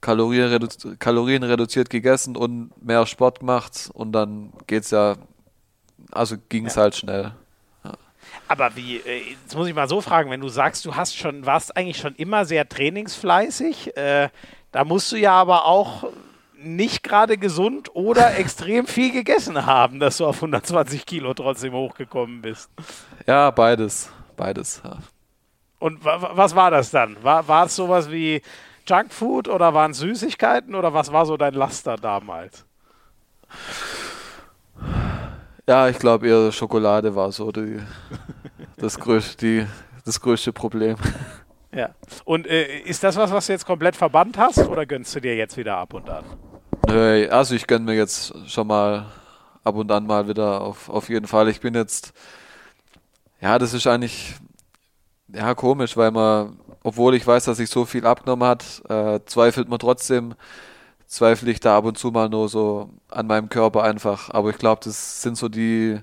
Kalorien, 0.00 0.48
redu 0.48 0.68
Kalorien 0.98 1.42
reduziert 1.42 1.90
gegessen 1.90 2.36
und 2.36 2.70
mehr 2.82 3.06
Sport 3.06 3.40
gemacht 3.40 3.90
und 3.92 4.12
dann 4.12 4.52
geht 4.66 4.84
es 4.84 4.90
ja, 4.90 5.16
also 6.12 6.36
ging 6.48 6.66
es 6.66 6.74
ja. 6.76 6.82
halt 6.82 6.96
schnell. 6.96 7.32
Aber 8.48 8.76
wie, 8.76 8.98
äh, 8.98 9.30
jetzt 9.30 9.56
muss 9.56 9.66
ich 9.68 9.74
mal 9.74 9.88
so 9.88 10.00
fragen, 10.00 10.30
wenn 10.30 10.40
du 10.40 10.48
sagst, 10.48 10.84
du 10.84 10.94
hast 10.94 11.16
schon, 11.16 11.46
warst 11.46 11.76
eigentlich 11.76 11.98
schon 11.98 12.14
immer 12.14 12.44
sehr 12.44 12.68
trainingsfleißig, 12.68 13.96
äh, 13.96 14.28
da 14.72 14.84
musst 14.84 15.10
du 15.10 15.16
ja 15.16 15.32
aber 15.32 15.64
auch 15.64 16.04
nicht 16.58 17.02
gerade 17.02 17.38
gesund 17.38 17.94
oder 17.94 18.36
extrem 18.38 18.86
viel 18.86 19.12
gegessen 19.12 19.66
haben, 19.66 20.00
dass 20.00 20.18
du 20.18 20.26
auf 20.26 20.36
120 20.36 21.06
Kilo 21.06 21.34
trotzdem 21.34 21.72
hochgekommen 21.72 22.42
bist. 22.42 22.70
Ja, 23.26 23.50
beides. 23.50 24.10
Beides. 24.36 24.82
Ja. 24.84 24.98
Und 25.78 26.04
was 26.04 26.54
war 26.54 26.70
das 26.70 26.90
dann? 26.90 27.16
War, 27.22 27.48
war 27.48 27.66
es 27.66 27.76
sowas 27.76 28.10
wie 28.10 28.42
Junkfood 28.86 29.48
oder 29.48 29.74
waren 29.74 29.90
es 29.90 29.98
Süßigkeiten 29.98 30.74
oder 30.74 30.94
was 30.94 31.12
war 31.12 31.26
so 31.26 31.36
dein 31.36 31.54
Laster 31.54 31.96
damals? 31.96 32.64
Ja, 35.68 35.88
ich 35.88 35.98
glaube 35.98 36.28
eher 36.28 36.52
Schokolade 36.52 37.14
war 37.16 37.32
so 37.32 37.50
die, 37.50 37.80
das, 38.76 38.98
größte, 38.98 39.36
die, 39.36 39.66
das 40.04 40.20
größte 40.20 40.52
Problem. 40.52 40.96
Ja. 41.74 41.90
Und 42.24 42.46
äh, 42.46 42.78
ist 42.80 43.02
das 43.02 43.16
was, 43.16 43.32
was 43.32 43.46
du 43.46 43.52
jetzt 43.52 43.66
komplett 43.66 43.96
verbannt 43.96 44.38
hast 44.38 44.60
oder 44.60 44.86
gönnst 44.86 45.14
du 45.16 45.20
dir 45.20 45.34
jetzt 45.34 45.56
wieder 45.56 45.76
ab 45.76 45.92
und 45.92 46.08
an? 46.08 46.24
Nö, 46.88 47.28
also 47.30 47.56
ich 47.56 47.66
gönne 47.66 47.84
mir 47.84 47.96
jetzt 47.96 48.32
schon 48.48 48.68
mal 48.68 49.06
ab 49.64 49.74
und 49.74 49.90
an 49.90 50.06
mal 50.06 50.28
wieder 50.28 50.60
auf, 50.60 50.88
auf 50.88 51.08
jeden 51.08 51.26
Fall. 51.26 51.48
Ich 51.48 51.60
bin 51.60 51.74
jetzt, 51.74 52.12
ja, 53.40 53.58
das 53.58 53.74
ist 53.74 53.88
eigentlich, 53.88 54.36
ja, 55.34 55.52
komisch, 55.54 55.96
weil 55.96 56.12
man, 56.12 56.60
obwohl 56.84 57.16
ich 57.16 57.26
weiß, 57.26 57.44
dass 57.46 57.58
ich 57.58 57.70
so 57.70 57.84
viel 57.84 58.06
abgenommen 58.06 58.46
hat, 58.46 58.82
äh, 58.88 59.18
zweifelt 59.26 59.68
man 59.68 59.80
trotzdem, 59.80 60.36
zweifle 61.06 61.50
ich 61.50 61.60
da 61.60 61.76
ab 61.76 61.84
und 61.84 61.98
zu 61.98 62.10
mal 62.10 62.28
nur 62.28 62.48
so 62.48 62.90
an 63.08 63.26
meinem 63.26 63.48
Körper 63.48 63.82
einfach. 63.82 64.30
Aber 64.30 64.50
ich 64.50 64.58
glaube, 64.58 64.80
das 64.84 65.22
sind 65.22 65.36
so 65.36 65.48
die, 65.48 66.00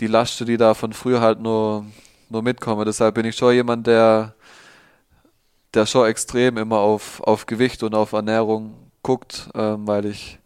die 0.00 0.06
Lasten, 0.06 0.46
die 0.46 0.56
da 0.56 0.74
von 0.74 0.92
früher 0.92 1.20
halt 1.20 1.40
nur, 1.40 1.86
nur 2.28 2.42
mitkommen. 2.42 2.84
Deshalb 2.84 3.14
bin 3.14 3.26
ich 3.26 3.36
schon 3.36 3.54
jemand, 3.54 3.86
der, 3.86 4.34
der 5.74 5.86
schon 5.86 6.06
extrem 6.08 6.58
immer 6.58 6.78
auf, 6.78 7.20
auf 7.22 7.46
Gewicht 7.46 7.82
und 7.82 7.94
auf 7.94 8.12
Ernährung 8.12 8.74
guckt, 9.02 9.48
ähm, 9.54 9.86
weil 9.86 10.06
ich 10.06 10.38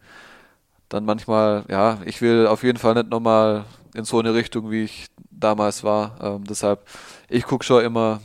dann 0.89 1.05
manchmal, 1.05 1.65
ja, 1.67 1.99
ich 2.05 2.21
will 2.21 2.47
auf 2.47 2.63
jeden 2.63 2.77
Fall 2.77 2.93
nicht 2.93 3.09
nochmal 3.09 3.65
in 3.93 4.05
so 4.05 4.19
eine 4.19 4.33
Richtung, 4.33 4.71
wie 4.71 4.83
ich 4.83 5.07
damals 5.29 5.83
war. 5.83 6.17
Ähm, 6.21 6.43
deshalb, 6.45 6.87
ich 7.29 7.43
gucke 7.43 7.65
schon 7.65 7.83
immer, 7.83 8.21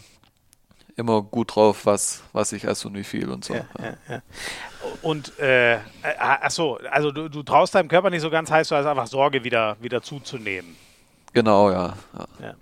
immer 0.97 1.23
gut 1.23 1.57
drauf, 1.57 1.87
was, 1.87 2.23
was 2.33 2.53
ich 2.53 2.65
esse 2.65 2.89
und 2.89 2.95
wie 2.95 3.05
viel 3.05 3.31
und 3.31 3.45
so. 3.45 3.55
Ja, 3.55 3.65
ja. 3.79 3.97
Ja, 4.09 4.23
und, 5.03 5.39
äh, 5.39 5.75
äh 5.75 5.79
ach 6.19 6.51
so, 6.51 6.79
also 6.91 7.11
du, 7.11 7.29
du, 7.29 7.43
traust 7.43 7.75
deinem 7.75 7.89
Körper 7.89 8.11
nicht 8.11 8.23
so 8.23 8.31
ganz, 8.31 8.51
heißt 8.51 8.71
du 8.71 8.77
hast 8.77 8.87
einfach 8.87 9.07
Sorge 9.07 9.45
wieder, 9.45 9.77
wieder 9.81 10.03
zuzunehmen. 10.03 10.77
Genau, 11.33 11.71
ja. 11.71 11.95
ja. 12.41 12.55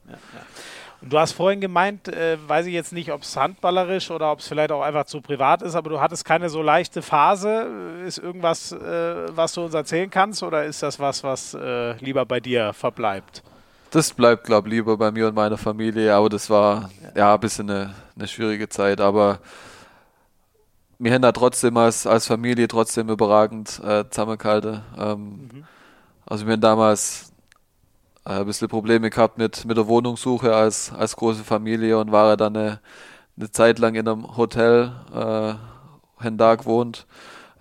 Und 1.03 1.13
du 1.13 1.19
hast 1.19 1.33
vorhin 1.33 1.61
gemeint, 1.61 2.09
äh, 2.09 2.37
weiß 2.47 2.67
ich 2.67 2.75
jetzt 2.75 2.93
nicht, 2.93 3.11
ob 3.11 3.23
es 3.23 3.35
handballerisch 3.37 4.11
oder 4.11 4.31
ob 4.33 4.41
es 4.41 4.49
vielleicht 4.49 4.71
auch 4.71 4.83
einfach 4.83 5.07
zu 5.07 5.23
privat 5.23 5.63
ist, 5.63 5.75
aber 5.75 5.89
du 5.89 6.01
hattest 6.01 6.25
keine 6.25 6.51
so 6.51 6.61
leichte 6.61 7.01
Phase. 7.01 7.67
Ist 8.07 8.19
irgendwas, 8.19 8.73
äh, 8.73 9.35
was 9.35 9.55
du 9.55 9.65
uns 9.65 9.75
erzählen 9.75 10.11
kannst 10.11 10.43
oder 10.43 10.65
ist 10.65 10.83
das 10.83 11.01
was, 11.01 11.25
was 11.25 11.55
äh, 11.55 11.93
lieber 12.05 12.27
bei 12.27 12.41
dir 12.41 12.75
verbleibt? 12.75 13.43
Das 13.91 14.13
bleibt, 14.13 14.45
glaube 14.45 14.69
ich, 14.69 14.75
lieber 14.75 14.97
bei 14.97 15.11
mir 15.11 15.29
und 15.29 15.35
meiner 15.35 15.59
Familie, 15.59 16.15
aber 16.15 16.29
das 16.29 16.51
war 16.51 16.91
ja, 17.03 17.11
ja 17.17 17.35
ein 17.35 17.41
bisschen 17.41 17.71
eine, 17.71 17.95
eine 18.15 18.29
schwierige 18.29 18.69
Zeit, 18.69 19.01
aber 19.01 19.41
wir 21.01 21.15
haben 21.15 21.23
da 21.23 21.33
trotzdem 21.33 21.77
als, 21.79 22.07
als 22.07 22.27
Familie 22.27 22.69
trotzdem 22.69 23.09
überragend 23.09 23.81
äh, 23.83 24.05
zusammengehalten. 24.11 24.83
Ähm, 24.99 25.19
mhm. 25.53 25.65
Also 26.27 26.47
wir 26.47 26.53
haben 26.53 26.61
damals 26.61 27.33
äh, 28.27 28.41
ein 28.41 28.47
bisschen 28.47 28.69
Probleme 28.69 29.09
gehabt 29.09 29.39
mit, 29.39 29.65
mit 29.65 29.79
der 29.79 29.89
Wohnungssuche 29.89 30.55
als, 30.55 30.93
als 30.93 31.17
große 31.17 31.43
Familie 31.43 31.99
und 31.99 32.13
war 32.13 32.37
dann 32.37 32.55
eine, 32.55 32.81
eine 33.39 33.51
Zeit 33.51 33.79
lang 33.79 33.95
in 33.95 34.07
einem 34.07 34.37
Hotel, 34.37 34.93
äh, 35.15 35.55
da 36.33 36.55
gewohnt. 36.55 37.07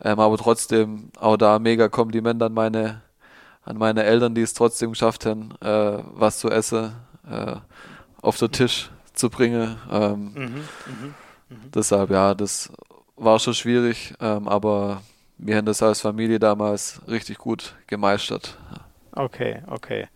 Ähm, 0.03 0.19
aber 0.19 0.37
trotzdem 0.37 1.09
auch 1.17 1.37
da 1.37 1.59
mega 1.59 1.87
Kompliment 1.87 2.43
an 2.43 2.53
meine, 2.53 3.01
an 3.63 3.77
meine 3.77 4.03
Eltern, 4.03 4.35
die 4.35 4.41
es 4.41 4.53
trotzdem 4.53 4.91
geschafft 4.91 5.25
haben, 5.25 5.51
äh, 5.61 5.99
was 6.13 6.39
zu 6.39 6.49
essen 6.49 6.91
äh, 7.29 7.55
auf 8.21 8.37
den 8.37 8.51
Tisch 8.51 8.89
zu 9.13 9.29
bringen. 9.29 9.77
Ähm, 9.89 10.33
mhm, 10.33 10.35
mh, 10.35 10.55
mh. 11.49 11.57
Deshalb, 11.73 12.09
ja, 12.09 12.33
das 12.33 12.69
war 13.19 13.39
schon 13.39 13.53
schwierig, 13.53 14.13
ähm, 14.19 14.47
aber 14.47 15.01
wir 15.37 15.55
haben 15.55 15.65
das 15.65 15.81
als 15.81 16.01
Familie 16.01 16.39
damals 16.39 17.01
richtig 17.07 17.37
gut 17.37 17.75
gemeistert. 17.87 18.57
Okay, 19.11 19.61
okay. 19.67 20.07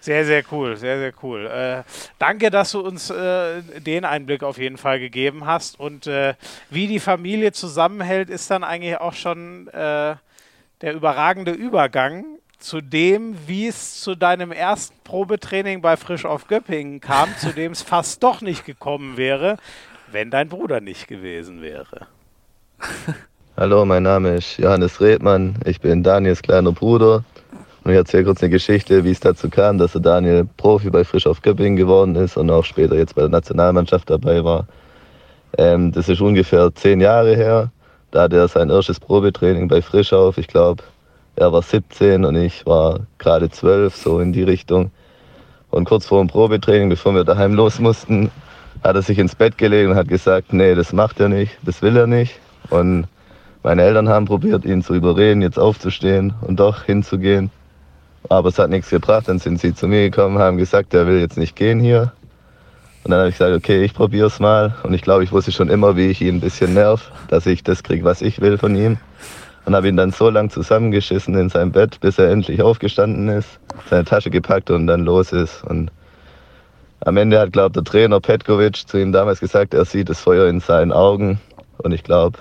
Sehr, 0.00 0.24
sehr 0.24 0.42
cool, 0.50 0.76
sehr, 0.76 0.98
sehr 0.98 1.12
cool. 1.22 1.46
Äh, 1.46 1.82
danke, 2.18 2.50
dass 2.50 2.72
du 2.72 2.80
uns 2.80 3.10
äh, 3.10 3.60
den 3.80 4.04
Einblick 4.04 4.42
auf 4.42 4.58
jeden 4.58 4.78
Fall 4.78 5.00
gegeben 5.00 5.46
hast. 5.46 5.78
Und 5.78 6.06
äh, 6.06 6.34
wie 6.70 6.86
die 6.86 7.00
Familie 7.00 7.52
zusammenhält, 7.52 8.30
ist 8.30 8.50
dann 8.50 8.64
eigentlich 8.64 8.98
auch 8.98 9.14
schon 9.14 9.68
äh, 9.68 10.14
der 10.80 10.94
überragende 10.94 11.52
Übergang 11.52 12.24
zu 12.58 12.80
dem, 12.80 13.36
wie 13.46 13.66
es 13.66 14.00
zu 14.00 14.14
deinem 14.14 14.52
ersten 14.52 14.96
Probetraining 15.04 15.82
bei 15.82 15.96
Frisch 15.96 16.24
auf 16.24 16.46
Göppingen 16.46 17.00
kam, 17.00 17.36
zu 17.38 17.52
dem 17.52 17.72
es 17.72 17.82
fast 17.82 18.22
doch 18.22 18.40
nicht 18.40 18.64
gekommen 18.64 19.16
wäre, 19.16 19.58
wenn 20.10 20.30
dein 20.30 20.48
Bruder 20.48 20.80
nicht 20.80 21.08
gewesen 21.08 21.60
wäre. 21.60 22.06
Hallo, 23.56 23.84
mein 23.84 24.02
Name 24.02 24.36
ist 24.36 24.58
Johannes 24.58 25.00
Redmann. 25.00 25.56
Ich 25.64 25.80
bin 25.80 26.02
Daniels 26.02 26.42
kleiner 26.42 26.72
Bruder. 26.72 27.24
Und 27.84 27.92
ich 27.92 27.96
erzähle 27.96 28.24
kurz 28.24 28.42
eine 28.42 28.50
Geschichte, 28.50 29.04
wie 29.04 29.12
es 29.12 29.20
dazu 29.20 29.48
kam, 29.48 29.78
dass 29.78 29.92
der 29.92 30.00
Daniel 30.00 30.48
Profi 30.56 30.90
bei 30.90 31.04
Frisch 31.04 31.26
auf 31.26 31.40
Göppingen 31.40 31.76
geworden 31.76 32.16
ist 32.16 32.36
und 32.36 32.50
auch 32.50 32.64
später 32.64 32.96
jetzt 32.96 33.14
bei 33.14 33.22
der 33.22 33.30
Nationalmannschaft 33.30 34.10
dabei 34.10 34.42
war. 34.44 34.66
Ähm, 35.56 35.92
das 35.92 36.08
ist 36.08 36.20
ungefähr 36.20 36.74
zehn 36.74 37.00
Jahre 37.00 37.36
her. 37.36 37.70
Da 38.10 38.22
hatte 38.22 38.36
er 38.36 38.48
sein 38.48 38.70
erstes 38.70 39.00
Probetraining 39.00 39.68
bei 39.68 39.80
Frischauf. 39.80 40.36
Ich 40.36 40.48
glaube, 40.48 40.82
er 41.36 41.52
war 41.52 41.62
17 41.62 42.24
und 42.24 42.36
ich 42.36 42.66
war 42.66 43.00
gerade 43.18 43.48
12, 43.48 43.94
so 43.94 44.20
in 44.20 44.32
die 44.32 44.42
Richtung. 44.42 44.90
Und 45.70 45.84
kurz 45.84 46.06
vor 46.06 46.18
dem 46.18 46.28
Probetraining, 46.28 46.88
bevor 46.88 47.14
wir 47.14 47.24
daheim 47.24 47.54
los 47.54 47.78
mussten, 47.78 48.30
hat 48.82 48.96
er 48.96 49.02
sich 49.02 49.18
ins 49.18 49.34
Bett 49.34 49.56
gelegt 49.56 49.88
und 49.88 49.96
hat 49.96 50.08
gesagt, 50.08 50.52
nee, 50.52 50.74
das 50.74 50.92
macht 50.92 51.20
er 51.20 51.28
nicht, 51.28 51.56
das 51.62 51.82
will 51.82 51.96
er 51.96 52.06
nicht. 52.06 52.40
Und 52.70 53.06
meine 53.62 53.82
Eltern 53.82 54.08
haben 54.08 54.26
probiert, 54.26 54.64
ihn 54.64 54.82
zu 54.82 54.94
überreden, 54.94 55.42
jetzt 55.42 55.58
aufzustehen 55.58 56.34
und 56.40 56.60
doch 56.60 56.84
hinzugehen. 56.84 57.50
Aber 58.28 58.48
es 58.48 58.58
hat 58.58 58.70
nichts 58.70 58.90
gebracht. 58.90 59.28
Dann 59.28 59.38
sind 59.38 59.60
sie 59.60 59.74
zu 59.74 59.88
mir 59.88 60.08
gekommen, 60.10 60.38
haben 60.38 60.56
gesagt, 60.56 60.94
er 60.94 61.06
will 61.06 61.20
jetzt 61.20 61.36
nicht 61.36 61.56
gehen 61.56 61.80
hier. 61.80 62.12
Und 63.04 63.12
dann 63.12 63.20
habe 63.20 63.28
ich 63.28 63.36
gesagt, 63.36 63.54
okay, 63.54 63.84
ich 63.84 63.94
probiere 63.94 64.26
es 64.26 64.40
mal. 64.40 64.74
Und 64.82 64.92
ich 64.92 65.02
glaube, 65.02 65.22
ich 65.22 65.30
wusste 65.30 65.52
schon 65.52 65.68
immer, 65.68 65.96
wie 65.96 66.08
ich 66.08 66.20
ihn 66.20 66.36
ein 66.36 66.40
bisschen 66.40 66.74
nerv, 66.74 67.12
dass 67.28 67.46
ich 67.46 67.62
das 67.62 67.82
kriege, 67.82 68.04
was 68.04 68.20
ich 68.20 68.40
will 68.40 68.58
von 68.58 68.74
ihm. 68.74 68.98
Und 69.64 69.74
habe 69.74 69.88
ihn 69.88 69.96
dann 69.96 70.12
so 70.12 70.30
lang 70.30 70.50
zusammengeschissen 70.50 71.34
in 71.36 71.48
seinem 71.48 71.72
Bett, 71.72 72.00
bis 72.00 72.18
er 72.18 72.30
endlich 72.30 72.62
aufgestanden 72.62 73.28
ist, 73.28 73.60
seine 73.90 74.04
Tasche 74.04 74.30
gepackt 74.30 74.70
und 74.70 74.86
dann 74.86 75.04
los 75.04 75.32
ist. 75.32 75.64
Und 75.64 75.90
am 77.00 77.16
Ende 77.16 77.38
hat, 77.38 77.52
glaube 77.52 77.68
ich, 77.68 77.72
der 77.74 77.84
Trainer 77.84 78.20
Petkovic 78.20 78.88
zu 78.88 78.98
ihm 78.98 79.12
damals 79.12 79.40
gesagt, 79.40 79.74
er 79.74 79.84
sieht 79.84 80.08
das 80.08 80.20
Feuer 80.20 80.48
in 80.48 80.60
seinen 80.60 80.92
Augen. 80.92 81.40
Und 81.78 81.92
ich 81.92 82.02
glaube, 82.02 82.38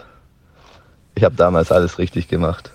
ich 1.16 1.24
habe 1.24 1.36
damals 1.36 1.72
alles 1.72 1.98
richtig 1.98 2.28
gemacht. 2.28 2.72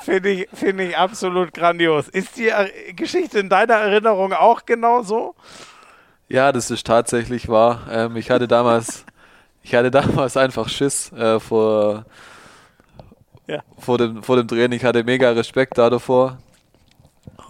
Finde 0.00 0.30
ich, 0.30 0.48
find 0.52 0.80
ich 0.80 0.96
absolut 0.96 1.52
grandios. 1.52 2.08
Ist 2.08 2.36
die 2.36 2.50
Geschichte 2.94 3.38
in 3.38 3.48
deiner 3.48 3.74
Erinnerung 3.74 4.32
auch 4.32 4.64
genau 4.66 5.02
so? 5.02 5.34
Ja, 6.28 6.52
das 6.52 6.70
ist 6.70 6.86
tatsächlich 6.86 7.48
wahr. 7.48 7.82
Ähm, 7.90 8.16
ich 8.16 8.30
hatte 8.30 8.48
damals, 8.48 9.04
ich 9.62 9.74
hatte 9.74 9.90
damals 9.90 10.36
einfach 10.36 10.68
Schiss 10.68 11.12
äh, 11.12 11.38
vor, 11.40 12.04
ja. 13.46 13.62
vor, 13.78 13.98
dem, 13.98 14.22
vor 14.22 14.36
dem 14.36 14.48
Training. 14.48 14.78
Ich 14.78 14.84
hatte 14.84 15.04
mega 15.04 15.30
Respekt 15.30 15.78
da 15.78 15.90
davor. 15.90 16.38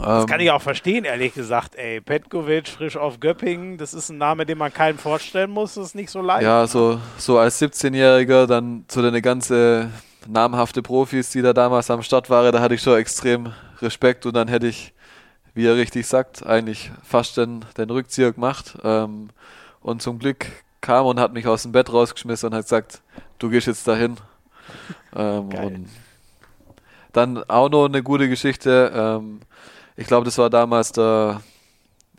Das 0.03 0.27
kann 0.27 0.41
ähm, 0.41 0.47
ich 0.47 0.51
auch 0.51 0.63
verstehen, 0.63 1.05
ehrlich 1.05 1.35
gesagt. 1.35 1.77
Ey, 1.77 2.01
Petkovic, 2.01 2.69
frisch 2.69 2.97
auf 2.97 3.21
Göppingen, 3.21 3.79
das 3.79 3.95
ist 3.95 4.11
ein 4.11 4.19
Name, 4.19 4.45
den 4.45 4.59
man 4.59 4.73
keinem 4.73 4.99
vorstellen 4.99 5.51
muss. 5.51 5.75
Das 5.75 5.87
ist 5.87 5.95
nicht 5.95 6.11
so 6.11 6.21
leicht. 6.21 6.43
Ja, 6.43 6.67
so, 6.67 7.01
so 7.19 7.39
als 7.39 7.61
17-Jähriger 7.63 8.47
dann 8.47 8.85
zu 8.89 9.01
so 9.01 9.21
ganze 9.21 9.91
namhafte 10.27 10.83
Profis, 10.83 11.31
die 11.31 11.43
da 11.43 11.53
damals 11.53 11.91
am 11.91 12.03
Start 12.03 12.31
waren, 12.31 12.53
da 12.53 12.61
hatte 12.61 12.75
ich 12.75 12.83
schon 12.83 12.99
extrem 12.99 13.53
Respekt 13.81 14.27
und 14.27 14.35
dann 14.35 14.49
hätte 14.49 14.67
ich, 14.67 14.93
wie 15.55 15.67
er 15.67 15.77
richtig 15.77 16.07
sagt, 16.07 16.45
eigentlich 16.45 16.91
fast 17.03 17.37
den, 17.37 17.65
den 17.77 17.91
Rückzieher 17.91 18.33
gemacht. 18.33 18.77
Ähm, 18.83 19.31
und 19.81 20.03
zum 20.03 20.19
Glück 20.19 20.47
kam 20.81 21.07
und 21.07 21.21
hat 21.21 21.33
mich 21.33 21.47
aus 21.47 21.63
dem 21.63 21.73
Bett 21.73 21.93
rausgeschmissen 21.93 22.49
und 22.49 22.55
hat 22.55 22.65
gesagt, 22.65 23.03
du 23.39 23.51
gehst 23.51 23.67
jetzt 23.67 23.87
dahin. 23.87 24.17
Ähm, 25.15 25.49
und 25.53 25.89
dann 27.13 27.45
auch 27.45 27.69
noch 27.69 27.85
eine 27.85 28.03
gute 28.03 28.31
Geschichte. 28.31 29.21
Ich 29.97 30.07
glaube, 30.07 30.25
das 30.25 30.39
war 30.39 30.51
damals 30.51 30.93
der, 30.93 31.43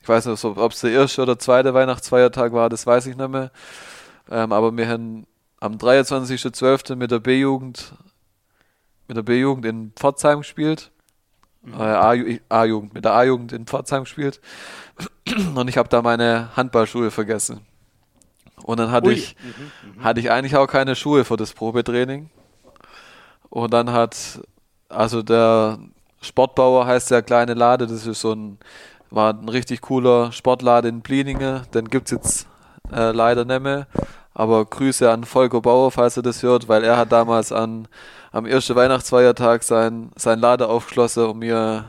ich 0.01 0.07
weiß 0.07 0.25
nicht, 0.25 0.43
ob 0.43 0.71
es 0.71 0.81
der 0.81 0.91
erste 0.91 1.21
oder 1.21 1.39
zweite 1.39 1.73
Weihnachtsfeiertag 1.73 2.53
war, 2.53 2.69
das 2.69 2.85
weiß 2.85 3.07
ich 3.07 3.15
nicht 3.15 3.29
mehr. 3.29 3.51
Ähm, 4.29 4.51
aber 4.51 4.75
wir 4.75 4.87
haben 4.87 5.25
am 5.59 5.73
23.12. 5.73 6.95
mit 6.95 7.11
der 7.11 7.19
B-Jugend 7.19 7.93
mit 9.07 9.17
der 9.17 9.23
B-Jugend 9.23 9.65
in 9.65 9.91
Pforzheim 9.95 10.39
gespielt. 10.39 10.91
Mhm. 11.61 11.73
Äh, 11.73 12.39
A-Jugend, 12.49 12.93
mit 12.93 13.05
der 13.05 13.13
A-Jugend 13.13 13.53
in 13.53 13.65
Pforzheim 13.65 14.03
gespielt. 14.03 14.41
Und 15.55 15.69
ich 15.69 15.77
habe 15.77 15.89
da 15.89 16.01
meine 16.01 16.55
Handballschuhe 16.55 17.11
vergessen. 17.11 17.61
Und 18.63 18.79
dann 18.79 18.91
hatte 18.91 19.07
Ui. 19.07 19.13
ich, 19.13 19.35
mhm, 19.41 19.97
mhm, 19.97 20.03
hatte 20.03 20.19
ich 20.19 20.31
eigentlich 20.31 20.55
auch 20.55 20.67
keine 20.67 20.95
Schuhe 20.95 21.25
für 21.25 21.37
das 21.37 21.53
Probetraining. 21.53 22.29
Und 23.49 23.73
dann 23.73 23.91
hat, 23.91 24.41
also 24.89 25.21
der 25.21 25.79
Sportbauer 26.23 26.85
heißt 26.85 27.11
der 27.11 27.21
kleine 27.21 27.53
Lade, 27.53 27.85
das 27.85 28.07
ist 28.07 28.21
so 28.21 28.33
ein, 28.33 28.57
war 29.11 29.33
ein 29.33 29.49
richtig 29.49 29.81
cooler 29.81 30.31
Sportlade 30.31 30.87
in 30.87 31.01
Blieningen, 31.01 31.61
den 31.73 31.89
gibt 31.89 32.07
es 32.07 32.11
jetzt 32.11 32.47
äh, 32.91 33.11
leider 33.11 33.45
nicht 33.45 33.61
mehr. 33.61 33.87
Aber 34.33 34.65
Grüße 34.65 35.11
an 35.11 35.25
Volker 35.25 35.61
Bauer, 35.61 35.91
falls 35.91 36.17
er 36.17 36.23
das 36.23 36.41
hört, 36.41 36.67
weil 36.67 36.83
er 36.83 36.97
hat 36.97 37.11
damals 37.11 37.51
an, 37.51 37.87
am 38.31 38.47
ersten 38.47 38.75
Weihnachtsfeiertag 38.75 39.61
sein, 39.61 40.11
sein 40.15 40.39
Lader 40.39 40.69
aufgeschlossen, 40.69 41.25
um 41.25 41.39
mir 41.39 41.85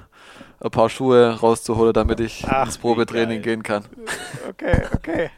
ein 0.60 0.70
paar 0.70 0.90
Schuhe 0.90 1.38
rauszuholen, 1.40 1.94
damit 1.94 2.20
ich 2.20 2.44
Ach, 2.46 2.66
ins 2.66 2.76
Probetraining 2.76 3.40
gehen 3.40 3.62
kann. 3.62 3.84
Okay, 4.48 4.82
okay. 4.94 5.30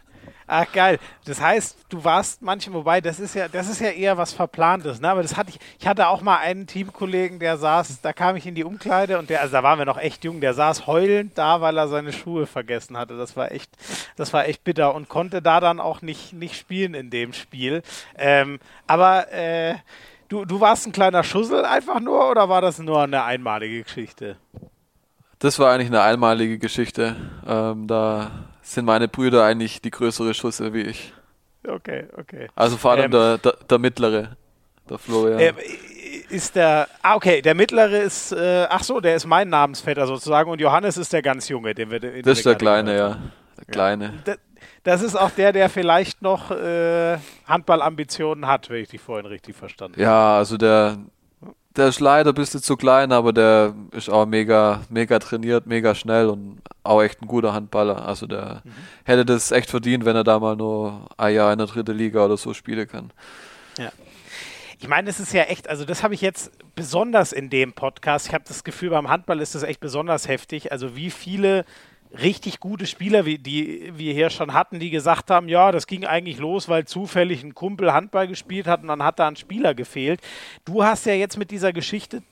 Ach 0.49 0.71
geil. 0.73 0.99
Das 1.25 1.41
heißt, 1.41 1.77
du 1.89 2.05
warst 2.05 2.41
manchmal, 2.41 2.81
wobei, 2.81 3.01
das 3.01 3.19
ist 3.19 3.35
ja, 3.35 3.49
das 3.49 3.69
ist 3.69 3.81
ja 3.81 3.89
eher 3.89 4.17
was 4.17 4.33
Verplantes, 4.33 5.01
ne? 5.01 5.11
Aber 5.11 5.23
das 5.23 5.37
hatte 5.37 5.51
ich, 5.51 5.59
ich 5.81 5.87
hatte 5.89 6.07
auch 6.09 6.23
mal 6.23 6.39
einen 6.39 6.67
Teamkollegen, 6.69 7.41
der 7.41 7.57
saß, 7.57 8.01
da 8.01 8.13
kam 8.13 8.37
ich 8.37 8.47
in 8.47 8.55
die 8.55 8.63
Umkleide 8.63 9.19
und 9.19 9.29
der, 9.29 9.41
also 9.41 9.53
da 9.53 9.63
waren 9.65 9.79
wir 9.79 9.87
noch 9.87 9.99
echt 9.99 10.25
jung, 10.25 10.41
der 10.41 10.55
saß 10.55 10.87
heulend 10.87 11.37
da, 11.37 11.61
weil 11.61 11.77
er 11.77 11.89
seine 11.89 12.13
Schuhe 12.13 12.47
vergessen 12.47 12.97
hatte. 12.97 13.17
Das 13.17 13.37
war 13.37 13.51
echt, 13.51 13.71
das 14.17 14.33
war 14.33 14.47
echt 14.47 14.63
bitter 14.63 14.95
und 14.95 15.09
konnte 15.09 15.43
da 15.43 15.59
dann 15.59 15.81
auch 15.81 16.01
nicht, 16.01 16.33
nicht 16.33 16.57
spielen 16.57 16.95
in 16.95 17.11
dem 17.11 17.33
Spiel. 17.33 17.83
Ähm, 18.17 18.61
aber 18.87 19.33
äh, 19.33 19.75
du, 20.29 20.45
du 20.45 20.61
warst 20.61 20.87
ein 20.87 20.93
kleiner 20.93 21.25
Schussel 21.25 21.65
einfach 21.65 21.99
nur 21.99 22.31
oder 22.31 22.49
war 22.49 22.61
das 22.61 22.79
nur 22.79 23.03
eine 23.03 23.25
einmalige 23.25 23.83
Geschichte? 23.83 24.37
Das 25.41 25.59
war 25.59 25.73
eigentlich 25.73 25.89
eine 25.89 26.03
einmalige 26.03 26.59
Geschichte. 26.59 27.17
Ähm, 27.47 27.87
da 27.87 28.31
sind 28.67 28.85
meine 28.85 29.09
Brüder 29.09 29.45
eigentlich 29.45 29.81
die 29.81 29.91
größere 29.91 30.35
Schusse 30.35 30.73
wie 30.73 30.83
ich. 30.83 31.13
Okay, 31.67 32.07
okay. 32.17 32.49
Also 32.55 32.77
vor 32.77 32.93
allem 32.93 33.05
ähm, 33.07 33.11
der, 33.11 33.39
der, 33.39 33.57
der, 33.69 33.79
mittlere, 33.79 34.37
der 34.89 34.99
Florian. 34.99 35.39
Äh, 35.39 35.53
ist 36.29 36.57
der, 36.57 36.89
ah 37.03 37.15
okay, 37.15 37.41
der 37.43 37.55
mittlere 37.55 37.99
ist, 37.99 38.33
äh, 38.33 38.67
ach 38.69 38.83
so, 38.83 39.01
der 39.01 39.15
ist 39.15 39.27
mein 39.27 39.49
Namensvetter 39.49 40.07
sozusagen 40.07 40.51
und 40.51 40.61
Johannes 40.61 40.97
ist 40.97 41.13
der 41.13 41.23
ganz 41.23 41.49
junge, 41.49 41.75
den 41.75 41.91
wir 41.91 42.01
den 42.01 42.23
Das 42.23 42.39
ist 42.39 42.47
der 42.47 42.57
kleine, 42.57 42.97
ja, 42.97 43.19
der 43.59 43.65
kleine. 43.67 44.15
Ja. 44.27 44.35
Das 44.83 45.03
ist 45.03 45.17
auch 45.17 45.31
der, 45.31 45.53
der 45.53 45.69
vielleicht 45.69 46.23
noch 46.23 46.51
äh, 46.51 47.19
Handballambitionen 47.47 48.47
hat, 48.47 48.71
wenn 48.71 48.83
ich 48.83 48.89
dich 48.89 49.01
vorhin 49.01 49.27
richtig 49.27 49.57
verstanden 49.57 49.95
habe. 49.95 50.03
Ja, 50.03 50.37
also 50.39 50.57
der, 50.57 50.99
der 51.77 51.89
ist 51.89 52.01
leider 52.01 52.31
ein 52.31 52.35
bisschen 52.35 52.63
zu 52.63 52.77
klein, 52.77 53.13
aber 53.13 53.33
der 53.33 53.75
ist 53.93 54.09
auch 54.09 54.27
mega, 54.27 54.81
mega 54.89 55.19
trainiert, 55.19 55.67
mega 55.67 55.95
schnell 55.95 56.29
und 56.29 56.63
auch 56.83 57.03
echt 57.03 57.21
ein 57.23 57.27
guter 57.27 57.53
Handballer. 57.53 58.07
Also 58.07 58.27
der 58.27 58.63
mhm. 58.65 58.73
hätte 59.05 59.25
das 59.25 59.53
echt 59.53 59.71
verdient, 59.71 60.05
wenn 60.05 60.17
er 60.17 60.25
da 60.25 60.39
mal 60.39 60.57
nur 60.57 61.09
ein 61.17 61.35
Jahr 61.35 61.53
in 61.53 61.59
der 61.59 61.67
dritten 61.67 61.97
Liga 61.97 62.25
oder 62.25 62.37
so 62.37 62.55
spielen 62.55 62.89
kann. 62.89 63.13
Ja. 63.79 63.93
Ich 64.79 64.89
meine, 64.89 65.09
es 65.09 65.21
ist 65.21 65.33
ja 65.33 65.45
echt, 65.45 65.69
also 65.69 65.85
das 65.85 66.03
habe 66.03 66.15
ich 66.15 66.21
jetzt 66.21 66.51
besonders 66.75 67.33
in 67.33 67.51
dem 67.51 67.73
Podcast. 67.73 68.29
Ich 68.29 68.35
habe 68.35 68.45
das 68.47 68.65
Gefühl, 68.65 68.91
beim 68.91 69.09
Handball 69.09 69.41
ist 69.41 69.55
das 69.55 69.63
echt 69.63 69.81
besonders 69.81 70.29
heftig. 70.29 70.73
Also 70.73 70.97
wie 70.97 71.11
viele 71.11 71.65
richtig 72.17 72.61
gute 72.61 72.87
Spieler, 72.87 73.25
wie, 73.25 73.39
die 73.39 73.93
wir 73.97 74.13
hier 74.13 74.31
schon 74.31 74.53
hatten, 74.53 74.79
die 74.79 74.91
gesagt 74.91 75.31
haben, 75.31 75.49
ja, 75.49 75.73
das 75.73 75.87
ging 75.87 76.05
eigentlich 76.05 76.39
los, 76.39 76.69
weil 76.69 76.85
zufällig 76.87 77.43
ein 77.43 77.55
Kumpel 77.55 77.93
Handball 77.93 78.29
gespielt 78.29 78.67
hat 78.67 78.83
und 78.83 78.89
dann 78.89 79.03
hat 79.03 79.19
da 79.19 79.29
ein 79.29 79.37
Spieler 79.37 79.75
gefehlt. 79.75 80.21
Du 80.65 80.85
hast 80.85 81.07
ja 81.07 81.15
jetzt 81.15 81.39
mit 81.39 81.51
dieser 81.51 81.73
Geschichte 81.73 82.23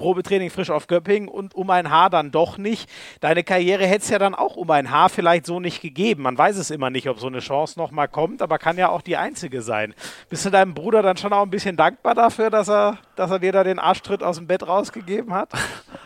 Probetraining 0.00 0.48
frisch 0.48 0.70
auf 0.70 0.86
Göppingen 0.86 1.28
und 1.28 1.54
um 1.54 1.68
ein 1.68 1.90
Haar 1.90 2.08
dann 2.08 2.30
doch 2.30 2.56
nicht. 2.56 2.88
Deine 3.20 3.44
Karriere 3.44 3.84
hätte 3.86 4.02
es 4.02 4.08
ja 4.08 4.18
dann 4.18 4.34
auch 4.34 4.56
um 4.56 4.70
ein 4.70 4.90
Haar 4.90 5.10
vielleicht 5.10 5.44
so 5.44 5.60
nicht 5.60 5.82
gegeben. 5.82 6.22
Man 6.22 6.38
weiß 6.38 6.56
es 6.56 6.70
immer 6.70 6.88
nicht, 6.88 7.06
ob 7.10 7.20
so 7.20 7.26
eine 7.26 7.40
Chance 7.40 7.78
nochmal 7.78 8.08
kommt, 8.08 8.40
aber 8.40 8.58
kann 8.58 8.78
ja 8.78 8.88
auch 8.88 9.02
die 9.02 9.18
einzige 9.18 9.60
sein. 9.60 9.94
Bist 10.30 10.46
du 10.46 10.50
deinem 10.50 10.72
Bruder 10.72 11.02
dann 11.02 11.18
schon 11.18 11.34
auch 11.34 11.42
ein 11.42 11.50
bisschen 11.50 11.76
dankbar 11.76 12.14
dafür, 12.14 12.48
dass 12.48 12.70
er, 12.70 12.96
dass 13.14 13.30
er 13.30 13.40
dir 13.40 13.52
da 13.52 13.62
den 13.62 13.78
Arschtritt 13.78 14.22
aus 14.22 14.36
dem 14.36 14.46
Bett 14.46 14.66
rausgegeben 14.66 15.34
hat? 15.34 15.50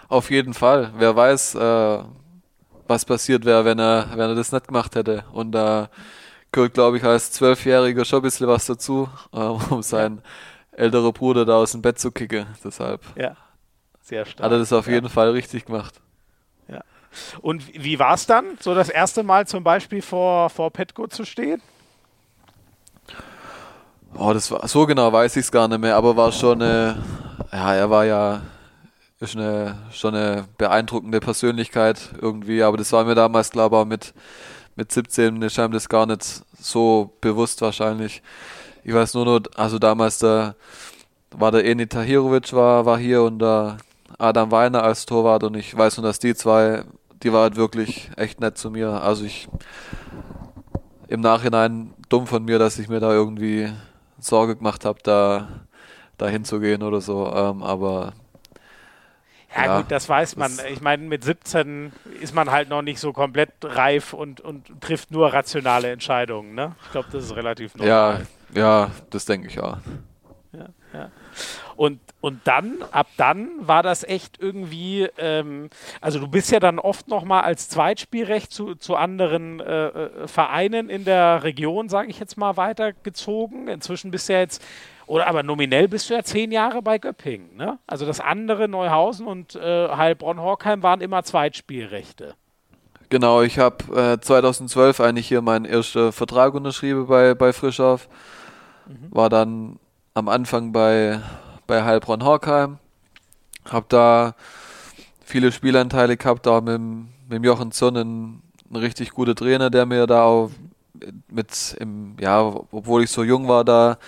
Auf 0.09 0.29
jeden 0.29 0.55
Fall. 0.55 0.91
Wer 0.99 1.15
weiß, 1.15 1.55
äh, 1.55 1.99
was 2.87 3.05
passiert 3.05 3.45
wäre, 3.45 3.65
wenn 3.65 3.79
er, 3.79 4.09
wenn 4.11 4.31
er 4.31 4.35
das 4.35 4.53
nicht 4.53 4.69
gemacht 4.69 4.95
hätte. 4.95 5.25
Und 5.33 5.53
da 5.53 5.89
gehört, 6.53 6.75
glaube 6.75 6.99
ich, 6.99 7.05
als 7.05 7.33
Zwölfjähriger 7.33 8.05
schon 8.05 8.21
ein 8.21 8.23
bisschen 8.23 8.47
was 8.47 8.67
dazu, 8.67 9.09
äh, 9.33 9.39
um 9.39 9.83
seinen 9.83 10.19
ja. 10.19 10.79
älterer 10.79 11.13
Bruder 11.13 11.45
da 11.45 11.57
aus 11.57 11.73
dem 11.73 11.83
Bett 11.83 11.99
zu 11.99 12.11
kicken. 12.11 12.47
Deshalb 12.63 13.01
ja. 13.17 13.37
Sehr 14.03 14.27
stark. 14.27 14.45
hat 14.45 14.53
er 14.53 14.59
das 14.59 14.73
auf 14.73 14.87
jeden 14.87 15.09
Fall 15.09 15.31
richtig 15.31 15.65
gemacht. 15.65 16.01
Ja. 16.69 16.83
Und 17.41 17.67
wie 17.75 17.99
war 17.99 18.15
es 18.15 18.27
dann, 18.27 18.59
so 18.61 18.75
das 18.75 18.89
erste 18.89 19.23
Mal 19.23 19.47
zum 19.47 19.65
Beispiel 19.65 20.03
vor, 20.03 20.51
vor 20.51 20.71
Petco 20.71 21.07
zu 21.07 21.25
stehen? 21.25 21.63
Oh, 24.17 24.33
das 24.33 24.51
war 24.51 24.67
so 24.69 24.87
genau 24.87 25.13
weiß 25.13 25.37
ich 25.37 25.47
es 25.47 25.51
gar 25.51 25.67
nicht 25.67 25.81
mehr, 25.81 25.97
aber 25.97 26.17
war 26.17 26.31
schon 26.31 26.63
eine, 26.63 27.03
ja, 27.51 27.75
er 27.75 27.91
war 27.91 28.05
ja 28.05 28.43
ist 29.25 29.37
eine, 29.37 29.77
schon 29.93 30.15
eine 30.15 30.45
beeindruckende 30.59 31.21
Persönlichkeit 31.21 32.11
irgendwie, 32.21 32.63
aber 32.63 32.77
das 32.77 32.93
war 32.93 33.05
mir 33.05 33.15
damals, 33.15 33.51
glaube 33.51 33.79
ich, 33.81 33.87
mit, 33.87 34.15
mit 34.77 34.93
17 34.93 35.43
ist 35.43 35.59
einem 35.59 35.73
das 35.73 35.89
gar 35.89 36.07
nicht 36.07 36.43
so 36.59 37.13
bewusst 37.21 37.61
wahrscheinlich. 37.63 38.23
Ich 38.85 38.95
weiß 38.95 39.15
nur 39.15 39.25
noch, 39.25 39.41
also 39.57 39.79
damals 39.79 40.19
da 40.19 40.55
war 41.31 41.51
der 41.51 41.65
Eni 41.65 41.87
Tahirovic 41.87 42.53
war, 42.53 42.87
war 42.87 42.99
hier 42.99 43.23
und 43.23 43.41
der 43.41 43.79
Adam 44.19 44.51
Weiner 44.51 44.83
als 44.83 45.07
Torwart 45.07 45.43
und 45.43 45.57
ich 45.57 45.77
weiß 45.77 45.97
nur, 45.97 46.07
dass 46.07 46.19
die 46.19 46.35
zwei, 46.35 46.85
die 47.23 47.33
war 47.33 47.43
halt 47.43 47.57
wirklich 47.57 48.11
echt 48.17 48.41
nett 48.41 48.59
zu 48.59 48.71
mir. 48.71 49.03
Also 49.03 49.25
ich 49.25 49.49
im 51.09 51.21
Nachhinein 51.21 51.95
dumm 52.09 52.27
von 52.27 52.45
mir, 52.45 52.59
dass 52.59 52.79
ich 52.79 52.89
mir 52.89 53.01
da 53.01 53.13
irgendwie 53.13 53.71
Sorge 54.19 54.57
gemacht 54.57 54.85
habe, 54.85 54.99
da, 55.03 55.49
da 56.19 56.29
hinzugehen 56.29 56.83
oder 56.83 57.01
so. 57.01 57.33
Ähm, 57.35 57.63
aber 57.63 58.13
ja, 59.55 59.65
ja, 59.67 59.77
gut, 59.79 59.91
das 59.91 60.09
weiß 60.09 60.37
man. 60.37 60.57
Das 60.57 60.67
ich 60.67 60.81
meine, 60.81 61.03
mit 61.05 61.25
17 61.25 61.93
ist 62.21 62.35
man 62.35 62.51
halt 62.51 62.69
noch 62.69 62.83
nicht 62.83 62.99
so 62.99 63.13
komplett 63.13 63.51
reif 63.63 64.13
und, 64.13 64.41
und 64.41 64.81
trifft 64.81 65.11
nur 65.11 65.33
rationale 65.33 65.91
Entscheidungen. 65.91 66.55
Ne? 66.55 66.75
Ich 66.85 66.93
glaube, 66.93 67.09
das 67.13 67.25
ist 67.25 67.37
relativ 67.37 67.75
normal. 67.75 68.27
Ja, 68.55 68.61
ja 68.61 68.91
das 69.11 69.25
denke 69.25 69.49
ich 69.49 69.61
auch. 69.61 69.79
Ja, 70.53 70.69
ja. 70.93 71.11
Und, 71.77 72.01
und 72.21 72.41
dann, 72.45 72.77
ab 72.93 73.09
dann 73.17 73.49
war 73.59 73.83
das 73.83 74.05
echt 74.05 74.41
irgendwie, 74.41 75.09
ähm, 75.19 75.69
also 76.01 76.21
du 76.21 76.29
bist 76.29 76.53
ja 76.53 76.61
dann 76.61 76.79
oft 76.79 77.09
nochmal 77.09 77.43
als 77.43 77.69
Zweitspielrecht 77.69 78.53
zu, 78.53 78.77
zu 78.77 78.95
anderen 78.95 79.61
äh, 79.61 79.87
äh, 79.87 80.29
Vereinen 80.29 80.89
in 80.89 81.05
der 81.05 81.43
Region, 81.43 81.89
sage 81.89 82.11
ich 82.11 82.21
jetzt 82.21 82.37
mal, 82.37 82.57
weitergezogen. 82.57 83.67
Inzwischen 83.67 84.13
bist 84.13 84.29
du 84.29 84.35
ja 84.35 84.41
jetzt, 84.41 84.63
oder 85.07 85.27
aber 85.27 85.43
nominell 85.43 85.89
bist 85.89 86.09
du 86.09 86.15
ja 86.15 86.23
zehn 86.23 86.51
Jahre 86.53 86.83
bei 86.83 86.99
Göppingen. 86.99 87.57
Ne? 87.57 87.79
Also 87.87 88.07
das 88.07 88.21
andere, 88.21 88.69
Neuhausen 88.69 89.27
und 89.27 89.55
äh, 89.55 89.89
Heilbronn-Horkheim, 89.89 90.83
waren 90.83 91.01
immer 91.01 91.23
Zweitspielrechte. 91.23 92.35
Genau, 93.11 93.43
ich 93.43 93.59
habe 93.59 94.15
äh, 94.15 94.21
2012 94.21 95.01
eigentlich 95.01 95.29
hier 95.29 95.43
meinen 95.43 95.67
ersten 95.67 96.11
Vertrag 96.13 96.55
unterschrieben 96.55 97.07
bei, 97.07 97.35
bei 97.35 97.53
Frischhoff. 97.53 98.09
Mhm. 98.87 99.09
War 99.11 99.29
dann 99.29 99.79
am 100.15 100.29
Anfang 100.29 100.73
bei, 100.73 101.21
bei 101.67 101.85
Heilbronn 101.85 102.25
Horkheim. 102.25 102.79
Hab 103.71 103.89
da 103.89 104.35
viele 105.25 105.53
Spielanteile 105.53 106.17
gehabt, 106.17 106.47
auch 106.49 106.61
mit, 106.61 106.81
mit 107.29 107.45
Jochen 107.45 107.73
Zunn, 107.73 107.97
ein, 107.97 108.43
ein 108.71 108.77
richtig 108.77 109.11
guter 109.11 109.35
Trainer, 109.35 109.71
der 109.71 109.87
mir 109.87 110.07
da 110.07 110.25
auch 110.25 110.51
mit 111.29 111.77
im, 111.81 112.17
ja, 112.21 112.43
obwohl 112.43 113.05
ich 113.05 113.11
so 113.11 113.23
jung 113.23 113.49
war, 113.49 113.65
da 113.65 113.99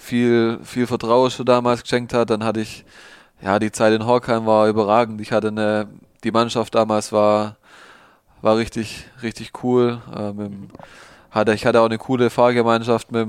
viel, 0.00 0.58
viel 0.62 0.86
Vertrauen 0.86 1.30
schon 1.30 1.46
damals 1.46 1.82
geschenkt 1.82 2.12
hat. 2.14 2.30
Dann 2.30 2.44
hatte 2.44 2.60
ich, 2.60 2.84
ja, 3.42 3.58
die 3.58 3.72
Zeit 3.72 3.92
in 3.92 4.06
Horkheim 4.06 4.46
war 4.46 4.68
überragend. 4.68 5.20
Ich 5.20 5.32
hatte 5.32 5.48
eine, 5.48 5.88
die 6.24 6.30
Mannschaft 6.32 6.74
damals 6.74 7.12
war 7.12 7.56
war 8.42 8.56
richtig, 8.56 9.06
richtig 9.22 9.52
cool. 9.62 10.00
Äh, 10.14 10.32
mit, 10.32 10.52
hatte, 11.30 11.54
ich 11.54 11.66
hatte 11.66 11.80
auch 11.80 11.86
eine 11.86 11.98
coole 11.98 12.30
Fahrgemeinschaft 12.30 13.12
mit, 13.12 13.28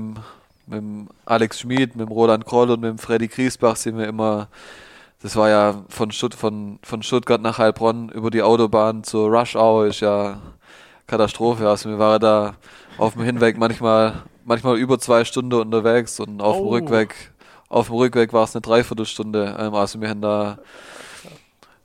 mit 0.66 1.08
Alex 1.24 1.60
Schmid, 1.60 1.96
mit 1.96 2.10
Roland 2.10 2.44
Kroll 2.46 2.70
und 2.70 2.80
mit 2.80 3.00
Freddy 3.00 3.28
Griesbach 3.28 3.76
sind 3.76 3.98
wir 3.98 4.06
immer, 4.06 4.48
das 5.22 5.36
war 5.36 5.48
ja 5.48 5.84
von, 5.88 6.10
Stutt, 6.10 6.34
von, 6.34 6.78
von 6.82 7.02
Stuttgart 7.02 7.40
nach 7.40 7.58
Heilbronn 7.58 8.08
über 8.08 8.30
die 8.30 8.42
Autobahn 8.42 9.04
zur 9.04 9.28
Rush 9.30 9.54
Hour 9.54 9.86
ist 9.86 10.00
ja 10.00 10.40
Katastrophe. 11.06 11.68
Also 11.68 11.90
wir 11.90 11.98
waren 11.98 12.20
da 12.20 12.54
auf 12.98 13.14
dem 13.14 13.22
Hinweg 13.22 13.56
manchmal, 13.58 14.22
manchmal 14.44 14.78
über 14.78 14.98
zwei 14.98 15.24
Stunden 15.24 15.54
unterwegs 15.54 16.20
und 16.20 16.40
auf 16.40 16.56
oh. 16.56 16.60
dem 16.60 16.68
Rückweg, 16.68 17.14
auf 17.68 17.86
dem 17.86 17.96
Rückweg 17.96 18.32
war 18.32 18.44
es 18.44 18.54
eine 18.54 18.62
Dreiviertelstunde. 18.62 19.56
Ähm, 19.58 19.74
also 19.74 20.00
wir 20.00 20.08
haben 20.08 20.20
da 20.20 20.58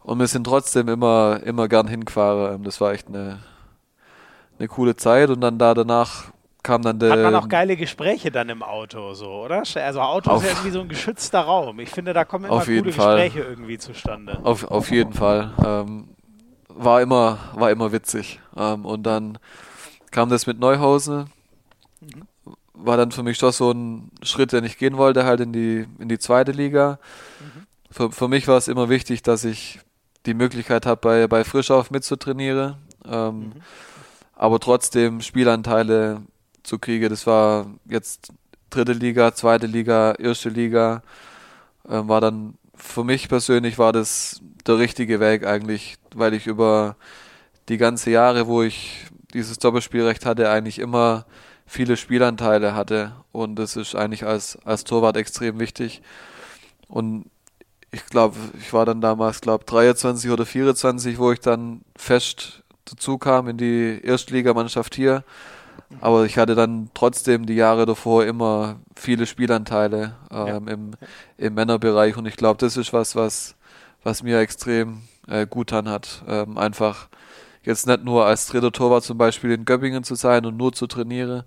und 0.07 0.19
wir 0.19 0.27
sind 0.27 0.45
trotzdem 0.45 0.87
immer, 0.87 1.41
immer 1.43 1.67
gern 1.67 1.85
hingefahren. 1.85 2.55
Ähm, 2.55 2.63
das 2.63 2.79
war 2.79 2.93
echt 2.93 3.09
eine, 3.09 3.39
eine 4.57 4.69
coole 4.69 4.95
Zeit. 4.95 5.29
Und 5.29 5.41
dann 5.41 5.59
da 5.59 5.73
danach 5.73 6.31
kam 6.63 6.81
dann 6.81 6.97
der. 6.97 7.11
Hat 7.11 7.19
man 7.19 7.35
auch 7.35 7.49
geile 7.49 7.75
Gespräche 7.75 8.31
dann 8.31 8.47
im 8.47 8.63
Auto, 8.63 9.13
so, 9.15 9.29
oder? 9.43 9.63
Also 9.75 9.99
Auto 9.99 10.31
auf, 10.31 10.43
ist 10.43 10.47
ja 10.47 10.53
irgendwie 10.53 10.71
so 10.71 10.79
ein 10.79 10.87
geschützter 10.87 11.41
Raum. 11.41 11.81
Ich 11.81 11.89
finde, 11.89 12.13
da 12.13 12.23
kommen 12.23 12.45
immer 12.45 12.63
coole 12.63 12.83
Gespräche 12.83 13.41
irgendwie 13.41 13.77
zustande. 13.79 14.39
Auf, 14.45 14.63
auf 14.63 14.91
jeden 14.91 15.11
Fall. 15.11 15.51
Ähm, 15.65 16.07
war 16.69 17.01
immer, 17.01 17.39
war 17.55 17.69
immer 17.69 17.91
witzig. 17.91 18.39
Ähm, 18.55 18.85
und 18.85 19.03
dann 19.03 19.37
kam 20.11 20.29
das 20.29 20.47
mit 20.47 20.57
Neuhausen. 20.57 21.29
Mhm. 21.99 22.27
War 22.79 22.97
dann 22.97 23.11
für 23.11 23.23
mich 23.23 23.39
doch 23.39 23.53
so 23.53 23.71
ein 23.71 24.11
Schritt, 24.21 24.51
den 24.53 24.63
ich 24.63 24.77
gehen 24.77 24.97
wollte, 24.97 25.25
halt 25.25 25.39
in 25.39 25.51
die, 25.51 25.87
in 25.99 26.09
die 26.09 26.19
zweite 26.19 26.51
Liga. 26.51 26.99
Mhm. 27.39 27.67
Für, 27.89 28.11
für 28.11 28.27
mich 28.27 28.47
war 28.47 28.57
es 28.57 28.67
immer 28.67 28.89
wichtig, 28.89 29.23
dass 29.23 29.43
ich 29.43 29.79
die 30.25 30.33
Möglichkeit 30.33 30.85
habe, 30.85 31.01
bei, 31.01 31.27
bei 31.27 31.43
Frischauf 31.43 31.89
mitzutrainieren. 31.89 32.75
Ähm, 33.05 33.39
mhm. 33.39 33.53
Aber 34.35 34.59
trotzdem 34.59 35.21
Spielanteile 35.21 36.21
zu 36.63 36.77
kriegen, 36.77 37.09
das 37.09 37.25
war 37.25 37.67
jetzt 37.85 38.31
dritte 38.69 38.93
Liga, 38.93 39.33
zweite 39.33 39.65
Liga, 39.65 40.13
erste 40.19 40.49
Liga, 40.49 41.01
äh, 41.87 42.01
war 42.03 42.21
dann 42.21 42.55
für 42.75 43.03
mich 43.03 43.27
persönlich 43.27 43.79
war 43.79 43.91
das 43.91 44.41
der 44.67 44.77
richtige 44.77 45.19
Weg 45.19 45.45
eigentlich, 45.45 45.97
weil 46.13 46.33
ich 46.33 46.45
über 46.45 46.95
die 47.69 47.77
ganze 47.77 48.11
Jahre, 48.11 48.47
wo 48.47 48.61
ich 48.61 49.07
dieses 49.33 49.59
Doppelspielrecht 49.59 50.25
hatte, 50.25 50.49
eigentlich 50.49 50.79
immer 50.79 51.25
viele 51.67 51.97
Spielanteile 51.97 52.73
hatte 52.73 53.11
und 53.31 53.57
das 53.57 53.75
ist 53.75 53.93
eigentlich 53.93 54.25
als, 54.25 54.57
als 54.65 54.85
Torwart 54.85 55.17
extrem 55.17 55.59
wichtig. 55.59 56.01
Und 56.87 57.25
ich 57.91 58.05
glaube, 58.05 58.37
ich 58.59 58.73
war 58.73 58.85
dann 58.85 59.01
damals, 59.01 59.41
glaube 59.41 59.65
23 59.65 60.31
oder 60.31 60.45
24, 60.45 61.19
wo 61.19 61.31
ich 61.31 61.41
dann 61.41 61.81
fest 61.95 62.63
dazu 62.85 63.17
kam 63.17 63.49
in 63.49 63.57
die 63.57 63.99
Erstligamannschaft 64.01 64.95
hier. 64.95 65.23
Aber 66.01 66.25
ich 66.25 66.37
hatte 66.37 66.55
dann 66.55 66.89
trotzdem 66.93 67.45
die 67.45 67.55
Jahre 67.55 67.85
davor 67.85 68.25
immer 68.25 68.77
viele 68.95 69.25
Spielanteile 69.25 70.15
ähm, 70.31 70.47
ja. 70.47 70.57
im, 70.57 70.91
im 71.37 71.53
Männerbereich 71.53 72.17
und 72.17 72.25
ich 72.25 72.35
glaube, 72.35 72.57
das 72.57 72.77
ist 72.77 72.93
was, 72.93 73.15
was, 73.15 73.55
was 74.03 74.23
mir 74.23 74.39
extrem 74.39 75.03
äh, 75.27 75.45
gut 75.45 75.71
an 75.73 75.89
hat. 75.89 76.23
Ähm, 76.27 76.57
einfach 76.57 77.07
jetzt 77.67 77.85
nicht 77.85 78.03
nur 78.03 78.25
als 78.25 78.47
dritter 78.47 78.71
Torwart 78.71 79.03
zum 79.03 79.17
Beispiel 79.17 79.51
in 79.51 79.65
Göppingen 79.65 80.03
zu 80.03 80.15
sein 80.15 80.45
und 80.45 80.55
nur 80.55 80.71
zu 80.71 80.87
trainieren, 80.87 81.43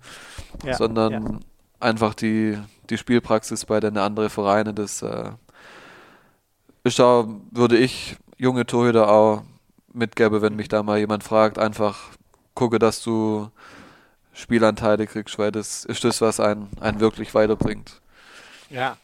ja. 0.63 0.75
sondern 0.75 1.11
ja. 1.11 1.39
einfach 1.79 2.13
die, 2.13 2.57
die 2.89 2.97
Spielpraxis 2.97 3.65
bei 3.65 3.79
den 3.79 3.97
anderen 3.97 4.29
Vereinen, 4.29 4.75
das, 4.75 5.01
äh, 5.01 5.31
ist 6.83 6.99
da, 6.99 7.27
würde 7.49 7.77
ich 7.77 8.17
junge 8.37 8.65
Torhüter 8.67 9.09
auch 9.09 9.43
mitgeben, 9.93 10.41
wenn 10.41 10.55
mich 10.55 10.67
da 10.67 10.83
mal 10.83 10.99
jemand 10.99 11.23
fragt, 11.23 11.57
einfach 11.57 11.97
gucke, 12.53 12.77
dass 12.77 13.01
du 13.01 13.49
Spielanteile 14.33 15.07
kriegst, 15.07 15.39
weil 15.39 15.51
das 15.51 15.85
ist 15.85 16.03
das, 16.03 16.21
was 16.21 16.39
einen, 16.39 16.69
einen 16.79 16.99
wirklich 16.99 17.33
weiterbringt. 17.33 17.99
Ja, 18.69 18.95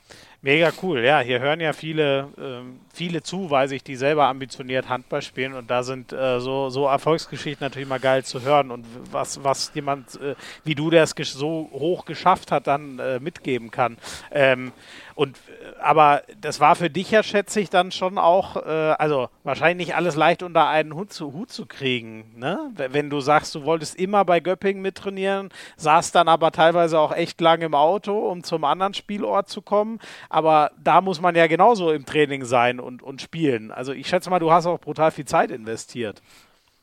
mega 0.42 0.72
cool. 0.82 1.04
Ja, 1.04 1.20
hier 1.20 1.40
hören 1.40 1.60
ja 1.60 1.74
viele, 1.74 2.30
ähm, 2.38 2.80
viele 2.94 3.24
zu, 3.24 3.50
weiß 3.50 3.72
ich, 3.72 3.84
die 3.84 3.96
selber 3.96 4.26
ambitioniert 4.26 4.90
Handball 4.90 5.22
spielen 5.22 5.54
und 5.54 5.70
da 5.70 5.84
sind 5.84 6.14
äh, 6.14 6.40
so, 6.40 6.70
so 6.70 6.86
Erfolgsgeschichten 6.86 7.66
natürlich 7.66 7.88
mal 7.88 8.00
geil 8.00 8.24
zu 8.24 8.42
hören 8.42 8.72
und 8.72 8.86
was, 9.12 9.44
was 9.44 9.72
jemand 9.74 10.20
äh, 10.22 10.36
wie 10.64 10.76
du, 10.76 10.90
der 10.90 11.04
es 11.04 11.14
so 11.18 11.70
hoch 11.72 12.06
geschafft 12.06 12.52
hat, 12.52 12.68
dann 12.68 13.00
äh, 13.00 13.20
mitgeben 13.20 13.72
kann. 13.72 13.98
Ähm, 14.32 14.72
und 15.18 15.40
aber 15.82 16.22
das 16.40 16.60
war 16.60 16.76
für 16.76 16.92
dich 16.92 17.10
ja, 17.10 17.24
schätze 17.24 17.60
ich, 17.60 17.72
dann 17.72 17.92
schon 17.92 18.20
auch, 18.20 18.56
äh, 18.56 18.70
also 19.00 19.30
wahrscheinlich 19.44 19.88
nicht 19.88 19.96
alles 19.96 20.16
leicht 20.16 20.44
unter 20.44 20.68
einen 20.68 20.94
Hut 20.94 21.12
zu, 21.12 21.34
Hut 21.34 21.52
zu 21.52 21.66
kriegen. 21.66 22.36
Ne? 22.36 22.72
Wenn 22.76 23.10
du 23.10 23.20
sagst, 23.20 23.56
du 23.56 23.64
wolltest 23.64 23.96
immer 23.96 24.26
bei 24.26 24.40
Göppingen 24.40 24.84
mittrainieren, 24.84 25.50
saßt 25.76 26.14
dann 26.14 26.28
aber 26.28 26.52
teilweise 26.52 27.00
auch 27.00 27.12
echt 27.12 27.42
lang 27.42 27.62
im 27.62 27.74
Auto, 27.74 28.30
um 28.30 28.44
zum 28.44 28.64
anderen 28.64 28.94
Spielort 28.94 29.50
zu 29.50 29.64
kommen. 29.64 30.00
Aber 30.30 30.70
da 30.84 31.02
muss 31.02 31.20
man 31.20 31.34
ja 31.34 31.48
genauso 31.48 31.92
im 31.92 32.06
Training 32.06 32.46
sein 32.46 32.80
und, 32.80 33.02
und 33.02 33.20
spielen. 33.20 33.72
Also 33.72 33.94
ich 33.94 34.08
schätze 34.08 34.30
mal, 34.30 34.38
du 34.38 34.52
hast 34.52 34.68
auch 34.68 34.80
brutal 34.80 35.10
viel 35.10 35.26
Zeit 35.26 35.50
investiert. 35.50 36.22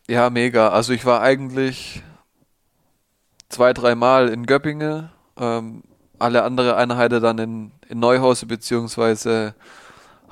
Ja, 0.09 0.29
mega. 0.29 0.71
Also 0.71 0.93
ich 0.93 1.05
war 1.07 1.23
eigentlich 1.23 2.03
zwei, 3.49 3.73
dreimal 3.73 4.29
in 4.29 4.45
Göppingen. 4.45 5.11
Ähm, 5.39 5.85
alle 6.19 6.43
andere 6.43 6.77
Einheiten 6.77 7.23
dann 7.23 7.39
in, 7.39 7.73
in 7.89 7.99
Neuhause 7.99 8.47
beziehungsweise 8.47 9.55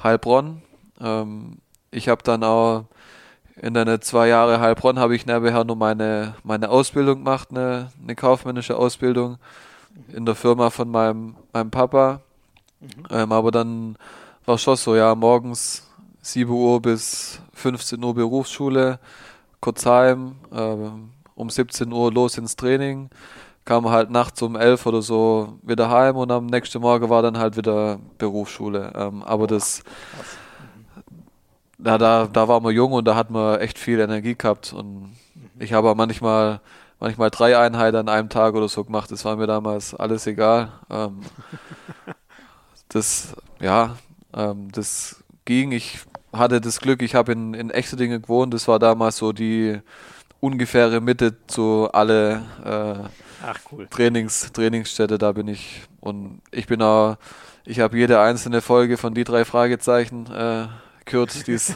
Heilbronn. 0.02 0.62
Ähm, 1.00 1.58
ich 1.90 2.08
habe 2.08 2.22
dann 2.22 2.44
auch 2.44 2.84
in 3.56 3.74
den 3.74 4.00
zwei 4.00 4.28
Jahre 4.28 4.60
Heilbronn 4.60 4.98
habe 4.98 5.14
ich 5.14 5.26
nebenher 5.26 5.64
nur 5.64 5.76
meine, 5.76 6.34
meine 6.42 6.70
Ausbildung 6.70 7.18
gemacht, 7.18 7.48
eine, 7.50 7.92
eine 8.02 8.14
kaufmännische 8.14 8.76
Ausbildung 8.76 9.38
in 10.12 10.24
der 10.24 10.34
Firma 10.34 10.70
von 10.70 10.90
meinem, 10.90 11.36
meinem 11.52 11.70
Papa. 11.70 12.20
Mhm. 12.80 12.88
Ähm, 13.10 13.32
aber 13.32 13.50
dann 13.50 13.96
war 14.46 14.58
schon 14.58 14.76
so, 14.76 14.96
ja, 14.96 15.14
morgens 15.14 15.86
7 16.22 16.50
Uhr 16.50 16.80
bis 16.80 17.40
15 17.52 18.02
Uhr 18.02 18.14
Berufsschule, 18.14 18.98
kurz 19.60 19.84
heim, 19.86 20.36
äh, 20.50 20.76
um 21.34 21.50
17 21.50 21.92
Uhr 21.92 22.12
los 22.12 22.38
ins 22.38 22.56
Training 22.56 23.10
kam 23.64 23.88
halt 23.90 24.10
nachts 24.10 24.42
um 24.42 24.56
elf 24.56 24.86
oder 24.86 25.02
so 25.02 25.58
wieder 25.62 25.88
heim 25.88 26.16
und 26.16 26.30
am 26.32 26.46
nächsten 26.46 26.80
Morgen 26.80 27.08
war 27.08 27.22
dann 27.22 27.38
halt 27.38 27.56
wieder 27.56 27.98
Berufsschule. 28.18 28.92
Ähm, 28.96 29.22
aber 29.22 29.46
das, 29.46 29.82
da, 31.78 31.98
da, 31.98 32.26
da 32.26 32.48
war 32.48 32.60
man 32.60 32.74
jung 32.74 32.92
und 32.92 33.04
da 33.06 33.14
hat 33.14 33.30
man 33.30 33.60
echt 33.60 33.78
viel 33.78 34.00
Energie 34.00 34.34
gehabt 34.34 34.72
und 34.72 35.16
ich 35.58 35.72
habe 35.72 35.94
manchmal, 35.94 36.60
manchmal 36.98 37.30
drei 37.30 37.56
Einheiten 37.56 37.96
an 37.96 38.08
einem 38.08 38.28
Tag 38.28 38.54
oder 38.54 38.68
so 38.68 38.84
gemacht. 38.84 39.10
Das 39.12 39.24
war 39.24 39.36
mir 39.36 39.46
damals 39.46 39.94
alles 39.94 40.26
egal. 40.26 40.72
Ähm, 40.90 41.20
das, 42.88 43.34
ja, 43.60 43.96
ähm, 44.34 44.72
das 44.72 45.22
ging. 45.44 45.72
Ich 45.72 46.00
hatte 46.32 46.60
das 46.60 46.80
Glück, 46.80 47.02
ich 47.02 47.14
habe 47.14 47.32
in, 47.32 47.54
in 47.54 47.70
echte 47.70 47.96
Dinge 47.96 48.20
gewohnt. 48.20 48.54
Das 48.54 48.66
war 48.66 48.78
damals 48.78 49.18
so 49.18 49.32
die 49.32 49.80
ungefähre 50.40 51.00
Mitte 51.00 51.36
zu 51.46 51.88
alle 51.92 52.42
äh, 52.64 53.21
Ach, 53.42 53.58
cool. 53.70 53.86
Trainings, 53.88 54.52
Trainingsstätte, 54.52 55.18
da 55.18 55.32
bin 55.32 55.48
ich. 55.48 55.82
Und 56.00 56.40
ich 56.50 56.66
bin 56.66 56.80
auch, 56.82 57.16
ich 57.64 57.80
habe 57.80 57.96
jede 57.96 58.20
einzelne 58.20 58.60
Folge 58.60 58.96
von 58.96 59.14
die 59.14 59.24
drei 59.24 59.44
Fragezeichen 59.44 60.26
äh, 60.32 60.66
gehört. 61.04 61.46
Die's, 61.46 61.74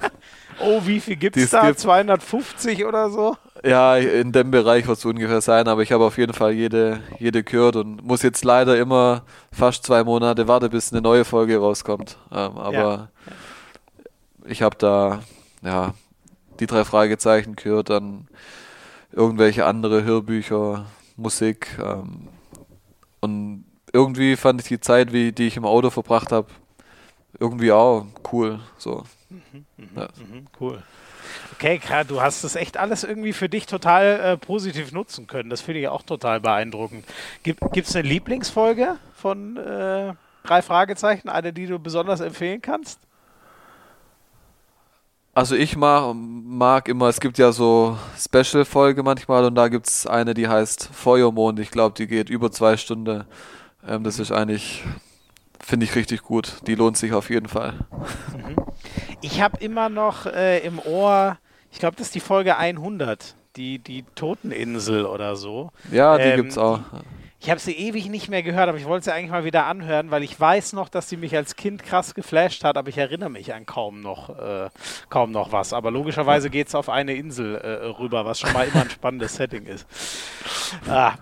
oh, 0.60 0.82
wie 0.84 1.00
viel 1.00 1.16
gibt's 1.16 1.50
da? 1.50 1.66
Gibt. 1.68 1.80
250 1.80 2.84
oder 2.84 3.10
so? 3.10 3.36
Ja, 3.64 3.96
in 3.96 4.32
dem 4.32 4.50
Bereich 4.50 4.86
wird 4.86 4.98
es 4.98 5.04
ungefähr 5.04 5.40
sein, 5.40 5.66
aber 5.68 5.82
ich 5.82 5.92
habe 5.92 6.04
auf 6.04 6.18
jeden 6.18 6.32
Fall 6.32 6.52
jede, 6.52 7.00
jede 7.18 7.42
gehört 7.42 7.76
und 7.76 8.04
muss 8.04 8.22
jetzt 8.22 8.44
leider 8.44 8.76
immer 8.78 9.22
fast 9.52 9.84
zwei 9.84 10.04
Monate 10.04 10.46
warten, 10.48 10.70
bis 10.70 10.92
eine 10.92 11.02
neue 11.02 11.24
Folge 11.24 11.58
rauskommt. 11.58 12.18
Ähm, 12.30 12.58
aber 12.58 12.72
ja. 12.72 13.08
ich 14.44 14.62
habe 14.62 14.76
da 14.76 15.22
ja 15.62 15.94
die 16.60 16.66
drei 16.66 16.84
Fragezeichen 16.84 17.56
gehört, 17.56 17.90
dann 17.90 18.28
irgendwelche 19.12 19.64
andere 19.66 20.04
Hörbücher, 20.04 20.86
Musik 21.16 21.78
ähm, 21.82 22.28
und 23.20 23.64
irgendwie 23.92 24.36
fand 24.36 24.60
ich 24.60 24.68
die 24.68 24.80
Zeit, 24.80 25.12
wie 25.12 25.32
die 25.32 25.46
ich 25.46 25.56
im 25.56 25.64
Auto 25.64 25.90
verbracht 25.90 26.32
habe, 26.32 26.48
irgendwie 27.38 27.72
auch 27.72 28.06
cool. 28.32 28.60
So. 28.78 29.04
Mhm, 29.30 29.64
mh, 29.76 29.86
ja. 29.96 30.02
mh, 30.02 30.42
cool. 30.60 30.82
Okay, 31.54 31.78
klar, 31.78 32.04
du 32.04 32.20
hast 32.20 32.44
das 32.44 32.54
echt 32.54 32.76
alles 32.76 33.02
irgendwie 33.02 33.32
für 33.32 33.48
dich 33.48 33.66
total 33.66 34.20
äh, 34.20 34.36
positiv 34.36 34.92
nutzen 34.92 35.26
können. 35.26 35.50
Das 35.50 35.60
finde 35.60 35.80
ich 35.80 35.88
auch 35.88 36.02
total 36.02 36.40
beeindruckend. 36.40 37.04
Gibt 37.42 37.62
es 37.76 37.96
eine 37.96 38.06
Lieblingsfolge 38.06 38.96
von 39.14 39.56
äh, 39.56 40.12
drei 40.44 40.62
Fragezeichen, 40.62 41.28
eine, 41.28 41.52
die 41.52 41.66
du 41.66 41.78
besonders 41.78 42.20
empfehlen 42.20 42.62
kannst? 42.62 43.00
Also 45.36 45.54
ich 45.54 45.76
mag, 45.76 46.14
mag 46.16 46.88
immer, 46.88 47.08
es 47.08 47.20
gibt 47.20 47.36
ja 47.36 47.52
so 47.52 47.98
Special-Folge 48.18 49.02
manchmal 49.02 49.44
und 49.44 49.54
da 49.54 49.68
gibt 49.68 49.86
es 49.86 50.06
eine, 50.06 50.32
die 50.32 50.48
heißt 50.48 50.88
Feuermond. 50.94 51.60
Ich 51.60 51.70
glaube, 51.70 51.94
die 51.94 52.06
geht 52.06 52.30
über 52.30 52.50
zwei 52.50 52.78
Stunden. 52.78 53.24
Ähm, 53.86 54.02
das 54.02 54.18
ist 54.18 54.32
eigentlich, 54.32 54.82
finde 55.60 55.84
ich 55.84 55.94
richtig 55.94 56.22
gut. 56.22 56.66
Die 56.66 56.74
lohnt 56.74 56.96
sich 56.96 57.12
auf 57.12 57.28
jeden 57.28 57.48
Fall. 57.48 57.74
Mhm. 58.34 58.56
Ich 59.20 59.42
habe 59.42 59.58
immer 59.58 59.90
noch 59.90 60.24
äh, 60.24 60.60
im 60.60 60.78
Ohr, 60.78 61.36
ich 61.70 61.80
glaube, 61.80 61.96
das 61.98 62.06
ist 62.06 62.14
die 62.14 62.20
Folge 62.20 62.56
100, 62.56 63.36
die, 63.56 63.78
die 63.78 64.06
Toteninsel 64.14 65.04
oder 65.04 65.36
so. 65.36 65.70
Ja, 65.92 66.16
die 66.16 66.24
ähm, 66.24 66.36
gibt 66.36 66.52
es 66.52 66.56
auch. 66.56 66.80
Ich 67.46 67.50
habe 67.50 67.60
sie 67.60 67.74
ewig 67.74 68.08
nicht 68.08 68.28
mehr 68.28 68.42
gehört, 68.42 68.68
aber 68.68 68.76
ich 68.76 68.86
wollte 68.86 69.04
sie 69.04 69.14
eigentlich 69.14 69.30
mal 69.30 69.44
wieder 69.44 69.66
anhören, 69.66 70.10
weil 70.10 70.24
ich 70.24 70.40
weiß 70.40 70.72
noch, 70.72 70.88
dass 70.88 71.08
sie 71.08 71.16
mich 71.16 71.36
als 71.36 71.54
Kind 71.54 71.84
krass 71.84 72.12
geflasht 72.12 72.64
hat, 72.64 72.76
aber 72.76 72.88
ich 72.88 72.98
erinnere 72.98 73.30
mich 73.30 73.54
an 73.54 73.66
kaum 73.66 74.00
noch, 74.00 74.30
äh, 74.30 74.68
kaum 75.10 75.30
noch 75.30 75.52
was. 75.52 75.72
Aber 75.72 75.92
logischerweise 75.92 76.50
geht 76.50 76.66
es 76.66 76.74
auf 76.74 76.88
eine 76.88 77.14
Insel 77.14 77.54
äh, 77.54 77.86
rüber, 78.00 78.24
was 78.24 78.40
schon 78.40 78.52
mal 78.52 78.66
immer 78.66 78.80
ein 78.80 78.90
spannendes 78.90 79.34
Setting 79.36 79.64
ist. 79.64 79.86
Ah. 80.88 81.12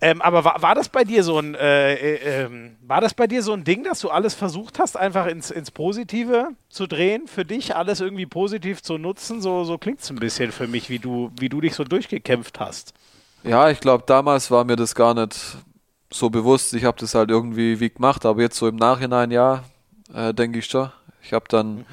Ähm, 0.00 0.22
aber 0.22 0.44
war, 0.44 0.62
war, 0.62 0.74
das 0.74 0.88
bei 0.88 1.04
dir 1.04 1.22
so 1.22 1.38
ein 1.38 1.54
äh, 1.54 1.92
äh, 1.92 2.44
ähm, 2.44 2.78
war 2.80 3.02
das 3.02 3.12
bei 3.12 3.26
dir 3.26 3.42
so 3.42 3.52
ein 3.52 3.64
Ding, 3.64 3.84
dass 3.84 4.00
du 4.00 4.08
alles 4.08 4.32
versucht 4.32 4.78
hast, 4.78 4.96
einfach 4.96 5.26
ins, 5.26 5.50
ins 5.50 5.70
Positive 5.70 6.52
zu 6.70 6.86
drehen, 6.86 7.26
für 7.26 7.44
dich 7.44 7.76
alles 7.76 8.00
irgendwie 8.00 8.24
positiv 8.24 8.80
zu 8.80 8.96
nutzen? 8.96 9.42
So, 9.42 9.64
so 9.64 9.76
klingt 9.76 10.00
es 10.00 10.08
ein 10.08 10.16
bisschen 10.16 10.52
für 10.52 10.68
mich, 10.68 10.88
wie 10.88 11.00
du, 11.00 11.32
wie 11.38 11.50
du 11.50 11.60
dich 11.60 11.74
so 11.74 11.84
durchgekämpft 11.84 12.60
hast. 12.60 12.94
Ja, 13.46 13.70
ich 13.70 13.78
glaube, 13.80 14.04
damals 14.06 14.50
war 14.50 14.64
mir 14.64 14.76
das 14.76 14.94
gar 14.94 15.14
nicht 15.14 15.56
so 16.12 16.30
bewusst. 16.30 16.74
Ich 16.74 16.84
habe 16.84 16.98
das 16.98 17.14
halt 17.14 17.30
irgendwie 17.30 17.80
wie 17.80 17.90
gemacht, 17.90 18.26
aber 18.26 18.42
jetzt 18.42 18.56
so 18.56 18.68
im 18.68 18.76
Nachhinein, 18.76 19.30
ja, 19.30 19.64
äh, 20.14 20.32
denke 20.34 20.58
ich 20.60 20.66
schon. 20.66 20.90
Ich 21.22 21.32
habe 21.32 21.46
dann, 21.48 21.76
mhm. 21.78 21.84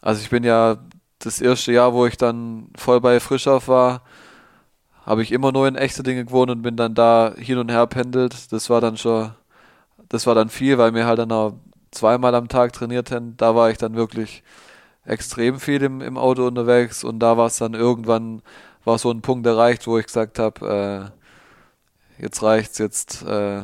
also 0.00 0.20
ich 0.22 0.30
bin 0.30 0.44
ja 0.44 0.78
das 1.18 1.40
erste 1.40 1.72
Jahr, 1.72 1.92
wo 1.92 2.06
ich 2.06 2.16
dann 2.16 2.68
voll 2.76 3.00
bei 3.00 3.20
Frischauf 3.20 3.68
war, 3.68 4.02
habe 5.04 5.22
ich 5.22 5.32
immer 5.32 5.52
nur 5.52 5.66
in 5.68 5.76
echte 5.76 6.02
Dinge 6.02 6.24
gewohnt 6.24 6.50
und 6.50 6.62
bin 6.62 6.76
dann 6.76 6.94
da 6.94 7.34
hin 7.36 7.58
und 7.58 7.70
her 7.70 7.86
pendelt. 7.86 8.52
Das 8.52 8.70
war 8.70 8.80
dann 8.80 8.96
schon, 8.96 9.30
das 10.08 10.26
war 10.26 10.34
dann 10.34 10.48
viel, 10.50 10.78
weil 10.78 10.94
wir 10.94 11.06
halt 11.06 11.18
dann 11.18 11.32
auch 11.32 11.54
zweimal 11.90 12.34
am 12.34 12.48
Tag 12.48 12.72
trainiert 12.72 13.10
haben. 13.10 13.36
Da 13.36 13.54
war 13.54 13.70
ich 13.70 13.78
dann 13.78 13.94
wirklich 13.94 14.42
extrem 15.04 15.58
viel 15.60 15.82
im, 15.82 16.00
im 16.00 16.18
Auto 16.18 16.46
unterwegs 16.46 17.04
und 17.04 17.18
da 17.20 17.36
war 17.36 17.46
es 17.46 17.56
dann 17.56 17.74
irgendwann 17.74 18.42
war 18.84 18.98
so 18.98 19.10
ein 19.10 19.20
Punkt 19.22 19.46
erreicht, 19.46 19.86
wo 19.86 19.98
ich 19.98 20.06
gesagt 20.06 20.38
habe, 20.38 21.12
äh, 21.12 21.19
jetzt 22.20 22.42
reicht's, 22.42 22.78
jetzt 22.78 23.22
äh, 23.22 23.62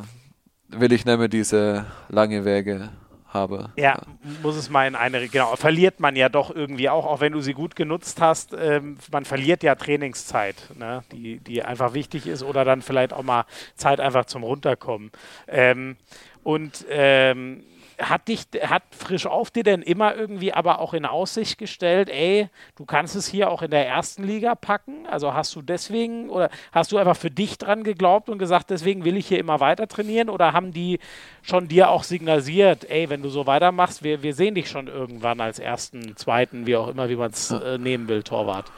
will 0.68 0.92
ich 0.92 1.04
nicht 1.04 1.18
mehr 1.18 1.28
diese 1.28 1.86
lange 2.08 2.44
Wege 2.44 2.90
habe. 3.32 3.70
Ja, 3.76 4.00
muss 4.42 4.56
es 4.56 4.70
mal 4.70 4.86
in 4.86 4.94
eine, 4.94 5.28
genau, 5.28 5.56
verliert 5.56 6.00
man 6.00 6.16
ja 6.16 6.28
doch 6.28 6.54
irgendwie 6.54 6.88
auch, 6.88 7.06
auch 7.06 7.20
wenn 7.20 7.32
du 7.32 7.40
sie 7.40 7.52
gut 7.52 7.76
genutzt 7.76 8.20
hast, 8.20 8.54
ähm, 8.58 8.96
man 9.12 9.24
verliert 9.24 9.62
ja 9.62 9.74
Trainingszeit, 9.74 10.56
ne, 10.76 11.02
die, 11.12 11.38
die 11.40 11.62
einfach 11.62 11.92
wichtig 11.94 12.26
ist 12.26 12.42
oder 12.42 12.64
dann 12.64 12.82
vielleicht 12.82 13.12
auch 13.12 13.22
mal 13.22 13.44
Zeit 13.74 14.00
einfach 14.00 14.24
zum 14.24 14.42
Runterkommen. 14.42 15.10
Ähm, 15.48 15.96
und 16.42 16.86
ähm, 16.88 17.64
hat 17.98 18.28
dich, 18.28 18.47
hat 18.62 18.82
frisch 18.90 19.27
auf 19.27 19.51
dir 19.51 19.62
denn 19.62 19.82
immer 19.82 20.14
irgendwie 20.14 20.52
aber 20.52 20.81
auch 20.81 20.94
in 20.94 21.06
Aussicht 21.06 21.59
gestellt, 21.59 22.09
ey, 22.09 22.48
du 22.77 22.85
kannst 22.85 23.16
es 23.16 23.27
hier 23.27 23.51
auch 23.51 23.62
in 23.62 23.70
der 23.70 23.86
ersten 23.86 24.23
Liga 24.24 24.55
packen? 24.55 25.06
Also 25.06 25.35
hast 25.35 25.55
du 25.55 25.62
deswegen 25.62 26.28
oder 26.28 26.51
hast 26.73 26.93
du 26.93 26.98
einfach 26.98 27.16
für 27.16 27.31
dich 27.31 27.59
dran 27.59 27.85
geglaubt 27.85 28.28
und 28.28 28.39
gesagt, 28.39 28.70
deswegen 28.70 29.05
will 29.05 29.16
ich 29.16 29.28
hier 29.28 29.39
immer 29.39 29.60
weiter 29.60 29.89
trainieren? 29.89 30.28
Oder 30.28 30.52
haben 30.52 30.73
die 30.73 30.98
schon 31.43 31.68
dir 31.68 31.90
auch 31.90 32.02
signalisiert, 32.02 32.89
ey, 32.90 33.09
wenn 33.09 33.23
du 33.23 33.28
so 33.28 33.47
weitermachst, 33.47 34.02
wir, 34.02 34.23
wir 34.23 34.35
sehen 34.35 34.55
dich 34.55 34.68
schon 34.68 34.89
irgendwann 34.89 35.40
als 35.40 35.59
ersten, 35.59 36.16
zweiten, 36.16 36.66
wie 36.66 36.77
auch 36.77 36.89
immer, 36.89 37.09
wie 37.09 37.16
man 37.16 37.31
es 37.31 37.51
äh, 37.51 37.78
nehmen 37.78 38.09
will, 38.09 38.23
Torwart? 38.23 38.70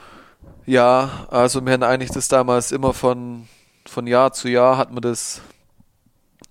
Ja, 0.66 1.26
also 1.30 1.64
wir 1.64 1.72
haben 1.72 1.82
eigentlich 1.82 2.10
das 2.10 2.28
damals 2.28 2.72
immer 2.72 2.94
von, 2.94 3.48
von 3.86 4.06
Jahr 4.06 4.32
zu 4.32 4.48
Jahr 4.48 4.76
hat 4.76 4.92
man 4.92 5.02
das 5.02 5.42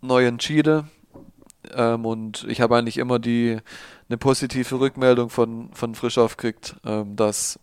neu 0.02 0.26
entschieden 0.26 0.90
ähm, 1.74 2.06
und 2.06 2.46
ich 2.48 2.62
habe 2.62 2.78
eigentlich 2.78 2.98
immer 2.98 3.20
die 3.20 3.58
eine 4.10 4.18
positive 4.18 4.80
Rückmeldung 4.80 5.30
von, 5.30 5.70
von 5.74 5.96
Frischauf 5.96 6.38
gekriegt, 6.38 6.76
ähm, 6.86 7.16
dass 7.16 7.60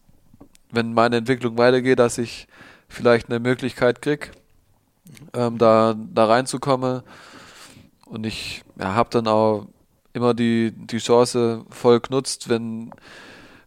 wenn 0.71 0.93
meine 0.93 1.17
Entwicklung 1.17 1.57
weitergeht, 1.57 1.99
dass 1.99 2.19
ich 2.19 2.49
vielleicht 2.89 3.31
eine 3.31 3.41
Möglichkeit 3.41 4.03
kriege, 4.03 4.29
ähm, 5.33 5.59
da, 5.59 5.95
da 5.97 6.27
reinzukommen. 6.27 7.03
Und 8.07 8.27
ich 8.27 8.63
ja, 8.79 8.95
habe 8.95 9.11
dann 9.11 9.27
auch 9.27 9.67
immer 10.13 10.35
die, 10.35 10.73
die 10.73 10.99
Chance 10.99 11.65
voll 11.71 12.01
genutzt, 12.01 12.49
wenn, 12.49 12.93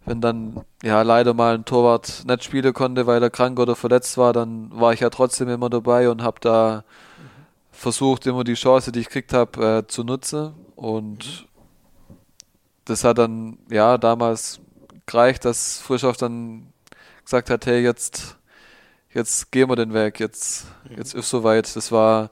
wenn 0.06 0.22
dann 0.22 0.62
ja 0.84 1.02
leider 1.02 1.34
mal 1.34 1.56
ein 1.56 1.66
Torwart 1.66 2.24
nicht 2.28 2.44
spielen 2.44 2.74
konnte, 2.74 3.08
weil 3.08 3.22
er 3.22 3.30
krank 3.30 3.60
oder 3.60 3.76
verletzt 3.76 4.18
war, 4.18 4.34
dann 4.34 4.70
war 4.72 4.94
ich 4.94 5.02
ja 5.02 5.10
trotzdem 5.10 5.50
immer 5.50 5.70
dabei 5.70 6.10
und 6.10 6.24
habe 6.24 6.40
da 6.40 6.84
versucht, 7.78 8.26
immer 8.26 8.44
die 8.44 8.56
Chance, 8.56 8.92
die 8.92 9.02
ich 9.02 9.08
gekriegt 9.08 9.34
habe, 9.34 9.84
äh, 9.84 9.88
zu 9.88 10.04
nutzen. 10.04 10.54
Und 10.76 11.48
das 12.86 13.04
hat 13.04 13.20
dann, 13.20 13.60
ja, 13.70 13.98
damals 13.98 14.60
gereicht, 15.06 15.46
dass 15.46 15.80
Frischhoff 15.80 16.18
dann 16.18 16.74
gesagt 17.24 17.50
hat, 17.50 17.66
hey, 17.66 17.82
jetzt, 17.82 18.38
jetzt 19.14 19.52
gehen 19.52 19.70
wir 19.70 19.76
den 19.76 19.94
Weg, 19.94 20.20
jetzt, 20.20 20.66
jetzt 20.90 21.14
ist 21.14 21.30
soweit. 21.30 21.76
Das 21.76 21.92
war 21.92 22.32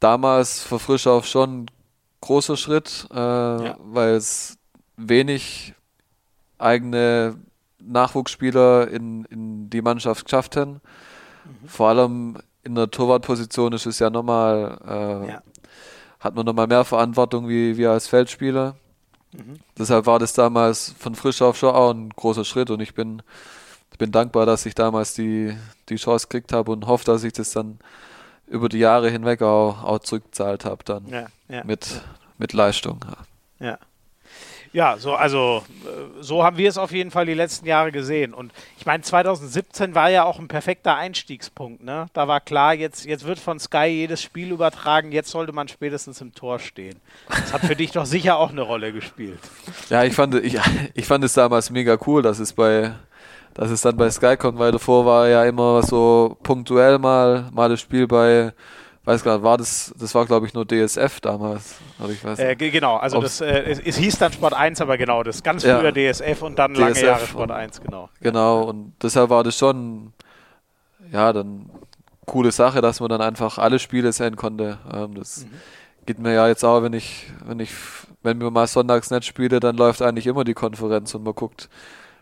damals 0.00 0.62
für 0.62 0.78
Frischhoff 0.78 1.26
schon 1.26 1.62
ein 1.62 1.70
großer 2.20 2.56
Schritt, 2.56 3.06
äh, 3.12 3.16
ja. 3.16 3.76
weil 3.78 4.14
es 4.14 4.58
wenig 4.96 5.74
eigene 6.58 7.36
Nachwuchsspieler 7.78 8.88
in, 8.88 9.24
in 9.26 9.70
die 9.70 9.82
Mannschaft 9.82 10.24
geschafft 10.24 10.56
haben. 10.56 10.80
Mhm. 11.44 11.68
Vor 11.68 11.88
allem 11.88 12.38
in 12.68 12.74
der 12.74 12.90
Torwartposition 12.90 13.72
ist 13.72 13.86
es 13.86 13.98
ja 13.98 14.10
nochmal, 14.10 14.78
äh, 14.86 15.28
ja. 15.30 15.42
hat 16.20 16.34
man 16.34 16.44
nochmal 16.44 16.66
mehr 16.66 16.84
Verantwortung 16.84 17.48
wie 17.48 17.76
wir 17.76 17.90
als 17.90 18.06
Feldspieler. 18.06 18.76
Mhm. 19.32 19.58
Deshalb 19.76 20.06
war 20.06 20.18
das 20.18 20.34
damals 20.34 20.94
von 20.98 21.14
frisch 21.14 21.42
auf 21.42 21.56
schon 21.56 21.74
auch 21.74 21.92
ein 21.92 22.10
großer 22.10 22.44
Schritt 22.44 22.70
und 22.70 22.80
ich 22.80 22.94
bin, 22.94 23.22
bin 23.96 24.12
dankbar, 24.12 24.46
dass 24.46 24.66
ich 24.66 24.74
damals 24.74 25.14
die, 25.14 25.56
die 25.88 25.96
Chance 25.96 26.26
gekriegt 26.28 26.52
habe 26.52 26.70
und 26.70 26.86
hoffe, 26.86 27.04
dass 27.04 27.24
ich 27.24 27.32
das 27.32 27.52
dann 27.52 27.78
über 28.46 28.68
die 28.68 28.78
Jahre 28.78 29.10
hinweg 29.10 29.42
auch, 29.42 29.82
auch 29.82 29.98
zurückgezahlt 30.00 30.64
habe 30.64 30.84
dann 30.84 31.06
ja, 31.08 31.26
ja. 31.48 31.64
Mit, 31.64 32.02
mit 32.36 32.52
Leistung. 32.52 33.00
Ja. 33.58 33.78
Ja, 34.78 34.96
so, 34.96 35.16
also 35.16 35.64
äh, 35.84 36.22
so 36.22 36.44
haben 36.44 36.56
wir 36.56 36.68
es 36.68 36.78
auf 36.78 36.92
jeden 36.92 37.10
Fall 37.10 37.26
die 37.26 37.34
letzten 37.34 37.66
Jahre 37.66 37.90
gesehen. 37.90 38.32
Und 38.32 38.52
ich 38.78 38.86
meine, 38.86 39.02
2017 39.02 39.96
war 39.96 40.08
ja 40.08 40.22
auch 40.22 40.38
ein 40.38 40.46
perfekter 40.46 40.94
Einstiegspunkt. 40.94 41.82
Ne? 41.82 42.06
Da 42.12 42.28
war 42.28 42.38
klar, 42.38 42.74
jetzt, 42.74 43.04
jetzt 43.04 43.26
wird 43.26 43.40
von 43.40 43.58
Sky 43.58 43.86
jedes 43.86 44.22
Spiel 44.22 44.52
übertragen, 44.52 45.10
jetzt 45.10 45.30
sollte 45.30 45.50
man 45.50 45.66
spätestens 45.66 46.20
im 46.20 46.32
Tor 46.32 46.60
stehen. 46.60 46.94
Das 47.28 47.52
hat 47.52 47.62
für 47.62 47.74
dich 47.74 47.90
doch 47.90 48.06
sicher 48.06 48.38
auch 48.38 48.50
eine 48.50 48.62
Rolle 48.62 48.92
gespielt. 48.92 49.40
Ja, 49.90 50.04
ich 50.04 50.14
fand, 50.14 50.36
ich, 50.36 50.56
ich 50.94 51.06
fand 51.06 51.24
es 51.24 51.32
damals 51.32 51.70
mega 51.70 51.98
cool, 52.06 52.22
dass 52.22 52.38
es 52.38 52.52
bei 52.52 52.92
dass 53.54 53.72
es 53.72 53.80
dann 53.80 53.96
bei 53.96 54.08
Sky 54.08 54.36
kommt, 54.36 54.60
weil 54.60 54.70
davor 54.70 55.04
war 55.04 55.26
ja 55.26 55.42
immer 55.42 55.82
so 55.82 56.36
punktuell 56.44 57.00
mal, 57.00 57.50
mal 57.52 57.68
das 57.68 57.80
Spiel 57.80 58.06
bei 58.06 58.52
weiß 59.08 59.22
gerade, 59.24 59.42
war 59.42 59.56
das, 59.56 59.92
das 59.98 60.14
war 60.14 60.26
glaube 60.26 60.46
ich 60.46 60.54
nur 60.54 60.66
DSF 60.66 61.20
damals. 61.20 61.76
Oder 61.98 62.10
ich 62.10 62.22
weiß 62.22 62.38
äh, 62.38 62.54
genau, 62.56 62.96
also 62.96 63.20
das, 63.20 63.40
äh, 63.40 63.62
es, 63.62 63.80
es, 63.80 63.96
hieß 63.96 64.18
dann 64.18 64.32
Sport 64.32 64.52
1, 64.54 64.80
aber 64.80 64.98
genau, 64.98 65.22
das 65.22 65.42
ganz 65.42 65.62
früher 65.62 65.96
ja, 65.96 66.12
DSF 66.12 66.42
und 66.42 66.58
dann 66.58 66.74
DSF 66.74 66.80
lange 66.80 67.02
Jahre 67.02 67.26
Sport 67.26 67.50
1, 67.50 67.80
genau. 67.80 68.10
Genau, 68.20 68.62
und 68.62 68.92
deshalb 69.02 69.30
war 69.30 69.42
das 69.42 69.56
schon, 69.56 70.12
ja, 71.10 71.32
dann 71.32 71.70
coole 72.26 72.52
Sache, 72.52 72.82
dass 72.82 73.00
man 73.00 73.08
dann 73.08 73.22
einfach 73.22 73.56
alle 73.56 73.78
Spiele 73.78 74.12
sehen 74.12 74.36
konnte. 74.36 74.78
Ähm, 74.92 75.14
das 75.14 75.46
mhm. 75.46 75.50
geht 76.04 76.18
mir 76.18 76.34
ja 76.34 76.46
jetzt 76.46 76.64
auch, 76.64 76.82
wenn 76.82 76.92
ich, 76.92 77.26
wenn 77.46 77.60
ich, 77.60 77.70
wenn 78.22 78.40
wir 78.40 78.50
mal 78.50 78.66
sonntags 78.66 79.10
nicht 79.10 79.24
spiele, 79.24 79.58
dann 79.58 79.76
läuft 79.76 80.02
eigentlich 80.02 80.26
immer 80.26 80.44
die 80.44 80.54
Konferenz 80.54 81.14
und 81.14 81.24
man 81.24 81.34
guckt, 81.34 81.70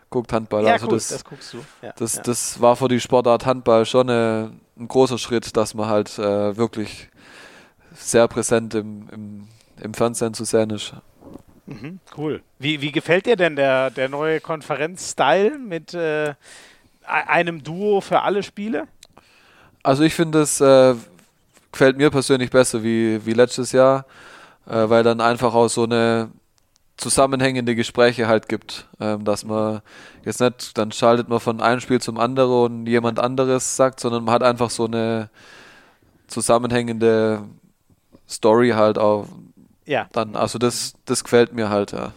guckt 0.09 0.31
Handball. 0.31 0.63
Ja, 0.63 0.73
also 0.73 0.87
gut, 0.87 0.95
das, 0.95 1.09
das 1.09 1.25
guckst 1.25 1.53
du. 1.53 1.57
Ja, 1.81 1.93
das, 1.97 2.15
ja. 2.15 2.21
das 2.23 2.61
war 2.61 2.77
für 2.77 2.87
die 2.87 3.01
Sportart 3.01 3.45
Handball 3.45 3.85
schon 3.85 4.09
eine, 4.09 4.51
ein 4.79 4.87
großer 4.87 5.17
Schritt, 5.17 5.57
dass 5.57 5.73
man 5.73 5.87
halt 5.87 6.17
äh, 6.19 6.57
wirklich 6.57 7.09
sehr 7.93 8.27
präsent 8.27 8.75
im, 8.75 9.07
im, 9.11 9.47
im 9.81 9.93
Fernsehen 9.93 10.33
zu 10.33 10.43
sehen 10.43 10.69
ist. 10.69 10.93
Mhm, 11.65 11.99
cool. 12.17 12.41
Wie, 12.59 12.81
wie 12.81 12.91
gefällt 12.91 13.25
dir 13.25 13.35
denn 13.35 13.55
der, 13.55 13.89
der 13.89 14.07
neue 14.07 14.39
Konferenz-Style 14.39 15.57
mit 15.57 15.93
äh, 15.93 16.33
einem 17.05 17.63
Duo 17.63 18.01
für 18.01 18.21
alle 18.21 18.43
Spiele? 18.43 18.87
Also 19.83 20.03
ich 20.03 20.13
finde 20.13 20.41
es 20.41 20.61
äh, 20.61 20.95
gefällt 21.71 21.97
mir 21.97 22.09
persönlich 22.09 22.49
besser 22.49 22.83
wie, 22.83 23.25
wie 23.25 23.33
letztes 23.33 23.71
Jahr, 23.71 24.05
äh, 24.65 24.89
weil 24.89 25.03
dann 25.03 25.21
einfach 25.21 25.53
auch 25.53 25.67
so 25.67 25.83
eine 25.83 26.29
zusammenhängende 26.97 27.75
Gespräche 27.75 28.27
halt 28.27 28.49
gibt, 28.49 28.87
ähm, 28.99 29.23
dass 29.23 29.45
man 29.45 29.81
jetzt 30.25 30.41
nicht, 30.41 30.77
dann 30.77 30.91
schaltet 30.91 31.29
man 31.29 31.39
von 31.39 31.61
einem 31.61 31.79
Spiel 31.79 32.01
zum 32.01 32.17
anderen 32.17 32.51
und 32.51 32.87
jemand 32.87 33.19
anderes 33.19 33.75
sagt, 33.75 33.99
sondern 33.99 34.23
man 34.23 34.33
hat 34.33 34.43
einfach 34.43 34.69
so 34.69 34.85
eine 34.85 35.29
zusammenhängende 36.27 37.43
Story 38.27 38.71
halt 38.71 38.97
auch. 38.97 39.27
Ja. 39.85 40.09
Dann, 40.11 40.35
also 40.35 40.59
das, 40.59 40.95
das 41.05 41.23
gefällt 41.23 41.53
mir 41.53 41.69
halt, 41.69 41.91
ja. 41.93 42.11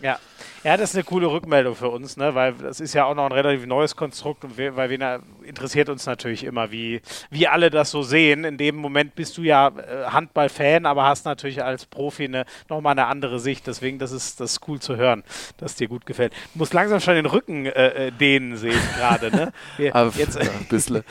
Ja. 0.00 0.18
Ja, 0.66 0.76
das 0.76 0.90
ist 0.90 0.96
eine 0.96 1.04
coole 1.04 1.28
Rückmeldung 1.28 1.76
für 1.76 1.90
uns, 1.90 2.16
ne? 2.16 2.34
weil 2.34 2.54
das 2.54 2.80
ist 2.80 2.92
ja 2.92 3.04
auch 3.04 3.14
noch 3.14 3.26
ein 3.26 3.30
relativ 3.30 3.64
neues 3.66 3.94
Konstrukt 3.94 4.44
und 4.44 4.58
wir, 4.58 4.74
weil 4.74 4.90
wir 4.90 5.22
interessiert 5.44 5.88
uns 5.88 6.06
natürlich 6.06 6.42
immer, 6.42 6.72
wie, 6.72 7.02
wie 7.30 7.46
alle 7.46 7.70
das 7.70 7.92
so 7.92 8.02
sehen. 8.02 8.42
In 8.42 8.58
dem 8.58 8.74
Moment 8.74 9.14
bist 9.14 9.38
du 9.38 9.42
ja 9.42 9.68
äh, 9.68 10.06
Handball-Fan, 10.06 10.84
aber 10.84 11.04
hast 11.04 11.24
natürlich 11.24 11.62
als 11.62 11.86
Profi 11.86 12.24
eine, 12.24 12.46
nochmal 12.68 12.98
eine 12.98 13.06
andere 13.06 13.38
Sicht. 13.38 13.68
Deswegen, 13.68 14.00
das 14.00 14.10
ist, 14.10 14.40
das 14.40 14.54
ist 14.54 14.66
cool 14.66 14.80
zu 14.80 14.96
hören, 14.96 15.22
dass 15.56 15.76
dir 15.76 15.86
gut 15.86 16.04
gefällt. 16.04 16.32
Du 16.52 16.58
musst 16.58 16.74
langsam 16.74 16.98
schon 16.98 17.14
den 17.14 17.26
Rücken 17.26 17.66
äh, 17.66 18.10
dehnen, 18.10 18.56
sehe 18.56 18.72
ich 18.72 18.96
gerade. 18.96 19.30
Ne? 19.30 19.52
Wir, 19.76 20.10
jetzt, 20.16 20.36
ein 20.36 20.66
bisschen. 20.68 21.04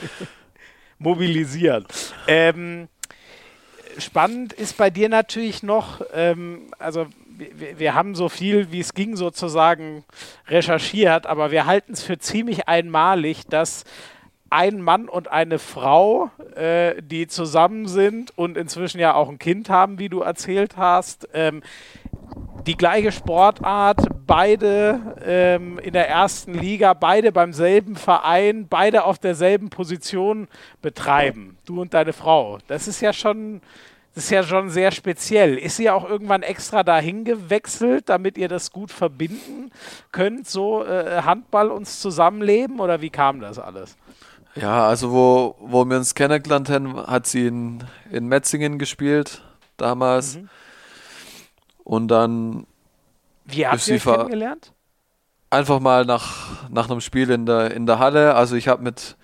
mobilisieren. 0.99 1.85
Ähm, 2.27 2.89
spannend 3.97 4.51
ist 4.51 4.75
bei 4.75 4.89
dir 4.89 5.07
natürlich 5.07 5.63
noch, 5.63 6.01
ähm, 6.13 6.71
also 6.77 7.07
wir, 7.37 7.79
wir, 7.79 7.93
haben 7.95 8.15
so 8.15 8.29
viel, 8.29 8.71
wie 8.71 8.79
es 8.79 8.93
ging, 8.93 9.15
sozusagen 9.15 10.03
recherchiert, 10.47 11.25
aber 11.25 11.51
wir 11.51 11.65
halten 11.65 11.93
es 11.93 12.03
für 12.03 12.17
ziemlich 12.17 12.67
einmalig, 12.67 13.47
dass 13.47 13.83
ein 14.49 14.81
Mann 14.81 15.09
und 15.09 15.31
eine 15.31 15.59
Frau, 15.59 16.29
äh, 16.55 17.01
die 17.01 17.27
zusammen 17.27 17.87
sind 17.87 18.37
und 18.37 18.57
inzwischen 18.57 18.99
ja 18.99 19.13
auch 19.13 19.29
ein 19.29 19.39
Kind 19.39 19.69
haben, 19.69 19.99
wie 19.99 20.09
du 20.09 20.21
erzählt 20.21 20.77
hast, 20.77 21.27
ähm, 21.33 21.61
die 22.65 22.77
gleiche 22.77 23.11
Sportart, 23.11 24.07
beide 24.25 25.15
ähm, 25.23 25.77
in 25.79 25.93
der 25.93 26.09
ersten 26.09 26.53
Liga, 26.53 26.93
beide 26.93 27.31
beim 27.31 27.53
selben 27.53 27.95
Verein, 27.95 28.67
beide 28.67 29.03
auf 29.03 29.19
derselben 29.19 29.69
Position 29.69 30.47
betreiben. 30.81 31.57
Du 31.65 31.81
und 31.81 31.93
deine 31.93 32.13
Frau. 32.13 32.57
Das 32.67 32.87
ist 32.87 33.01
ja 33.01 33.13
schon 33.13 33.61
das 34.15 34.25
ist 34.25 34.29
ja 34.29 34.43
schon 34.43 34.69
sehr 34.69 34.91
speziell. 34.91 35.57
Ist 35.57 35.75
sie 35.75 35.89
auch 35.89 36.09
irgendwann 36.09 36.41
extra 36.41 36.83
dahin 36.83 37.25
gewechselt, 37.25 38.07
damit 38.07 38.37
ihr 38.37 38.47
das 38.47 38.71
gut 38.71 38.91
verbinden 38.91 39.71
könnt, 40.13 40.47
so 40.47 40.85
äh, 40.85 41.21
Handball 41.23 41.69
uns 41.69 41.99
zusammenleben 41.99 42.79
oder 42.79 43.01
wie 43.01 43.09
kam 43.09 43.41
das 43.41 43.59
alles? 43.59 43.97
Ja, 44.55 44.87
also 44.87 45.11
wo, 45.11 45.55
wo 45.59 45.83
wir 45.83 45.97
uns 45.97 46.15
kennengelernt 46.15 46.69
haben, 46.69 46.95
hat 46.95 47.27
sie 47.27 47.47
in, 47.47 47.83
in 48.09 48.27
Metzingen 48.27 48.79
gespielt 48.79 49.41
damals. 49.75 50.37
Mhm. 50.37 50.49
Und 51.83 52.07
dann. 52.07 52.67
Wie 53.43 53.67
habt 53.67 53.85
ihr 53.85 53.95
euch 53.95 54.03
kennengelernt? 54.03 54.71
Einfach 55.49 55.81
mal 55.81 56.05
nach, 56.05 56.69
nach 56.69 56.89
einem 56.89 57.01
Spiel 57.01 57.29
in 57.31 57.45
der, 57.45 57.71
in 57.71 57.85
der 57.85 57.99
Halle. 57.99 58.35
Also 58.35 58.55
ich 58.55 58.69
habe 58.69 58.81
mit, 58.81 59.17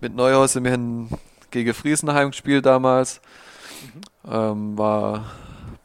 mit 0.00 0.14
Neuhaus 0.14 0.56
immerhin 0.56 1.10
gegen 1.50 1.74
Friesenheim 1.74 2.30
gespielt 2.30 2.64
damals. 2.64 3.20
Ähm, 4.28 4.76
war 4.76 5.24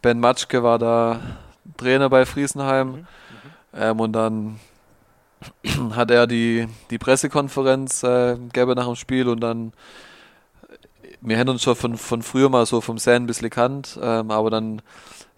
Ben 0.01 0.19
Matschke 0.19 0.63
war 0.63 0.79
da 0.79 1.19
Trainer 1.77 2.09
bei 2.09 2.25
Friesenheim. 2.25 2.87
Mhm. 2.87 2.95
Mhm. 2.95 3.05
Ähm, 3.73 3.99
und 3.99 4.13
dann 4.13 4.59
hat 5.95 6.11
er 6.11 6.27
die, 6.27 6.67
die 6.89 6.97
Pressekonferenz 6.97 8.03
äh, 8.03 8.37
gäbe 8.53 8.75
nach 8.75 8.85
dem 8.85 8.95
Spiel 8.95 9.27
und 9.27 9.41
dann 9.41 9.73
wir 11.21 11.37
hätten 11.37 11.49
uns 11.49 11.63
schon 11.63 11.75
von, 11.75 11.97
von 11.97 12.21
früher 12.21 12.49
mal 12.49 12.65
so 12.65 12.81
vom 12.81 12.99
Fan 12.99 13.23
ein 13.23 13.27
bisschen 13.27 13.49
kannt, 13.49 13.99
ähm, 14.01 14.29
aber 14.31 14.49
dann 14.49 14.81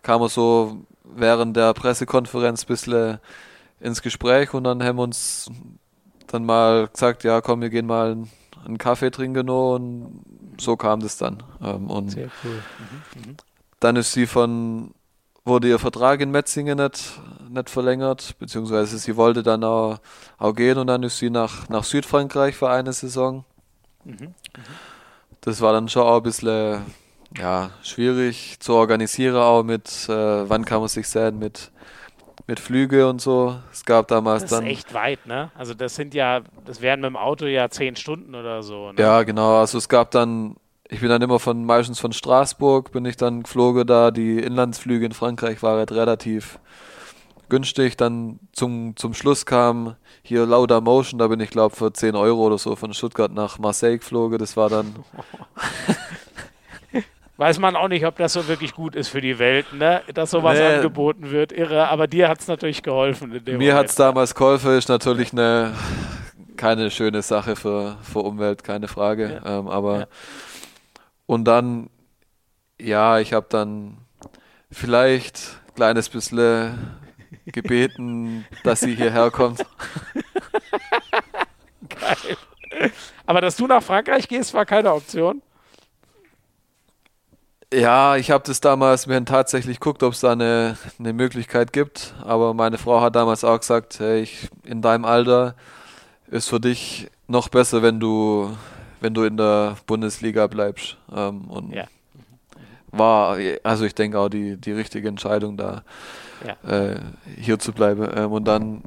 kam 0.04 0.22
er 0.22 0.30
so 0.30 0.78
während 1.04 1.56
der 1.56 1.74
Pressekonferenz 1.74 2.64
ein 2.64 2.68
bisschen 2.68 3.20
ins 3.80 4.02
Gespräch 4.02 4.54
und 4.54 4.66
dann 4.66 4.84
haben 4.84 4.98
wir 4.98 5.04
uns 5.04 5.50
dann 6.28 6.46
mal 6.46 6.88
gesagt, 6.88 7.24
ja 7.24 7.42
komm, 7.42 7.62
wir 7.62 7.70
gehen 7.70 7.86
mal 7.86 8.18
einen 8.68 8.78
Kaffee 8.78 9.12
trinken 9.12 9.50
und 9.50 10.22
so 10.60 10.76
kam 10.76 11.00
das 11.00 11.18
dann. 11.18 11.44
Ähm, 11.64 11.90
und 11.90 12.12
Sehr 12.12 12.30
cool. 12.44 12.62
Mhm, 12.80 13.30
mhm. 13.30 13.38
Dann 13.80 13.96
ist 13.96 14.12
sie 14.12 14.28
von, 14.28 14.94
wurde 15.46 15.70
ihr 15.70 15.80
Vertrag 15.80 16.20
in 16.22 16.32
Metzingen 16.32 16.78
nicht, 16.78 17.20
nicht 17.50 17.70
verlängert, 17.70 18.36
beziehungsweise 18.40 18.98
sie 18.98 19.16
wollte 19.16 19.44
dann 19.44 19.64
auch, 19.64 20.00
auch 20.38 20.54
gehen 20.54 20.78
und 20.78 20.88
dann 20.88 21.04
ist 21.04 21.20
sie 21.20 21.30
nach, 21.30 21.70
nach 21.70 21.84
Südfrankreich 21.84 22.56
für 22.56 22.70
eine 22.70 22.94
Saison. 22.94 23.46
Mhm. 24.04 24.14
mhm. 24.14 24.34
Das 25.42 25.62
war 25.62 25.72
dann 25.72 25.88
schon 25.88 26.02
auch 26.02 26.18
ein 26.18 26.24
bisschen 26.24 26.82
ja, 27.38 27.70
schwierig 27.82 28.58
zu 28.60 28.74
organisieren, 28.74 29.38
auch 29.38 29.64
mit, 29.64 29.88
äh, 30.10 30.50
wann 30.50 30.66
kann 30.66 30.80
man 30.80 30.90
sich 30.90 31.08
sehen, 31.08 31.40
mit 31.40 31.72
mit 32.48 32.62
Flüge 32.62 33.08
und 33.08 33.22
so. 33.22 33.58
Es 33.72 33.84
gab 33.84 34.08
damals 34.08 34.46
dann. 34.46 34.64
Das 34.64 34.72
ist 34.72 34.80
echt 34.80 34.94
weit, 34.94 35.26
ne? 35.28 35.52
Also 35.56 35.74
das 35.74 35.96
sind 35.96 36.14
ja, 36.14 36.42
das 36.66 36.82
wären 36.82 37.02
mit 37.02 37.10
dem 37.10 37.18
Auto 37.18 37.46
ja 37.46 37.70
zehn 37.70 37.96
Stunden 37.98 38.34
oder 38.34 38.64
so. 38.64 38.94
Ne? 38.94 39.02
Ja, 39.02 39.24
genau. 39.24 39.58
Also 39.60 39.78
es 39.78 39.90
gab 39.90 40.12
dann, 40.12 40.56
ich 40.88 41.02
bin 41.02 41.10
dann 41.10 41.22
immer 41.22 41.40
von 41.40 41.66
meistens 41.66 42.00
von 42.00 42.14
Straßburg, 42.14 42.92
bin 42.94 43.06
ich 43.06 43.18
dann 43.18 43.44
geflogen 43.44 43.86
da. 43.86 44.12
Die 44.12 44.40
Inlandsflüge 44.40 45.06
in 45.06 45.12
Frankreich 45.12 45.62
waren 45.62 45.78
halt 45.78 45.92
relativ 45.92 46.60
günstig. 47.50 47.98
Dann 47.98 48.40
zum, 48.54 48.96
zum 48.96 49.14
Schluss 49.14 49.46
kam 49.46 49.98
hier 50.24 50.46
Lauda 50.46 50.80
Motion, 50.80 51.20
da 51.20 51.28
bin 51.28 51.42
ich 51.42 51.50
glaube 51.50 51.76
für 51.76 51.92
10 51.92 52.16
Euro 52.16 52.46
oder 52.46 52.58
so 52.58 52.78
von 52.78 52.94
Stuttgart 52.94 53.34
nach 53.34 53.60
Marseille 53.60 53.98
geflogen. 53.98 54.38
Das 54.38 54.56
war 54.56 54.70
dann. 54.70 54.96
weiß 57.38 57.60
man 57.60 57.76
auch 57.76 57.88
nicht, 57.88 58.06
ob 58.06 58.18
das 58.18 58.34
so 58.34 58.48
wirklich 58.48 58.74
gut 58.74 58.96
ist 58.96 59.10
für 59.10 59.22
die 59.22 59.40
Welt, 59.40 59.72
ne? 59.74 60.02
dass 60.14 60.32
sowas 60.32 60.58
nee. 60.58 60.66
angeboten 60.66 61.32
wird. 61.32 61.52
Irre, 61.52 61.88
aber 61.90 62.08
dir 62.08 62.28
hat 62.28 62.40
es 62.40 62.48
natürlich 62.48 62.84
geholfen. 62.84 63.42
Mir 63.46 63.76
hat 63.76 63.88
es 63.88 63.96
damals 63.96 64.36
geholfen, 64.36 64.78
ist 64.78 64.90
natürlich 64.90 65.32
eine 65.32 65.74
keine 66.58 66.92
schöne 66.92 67.22
Sache 67.22 67.56
für, 67.56 67.98
für 68.02 68.20
Umwelt, 68.20 68.64
keine 68.64 68.88
Frage. 68.88 69.42
Ja. 69.44 69.60
Ähm, 69.60 69.68
aber 69.68 70.00
ja. 70.00 70.08
und 71.28 71.46
dann, 71.46 71.90
ja, 72.82 73.20
ich 73.20 73.34
habe 73.34 73.46
dann 73.50 74.00
vielleicht 74.72 75.60
ein 75.68 75.76
kleines 75.76 76.10
bisschen 76.10 76.98
gebeten, 77.46 78.46
dass 78.64 78.82
sie 78.82 78.96
hierher 78.96 79.32
kommt. 79.32 79.60
Geil. 81.90 82.38
Aber 83.26 83.42
dass 83.42 83.56
du 83.56 83.68
nach 83.68 83.84
Frankreich 83.84 84.28
gehst, 84.28 84.54
war 84.54 84.66
keine 84.66 84.94
Option. 84.94 85.42
Ja, 87.74 88.16
ich 88.16 88.32
habe 88.32 88.46
das 88.48 88.62
damals 88.62 89.08
mir 89.08 89.24
tatsächlich 89.26 89.82
geguckt, 89.82 90.02
ob 90.02 90.14
es 90.14 90.22
da 90.22 90.32
eine, 90.32 90.78
eine 91.00 91.12
Möglichkeit 91.12 91.74
gibt. 91.74 92.16
Aber 92.24 92.54
meine 92.54 92.78
Frau 92.78 93.02
hat 93.02 93.16
damals 93.16 93.44
auch 93.44 93.60
gesagt, 93.60 94.00
hey, 94.00 94.22
ich, 94.22 94.48
in 94.64 94.82
deinem 94.82 95.04
Alter 95.04 95.56
ist 96.28 96.48
für 96.48 96.62
dich 96.62 97.10
noch 97.28 97.50
besser, 97.50 97.82
wenn 97.82 98.00
du, 98.00 98.56
wenn 99.02 99.14
du 99.14 99.24
in 99.24 99.36
der 99.36 99.76
Bundesliga 99.86 100.48
bleibst. 100.48 100.98
Ähm, 101.14 101.42
und 101.50 101.74
ja. 101.74 101.88
war, 102.92 103.38
also 103.64 103.84
ich 103.84 103.96
denke 103.96 104.18
auch 104.18 104.30
die, 104.30 104.56
die 104.56 104.72
richtige 104.72 105.10
Entscheidung 105.10 105.58
da, 105.58 105.84
ja. 106.46 106.72
äh, 106.72 107.02
hier 107.36 107.60
zu 107.60 107.74
bleiben. 107.74 108.10
Ähm, 108.16 108.32
und 108.32 108.46
dann, 108.46 108.84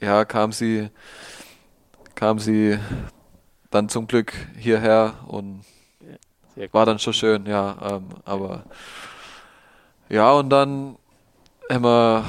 ja, 0.00 0.24
kam 0.24 0.52
sie, 0.52 0.88
kam 2.14 2.38
sie 2.38 2.78
dann 3.70 3.90
zum 3.90 4.06
Glück 4.06 4.32
hierher 4.56 5.12
und 5.26 5.62
war 6.72 6.86
dann 6.86 6.98
schon 6.98 7.12
schön, 7.12 7.46
ja. 7.46 7.76
Ähm, 7.82 8.04
aber 8.24 8.64
ja, 10.08 10.32
und 10.32 10.50
dann 10.50 10.96
wir, 11.70 12.24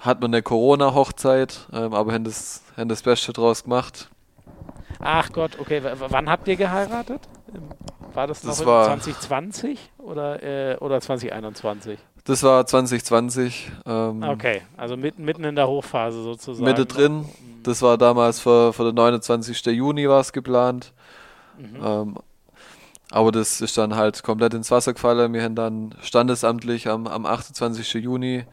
hat 0.00 0.20
man 0.20 0.32
eine 0.32 0.42
Corona-Hochzeit, 0.42 1.66
ähm, 1.72 1.94
aber 1.94 2.12
haben 2.12 2.24
das, 2.24 2.62
haben 2.76 2.88
das 2.88 3.02
Beste 3.02 3.32
draus 3.32 3.64
gemacht. 3.64 4.10
Ach 5.00 5.30
Gott, 5.32 5.58
okay. 5.58 5.82
W 5.82 5.90
wann 6.08 6.28
habt 6.28 6.48
ihr 6.48 6.56
geheiratet? 6.56 7.20
War 8.12 8.26
das 8.26 8.44
noch 8.44 8.52
das 8.52 8.64
war, 8.64 8.86
2020 8.86 9.78
oder, 9.98 10.42
äh, 10.42 10.76
oder 10.78 11.00
2021? 11.00 11.98
Das 12.24 12.42
war 12.42 12.66
2020. 12.66 13.70
Ähm, 13.86 14.22
okay, 14.22 14.62
also 14.76 14.96
mitten, 14.96 15.24
mitten 15.24 15.44
in 15.44 15.54
der 15.54 15.68
Hochphase 15.68 16.22
sozusagen. 16.22 16.64
Mitte 16.64 16.86
drin. 16.86 17.18
Mhm. 17.18 17.62
Das 17.62 17.82
war 17.82 17.98
damals 17.98 18.40
für, 18.40 18.72
für 18.72 18.84
den 18.84 18.94
29. 18.94 19.66
Juni 19.66 20.08
war 20.08 20.20
es 20.20 20.32
geplant. 20.32 20.92
Mhm. 21.58 21.80
Ähm, 21.84 22.14
aber 23.10 23.32
das 23.32 23.60
ist 23.60 23.78
dann 23.78 23.94
halt 23.94 24.22
komplett 24.22 24.54
ins 24.54 24.70
Wasser 24.70 24.92
gefallen. 24.92 25.32
Wir 25.32 25.42
haben 25.42 25.54
dann 25.54 25.94
standesamtlich 26.02 26.88
am, 26.88 27.06
am 27.06 27.24
28. 27.24 27.94
Juni 27.94 28.44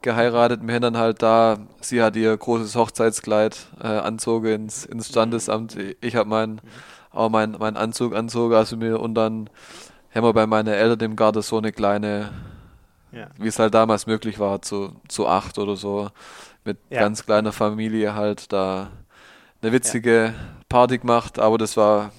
geheiratet. 0.00 0.60
Wir 0.62 0.74
haben 0.74 0.82
dann 0.82 0.96
halt 0.96 1.22
da, 1.22 1.58
sie 1.80 2.02
hat 2.02 2.16
ihr 2.16 2.36
großes 2.36 2.74
Hochzeitskleid 2.74 3.68
äh, 3.82 3.86
anzogen 3.86 4.46
ins, 4.46 4.84
ins 4.84 5.08
Standesamt. 5.08 5.76
Ich 6.00 6.16
habe 6.16 6.28
mein, 6.28 6.60
auch 7.10 7.28
meinen 7.28 7.56
mein 7.58 7.76
Anzug 7.76 8.14
anzogen, 8.14 8.54
also 8.54 8.76
mir 8.76 8.98
und 9.00 9.14
dann 9.14 9.48
haben 10.14 10.24
wir 10.24 10.32
bei 10.32 10.46
meinen 10.46 10.68
Eltern 10.68 11.10
im 11.10 11.16
Garten 11.16 11.42
so 11.42 11.58
eine 11.58 11.72
kleine, 11.72 12.30
ja. 13.12 13.28
wie 13.38 13.48
es 13.48 13.58
halt 13.58 13.74
damals 13.74 14.06
möglich 14.06 14.38
war, 14.38 14.62
zu, 14.62 14.96
zu 15.08 15.26
acht 15.26 15.58
oder 15.58 15.76
so, 15.76 16.10
mit 16.64 16.78
ja. 16.90 17.00
ganz 17.00 17.24
kleiner 17.24 17.52
Familie 17.52 18.14
halt 18.14 18.52
da 18.52 18.90
eine 19.62 19.72
witzige 19.72 20.24
ja. 20.26 20.34
Party 20.68 20.98
gemacht, 20.98 21.38
aber 21.38 21.58
das 21.58 21.76
war 21.76 22.10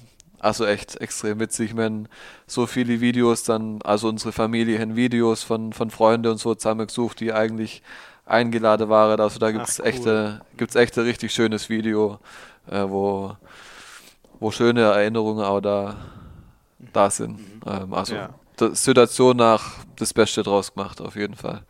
also 0.44 0.66
echt 0.66 1.00
extrem 1.00 1.40
witzig, 1.40 1.74
wenn 1.74 2.06
so 2.46 2.66
viele 2.66 3.00
Videos 3.00 3.44
dann, 3.44 3.80
also 3.82 4.08
unsere 4.08 4.30
Familie 4.30 4.78
haben 4.78 4.94
Videos 4.94 5.42
von, 5.42 5.72
von 5.72 5.90
Freunden 5.90 6.32
und 6.32 6.38
so 6.38 6.54
zusammengesucht, 6.54 7.20
die 7.20 7.32
eigentlich 7.32 7.82
eingeladen 8.26 8.90
waren. 8.90 9.20
Also 9.20 9.38
da 9.38 9.50
gibt 9.50 9.66
es 9.66 9.78
cool. 9.78 9.86
echte, 9.86 10.40
gibt's 10.56 10.74
echt 10.74 10.98
ein 10.98 11.04
richtig 11.04 11.32
schönes 11.32 11.70
Video, 11.70 12.18
äh, 12.70 12.84
wo, 12.86 13.36
wo 14.38 14.50
schöne 14.50 14.82
Erinnerungen 14.82 15.44
auch 15.44 15.60
da, 15.60 15.96
da 16.92 17.08
sind. 17.08 17.38
Mhm. 17.38 17.60
Ähm, 17.66 17.94
also 17.94 18.14
ja. 18.14 18.30
Situation 18.74 19.38
nach 19.38 19.78
das 19.96 20.12
Beste 20.12 20.42
draus 20.42 20.74
gemacht, 20.74 21.00
auf 21.00 21.16
jeden 21.16 21.36
Fall. 21.36 21.62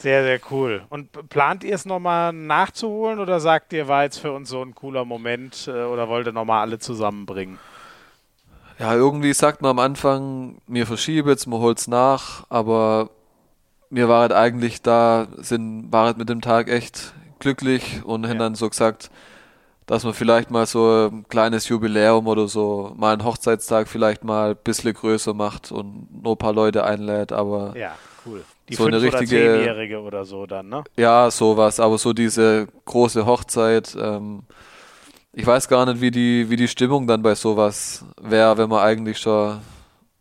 Sehr, 0.00 0.22
sehr 0.22 0.40
cool. 0.50 0.82
Und 0.88 1.28
plant 1.28 1.62
ihr 1.62 1.74
es 1.74 1.84
nochmal 1.84 2.32
nachzuholen 2.32 3.18
oder 3.18 3.38
sagt 3.38 3.72
ihr, 3.74 3.86
war 3.86 4.04
jetzt 4.04 4.18
für 4.18 4.32
uns 4.32 4.48
so 4.48 4.62
ein 4.62 4.74
cooler 4.74 5.04
Moment 5.04 5.68
äh, 5.68 5.84
oder 5.84 6.08
wollt 6.08 6.26
ihr 6.26 6.32
nochmal 6.32 6.62
alle 6.62 6.78
zusammenbringen? 6.78 7.58
Ja, 8.78 8.94
irgendwie 8.94 9.34
sagt 9.34 9.60
man 9.60 9.72
am 9.72 9.78
Anfang, 9.78 10.56
mir 10.66 10.86
verschiebe 10.86 11.28
jetzt, 11.28 11.46
man 11.46 11.60
holt 11.60 11.78
es 11.78 11.86
nach, 11.86 12.44
aber 12.48 13.10
mir 13.90 14.08
war 14.08 14.22
halt 14.22 14.32
eigentlich 14.32 14.80
da, 14.80 15.28
sind, 15.36 15.92
war 15.92 16.06
halt 16.06 16.16
mit 16.16 16.30
dem 16.30 16.40
Tag 16.40 16.68
echt 16.68 17.12
glücklich 17.40 18.02
und 18.02 18.24
ja. 18.24 18.30
haben 18.30 18.38
dann 18.38 18.54
so 18.54 18.70
gesagt, 18.70 19.10
dass 19.84 20.04
man 20.04 20.14
vielleicht 20.14 20.50
mal 20.50 20.64
so 20.64 21.10
ein 21.12 21.26
kleines 21.28 21.68
Jubiläum 21.68 22.26
oder 22.26 22.48
so, 22.48 22.94
mal 22.96 23.12
einen 23.12 23.24
Hochzeitstag 23.24 23.86
vielleicht 23.86 24.24
mal 24.24 24.52
ein 24.52 24.56
bisschen 24.56 24.94
größer 24.94 25.34
macht 25.34 25.72
und 25.72 26.22
nur 26.22 26.36
ein 26.36 26.38
paar 26.38 26.54
Leute 26.54 26.84
einlädt, 26.84 27.32
aber 27.32 27.76
ja, 27.76 27.96
cool. 28.24 28.44
Die 28.70 28.76
so 28.76 28.84
eine 28.86 29.02
richtige 29.02 29.36
oder 29.54 29.62
Jährige 29.62 30.00
oder 30.00 30.24
so 30.24 30.46
dann, 30.46 30.68
ne? 30.68 30.84
Ja, 30.96 31.30
sowas, 31.30 31.80
aber 31.80 31.98
so 31.98 32.12
diese 32.12 32.68
große 32.84 33.26
Hochzeit, 33.26 33.96
ähm, 34.00 34.44
ich 35.32 35.44
weiß 35.46 35.68
gar 35.68 35.86
nicht, 35.86 36.00
wie 36.00 36.10
die, 36.10 36.48
wie 36.50 36.56
die 36.56 36.68
Stimmung 36.68 37.06
dann 37.06 37.22
bei 37.22 37.34
sowas 37.34 38.04
wäre, 38.20 38.56
wenn 38.58 38.68
man 38.68 38.80
eigentlich 38.80 39.18
schon 39.18 39.58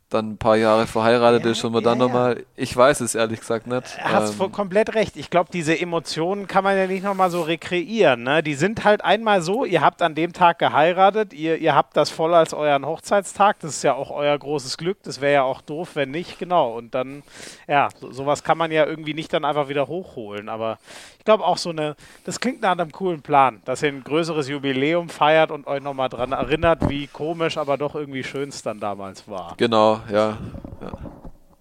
dann 0.10 0.32
ein 0.32 0.38
paar 0.38 0.58
Jahre 0.58 0.88
verheiratet 0.88 1.46
ja, 1.46 1.52
ist 1.52 1.64
und 1.64 1.72
man 1.72 1.84
ja, 1.84 1.90
dann 1.90 2.00
nochmal, 2.00 2.44
ich 2.56 2.76
weiß 2.76 3.02
es 3.02 3.14
ehrlich 3.14 3.40
gesagt 3.40 3.68
nicht. 3.68 3.98
Er 3.98 4.12
hat 4.12 4.34
ähm, 4.40 4.52
komplett 4.52 4.96
recht. 4.96 5.16
Ich 5.16 5.30
glaube, 5.30 5.50
diese 5.54 5.80
Emotionen 5.80 6.48
kann 6.48 6.64
man 6.64 6.76
ja 6.76 6.88
nicht 6.88 7.04
nochmal 7.04 7.30
so 7.30 7.42
rekreieren. 7.42 8.24
Ne? 8.24 8.42
Die 8.42 8.56
sind 8.56 8.84
halt 8.84 9.04
einmal 9.04 9.42
so, 9.42 9.66
ihr 9.66 9.82
habt 9.82 10.02
an 10.02 10.16
dem 10.16 10.34
Tag 10.34 10.58
geheiratet, 10.58 11.34
ihr, 11.34 11.58
ihr 11.58 11.76
habt 11.76 11.96
das 11.96 12.10
voll 12.10 12.34
als 12.34 12.54
euren 12.54 12.86
Hochzeitstag, 12.86 13.60
das 13.60 13.78
ist 13.78 13.84
ja 13.84 13.94
auch 13.94 14.10
euer 14.10 14.38
großes 14.38 14.78
Glück, 14.78 14.98
das 15.04 15.22
wäre 15.22 15.34
ja 15.34 15.44
auch 15.44 15.62
doof, 15.62 15.92
wenn 15.94 16.10
nicht, 16.10 16.40
genau. 16.40 16.76
Und 16.76 16.96
dann, 16.96 17.22
ja, 17.68 17.90
so, 18.00 18.12
sowas 18.12 18.44
kann 18.44 18.58
man 18.58 18.72
ja 18.72 18.86
irgendwie 18.86 19.14
nicht 19.14 19.32
dann 19.32 19.46
einfach 19.46 19.70
wieder 19.70 19.88
hochholen, 19.88 20.50
aber 20.50 20.80
ich 21.20 21.26
glaube 21.26 21.46
auch 21.46 21.58
so 21.58 21.70
eine, 21.70 21.96
das 22.26 22.40
klingt 22.40 22.62
nach 22.62 22.72
einem 22.72 22.92
coolen 22.92 23.22
Plan, 23.22 23.62
dass 23.66 23.84
ihr 23.84 23.90
ein 23.90 24.04
größeres 24.04 24.48
Jubiläum 24.48 25.10
feiert 25.10 25.52
und 25.52 25.68
euch 25.68 25.84
nochmal 25.84 26.10
dran 26.10 26.32
erinnert, 26.32 26.90
wie 26.90 27.08
komisch, 27.08 27.58
aber 27.58 27.78
doch 27.78 27.94
irgendwie 27.94 28.24
schön 28.24 28.50
es 28.50 28.64
dann 28.64 28.80
damals 28.80 29.28
war. 29.28 29.54
Genau, 29.58 30.00
ja. 30.10 30.38
ja. 30.82 30.92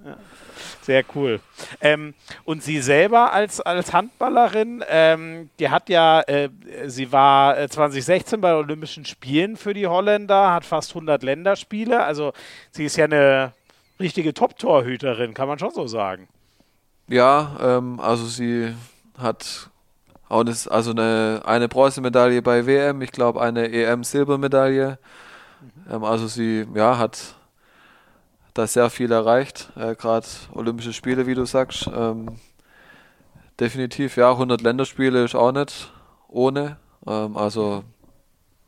ja. 0.04 0.16
Sehr 0.82 1.04
cool. 1.14 1.40
Ähm, 1.80 2.14
und 2.44 2.62
sie 2.62 2.80
selber 2.80 3.32
als, 3.32 3.60
als 3.60 3.92
Handballerin, 3.92 4.82
ähm, 4.88 5.50
die 5.58 5.68
hat 5.68 5.88
ja, 5.90 6.22
äh, 6.22 6.48
sie 6.86 7.12
war 7.12 7.68
2016 7.68 8.38
äh, 8.38 8.40
bei 8.40 8.54
Olympischen 8.54 9.04
Spielen 9.04 9.56
für 9.56 9.74
die 9.74 9.86
Holländer, 9.86 10.52
hat 10.52 10.64
fast 10.64 10.92
100 10.92 11.22
Länderspiele. 11.22 12.02
Also 12.02 12.32
sie 12.70 12.86
ist 12.86 12.96
ja 12.96 13.04
eine 13.04 13.52
richtige 14.00 14.32
Top-Torhüterin, 14.32 15.34
kann 15.34 15.48
man 15.48 15.58
schon 15.58 15.72
so 15.74 15.86
sagen. 15.88 16.28
Ja, 17.08 17.56
ähm, 17.60 18.00
also 18.00 18.24
sie 18.24 18.72
hat 19.18 19.70
auch 20.28 20.40
eine, 20.40 20.54
also 20.70 20.90
eine, 20.90 21.42
eine 21.44 21.68
Bronzemedaille 21.68 22.42
bei 22.42 22.66
WM, 22.66 23.02
ich 23.02 23.12
glaube 23.12 23.40
eine 23.40 23.70
EM-Silbermedaille. 23.72 24.98
Mhm. 25.60 25.92
Ähm, 25.92 26.04
also 26.04 26.26
sie 26.26 26.66
ja, 26.74 26.98
hat 26.98 27.36
da 28.54 28.66
sehr 28.66 28.90
viel 28.90 29.12
erreicht, 29.12 29.70
äh, 29.76 29.94
gerade 29.94 30.26
Olympische 30.52 30.92
Spiele, 30.92 31.26
wie 31.26 31.34
du 31.34 31.44
sagst. 31.44 31.88
Ähm, 31.94 32.38
definitiv, 33.60 34.16
ja, 34.16 34.32
100 34.32 34.60
Länderspiele 34.60 35.24
ist 35.24 35.34
auch 35.34 35.52
nicht 35.52 35.92
ohne. 36.28 36.76
Ähm, 37.06 37.36
also 37.36 37.84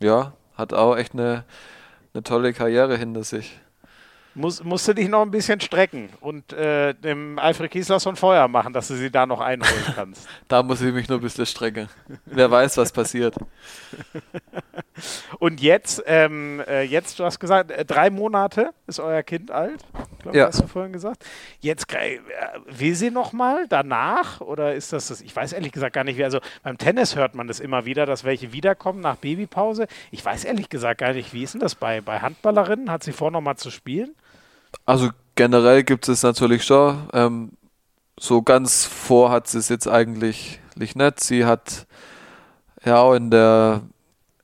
ja, 0.01 0.33
hat 0.55 0.73
auch 0.73 0.97
echt 0.97 1.13
eine, 1.15 1.45
eine 2.15 2.23
tolle 2.23 2.53
Karriere 2.53 2.97
hinter 2.97 3.25
sich. 3.25 3.61
Muss, 4.35 4.63
musst 4.63 4.87
du 4.87 4.95
dich 4.95 5.09
noch 5.09 5.23
ein 5.23 5.31
bisschen 5.31 5.61
strecken 5.61 6.09
und 6.21 6.53
äh, 6.53 6.95
dem 6.95 7.39
Alfred 7.39 7.71
Kiesler 7.71 7.99
von 7.99 8.15
Feuer 8.15 8.47
machen, 8.47 8.73
dass 8.73 8.87
du 8.89 8.95
sie 8.95 9.11
da 9.11 9.27
noch 9.27 9.41
einholen 9.41 9.85
kannst. 9.95 10.29
da 10.47 10.63
muss 10.63 10.81
ich 10.81 10.93
mich 10.93 11.09
nur 11.09 11.19
ein 11.19 11.23
bisschen 11.23 11.47
strecken. 11.47 11.89
Wer 12.27 12.49
weiß, 12.51 12.77
was 12.77 12.93
passiert. 12.93 13.35
und 15.41 15.61
jetzt, 15.61 16.03
ähm, 16.07 16.63
äh, 16.69 16.83
jetzt, 16.83 17.19
du 17.19 17.25
hast 17.25 17.41
gesagt, 17.41 17.73
äh, 17.73 17.85
drei 17.85 18.11
Monate 18.11 18.73
ist 18.87 19.01
euer 19.01 19.23
Kind 19.25 19.51
alt, 19.51 19.85
glaube 20.21 20.39
ja. 20.39 20.47
hast 20.47 20.63
du 20.63 20.67
vorhin 20.69 20.93
gesagt. 20.93 21.25
Jetzt 21.59 21.93
äh, 21.93 22.21
will 22.67 22.95
sie 22.95 23.11
noch 23.11 23.33
mal 23.33 23.67
danach 23.69 24.41
oder 24.41 24.75
ist 24.75 24.93
das 24.93 25.09
das? 25.09 25.21
Ich 25.23 25.35
weiß 25.35 25.53
ehrlich 25.53 25.73
gesagt 25.73 25.95
gar 25.95 26.05
nicht, 26.05 26.17
wie. 26.17 26.25
Also 26.25 26.39
beim 26.63 26.79
Tennis 26.79 27.17
hört 27.17 27.35
man 27.35 27.49
das 27.49 27.59
immer 27.59 27.85
wieder, 27.85 28.07
dass 28.07 28.25
welche 28.25 28.53
wiederkommen 28.53 29.01
nach 29.01 29.17
Babypause. 29.17 29.89
Ich 30.13 30.25
weiß 30.25 30.45
ehrlich 30.45 30.69
gesagt 30.69 31.01
gar 31.01 31.13
nicht, 31.13 31.33
wie 31.33 31.43
ist 31.43 31.55
denn 31.55 31.61
das 31.61 31.75
bei, 31.75 32.01
bei 32.01 32.21
Handballerinnen? 32.21 32.91
Hat 32.91 33.03
sie 33.03 33.13
vor, 33.13 33.31
noch 33.31 33.41
mal 33.41 33.57
zu 33.57 33.71
spielen? 33.71 34.15
Also 34.91 35.11
generell 35.37 35.85
gibt 35.85 36.09
es 36.09 36.25
natürlich 36.25 36.65
schon. 36.65 37.09
Ähm, 37.13 37.53
so 38.19 38.43
ganz 38.43 38.87
vor 38.87 39.31
hat 39.31 39.47
sie 39.47 39.59
es 39.59 39.69
jetzt 39.69 39.87
eigentlich 39.87 40.59
nicht. 40.75 41.21
Sie 41.21 41.45
hat 41.45 41.87
ja 42.85 42.99
auch 42.99 43.15
in 43.15 43.31
der, 43.31 43.83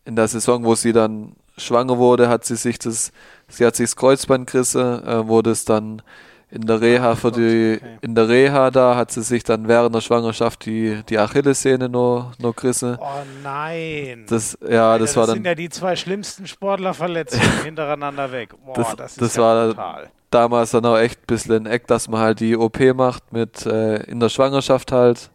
in 0.05 0.15
der 0.15 0.29
Saison, 0.29 0.63
wo 0.63 0.77
sie 0.77 0.93
dann 0.93 1.35
schwanger 1.57 1.99
wurde, 1.99 2.29
hat 2.29 2.45
sie 2.45 2.55
sich 2.55 2.79
das, 2.79 3.11
sie 3.49 3.67
hat 3.67 3.75
sich 3.75 3.87
das 3.87 3.97
Kreuzband 3.97 4.49
gerissen, 4.49 5.05
äh, 5.05 5.27
wurde 5.27 5.51
es 5.51 5.65
dann 5.65 6.01
in 6.49 6.63
der 6.63 6.81
Reha 6.81 7.17
für 7.17 7.33
die, 7.33 7.81
in 8.03 8.15
der 8.15 8.29
Reha 8.29 8.71
da 8.71 8.95
hat 8.95 9.11
sie 9.11 9.23
sich 9.23 9.43
dann 9.43 9.67
während 9.67 9.95
der 9.95 10.01
Schwangerschaft 10.01 10.65
die, 10.65 11.03
die 11.09 11.19
Achillessehne 11.19 11.89
nur, 11.89 12.33
nur 12.39 12.55
gerissen. 12.55 12.97
Oh 13.01 13.23
nein. 13.43 14.25
Das, 14.29 14.57
ja, 14.63 14.93
Alter, 14.93 15.05
das 15.05 15.17
war 15.17 15.23
das 15.23 15.31
dann. 15.31 15.37
sind 15.39 15.47
ja 15.47 15.55
die 15.57 15.69
zwei 15.71 15.97
schlimmsten 15.97 16.47
Sportlerverletzungen 16.47 17.47
hintereinander 17.65 18.31
weg. 18.31 18.55
Boah, 18.65 18.75
das, 18.75 18.97
das, 18.97 19.15
das 19.17 19.37
ja 19.37 19.43
war 19.43 19.67
brutal. 19.69 20.11
damals 20.31 20.71
dann 20.71 20.87
auch 20.87 20.99
echt 20.99 21.21
ein 21.23 21.27
bisschen 21.27 21.55
ein 21.55 21.67
Eck, 21.67 21.89
dass 21.89 22.09
man 22.09 22.21
halt 22.21 22.39
die 22.39 22.57
OP 22.57 22.79
macht 22.95 23.33
mit, 23.33 23.67
äh, 23.67 24.05
in 24.05 24.21
der 24.21 24.29
Schwangerschaft 24.29 24.93
halt. 24.93 25.31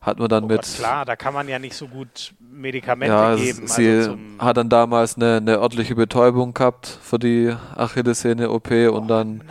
Hat 0.00 0.18
man 0.18 0.28
dann 0.28 0.44
oh 0.44 0.48
mit. 0.48 0.62
Gott, 0.62 0.76
klar, 0.76 1.04
da 1.04 1.16
kann 1.16 1.34
man 1.34 1.48
ja 1.48 1.58
nicht 1.58 1.74
so 1.74 1.86
gut 1.86 2.32
Medikamente 2.40 3.14
ja, 3.14 3.34
geben. 3.34 3.66
Sie 3.66 3.88
also 3.88 4.16
hat 4.38 4.56
dann 4.56 4.68
damals 4.68 5.16
eine, 5.16 5.36
eine 5.36 5.58
örtliche 5.58 5.96
Betäubung 5.96 6.54
gehabt 6.54 6.86
für 7.02 7.18
die 7.18 7.54
Achillessehne-OP 7.76 8.70
oh, 8.70 8.96
und 8.96 9.08
dann. 9.08 9.38
Nein 9.38 9.46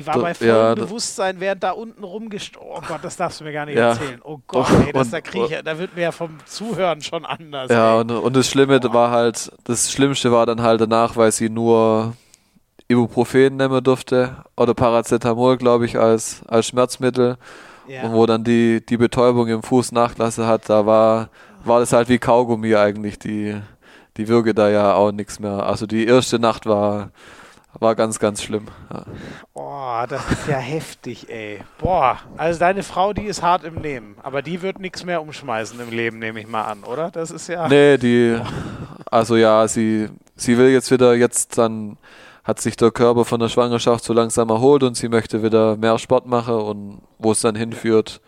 die 0.00 0.06
war 0.06 0.18
bei 0.18 0.34
vollem 0.34 0.50
ja, 0.50 0.74
Bewusstsein, 0.74 1.40
während 1.40 1.62
da 1.62 1.72
unten 1.72 2.02
rumgestorben. 2.02 2.70
Oh 2.70 2.82
Gott, 2.86 3.00
das 3.02 3.16
darfst 3.16 3.40
du 3.40 3.44
mir 3.44 3.52
gar 3.52 3.66
nicht 3.66 3.76
ja. 3.76 3.90
erzählen. 3.90 4.20
Oh 4.24 4.38
Gott, 4.46 4.66
ey, 4.86 4.92
das, 4.92 5.06
und, 5.06 5.12
da, 5.12 5.20
krieg 5.20 5.50
ich, 5.50 5.62
da 5.62 5.78
wird 5.78 5.94
mir 5.94 6.02
ja 6.02 6.12
vom 6.12 6.38
Zuhören 6.46 7.02
schon 7.02 7.26
anders. 7.26 7.70
Ja, 7.70 7.96
und, 7.96 8.10
und, 8.10 8.34
das 8.34 8.48
Schlimme 8.48 8.80
oh. 8.82 8.92
war 8.92 9.10
halt, 9.10 9.52
das 9.64 9.92
Schlimmste 9.92 10.32
war 10.32 10.46
dann 10.46 10.62
halt 10.62 10.80
danach, 10.80 11.16
weil 11.16 11.32
sie 11.32 11.50
nur 11.50 12.14
Ibuprofen 12.88 13.56
nehmen 13.56 13.84
durfte 13.84 14.36
oder 14.56 14.74
Paracetamol, 14.74 15.58
glaube 15.58 15.84
ich, 15.84 15.98
als, 15.98 16.42
als 16.48 16.66
Schmerzmittel. 16.66 17.36
Ja. 17.86 18.02
Und 18.02 18.12
wo 18.12 18.24
dann 18.24 18.44
die, 18.44 18.84
die 18.84 18.96
Betäubung 18.96 19.48
im 19.48 19.62
Fuß 19.62 19.92
nachlasse 19.92 20.46
hat, 20.46 20.68
da 20.68 20.86
war, 20.86 21.28
war 21.64 21.80
das 21.80 21.92
halt 21.92 22.08
wie 22.08 22.18
Kaugummi 22.18 22.74
eigentlich, 22.76 23.18
die, 23.18 23.56
die 24.16 24.28
Würge 24.28 24.54
da 24.54 24.70
ja 24.70 24.94
auch 24.94 25.12
nichts 25.12 25.40
mehr. 25.40 25.66
Also 25.66 25.86
die 25.86 26.06
erste 26.06 26.38
Nacht 26.38 26.66
war, 26.66 27.10
war 27.78 27.94
ganz, 27.94 28.18
ganz 28.18 28.42
schlimm. 28.42 28.66
Ja. 28.92 29.04
Boah, 29.54 30.06
das 30.08 30.30
ist 30.30 30.48
ja 30.48 30.58
heftig, 30.58 31.28
ey. 31.30 31.60
Boah, 31.78 32.18
also 32.36 32.58
deine 32.58 32.82
Frau, 32.82 33.12
die 33.12 33.24
ist 33.24 33.42
hart 33.42 33.64
im 33.64 33.76
Nehmen, 33.76 34.16
aber 34.22 34.42
die 34.42 34.62
wird 34.62 34.80
nichts 34.80 35.04
mehr 35.04 35.22
umschmeißen 35.22 35.78
im 35.80 35.90
Leben, 35.90 36.18
nehme 36.18 36.40
ich 36.40 36.48
mal 36.48 36.64
an, 36.64 36.84
oder? 36.84 37.10
Das 37.10 37.30
ist 37.30 37.48
ja. 37.48 37.68
Nee, 37.68 37.96
die, 37.96 38.40
also 39.10 39.36
ja, 39.36 39.66
sie, 39.68 40.08
sie 40.34 40.58
will 40.58 40.68
jetzt 40.68 40.90
wieder, 40.90 41.14
jetzt 41.14 41.58
dann 41.58 41.96
hat 42.44 42.60
sich 42.60 42.76
der 42.76 42.90
Körper 42.90 43.24
von 43.24 43.38
der 43.38 43.48
Schwangerschaft 43.48 44.02
so 44.02 44.12
langsam 44.12 44.48
erholt 44.48 44.82
und 44.82 44.96
sie 44.96 45.08
möchte 45.08 45.42
wieder 45.42 45.76
mehr 45.76 45.98
Sport 45.98 46.26
machen 46.26 46.54
und 46.54 47.02
wo 47.18 47.32
es 47.32 47.40
dann 47.40 47.54
hinführt, 47.54 48.20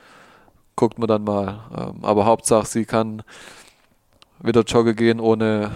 guckt 0.76 0.98
man 0.98 1.08
dann 1.08 1.24
mal. 1.24 1.60
Ähm, 1.76 2.04
aber 2.04 2.24
Hauptsache, 2.24 2.66
sie 2.66 2.84
kann 2.84 3.22
wieder 4.40 4.62
joggen 4.62 4.96
gehen 4.96 5.20
ohne 5.20 5.70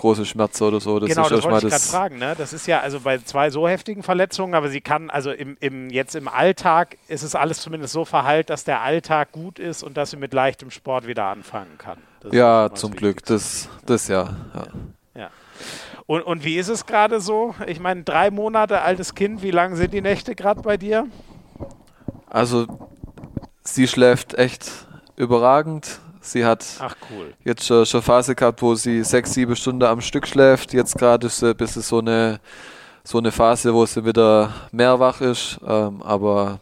große 0.00 0.24
Schmerzen 0.24 0.64
oder 0.64 0.80
so. 0.80 0.98
Das 0.98 1.08
genau, 1.08 1.28
das 1.28 1.44
wollte 1.44 1.66
ich 1.66 1.72
gerade 1.72 1.84
fragen. 1.84 2.18
Ne? 2.18 2.34
Das 2.36 2.52
ist 2.52 2.66
ja 2.66 2.80
also 2.80 3.00
bei 3.00 3.18
zwei 3.18 3.50
so 3.50 3.68
heftigen 3.68 4.02
Verletzungen, 4.02 4.54
aber 4.54 4.68
sie 4.70 4.80
kann 4.80 5.10
also 5.10 5.30
im, 5.30 5.56
im, 5.60 5.90
jetzt 5.90 6.16
im 6.16 6.26
Alltag 6.26 6.96
ist 7.08 7.22
es 7.22 7.34
alles 7.34 7.60
zumindest 7.60 7.92
so 7.92 8.04
verheilt, 8.04 8.50
dass 8.50 8.64
der 8.64 8.80
Alltag 8.80 9.32
gut 9.32 9.58
ist 9.58 9.82
und 9.82 9.96
dass 9.96 10.10
sie 10.10 10.16
mit 10.16 10.32
leichtem 10.32 10.70
Sport 10.70 11.06
wieder 11.06 11.26
anfangen 11.26 11.76
kann. 11.76 11.98
Das 12.20 12.32
ja, 12.32 12.70
zum 12.74 12.94
Glück. 12.94 13.24
Das, 13.26 13.68
das 13.84 14.08
ja. 14.08 14.36
ja. 14.54 14.66
ja. 15.14 15.30
Und, 16.06 16.22
und 16.22 16.44
wie 16.44 16.56
ist 16.56 16.68
es 16.68 16.86
gerade 16.86 17.20
so? 17.20 17.54
Ich 17.66 17.78
meine, 17.78 18.02
drei 18.02 18.30
Monate 18.30 18.80
altes 18.80 19.14
Kind, 19.14 19.42
wie 19.42 19.50
lang 19.50 19.76
sind 19.76 19.92
die 19.92 20.00
Nächte 20.00 20.34
gerade 20.34 20.62
bei 20.62 20.76
dir? 20.76 21.06
Also, 22.26 22.66
sie 23.62 23.86
schläft 23.86 24.34
echt 24.34 24.70
überragend. 25.16 26.00
Sie 26.20 26.44
hat 26.44 26.64
cool. 27.10 27.32
jetzt 27.44 27.66
schon, 27.66 27.86
schon 27.86 28.02
Phase 28.02 28.34
gehabt, 28.34 28.60
wo 28.62 28.74
sie 28.74 29.02
sechs, 29.04 29.32
sieben 29.32 29.56
Stunden 29.56 29.84
am 29.84 30.00
Stück 30.00 30.26
schläft. 30.26 30.72
Jetzt 30.72 30.98
gerade 30.98 31.26
ist 31.26 31.42
ein 31.42 31.56
bisschen 31.56 31.82
so 31.82 31.98
eine, 31.98 32.40
so 33.04 33.18
eine 33.18 33.32
Phase, 33.32 33.72
wo 33.72 33.86
sie 33.86 34.04
wieder 34.04 34.52
mehr 34.70 35.00
wach 35.00 35.20
ist. 35.20 35.58
Ähm, 35.66 36.02
aber 36.02 36.60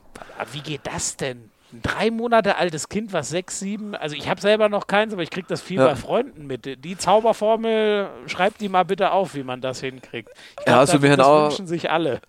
wie 0.53 0.61
geht 0.61 0.83
das 0.85 1.17
denn? 1.17 1.51
Ein 1.73 1.83
drei 1.83 2.11
Monate 2.11 2.57
altes 2.57 2.89
Kind, 2.89 3.13
was 3.13 3.29
sechs, 3.29 3.61
sieben, 3.61 3.95
also 3.95 4.17
ich 4.17 4.29
habe 4.29 4.41
selber 4.41 4.71
noch 4.71 4.87
keins, 4.87 5.13
aber 5.13 5.23
ich 5.23 5.29
kriege 5.29 5.47
das 5.49 5.61
viel 5.61 5.77
ja. 5.79 5.89
bei 5.89 5.97
Freunden 5.97 6.47
mit. 6.47 6.83
Die 6.83 6.97
Zauberformel, 6.97 8.09
schreibt 8.27 8.63
die 8.63 8.71
mal 8.71 8.85
bitte 8.85 9.11
auf, 9.11 9.35
wie 9.35 9.43
man 9.43 9.61
das 9.61 9.81
hinkriegt. 9.81 10.31
Ich 10.31 10.65
glaub, 10.65 10.69
ja, 10.69 10.79
also 10.79 11.03
wir 11.03 11.15
das 11.15 11.27
auch, 11.27 11.51
wünschen 11.51 11.67
sich 11.67 11.91
alle. 11.91 12.23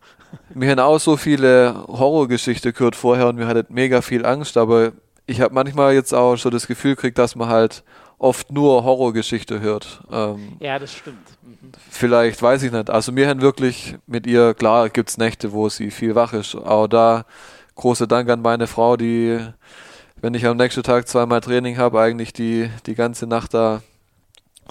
Wir 0.49 0.69
haben 0.71 0.79
auch 0.79 0.99
so 0.99 1.15
viele 1.15 1.85
Horrorgeschichten 1.87 2.73
gehört 2.73 2.97
vorher 2.97 3.27
und 3.27 3.37
wir 3.37 3.47
hatten 3.47 3.73
mega 3.73 4.01
viel 4.01 4.25
Angst, 4.25 4.57
aber 4.57 4.91
ich 5.29 5.41
habe 5.41 5.53
manchmal 5.53 5.93
jetzt 5.93 6.13
auch 6.13 6.35
schon 6.37 6.51
das 6.51 6.67
Gefühl 6.67 6.95
gekriegt, 6.95 7.17
dass 7.17 7.35
man 7.35 7.49
halt 7.49 7.83
oft 8.17 8.51
nur 8.51 8.83
Horrorgeschichte 8.83 9.61
hört. 9.61 10.01
Ähm, 10.11 10.57
ja, 10.59 10.79
das 10.79 10.93
stimmt. 10.93 11.17
Mhm. 11.43 11.71
Vielleicht, 11.89 12.41
weiß 12.41 12.63
ich 12.63 12.71
nicht. 12.71 12.89
Also 12.89 13.11
mir 13.11 13.27
haben 13.27 13.41
wirklich 13.41 13.95
mit 14.07 14.27
ihr, 14.27 14.53
klar 14.53 14.89
gibt 14.89 15.09
es 15.09 15.17
Nächte, 15.17 15.51
wo 15.51 15.69
sie 15.69 15.91
viel 15.91 16.15
wach 16.15 16.33
ist, 16.33 16.55
aber 16.55 16.87
da 16.87 17.25
großer 17.75 18.07
Dank 18.07 18.29
an 18.29 18.41
meine 18.41 18.67
Frau, 18.67 18.97
die, 18.97 19.39
wenn 20.19 20.33
ich 20.33 20.45
am 20.45 20.57
nächsten 20.57 20.83
Tag 20.83 21.07
zweimal 21.07 21.41
Training 21.41 21.77
habe, 21.77 22.01
eigentlich 22.01 22.33
die, 22.33 22.69
die 22.85 22.95
ganze 22.95 23.25
Nacht 23.25 23.53
da 23.53 23.81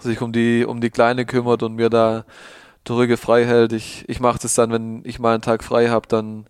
sich 0.01 0.21
um 0.21 0.33
die, 0.33 0.65
um 0.65 0.81
die 0.81 0.91
Kleine 0.91 1.25
kümmert 1.25 1.63
und 1.63 1.75
mir 1.75 1.89
da 1.89 2.25
die 2.87 2.93
Rüge 2.93 3.17
frei 3.17 3.45
hält. 3.47 3.73
Ich, 3.73 4.05
ich 4.09 4.21
mache 4.21 4.41
das 4.41 4.55
dann, 4.55 4.73
wenn 4.73 5.03
ich 5.05 5.19
mal 5.19 5.35
einen 5.35 5.43
Tag 5.43 5.65
frei 5.65 5.89
habe, 5.89 6.07
dann 6.09 6.47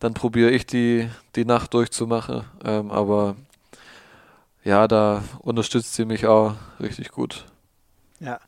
dann 0.00 0.14
probiere 0.14 0.50
ich 0.50 0.66
die, 0.66 1.08
die 1.36 1.44
Nacht 1.44 1.74
durchzumachen. 1.74 2.44
Ähm, 2.64 2.90
aber 2.90 3.36
ja, 4.64 4.88
da 4.88 5.22
unterstützt 5.40 5.94
sie 5.94 6.04
mich 6.04 6.26
auch 6.26 6.54
richtig 6.80 7.10
gut. 7.10 7.44
Ja. 8.20 8.38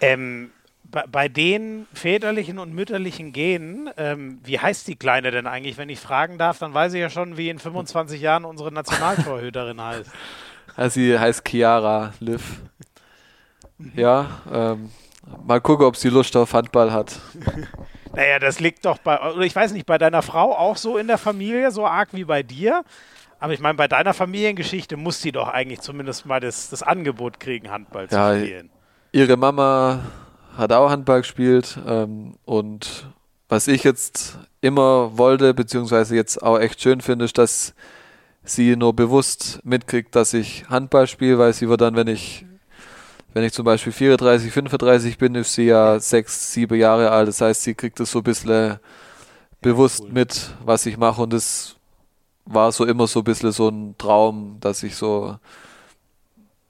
Ähm, 0.00 0.50
bei, 0.90 1.28
den 1.28 1.86
väterlichen 1.92 2.58
und 2.58 2.74
mütterlichen 2.74 3.32
Genen, 3.32 3.90
ähm, 3.96 4.40
wie 4.44 4.58
heißt 4.58 4.88
die 4.88 4.96
Kleine 4.96 5.30
denn 5.30 5.46
eigentlich? 5.46 5.76
Wenn 5.76 5.90
ich 5.90 6.00
fragen 6.00 6.38
darf, 6.38 6.58
dann 6.58 6.72
weiß 6.72 6.94
ich 6.94 7.00
ja 7.00 7.10
schon, 7.10 7.36
wie 7.36 7.50
in 7.50 7.58
25 7.58 8.20
Jahren 8.20 8.44
unsere 8.44 8.72
Nationaltorhüterin 8.72 9.80
heißt. 9.80 10.10
Also 10.76 11.00
sie 11.00 11.18
heißt 11.18 11.42
Chiara 11.44 12.12
Liv. 12.20 12.60
Ja, 13.96 14.42
ähm, 14.52 14.90
mal 15.44 15.60
gucken, 15.60 15.84
ob 15.84 15.96
sie 15.96 16.08
Lust 16.08 16.36
auf 16.36 16.52
Handball 16.52 16.92
hat. 16.92 17.18
Naja, 18.14 18.38
das 18.38 18.60
liegt 18.60 18.84
doch 18.84 18.98
bei, 18.98 19.20
oder 19.20 19.42
ich 19.42 19.54
weiß 19.54 19.72
nicht, 19.72 19.86
bei 19.86 19.98
deiner 19.98 20.22
Frau 20.22 20.56
auch 20.56 20.76
so 20.76 20.98
in 20.98 21.06
der 21.06 21.18
Familie, 21.18 21.70
so 21.70 21.86
arg 21.86 22.10
wie 22.12 22.24
bei 22.24 22.42
dir. 22.42 22.84
Aber 23.40 23.52
ich 23.52 23.60
meine, 23.60 23.74
bei 23.74 23.88
deiner 23.88 24.14
Familiengeschichte 24.14 24.96
muss 24.96 25.22
sie 25.22 25.32
doch 25.32 25.48
eigentlich 25.48 25.80
zumindest 25.80 26.26
mal 26.26 26.40
das, 26.40 26.70
das 26.70 26.82
Angebot 26.82 27.38
kriegen, 27.38 27.70
Handball 27.70 28.08
ja, 28.10 28.32
zu 28.32 28.40
spielen. 28.40 28.70
Ihre 29.12 29.36
Mama 29.36 30.00
hat 30.56 30.72
auch 30.72 30.90
Handball 30.90 31.20
gespielt 31.20 31.78
ähm, 31.86 32.34
und 32.44 33.08
was 33.48 33.68
ich 33.68 33.84
jetzt 33.84 34.38
immer 34.60 35.16
wollte, 35.16 35.54
beziehungsweise 35.54 36.16
jetzt 36.16 36.42
auch 36.42 36.58
echt 36.58 36.82
schön 36.82 37.00
finde, 37.00 37.24
ist, 37.24 37.38
dass 37.38 37.74
sie 38.42 38.76
nur 38.76 38.94
bewusst 38.94 39.60
mitkriegt, 39.64 40.14
dass 40.16 40.34
ich 40.34 40.68
Handball 40.68 41.06
spiele, 41.06 41.38
weil 41.38 41.52
sie 41.52 41.68
wird 41.68 41.80
dann, 41.80 41.96
wenn 41.96 42.08
ich 42.08 42.44
wenn 43.38 43.44
ich 43.44 43.52
zum 43.52 43.64
Beispiel 43.64 43.92
34, 43.92 44.50
35 44.50 45.16
bin, 45.16 45.36
ist 45.36 45.52
sie 45.52 45.66
ja 45.66 46.00
sechs, 46.00 46.52
sieben 46.52 46.76
Jahre 46.76 47.12
alt. 47.12 47.28
Das 47.28 47.40
heißt, 47.40 47.62
sie 47.62 47.74
kriegt 47.74 48.00
das 48.00 48.10
so 48.10 48.18
ein 48.18 48.24
bisschen 48.24 48.80
bewusst 49.60 50.00
cool. 50.00 50.10
mit, 50.10 50.56
was 50.64 50.86
ich 50.86 50.96
mache. 50.96 51.22
Und 51.22 51.32
das 51.32 51.76
war 52.46 52.72
so 52.72 52.84
immer 52.84 53.06
so 53.06 53.20
ein 53.20 53.24
bisschen 53.24 53.52
so 53.52 53.68
ein 53.68 53.94
Traum, 53.96 54.56
dass 54.58 54.82
ich 54.82 54.96
so 54.96 55.36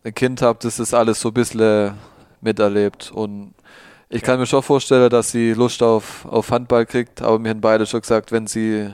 ein 0.04 0.14
Kind 0.14 0.42
habe, 0.42 0.58
das 0.60 0.76
das 0.76 0.92
alles 0.92 1.22
so 1.22 1.28
ein 1.28 1.34
bisschen 1.34 1.94
miterlebt. 2.42 3.12
Und 3.12 3.54
ich 4.10 4.20
kann 4.20 4.38
mir 4.38 4.44
schon 4.44 4.62
vorstellen, 4.62 5.08
dass 5.08 5.30
sie 5.30 5.54
Lust 5.54 5.82
auf, 5.82 6.26
auf 6.26 6.50
Handball 6.50 6.84
kriegt, 6.84 7.22
aber 7.22 7.38
mir 7.38 7.48
haben 7.48 7.62
beide 7.62 7.86
schon 7.86 8.02
gesagt, 8.02 8.30
wenn 8.30 8.46
sie 8.46 8.92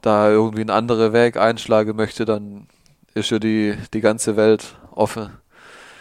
da 0.00 0.30
irgendwie 0.30 0.62
einen 0.62 0.70
anderen 0.70 1.12
Weg 1.12 1.36
einschlagen 1.36 1.96
möchte, 1.96 2.24
dann 2.24 2.66
ist 3.12 3.28
ja 3.28 3.38
die, 3.38 3.76
die 3.92 4.00
ganze 4.00 4.38
Welt 4.38 4.74
offen. 4.90 5.36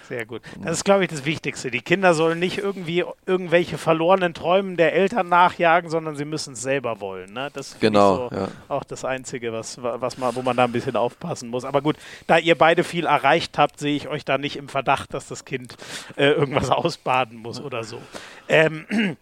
Sehr 0.07 0.25
gut. 0.25 0.41
Das 0.61 0.77
ist, 0.77 0.85
glaube 0.85 1.03
ich, 1.03 1.09
das 1.09 1.25
Wichtigste. 1.25 1.71
Die 1.71 1.81
Kinder 1.81 2.13
sollen 2.13 2.37
nicht 2.39 2.59
irgendwie 2.59 3.03
irgendwelche 3.25 3.77
verlorenen 3.77 4.33
Träumen 4.33 4.77
der 4.77 4.93
Eltern 4.93 5.29
nachjagen, 5.29 5.89
sondern 5.89 6.15
sie 6.15 6.25
müssen 6.25 6.53
es 6.53 6.61
selber 6.61 6.99
wollen. 7.01 7.33
Ne? 7.33 7.49
Das 7.53 7.69
ist 7.69 7.79
genau, 7.79 8.29
so 8.29 8.35
ja. 8.35 8.47
auch 8.67 8.83
das 8.83 9.03
Einzige, 9.03 9.51
was, 9.51 9.81
was 9.81 10.17
man, 10.17 10.35
wo 10.35 10.41
man 10.41 10.55
da 10.55 10.65
ein 10.65 10.71
bisschen 10.71 10.95
aufpassen 10.95 11.49
muss. 11.49 11.65
Aber 11.65 11.81
gut, 11.81 11.95
da 12.27 12.37
ihr 12.37 12.55
beide 12.55 12.83
viel 12.83 13.05
erreicht 13.05 13.57
habt, 13.57 13.79
sehe 13.79 13.95
ich 13.95 14.07
euch 14.07 14.25
da 14.25 14.37
nicht 14.37 14.57
im 14.57 14.69
Verdacht, 14.69 15.13
dass 15.13 15.27
das 15.27 15.45
Kind 15.45 15.75
äh, 16.15 16.27
irgendwas 16.29 16.69
ausbaden 16.69 17.37
muss 17.37 17.59
oder 17.59 17.83
so. 17.83 17.99
Ähm, 18.47 18.85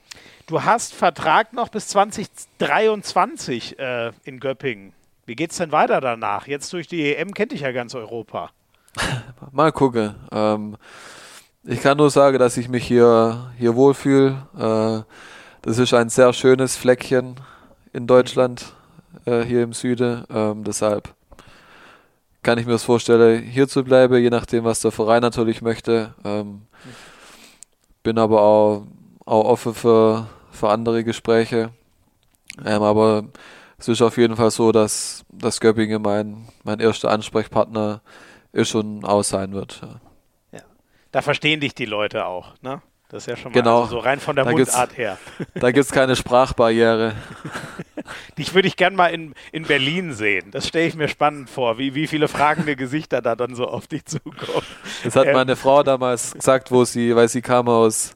du 0.48 0.64
hast 0.64 0.94
Vertrag 0.94 1.54
noch 1.54 1.70
bis 1.70 1.88
2023 1.88 3.80
äh, 3.80 4.12
in 4.26 4.40
Göppingen. 4.40 4.94
Wie 5.26 5.36
geht 5.36 5.52
es 5.52 5.58
denn 5.58 5.72
weiter 5.72 6.02
danach? 6.02 6.48
Jetzt 6.48 6.74
durch 6.74 6.88
die 6.88 7.16
EM 7.16 7.34
kennt 7.34 7.54
dich 7.54 7.62
ja 7.62 7.72
ganz 7.72 7.96
Europa. 7.96 8.52
Mal 9.52 9.72
gucken. 9.72 10.16
Ähm, 10.32 10.78
ich 11.64 11.82
kann 11.82 11.98
nur 11.98 12.10
sagen, 12.10 12.38
dass 12.40 12.58
ich 12.58 12.70
mich 12.70 12.86
hier, 12.86 13.52
hier 13.58 13.76
wohlfühle. 13.76 14.48
Äh, 14.58 15.12
das 15.62 15.78
ist 15.78 15.94
ein 15.94 16.10
sehr 16.10 16.34
schönes 16.34 16.76
Fleckchen 16.76 17.36
in 17.94 18.08
Deutschland, 18.08 18.74
äh, 19.26 19.42
hier 19.42 19.64
im 19.64 19.74
Süden. 19.74 20.26
Ähm, 20.30 20.64
deshalb 20.64 21.14
kann 22.42 22.58
ich 22.58 22.66
mir 22.66 22.74
das 22.74 22.84
vorstellen, 22.84 23.42
hier 23.44 23.68
zu 23.68 23.84
bleiben, 23.84 24.18
je 24.18 24.30
nachdem, 24.30 24.66
was 24.66 24.82
der 24.82 24.92
Verein 24.92 25.22
natürlich 25.22 25.62
möchte. 25.62 26.14
Ähm, 26.26 26.64
bin 28.04 28.18
aber 28.18 28.42
auch, 28.42 28.84
auch 29.26 29.46
offen 29.46 29.74
für, 29.74 30.28
für 30.52 30.70
andere 30.70 31.06
Gespräche. 31.06 31.70
Ähm, 32.66 32.84
aber 32.84 33.24
es 33.78 33.88
ist 33.88 34.02
auf 34.02 34.18
jeden 34.18 34.36
Fall 34.36 34.52
so, 34.52 34.74
dass, 34.74 35.24
dass 35.30 35.62
Göppingen 35.62 36.02
mein, 36.02 36.48
mein 36.64 36.82
erster 36.82 37.10
Ansprechpartner 37.10 38.02
ist 38.02 38.24
ist 38.54 38.74
und 38.76 39.04
aus 39.04 39.30
sein 39.30 39.54
wird. 39.54 39.82
Ja. 39.82 40.60
ja. 40.60 40.64
Da 41.12 41.22
verstehen 41.22 41.60
dich 41.60 41.76
die 41.76 41.86
Leute 41.86 42.26
auch, 42.26 42.54
ne? 42.62 42.82
Das 43.14 43.24
ist 43.24 43.28
ja 43.28 43.36
schon 43.36 43.52
mal 43.52 43.60
genau. 43.60 43.82
also 43.82 43.98
so 43.98 44.00
rein 44.00 44.20
von 44.20 44.36
der 44.36 44.44
da 44.44 44.52
Mundart 44.52 44.98
her. 44.98 45.20
Da 45.54 45.70
gibt 45.70 45.86
es 45.86 45.92
keine 45.92 46.16
Sprachbarriere. 46.16 47.14
Dich 48.40 48.56
würde 48.56 48.68
ich 48.68 48.76
gern 48.76 48.96
mal 48.96 49.10
in, 49.10 49.36
in 49.52 49.66
Berlin 49.66 50.14
sehen. 50.14 50.50
Das 50.50 50.68
stelle 50.68 50.88
ich 50.88 50.96
mir 50.96 51.08
spannend 51.08 51.48
vor, 51.48 51.78
wie, 51.78 51.94
wie 51.94 52.08
viele 52.08 52.28
fragende 52.28 52.76
Gesichter 52.76 53.22
da 53.22 53.36
dann 53.36 53.54
so 53.54 53.68
auf 53.68 53.86
dich 53.86 54.06
zukommen. 54.06 54.66
Das 55.04 55.16
hat 55.16 55.28
ähm. 55.28 55.34
meine 55.34 55.56
Frau 55.56 55.84
damals 55.84 56.34
gesagt, 56.34 56.72
wo 56.72 56.86
sie, 56.86 57.16
weil 57.16 57.28
sie 57.28 57.44
kam 57.44 57.70
aus, 57.70 58.16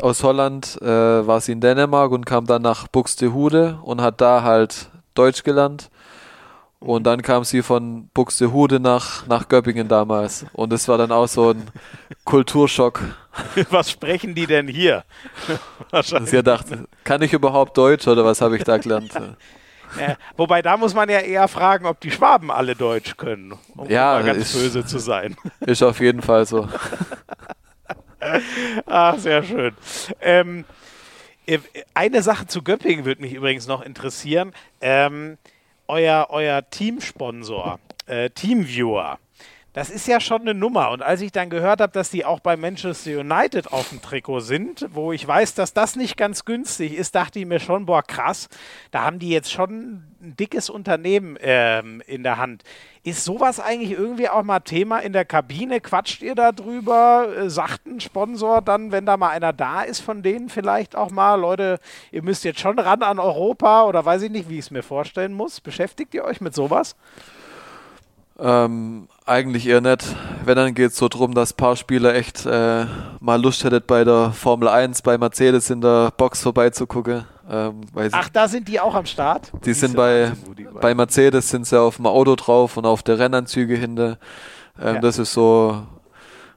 aus 0.00 0.22
Holland, 0.22 0.80
äh, 0.80 0.86
war 0.86 1.42
sie 1.42 1.52
in 1.52 1.60
Dänemark 1.60 2.10
und 2.10 2.24
kam 2.24 2.46
dann 2.46 2.62
nach 2.62 2.88
Buxtehude 2.88 3.78
und 3.82 4.00
hat 4.00 4.22
da 4.22 4.42
halt 4.42 4.88
Deutsch 5.12 5.42
gelernt. 5.42 5.90
Und 6.84 7.04
dann 7.04 7.22
kam 7.22 7.44
sie 7.44 7.62
von 7.62 8.08
Buxtehude 8.12 8.78
nach, 8.78 9.26
nach 9.26 9.48
Göppingen 9.48 9.88
damals. 9.88 10.44
Und 10.52 10.70
es 10.70 10.86
war 10.86 10.98
dann 10.98 11.12
auch 11.12 11.26
so 11.26 11.52
ein 11.52 11.62
Kulturschock. 12.24 13.00
Was 13.70 13.90
sprechen 13.90 14.34
die 14.34 14.46
denn 14.46 14.68
hier? 14.68 15.02
sie 16.02 16.30
gedacht, 16.30 16.66
kann 17.02 17.22
ich 17.22 17.32
überhaupt 17.32 17.78
Deutsch 17.78 18.06
oder 18.06 18.24
was 18.24 18.40
habe 18.40 18.56
ich 18.56 18.64
da 18.64 18.78
gelernt? 18.78 19.12
Ja, 20.00 20.16
wobei 20.36 20.60
da 20.60 20.76
muss 20.76 20.92
man 20.92 21.08
ja 21.08 21.20
eher 21.20 21.46
fragen, 21.46 21.86
ob 21.86 22.00
die 22.00 22.10
Schwaben 22.10 22.50
alle 22.50 22.74
Deutsch 22.74 23.16
können, 23.16 23.54
um 23.76 23.88
ja, 23.88 24.20
ganz 24.22 24.38
ist, 24.38 24.54
böse 24.54 24.84
zu 24.84 24.98
sein. 24.98 25.36
Ist 25.60 25.84
auf 25.84 26.00
jeden 26.00 26.20
Fall 26.20 26.46
so. 26.46 26.68
Ach, 28.86 29.16
sehr 29.18 29.44
schön. 29.44 29.72
Ähm, 30.20 30.64
äh, 31.46 31.58
eine 31.94 32.22
Sache 32.22 32.48
zu 32.48 32.62
Göppingen 32.62 33.04
würde 33.04 33.22
mich 33.22 33.34
übrigens 33.34 33.68
noch 33.68 33.82
interessieren. 33.82 34.52
Ähm, 34.80 35.38
euer, 35.88 36.28
euer 36.30 36.68
Teamsponsor, 36.70 37.78
äh, 38.06 38.30
Teamviewer, 38.30 39.18
Das 39.72 39.90
ist 39.90 40.06
ja 40.06 40.20
schon 40.20 40.42
eine 40.42 40.54
Nummer. 40.54 40.92
Und 40.92 41.02
als 41.02 41.20
ich 41.20 41.32
dann 41.32 41.50
gehört 41.50 41.80
habe, 41.80 41.92
dass 41.92 42.08
die 42.08 42.24
auch 42.24 42.38
bei 42.38 42.56
Manchester 42.56 43.18
United 43.18 43.72
auf 43.72 43.88
dem 43.88 44.00
Trikot 44.00 44.38
sind, 44.40 44.86
wo 44.92 45.12
ich 45.12 45.26
weiß, 45.26 45.54
dass 45.54 45.72
das 45.72 45.96
nicht 45.96 46.16
ganz 46.16 46.44
günstig 46.44 46.94
ist, 46.94 47.16
dachte 47.16 47.40
ich 47.40 47.46
mir 47.46 47.58
schon, 47.58 47.84
boah, 47.84 48.04
krass, 48.04 48.48
da 48.92 49.02
haben 49.02 49.18
die 49.18 49.30
jetzt 49.30 49.50
schon 49.50 50.04
ein 50.24 50.36
dickes 50.36 50.70
Unternehmen 50.70 51.36
ähm, 51.40 52.02
in 52.06 52.22
der 52.22 52.38
Hand. 52.38 52.62
Ist 53.02 53.24
sowas 53.24 53.60
eigentlich 53.60 53.92
irgendwie 53.92 54.28
auch 54.28 54.42
mal 54.42 54.60
Thema 54.60 54.98
in 54.98 55.12
der 55.12 55.24
Kabine? 55.24 55.80
Quatscht 55.80 56.22
ihr 56.22 56.34
da 56.34 56.52
drüber? 56.52 57.28
Äh, 57.36 57.50
sagt 57.50 57.86
ein 57.86 58.00
Sponsor 58.00 58.62
dann, 58.62 58.92
wenn 58.92 59.06
da 59.06 59.16
mal 59.16 59.30
einer 59.30 59.52
da 59.52 59.82
ist 59.82 60.00
von 60.00 60.22
denen 60.22 60.48
vielleicht 60.48 60.96
auch 60.96 61.10
mal, 61.10 61.34
Leute, 61.34 61.78
ihr 62.10 62.22
müsst 62.22 62.44
jetzt 62.44 62.60
schon 62.60 62.78
ran 62.78 63.02
an 63.02 63.18
Europa 63.18 63.84
oder 63.84 64.04
weiß 64.04 64.22
ich 64.22 64.30
nicht, 64.30 64.48
wie 64.48 64.54
ich 64.54 64.66
es 64.66 64.70
mir 64.70 64.82
vorstellen 64.82 65.34
muss. 65.34 65.60
Beschäftigt 65.60 66.14
ihr 66.14 66.24
euch 66.24 66.40
mit 66.40 66.54
sowas? 66.54 66.96
Ähm, 68.38 69.08
eigentlich 69.26 69.66
eher 69.66 69.80
nicht. 69.80 70.04
Wenn, 70.44 70.56
dann 70.56 70.74
geht 70.74 70.90
es 70.90 70.96
so 70.96 71.08
drum, 71.08 71.34
dass 71.34 71.52
ein 71.52 71.56
paar 71.56 71.76
Spieler 71.76 72.14
echt 72.14 72.46
äh, 72.46 72.86
mal 73.20 73.40
Lust 73.40 73.62
hätten, 73.64 73.82
bei 73.86 74.04
der 74.04 74.32
Formel 74.32 74.68
1 74.68 75.02
bei 75.02 75.18
Mercedes 75.18 75.70
in 75.70 75.80
der 75.80 76.10
Box 76.16 76.42
vorbeizugucken. 76.42 77.24
Ähm, 77.48 77.82
Ach, 78.12 78.28
da 78.28 78.48
sind 78.48 78.68
die 78.68 78.80
auch 78.80 78.94
am 78.94 79.06
Start? 79.06 79.52
Die 79.64 79.74
sind 79.74 79.96
bei, 79.96 80.32
bei 80.80 80.94
Mercedes 80.94 81.50
sind 81.50 81.66
sie 81.66 81.78
auf 81.78 81.96
dem 81.96 82.06
Auto 82.06 82.36
drauf 82.36 82.76
und 82.76 82.86
auf 82.86 83.02
der 83.02 83.18
Rennanzüge 83.18 83.76
hinter. 83.76 84.18
Ähm, 84.80 84.96
ja. 84.96 85.00
Das 85.00 85.18
ist 85.18 85.32
so 85.32 85.86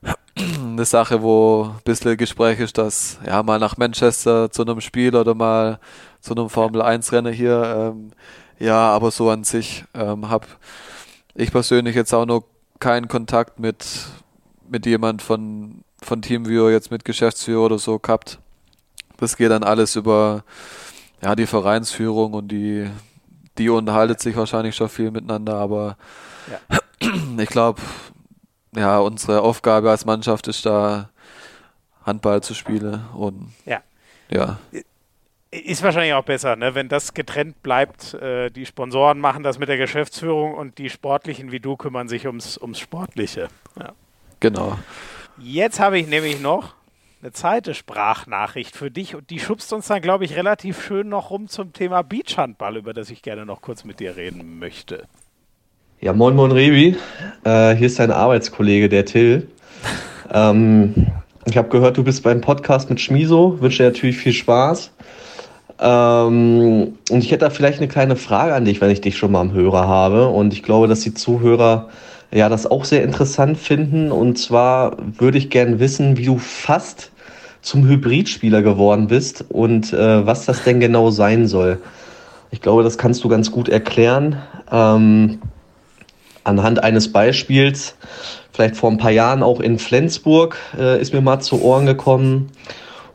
eine 0.38 0.85
Sache, 0.85 1.22
wo 1.22 1.73
ein 1.76 1.81
bisschen 1.84 2.15
Gespräch 2.18 2.59
ist, 2.59 2.77
dass 2.77 3.19
ja 3.26 3.43
mal 3.43 3.59
nach 3.59 3.77
Manchester 3.77 4.49
zu 4.49 4.61
einem 4.61 4.81
Spiel 4.81 5.15
oder 5.15 5.34
mal 5.34 5.80
zu 6.22 6.34
einem 6.34 6.49
Formel 6.49 6.81
1 6.81 7.11
Rennen 7.11 7.34
hier. 7.34 7.93
Ähm, 7.93 8.11
ja, 8.59 8.89
aber 8.89 9.11
so 9.11 9.30
an 9.30 9.43
sich 9.43 9.84
ähm, 9.93 10.30
habe 10.30 10.47
ich 11.35 11.51
persönlich 11.51 11.95
jetzt 11.95 12.14
auch 12.14 12.26
noch 12.26 12.43
keinen 12.80 13.07
Kontakt 13.07 13.59
mit, 13.59 13.85
mit 14.69 14.85
jemand 14.85 15.22
von, 15.22 15.84
von 16.01 16.22
Teamviewer, 16.22 16.72
jetzt 16.72 16.91
mit 16.91 17.05
Geschäftsführer 17.05 17.65
oder 17.65 17.80
so 17.80 17.99
gehabt. 17.99 18.39
Das 19.18 19.38
geht 19.38 19.52
dann 19.52 19.64
alles 19.64 19.95
über 19.95 20.44
ja, 21.22 21.35
die 21.35 21.48
Vereinsführung 21.48 22.34
und 22.34 22.49
die, 22.49 22.89
die 23.57 23.69
unterhaltet 23.69 24.19
sich 24.19 24.35
wahrscheinlich 24.35 24.76
schon 24.76 24.89
viel 24.89 25.11
miteinander, 25.11 25.56
aber 25.56 25.98
ja. 26.49 26.80
ich 27.38 27.49
glaube, 27.49 27.81
ja, 28.76 28.99
unsere 28.99 29.41
Aufgabe 29.41 29.89
als 29.89 30.06
Mannschaft 30.06 30.48
ist 30.48 30.65
da 30.65 31.10
Handball 32.06 32.41
zu 32.41 32.53
spielen 32.53 33.06
und 33.15 33.53
ja. 33.65 33.81
ja. 34.30 34.60
Ist 35.49 35.81
wahrscheinlich 35.81 36.14
auch 36.14 36.23
besser, 36.23 36.56
ne? 36.56 36.76
wenn 36.76 36.89
das 36.89 37.14
getrennt 37.14 37.64
bleibt. 37.64 38.14
Äh, 38.15 38.49
die 38.49 38.65
Sponsoren 38.65 39.19
machen 39.19 39.44
das 39.44 39.60
mit 39.60 39.69
der 39.69 39.77
Geschäftsführung 39.77 40.53
und 40.53 40.77
die 40.77 40.89
Sportlichen 40.89 41.52
wie 41.52 41.60
du 41.60 41.77
kümmern 41.77 42.07
sich 42.07 42.27
ums, 42.27 42.57
ums 42.57 42.80
Sportliche. 42.80 43.48
Ja. 43.80 43.94
Genau. 44.39 44.77
Jetzt 45.38 45.80
habe 45.80 45.99
ich 45.99 46.07
nämlich 46.07 46.41
noch 46.41 46.76
eine 47.22 47.31
zweite 47.31 47.73
Sprachnachricht 47.73 48.76
für 48.76 48.91
dich 48.91 49.15
und 49.15 49.30
die 49.31 49.39
schubst 49.39 49.73
uns 49.73 49.88
dann, 49.88 50.02
glaube 50.02 50.26
ich, 50.26 50.35
relativ 50.35 50.84
schön 50.84 51.10
noch 51.10 51.31
rum 51.31 51.48
zum 51.48 51.73
Thema 51.73 52.03
Beachhandball, 52.03 52.77
über 52.77 52.94
das 52.94 53.10
ich 53.10 53.23
gerne 53.23 53.45
noch 53.45 53.61
kurz 53.61 53.84
mit 53.84 53.99
dir 53.99 54.15
reden 54.15 54.60
möchte. 54.60 55.06
Ja, 55.99 56.14
moin 56.14 56.35
moin 56.35 56.52
Rebi, 56.52 56.95
äh, 57.44 57.76
hier 57.76 57.88
ist 57.88 57.98
dein 57.98 58.11
Arbeitskollege, 58.11 58.88
der 58.88 59.06
Till. 59.06 59.49
ähm, 60.31 61.07
ich 61.45 61.57
habe 61.57 61.69
gehört, 61.69 61.98
du 61.98 62.03
bist 62.03 62.22
beim 62.22 62.41
Podcast 62.41 62.89
mit 62.89 63.02
Schmiso, 63.02 63.60
wünsche 63.61 63.81
dir 63.81 63.89
natürlich 63.89 64.18
viel 64.18 64.34
Spaß. 64.34 64.91
Ähm, 65.80 66.98
und 67.10 67.23
ich 67.23 67.31
hätte 67.31 67.45
da 67.45 67.49
vielleicht 67.49 67.80
eine 67.80 67.88
kleine 67.88 68.15
Frage 68.15 68.53
an 68.53 68.65
dich, 68.65 68.80
wenn 68.80 68.91
ich 68.91 69.02
dich 69.02 69.18
schon 69.18 69.31
mal 69.31 69.41
am 69.41 69.53
Hörer 69.53 69.88
habe. 69.88 70.27
Und 70.27 70.53
ich 70.53 70.61
glaube, 70.61 70.88
dass 70.88 70.99
die 70.99 71.15
Zuhörer 71.15 71.89
ja 72.31 72.49
das 72.49 72.65
auch 72.65 72.85
sehr 72.85 73.03
interessant 73.03 73.57
finden. 73.57 74.11
Und 74.11 74.37
zwar 74.37 74.97
würde 74.99 75.37
ich 75.37 75.49
gerne 75.49 75.79
wissen, 75.79 76.17
wie 76.17 76.25
du 76.25 76.37
fast 76.37 77.11
zum 77.61 77.87
Hybridspieler 77.87 78.61
geworden 78.61 79.07
bist 79.07 79.45
und 79.49 79.91
äh, 79.93 80.25
was 80.25 80.45
das 80.45 80.63
denn 80.63 80.79
genau 80.79 81.11
sein 81.11 81.47
soll. 81.47 81.81
Ich 82.51 82.61
glaube, 82.61 82.83
das 82.83 82.97
kannst 82.97 83.23
du 83.23 83.29
ganz 83.29 83.51
gut 83.51 83.67
erklären. 83.67 84.41
Ähm, 84.71 85.39
anhand 86.45 86.81
eines 86.81 87.11
Beispiels, 87.11 87.95
vielleicht 88.53 88.77
vor 88.77 88.89
ein 88.89 88.97
paar 88.97 89.11
Jahren 89.11 89.43
auch 89.43 89.59
in 89.59 89.79
Flensburg, 89.79 90.57
äh, 90.77 91.01
ist 91.01 91.13
mir 91.13 91.21
mal 91.21 91.41
zu 91.41 91.61
Ohren 91.61 91.85
gekommen. 91.85 92.51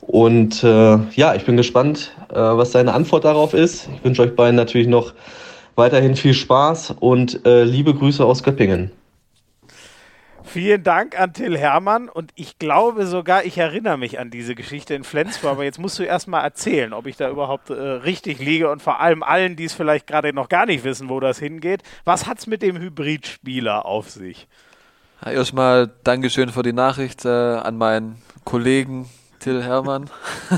Und 0.02 0.62
äh, 0.64 0.98
ja, 1.14 1.34
ich 1.34 1.44
bin 1.47 1.56
gespannt, 1.56 2.12
äh, 2.30 2.34
was 2.34 2.72
deine 2.72 2.93
Antwort 2.93 3.24
darauf 3.24 3.55
ist. 3.55 3.89
Ich 3.97 4.05
wünsche 4.05 4.22
euch 4.22 4.36
beiden 4.36 4.56
natürlich 4.56 4.89
noch 4.89 5.14
weiterhin 5.76 6.16
viel 6.16 6.34
Spaß 6.34 6.97
und 7.01 7.47
äh, 7.47 7.64
liebe 7.64 7.94
Grüße 7.94 8.24
aus 8.24 8.43
Göppingen. 8.43 8.90
Vielen 10.53 10.83
Dank 10.83 11.19
an 11.19 11.33
Till 11.33 11.57
Hermann 11.57 12.11
und 12.11 12.31
ich 12.35 12.59
glaube 12.59 13.07
sogar, 13.07 13.47
ich 13.47 13.57
erinnere 13.57 13.97
mich 13.97 14.19
an 14.19 14.31
diese 14.31 14.55
Geschichte 14.55 14.93
in 14.93 15.03
Flensburg, 15.03 15.53
aber 15.53 15.65
jetzt 15.65 15.79
musst 15.79 15.99
du 15.99 16.03
erst 16.03 16.29
mal 16.29 16.43
erzählen, 16.43 16.93
ob 16.93 17.07
ich 17.07 17.16
da 17.16 17.31
überhaupt 17.31 17.70
äh, 17.70 17.73
richtig 17.73 18.39
liege 18.39 18.70
und 18.70 18.83
vor 18.83 19.01
allem 19.01 19.23
allen, 19.23 19.57
die 19.57 19.65
es 19.65 19.73
vielleicht 19.73 20.09
gerade 20.09 20.35
noch 20.35 20.51
gar 20.51 20.66
nicht 20.66 20.85
wissen, 20.85 21.09
wo 21.09 21.20
das 21.20 21.39
hingeht. 21.39 21.83
Was 22.05 22.27
hat 22.27 22.39
es 22.39 22.47
mit 22.47 22.61
dem 22.61 22.77
Hybridspieler 22.77 23.87
auf 23.87 24.11
sich? 24.11 24.47
Ja, 25.24 25.33
erstmal 25.33 25.91
Dankeschön 26.05 26.51
für 26.51 26.62
die 26.62 26.74
Nachricht 26.74 27.24
äh, 27.24 27.31
an 27.31 27.79
meinen 27.79 28.20
Kollegen 28.45 29.09
Till 29.39 29.62
Hermann. 29.62 30.11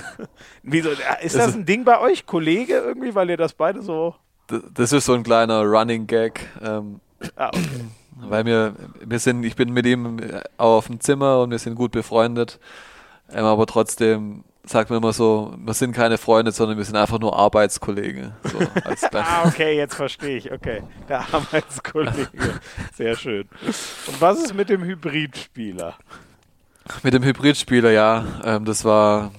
Wieso, 0.64 0.90
äh, 0.90 1.24
ist 1.24 1.36
das 1.36 1.54
ein 1.54 1.66
Ding 1.66 1.84
bei 1.84 2.00
euch, 2.00 2.26
Kollege, 2.26 2.78
irgendwie, 2.78 3.14
weil 3.14 3.30
ihr 3.30 3.36
das 3.36 3.52
beide 3.52 3.80
so. 3.80 4.16
Das 4.48 4.92
ist 4.92 5.04
so 5.04 5.14
ein 5.14 5.22
kleiner 5.22 5.62
Running 5.62 6.08
Gag. 6.08 6.48
Ähm, 6.60 6.98
ah, 7.36 7.50
okay. 7.54 7.84
Weil 8.30 8.46
wir, 8.46 8.74
wir 9.04 9.18
sind, 9.18 9.44
ich 9.44 9.56
bin 9.56 9.72
mit 9.72 9.86
ihm 9.86 10.18
auch 10.56 10.78
auf 10.78 10.86
dem 10.86 11.00
Zimmer 11.00 11.40
und 11.40 11.50
wir 11.50 11.58
sind 11.58 11.74
gut 11.74 11.92
befreundet. 11.92 12.58
Ähm, 13.32 13.44
aber 13.44 13.66
trotzdem 13.66 14.44
sagt 14.64 14.90
man 14.90 14.98
immer 14.98 15.12
so, 15.12 15.54
wir 15.58 15.74
sind 15.74 15.92
keine 15.92 16.18
Freunde, 16.18 16.52
sondern 16.52 16.78
wir 16.78 16.84
sind 16.84 16.96
einfach 16.96 17.18
nur 17.18 17.36
Arbeitskollegen. 17.36 18.32
So 18.44 18.58
ah, 19.18 19.46
okay, 19.46 19.76
jetzt 19.76 19.94
verstehe 19.94 20.36
ich. 20.36 20.52
Okay, 20.52 20.82
der 21.08 21.20
Arbeitskollege. 21.32 22.60
Sehr 22.94 23.16
schön. 23.16 23.48
Und 24.06 24.20
was 24.20 24.42
ist 24.42 24.54
mit 24.54 24.68
dem 24.70 24.82
Hybridspieler? 24.82 25.94
Mit 27.02 27.14
dem 27.14 27.22
Hybridspieler, 27.22 27.90
ja. 27.90 28.24
Ähm, 28.44 28.64
das 28.64 28.84
war 28.84 29.32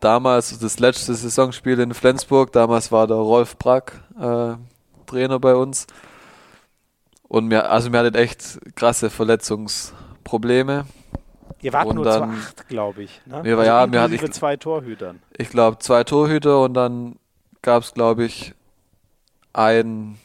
damals 0.00 0.58
das 0.58 0.78
letzte 0.78 1.14
Saisonspiel 1.14 1.78
in 1.80 1.94
Flensburg. 1.94 2.52
Damals 2.52 2.92
war 2.92 3.06
der 3.06 3.16
Rolf 3.16 3.56
Brack 3.56 4.00
äh, 4.18 4.54
Trainer 5.06 5.38
bei 5.38 5.54
uns. 5.54 5.86
Und 7.34 7.50
wir, 7.50 7.68
also 7.68 7.92
wir 7.92 7.98
hatten 7.98 8.14
echt 8.14 8.60
krasse 8.76 9.10
Verletzungsprobleme. 9.10 10.86
Ihr 11.62 11.72
wart 11.72 11.86
und 11.88 11.96
nur 11.96 12.04
dann, 12.04 12.30
zu 12.30 12.38
acht, 12.38 12.68
glaube 12.68 13.02
ich. 13.02 13.20
Ne? 13.26 13.42
Wir, 13.42 13.58
also 13.58 13.68
ja, 13.68 13.92
wir 13.92 14.02
hatten 14.02 14.32
zwei 14.32 14.56
Torhütern. 14.56 15.20
Ich 15.36 15.48
glaube 15.48 15.78
zwei 15.80 16.04
Torhüter 16.04 16.60
und 16.60 16.74
dann 16.74 17.16
gab 17.60 17.82
es, 17.82 17.92
glaube 17.92 18.24
ich, 18.24 18.54
einen 19.52 20.20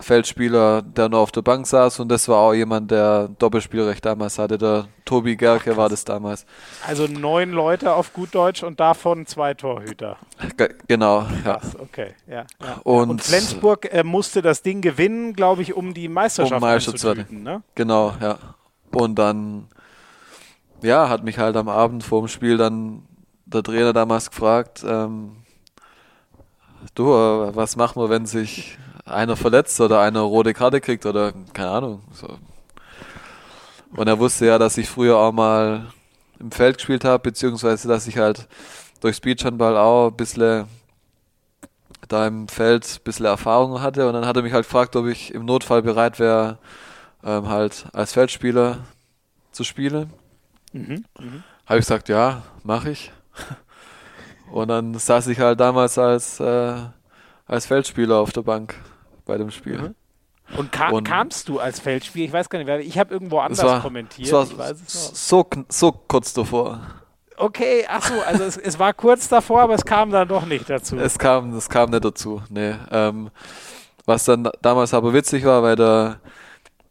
Feldspieler, 0.00 0.82
der 0.82 1.08
nur 1.08 1.20
auf 1.20 1.32
der 1.32 1.42
Bank 1.42 1.66
saß 1.66 2.00
und 2.00 2.08
das 2.08 2.28
war 2.28 2.38
auch 2.38 2.54
jemand, 2.54 2.90
der 2.90 3.28
Doppelspielrecht 3.38 4.04
damals 4.04 4.38
hatte. 4.38 4.56
Der 4.56 4.86
Tobi 5.04 5.36
Gerke 5.36 5.72
Ach, 5.72 5.76
war 5.76 5.88
das 5.88 6.04
damals. 6.04 6.46
Also 6.86 7.06
neun 7.06 7.50
Leute 7.50 7.92
auf 7.92 8.12
gut 8.12 8.34
Deutsch 8.34 8.62
und 8.62 8.78
davon 8.78 9.26
zwei 9.26 9.54
Torhüter. 9.54 10.16
Ge 10.56 10.74
genau, 10.86 11.26
Krass, 11.42 11.74
ja. 11.74 11.80
okay, 11.80 12.14
ja. 12.26 12.46
ja. 12.62 12.80
Und, 12.84 13.10
und, 13.10 13.22
Flensburg 13.22 13.92
äh, 13.92 14.04
musste 14.04 14.40
das 14.42 14.62
Ding 14.62 14.80
gewinnen, 14.80 15.32
glaube 15.32 15.62
ich, 15.62 15.74
um 15.74 15.94
die 15.94 16.08
Meisterschaft 16.08 16.62
um 16.62 16.80
zu 16.80 16.92
töten, 16.92 17.42
ne? 17.42 17.62
Genau, 17.74 18.14
ja. 18.20 18.38
Und 18.92 19.16
dann, 19.16 19.68
ja, 20.82 21.08
hat 21.08 21.24
mich 21.24 21.38
halt 21.38 21.56
am 21.56 21.68
Abend 21.68 22.04
vor 22.04 22.22
dem 22.22 22.28
Spiel 22.28 22.56
dann 22.56 23.02
der 23.46 23.62
Trainer 23.62 23.92
damals 23.92 24.30
gefragt, 24.30 24.84
ähm, 24.86 25.36
du, 26.94 27.12
äh, 27.12 27.56
was 27.56 27.76
machen 27.76 28.00
wir, 28.00 28.10
wenn 28.10 28.26
sich 28.26 28.78
einer 29.08 29.36
verletzt 29.36 29.80
oder 29.80 30.00
einer 30.00 30.20
rote 30.20 30.54
Karte 30.54 30.80
kriegt 30.80 31.06
oder 31.06 31.32
keine 31.52 31.70
Ahnung. 31.70 32.02
So. 32.12 32.38
Und 33.96 34.08
er 34.08 34.18
wusste 34.18 34.46
ja, 34.46 34.58
dass 34.58 34.76
ich 34.76 34.88
früher 34.88 35.16
auch 35.16 35.32
mal 35.32 35.86
im 36.38 36.50
Feld 36.52 36.76
gespielt 36.76 37.04
habe, 37.04 37.22
beziehungsweise 37.22 37.88
dass 37.88 38.06
ich 38.06 38.18
halt 38.18 38.46
durch 39.00 39.20
Beachhandball 39.20 39.76
auch 39.76 40.08
ein 40.08 40.16
bisschen 40.16 40.66
da 42.06 42.26
im 42.26 42.48
Feld 42.48 42.98
ein 43.00 43.04
bisschen 43.04 43.26
Erfahrung 43.26 43.80
hatte. 43.80 44.06
Und 44.06 44.14
dann 44.14 44.26
hat 44.26 44.36
er 44.36 44.42
mich 44.42 44.52
halt 44.52 44.64
gefragt, 44.64 44.96
ob 44.96 45.06
ich 45.06 45.34
im 45.34 45.44
Notfall 45.44 45.82
bereit 45.82 46.18
wäre, 46.18 46.58
ähm, 47.24 47.48
halt 47.48 47.86
als 47.92 48.12
Feldspieler 48.12 48.78
zu 49.52 49.64
spielen. 49.64 50.12
Mhm, 50.72 51.04
mh. 51.18 51.42
Habe 51.66 51.78
ich 51.78 51.86
gesagt, 51.86 52.08
ja, 52.08 52.42
mache 52.62 52.90
ich. 52.90 53.12
Und 54.50 54.68
dann 54.68 54.94
saß 54.94 55.26
ich 55.28 55.40
halt 55.40 55.60
damals 55.60 55.98
als, 55.98 56.40
äh, 56.40 56.76
als 57.46 57.66
Feldspieler 57.66 58.16
auf 58.16 58.32
der 58.32 58.42
Bank 58.42 58.74
bei 59.28 59.38
dem 59.38 59.52
Spiel. 59.52 59.78
Mhm. 59.78 59.94
Und, 60.56 60.72
kam, 60.72 60.94
und, 60.94 61.04
kamst 61.04 61.48
du 61.48 61.60
als 61.60 61.78
Feldspieler? 61.78 62.24
Ich 62.24 62.32
weiß 62.32 62.48
gar 62.48 62.58
nicht, 62.58 62.88
ich 62.88 62.98
habe 62.98 63.12
irgendwo 63.12 63.38
anders 63.38 63.64
war, 63.64 63.82
kommentiert. 63.82 64.32
War 64.32 64.74
so, 64.86 65.46
so 65.68 65.92
kurz 65.92 66.32
davor. 66.32 66.80
Okay, 67.36 67.86
ach 67.88 68.08
so, 68.08 68.20
also 68.22 68.42
es, 68.42 68.56
es, 68.56 68.78
war 68.78 68.92
kurz 68.94 69.28
davor, 69.28 69.60
aber 69.60 69.74
es 69.74 69.84
kam 69.84 70.10
dann 70.10 70.26
doch 70.26 70.44
nicht 70.46 70.68
dazu. 70.68 70.96
Es 70.96 71.18
kam, 71.18 71.54
es 71.54 71.68
kam 71.68 71.90
nicht 71.90 72.04
dazu, 72.04 72.42
nee. 72.48 72.74
Ähm, 72.90 73.30
was 74.06 74.24
dann 74.24 74.48
damals 74.62 74.94
aber 74.94 75.12
witzig 75.12 75.44
war, 75.44 75.62
weil 75.62 75.76
der, 75.76 76.18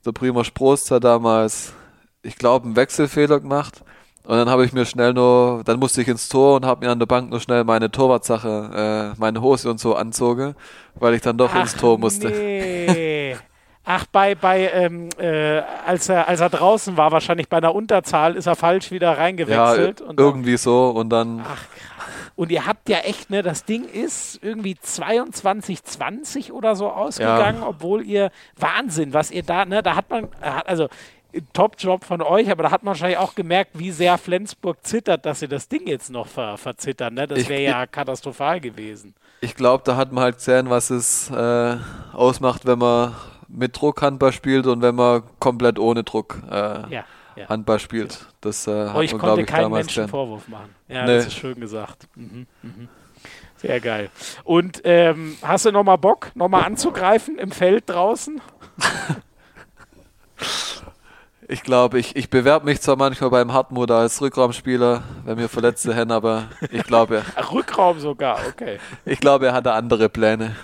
der 0.05 0.11
Prost 0.11 0.91
hat 0.91 1.03
damals, 1.03 1.73
ich 2.22 2.38
glaube, 2.38 2.65
einen 2.65 2.76
Wechselfehler 2.76 3.39
gemacht. 3.39 3.84
Und 4.28 4.36
dann 4.36 4.49
habe 4.49 4.66
ich 4.66 4.74
mir 4.74 4.86
schnell 4.86 5.14
nur, 5.14 5.62
dann 5.64 5.80
musste 5.80 6.02
ich 6.02 6.08
ins 6.10 6.28
Tor 6.28 6.58
und 6.58 6.66
habe 6.66 6.86
mir 6.86 6.91
an 6.91 6.99
der 6.99 7.06
Bank 7.06 7.30
nur 7.30 7.40
schnell 7.40 7.64
meine 7.64 7.90
Torwartsache, 7.90 9.14
äh, 9.16 9.20
meine 9.20 9.41
Hose 9.41 9.70
und 9.70 9.80
so 9.80 9.95
anzoge, 9.95 10.54
weil 10.95 11.14
ich 11.14 11.22
dann 11.22 11.38
doch 11.38 11.52
Ach, 11.54 11.62
ins 11.62 11.78
Tor 11.78 11.98
musste. 11.98 12.28
Nee. 12.28 13.38
Ach, 13.86 14.06
bei, 14.12 14.36
bei 14.36 14.70
ähm, 14.74 15.08
äh, 15.18 15.62
als, 15.86 16.10
er, 16.10 16.28
als 16.28 16.41
er 16.41 16.49
draußen 16.49 16.98
war, 16.98 17.14
wahrscheinlich 17.14 17.48
bei 17.48 17.56
einer 17.56 17.74
Unterzahl, 17.74 18.36
ist 18.36 18.48
er 18.48 18.58
falsch 18.58 18.91
wieder 18.91 19.18
reingewechselt. 19.18 20.02
Ja, 20.02 20.14
irgendwie 20.18 20.52
dann, 20.52 20.58
so 20.58 20.90
und 20.90 21.10
dann. 21.10 21.45
Ach, 21.48 21.64
und 22.36 22.52
ihr 22.52 22.68
habt 22.68 22.88
ja 22.88 22.99
echt, 22.99 23.30
ne, 23.30 23.41
das 23.41 23.64
Ding 23.64 23.86
ist 23.86 24.44
irgendwie 24.44 24.76
22-20 24.76 26.52
oder 26.52 26.76
so 26.76 26.90
ausgegangen, 26.91 27.62
ja. 27.62 27.68
obwohl 27.68 28.06
ihr 28.06 28.30
Wahnsinn, 28.58 29.14
was 29.14 29.32
ihr 29.32 29.41
da, 29.41 29.66
ne, 29.66 29.82
da 29.82 29.95
hat 29.95 30.10
man, 30.10 30.28
also 30.41 30.88
Top-Job 31.53 32.03
von 32.03 32.22
euch, 32.22 32.49
aber 32.49 32.64
da 32.64 32.72
hat 32.72 32.84
man 32.84 32.91
wahrscheinlich 32.91 33.18
auch 33.18 33.35
gemerkt, 33.35 33.72
wie 33.73 33.91
sehr 33.91 34.18
Flensburg 34.18 34.77
zittert, 34.84 35.26
dass 35.26 35.39
sie 35.39 35.47
das 35.47 35.68
Ding 35.68 35.88
jetzt 35.88 36.09
noch 36.09 36.27
ver 36.27 36.57
verzittern. 36.57 37.14
Ne? 37.14 37.27
Das 37.27 37.47
wäre 37.49 37.61
ja 37.61 37.85
katastrophal 37.85 38.59
gewesen. 38.59 39.14
Ich 39.41 39.55
glaube, 39.55 39.84
da 39.85 39.95
hat 39.95 40.11
man 40.11 40.23
halt 40.23 40.38
gesehen, 40.38 40.69
was 40.69 40.89
es 40.89 41.30
äh, 41.30 41.77
ausmacht, 42.14 42.65
wenn 42.65 42.80
man 42.80 43.15
mit 43.47 43.80
Druck 43.80 44.01
Handball 44.01 44.31
spielt 44.31 44.68
und 44.68 44.81
wenn 44.81 44.95
man 44.95 45.23
komplett 45.39 45.80
ohne 45.80 46.03
Druck 46.03 46.41
äh, 46.49 46.53
ja, 46.53 47.05
ja. 47.35 47.49
Handball 47.49 47.80
spielt. 47.80 48.26
Das 48.41 48.68
äh, 48.68 48.88
hat 48.88 48.95
Euch 48.95 49.11
man, 49.14 49.22
konnte 49.22 49.41
ich, 49.41 49.47
keinen 49.47 49.72
Menschen 49.72 49.95
kennen. 49.95 50.09
Vorwurf 50.09 50.47
machen. 50.47 50.76
Ja, 50.88 51.05
nee. 51.05 51.15
das 51.15 51.27
ist 51.27 51.34
schön 51.34 51.59
gesagt. 51.59 52.07
Mhm, 52.15 52.47
mhm. 52.61 52.89
Sehr 53.57 53.80
geil. 53.80 54.09
Und 54.43 54.81
ähm, 54.84 55.35
hast 55.41 55.65
du 55.65 55.72
nochmal 55.72 55.97
Bock, 55.97 56.31
nochmal 56.35 56.64
anzugreifen 56.64 57.39
im 57.39 57.51
Feld 57.51 57.85
draußen? 57.88 58.39
Ich 61.49 61.64
glaube, 61.64 61.98
ich, 61.98 62.15
ich 62.18 62.30
bewerbe 62.30 62.65
mich 62.65 62.82
zwar 62.82 62.98
manchmal 62.98 63.30
beim 63.30 63.53
Hartmut 63.53 63.90
als 63.90 64.22
Rückraumspieler, 64.22 65.03
wenn 65.24 65.38
mir 65.38 65.48
Verletzte 65.48 65.95
hin, 65.95 66.11
aber 66.11 66.49
ich 66.72 66.84
glaube. 66.84 67.24
Rückraum 67.53 67.99
sogar, 67.99 68.40
okay. 68.49 68.80
Ich 69.06 69.22
glaube, 69.22 69.48
er 69.48 69.53
hatte 69.53 69.72
andere 69.72 70.10
Pläne. 70.10 70.57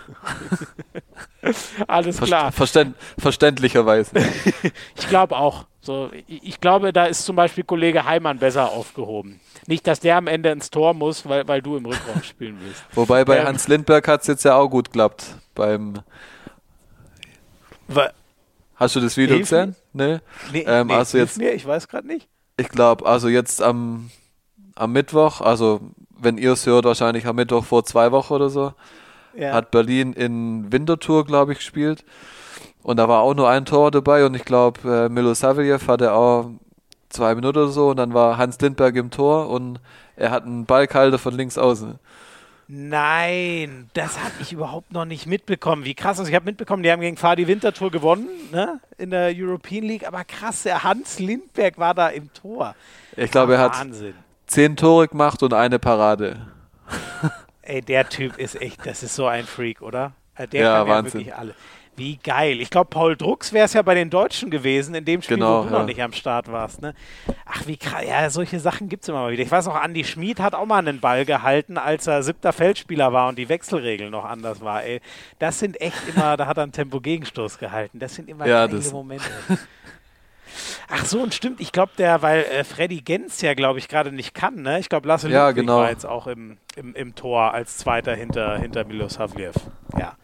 Alles 1.87 2.19
klar. 2.19 2.51
Verständ, 2.51 2.95
verständlicherweise. 3.17 4.11
ich 4.95 5.07
glaube 5.07 5.37
auch. 5.37 5.65
So, 5.79 6.09
ich, 6.27 6.61
glaube, 6.61 6.93
da 6.93 7.05
ist 7.05 7.25
zum 7.25 7.35
Beispiel 7.35 7.65
Kollege 7.65 8.05
Heimann 8.05 8.39
besser 8.39 8.71
aufgehoben. 8.71 9.41
Nicht, 9.67 9.85
dass 9.85 9.99
der 9.99 10.15
am 10.15 10.27
Ende 10.27 10.49
ins 10.49 10.69
Tor 10.69 10.93
muss, 10.93 11.27
weil, 11.27 11.45
weil 11.45 11.61
du 11.61 11.75
im 11.75 11.85
Rückraum 11.85 12.23
spielen 12.23 12.57
willst. 12.61 12.85
Wobei 12.93 13.25
bei 13.25 13.39
ähm, 13.39 13.47
Hans 13.47 13.67
Lindberg 13.67 14.07
hat 14.07 14.21
es 14.21 14.27
jetzt 14.27 14.45
ja 14.45 14.55
auch 14.55 14.69
gut 14.69 14.85
geklappt. 14.85 15.35
Beim. 15.55 15.95
Hast 18.75 18.95
du 18.95 18.99
das 18.99 19.17
Video 19.17 19.35
Hilf 19.35 19.49
gesehen? 19.49 19.75
Nee. 19.93 20.19
Nee, 20.51 20.65
ähm, 20.67 20.87
nee, 20.87 20.93
also 20.93 21.17
jetzt, 21.17 21.37
mir, 21.37 21.53
ich 21.53 21.65
weiß 21.65 21.87
gerade 21.87 22.07
nicht. 22.07 22.27
Ich 22.57 22.69
glaube, 22.69 23.05
also 23.05 23.29
jetzt 23.29 23.61
am, 23.61 24.09
am 24.75 24.91
Mittwoch, 24.91 25.41
also 25.41 25.81
wenn 26.17 26.37
ihr 26.37 26.53
es 26.53 26.65
hört, 26.65 26.85
wahrscheinlich 26.85 27.25
am 27.27 27.35
Mittwoch 27.35 27.65
vor 27.65 27.83
zwei 27.85 28.11
Wochen 28.11 28.33
oder 28.33 28.49
so, 28.49 28.73
ja. 29.35 29.53
hat 29.53 29.71
Berlin 29.71 30.13
in 30.13 30.71
Winterthur, 30.71 31.25
glaube 31.25 31.53
ich, 31.53 31.59
gespielt. 31.59 32.03
Und 32.81 32.97
da 32.97 33.07
war 33.07 33.21
auch 33.21 33.33
nur 33.33 33.49
ein 33.49 33.65
Tor 33.65 33.91
dabei 33.91 34.25
und 34.25 34.35
ich 34.35 34.43
glaube, 34.43 35.05
äh, 35.05 35.09
Milo 35.09 35.33
Saviljev 35.33 35.87
hatte 35.87 36.13
auch 36.13 36.49
zwei 37.09 37.33
Minuten 37.35 37.59
oder 37.59 37.67
so 37.69 37.89
und 37.89 37.97
dann 37.97 38.13
war 38.13 38.37
Hans 38.37 38.59
Lindberg 38.59 38.95
im 38.95 39.09
Tor 39.09 39.49
und 39.49 39.79
er 40.15 40.31
hat 40.31 40.43
einen 40.43 40.65
Ballkalter 40.65 41.17
von 41.17 41.33
links 41.33 41.57
außen. 41.57 41.99
Nein, 42.67 43.89
das 43.93 44.17
habe 44.19 44.31
ich 44.39 44.53
überhaupt 44.53 44.91
noch 44.93 45.05
nicht 45.05 45.25
mitbekommen. 45.25 45.85
Wie 45.85 45.93
krass. 45.93 46.19
Also 46.19 46.29
ich 46.29 46.35
habe 46.35 46.45
mitbekommen, 46.45 46.83
die 46.83 46.91
haben 46.91 47.01
gegen 47.01 47.17
Fadi 47.17 47.47
Winterthur 47.47 47.91
gewonnen 47.91 48.27
ne? 48.51 48.79
in 48.97 49.09
der 49.09 49.33
European 49.35 49.83
League. 49.83 50.07
Aber 50.07 50.23
krass, 50.23 50.63
der 50.63 50.83
Hans 50.83 51.19
Lindberg 51.19 51.77
war 51.77 51.93
da 51.93 52.07
im 52.07 52.33
Tor. 52.33 52.75
Ich 53.15 53.31
glaube, 53.31 53.55
er 53.55 53.59
hat 53.59 53.85
zehn 54.47 54.75
Tore 54.75 55.07
gemacht 55.07 55.43
und 55.43 55.53
eine 55.53 55.79
Parade. 55.79 56.47
Ey, 57.61 57.81
der 57.81 58.09
Typ 58.09 58.37
ist 58.37 58.59
echt, 58.59 58.85
das 58.85 59.03
ist 59.03 59.15
so 59.15 59.27
ein 59.27 59.45
Freak, 59.45 59.81
oder? 59.81 60.13
Der 60.37 60.61
ja, 60.61 60.79
kann 60.79 60.87
ja 60.87 60.93
Wahnsinn. 60.93 61.13
wirklich 61.13 61.35
alle. 61.35 61.55
Wie 61.95 62.17
geil. 62.17 62.59
Ich 62.59 62.71
glaube, 62.71 62.89
Paul 62.89 63.15
Drucks 63.15 63.53
wäre 63.53 63.65
es 63.65 63.73
ja 63.73 63.83
bei 63.83 63.93
den 63.93 64.09
Deutschen 64.09 64.49
gewesen, 64.49 64.95
in 64.95 65.05
dem 65.05 65.21
Spiel, 65.21 65.37
genau, 65.37 65.59
wo 65.59 65.67
du 65.67 65.73
ja. 65.73 65.79
noch 65.79 65.85
nicht 65.85 66.01
am 66.01 66.11
Start 66.11 66.51
warst. 66.51 66.81
Ne? 66.81 66.95
Ach, 67.45 67.67
wie 67.67 67.77
krass. 67.77 68.03
Ja, 68.07 68.27
solche 68.31 68.59
Sachen 68.59 68.89
gibt 68.89 69.03
es 69.03 69.09
immer 69.09 69.21
mal 69.21 69.31
wieder. 69.31 69.43
Ich 69.43 69.51
weiß 69.51 69.67
auch, 69.67 69.83
Andy 69.83 70.03
Schmid 70.03 70.39
hat 70.39 70.55
auch 70.55 70.65
mal 70.65 70.79
einen 70.79 70.99
Ball 70.99 71.23
gehalten, 71.23 71.77
als 71.77 72.07
er 72.07 72.23
siebter 72.23 72.51
Feldspieler 72.51 73.13
war 73.13 73.29
und 73.29 73.37
die 73.37 73.47
Wechselregel 73.47 74.09
noch 74.09 74.25
anders 74.25 74.61
war. 74.61 74.83
Ey, 74.83 75.01
das 75.37 75.59
sind 75.59 75.79
echt 75.81 75.97
immer, 76.07 76.35
da 76.35 76.47
hat 76.47 76.57
er 76.57 76.63
einen 76.63 76.71
Tempo-Gegenstoß 76.71 77.59
gehalten. 77.59 77.99
Das 77.99 78.15
sind 78.15 78.27
immer 78.27 78.47
ja, 78.47 78.65
geile 78.65 78.81
Momente. 78.91 79.25
Ach 80.89 81.05
so, 81.05 81.21
und 81.21 81.33
stimmt, 81.33 81.61
ich 81.61 81.71
glaube, 81.71 81.91
der, 81.97 82.21
weil 82.21 82.43
äh, 82.43 82.63
Freddy 82.63 83.01
Gens 83.01 83.41
ja, 83.41 83.53
glaube 83.53 83.79
ich, 83.79 83.87
gerade 83.87 84.11
nicht 84.11 84.33
kann, 84.33 84.61
ne? 84.61 84.79
Ich 84.79 84.89
glaube, 84.89 85.07
Lasse 85.07 85.29
ja, 85.29 85.47
Ludwig 85.47 85.61
genau. 85.61 85.79
war 85.79 85.89
jetzt 85.89 86.05
auch 86.05 86.27
im, 86.27 86.57
im, 86.75 86.93
im 86.95 87.15
Tor 87.15 87.53
als 87.53 87.77
Zweiter 87.77 88.15
hinter, 88.15 88.57
hinter 88.57 88.83
Milos 88.83 89.19
Havliev. 89.19 89.55
Ja. 89.97 90.15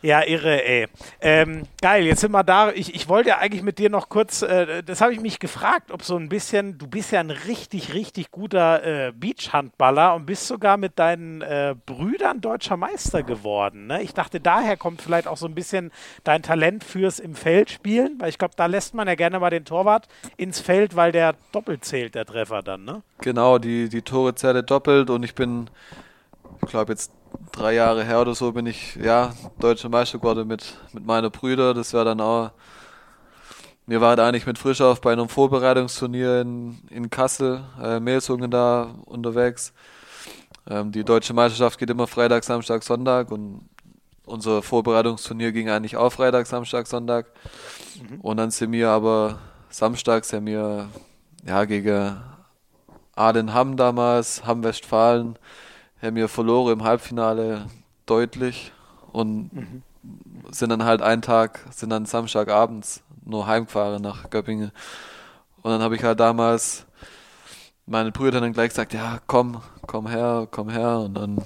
Ja, 0.00 0.22
irre, 0.22 0.64
ey. 0.64 0.86
Ähm, 1.20 1.62
geil, 1.80 2.04
jetzt 2.04 2.20
sind 2.20 2.30
wir 2.30 2.44
da. 2.44 2.70
Ich, 2.70 2.94
ich 2.94 3.08
wollte 3.08 3.30
ja 3.30 3.38
eigentlich 3.38 3.62
mit 3.62 3.78
dir 3.78 3.90
noch 3.90 4.08
kurz, 4.08 4.42
äh, 4.42 4.82
das 4.84 5.00
habe 5.00 5.12
ich 5.12 5.20
mich 5.20 5.40
gefragt, 5.40 5.90
ob 5.90 6.02
so 6.02 6.16
ein 6.16 6.28
bisschen, 6.28 6.78
du 6.78 6.86
bist 6.86 7.10
ja 7.10 7.20
ein 7.20 7.30
richtig, 7.30 7.94
richtig 7.94 8.30
guter 8.30 8.84
äh, 8.84 9.12
Beachhandballer 9.12 10.14
und 10.14 10.26
bist 10.26 10.46
sogar 10.46 10.76
mit 10.76 10.98
deinen 10.98 11.42
äh, 11.42 11.74
Brüdern 11.86 12.40
deutscher 12.40 12.76
Meister 12.76 13.24
geworden. 13.24 13.88
Ne? 13.88 14.02
Ich 14.02 14.14
dachte, 14.14 14.40
daher 14.40 14.76
kommt 14.76 15.02
vielleicht 15.02 15.26
auch 15.26 15.36
so 15.36 15.46
ein 15.46 15.54
bisschen 15.54 15.90
dein 16.22 16.42
Talent 16.42 16.84
fürs 16.84 17.18
im 17.18 17.34
Feld 17.34 17.70
spielen, 17.70 18.16
weil 18.20 18.28
ich 18.28 18.38
glaube, 18.38 18.54
da 18.56 18.66
lässt 18.66 18.94
man 18.94 19.08
ja 19.08 19.16
gerne 19.16 19.40
mal 19.40 19.50
den 19.50 19.64
Torwart 19.64 20.06
ins 20.36 20.60
Feld, 20.60 20.94
weil 20.94 21.10
der 21.10 21.34
doppelt 21.50 21.84
zählt, 21.84 22.14
der 22.14 22.24
Treffer 22.24 22.62
dann, 22.62 22.84
ne? 22.84 23.02
Genau, 23.20 23.58
die, 23.58 23.88
die 23.88 24.02
Tore 24.02 24.34
zählen 24.34 24.64
doppelt 24.64 25.10
und 25.10 25.24
ich 25.24 25.34
bin, 25.34 25.68
ich 26.62 26.68
glaube, 26.68 26.92
jetzt 26.92 27.12
drei 27.52 27.74
Jahre 27.74 28.04
her 28.04 28.20
oder 28.20 28.34
so 28.34 28.52
bin 28.52 28.66
ich 28.66 28.96
ja 28.96 29.32
deutscher 29.58 29.88
Meister 29.88 30.18
geworden 30.18 30.46
mit, 30.46 30.76
mit 30.92 31.04
meiner 31.04 31.30
Brüder. 31.30 31.74
Das 31.74 31.92
war 31.94 32.04
dann 32.04 32.20
auch. 32.20 32.50
Wir 33.86 34.00
waren 34.00 34.20
eigentlich 34.20 34.46
mit 34.46 34.58
Frischauf 34.58 35.00
bei 35.00 35.12
einem 35.12 35.28
Vorbereitungsturnier 35.28 36.42
in, 36.42 36.78
in 36.90 37.08
Kassel, 37.08 37.64
äh, 37.82 38.00
Melsungen 38.00 38.50
da 38.50 38.94
unterwegs. 39.06 39.72
Ähm, 40.68 40.92
die 40.92 41.04
deutsche 41.04 41.32
Meisterschaft 41.32 41.78
geht 41.78 41.88
immer 41.88 42.06
Freitag, 42.06 42.44
Samstag, 42.44 42.82
Sonntag 42.82 43.30
und 43.30 43.68
unser 44.26 44.62
Vorbereitungsturnier 44.62 45.52
ging 45.52 45.70
eigentlich 45.70 45.96
auch 45.96 46.10
Freitag, 46.12 46.46
Samstag, 46.46 46.86
Sonntag. 46.86 47.26
Mhm. 47.98 48.20
Und 48.20 48.36
dann 48.36 48.50
sind 48.50 48.72
wir 48.72 48.90
aber 48.90 49.38
samstags 49.70 50.28
sind 50.28 50.46
wir 50.46 50.88
ja 51.46 51.64
gegen 51.64 52.16
Adenham 53.14 53.76
damals, 53.76 54.46
Hamm 54.46 54.62
Westfalen, 54.62 55.38
haben 56.02 56.16
wir 56.16 56.28
verloren 56.28 56.72
im 56.72 56.84
Halbfinale 56.84 57.66
deutlich 58.06 58.72
und 59.12 59.52
mhm. 59.52 59.82
sind 60.50 60.70
dann 60.70 60.84
halt 60.84 61.02
einen 61.02 61.22
Tag, 61.22 61.60
sind 61.70 61.90
dann 61.90 62.06
Samstagabends 62.06 63.02
nur 63.24 63.46
heimgefahren 63.46 64.02
nach 64.02 64.30
Göppingen. 64.30 64.72
Und 65.62 65.70
dann 65.70 65.82
habe 65.82 65.96
ich 65.96 66.04
halt 66.04 66.20
damals 66.20 66.86
meine 67.86 68.12
Brüder 68.12 68.40
dann 68.40 68.52
gleich 68.52 68.70
gesagt, 68.70 68.92
ja, 68.92 69.18
komm, 69.26 69.60
komm 69.86 70.06
her, 70.06 70.46
komm 70.50 70.68
her. 70.68 70.98
Und 70.98 71.14
dann 71.14 71.44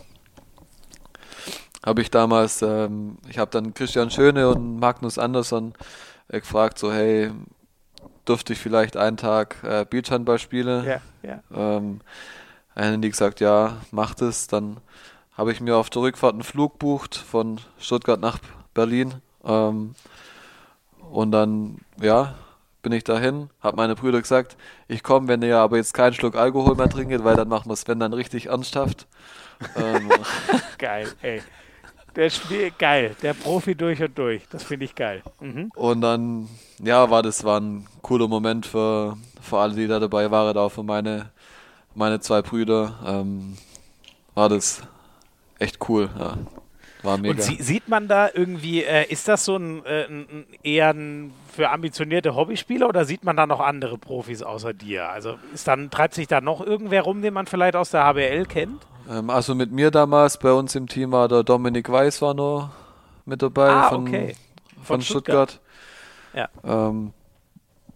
habe 1.84 2.02
ich 2.02 2.10
damals, 2.10 2.62
ähm, 2.62 3.18
ich 3.28 3.38
habe 3.38 3.50
dann 3.50 3.74
Christian 3.74 4.10
Schöne 4.10 4.48
und 4.48 4.78
Magnus 4.78 5.18
Andersson 5.18 5.72
äh, 6.28 6.40
gefragt, 6.40 6.78
so, 6.78 6.92
hey, 6.92 7.30
durfte 8.24 8.52
ich 8.52 8.58
vielleicht 8.60 8.96
einen 8.96 9.16
Tag 9.16 9.56
äh, 9.64 9.84
Beachhandball 9.88 10.38
spielen? 10.38 10.84
Ja, 10.84 11.00
ja. 11.22 11.42
Ähm, 11.54 12.00
einen, 12.74 13.02
die 13.02 13.10
gesagt, 13.10 13.40
ja, 13.40 13.78
macht 13.90 14.22
es. 14.22 14.46
Dann 14.46 14.78
habe 15.36 15.52
ich 15.52 15.60
mir 15.60 15.76
auf 15.76 15.90
der 15.90 16.02
Rückfahrt 16.02 16.34
einen 16.34 16.42
Flug 16.42 16.78
bucht 16.78 17.16
von 17.16 17.60
Stuttgart 17.78 18.20
nach 18.20 18.38
Berlin. 18.74 19.14
Ähm, 19.44 19.94
und 21.10 21.32
dann, 21.32 21.78
ja, 22.00 22.34
bin 22.82 22.92
ich 22.92 23.04
dahin, 23.04 23.48
habe 23.60 23.76
meine 23.76 23.94
Brüder 23.94 24.20
gesagt, 24.20 24.56
ich 24.88 25.02
komme, 25.02 25.28
wenn 25.28 25.42
ihr 25.42 25.58
aber 25.58 25.76
jetzt 25.76 25.94
keinen 25.94 26.14
Schluck 26.14 26.34
Alkohol 26.34 26.74
mehr 26.74 26.90
trinkt, 26.90 27.22
weil 27.24 27.36
dann 27.36 27.48
machen 27.48 27.68
wir 27.68 27.74
es, 27.74 27.86
wenn 27.86 28.00
dann 28.00 28.12
richtig 28.12 28.46
ernsthaft. 28.46 29.06
ähm, 29.76 30.10
geil, 30.78 31.08
ey. 31.22 31.42
Der 32.16 32.28
Spiel, 32.28 32.70
geil, 32.78 33.16
der 33.22 33.32
Profi 33.32 33.74
durch 33.74 34.02
und 34.02 34.18
durch. 34.18 34.42
Das 34.50 34.64
finde 34.64 34.84
ich 34.84 34.94
geil. 34.94 35.22
Mhm. 35.40 35.70
Und 35.74 36.02
dann, 36.02 36.48
ja, 36.82 37.08
war 37.08 37.22
das 37.22 37.42
war 37.44 37.58
ein 37.58 37.86
cooler 38.02 38.28
Moment 38.28 38.66
für, 38.66 39.16
für 39.40 39.58
alle, 39.58 39.74
die 39.74 39.86
da 39.86 39.98
dabei 39.98 40.30
waren, 40.30 40.56
auch 40.58 40.68
für 40.68 40.82
meine 40.82 41.30
meine 41.94 42.20
zwei 42.20 42.42
Brüder, 42.42 42.94
ähm, 43.06 43.56
war 44.34 44.48
das 44.48 44.82
echt 45.58 45.78
cool. 45.88 46.08
Ja. 46.18 46.38
War 47.02 47.18
mega. 47.18 47.34
Und 47.34 47.42
sie, 47.42 47.60
sieht 47.60 47.88
man 47.88 48.06
da 48.06 48.28
irgendwie, 48.32 48.84
äh, 48.84 49.10
ist 49.10 49.26
das 49.26 49.44
so 49.44 49.56
ein, 49.56 49.84
äh, 49.84 50.04
ein, 50.04 50.46
eher 50.62 50.90
ein 50.90 51.32
für 51.52 51.70
ambitionierte 51.70 52.34
Hobbyspieler 52.34 52.88
oder 52.88 53.04
sieht 53.04 53.24
man 53.24 53.36
da 53.36 53.46
noch 53.46 53.60
andere 53.60 53.98
Profis 53.98 54.42
außer 54.42 54.72
dir? 54.72 55.08
Also 55.08 55.36
ist 55.52 55.66
dann, 55.66 55.90
treibt 55.90 56.14
sich 56.14 56.28
da 56.28 56.40
noch 56.40 56.64
irgendwer 56.64 57.02
rum, 57.02 57.20
den 57.20 57.34
man 57.34 57.46
vielleicht 57.46 57.76
aus 57.76 57.90
der 57.90 58.04
HBL 58.04 58.46
kennt? 58.46 58.86
Ähm, 59.10 59.30
also 59.30 59.54
mit 59.54 59.72
mir 59.72 59.90
damals 59.90 60.38
bei 60.38 60.52
uns 60.52 60.74
im 60.76 60.86
Team 60.86 61.12
war 61.12 61.28
der 61.28 61.42
Dominik 61.42 61.90
Weiß 61.90 62.22
war 62.22 62.34
noch 62.34 62.70
mit 63.26 63.42
dabei 63.42 63.70
ah, 63.70 63.88
von, 63.88 64.06
okay. 64.06 64.36
von, 64.76 64.84
von 64.84 65.02
Stuttgart. 65.02 65.60
Stuttgart. 66.32 66.50
Ja. 66.64 66.88
Ähm, 66.88 67.12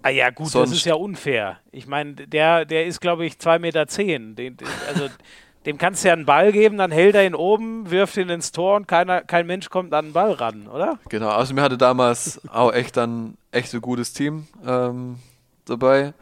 ah 0.06 0.10
ja, 0.10 0.30
gut, 0.30 0.54
das 0.54 0.70
ist 0.70 0.86
ja 0.86 0.94
unfair. 0.94 1.58
Ich 1.72 1.86
meine, 1.86 2.14
der, 2.14 2.64
der 2.64 2.86
ist, 2.86 3.00
glaube 3.00 3.26
ich, 3.26 3.34
2,10 3.34 3.58
Meter. 3.58 3.86
Zehn. 3.88 4.36
Den, 4.36 4.56
den, 4.56 4.68
also 4.88 5.08
dem 5.66 5.78
kannst 5.78 6.04
du 6.04 6.08
ja 6.08 6.14
einen 6.14 6.26
Ball 6.26 6.52
geben, 6.52 6.78
dann 6.78 6.92
hält 6.92 7.16
er 7.16 7.26
ihn 7.26 7.34
oben, 7.34 7.90
wirft 7.90 8.16
ihn 8.16 8.28
ins 8.28 8.52
Tor 8.52 8.76
und 8.76 8.86
keiner, 8.86 9.22
kein 9.22 9.46
Mensch 9.46 9.68
kommt 9.68 9.92
an 9.92 10.06
den 10.06 10.12
Ball 10.12 10.32
ran, 10.32 10.68
oder? 10.68 11.00
Genau, 11.08 11.30
also 11.30 11.54
mir 11.54 11.62
hatte 11.62 11.76
damals 11.76 12.40
auch 12.48 12.72
echt 12.72 12.96
dann 12.96 13.36
echt 13.50 13.74
ein 13.74 13.80
gutes 13.80 14.12
Team 14.12 14.46
ähm, 14.64 15.18
dabei. 15.64 16.14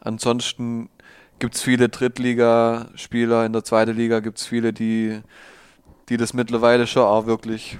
Ansonsten 0.00 0.88
gibt 1.38 1.54
es 1.54 1.62
viele 1.62 1.88
Drittligaspieler, 1.88 3.46
in 3.46 3.52
der 3.52 3.62
zweiten 3.62 3.96
Liga 3.96 4.18
gibt 4.18 4.38
es 4.38 4.46
viele, 4.46 4.72
die, 4.72 5.20
die 6.08 6.16
das 6.16 6.34
mittlerweile 6.34 6.88
schon 6.88 7.04
auch 7.04 7.26
wirklich 7.26 7.78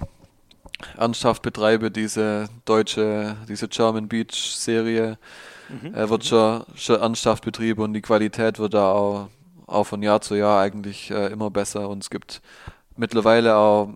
ernsthaft 0.97 1.43
betreiben, 1.43 1.93
diese 1.93 2.48
deutsche, 2.65 3.36
diese 3.48 3.69
German 3.69 4.09
Beach 4.09 4.57
Serie. 4.57 5.19
Mhm. 5.69 5.94
Äh, 5.94 6.09
wird 6.09 6.24
schon, 6.24 6.65
schon 6.77 7.01
ernsthaft 7.01 7.44
betrieben 7.44 7.82
und 7.82 7.93
die 7.93 8.03
Qualität 8.03 8.59
wird 8.59 8.74
da 8.74 8.93
auch 8.93 9.28
auch 9.66 9.85
von 9.85 10.03
Jahr 10.03 10.20
zu 10.20 10.35
Jahr 10.35 10.61
eigentlich 10.61 11.11
äh, 11.11 11.27
immer 11.27 11.51
besser 11.51 11.89
und 11.89 12.03
es 12.03 12.11
gibt 12.11 12.40
mittlerweile 12.97 13.57
auch 13.57 13.90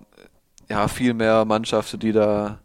ja, 0.69 0.89
viel 0.89 1.15
mehr 1.15 1.45
Mannschaften, 1.45 1.99
die 1.99 2.13
da 2.13 2.59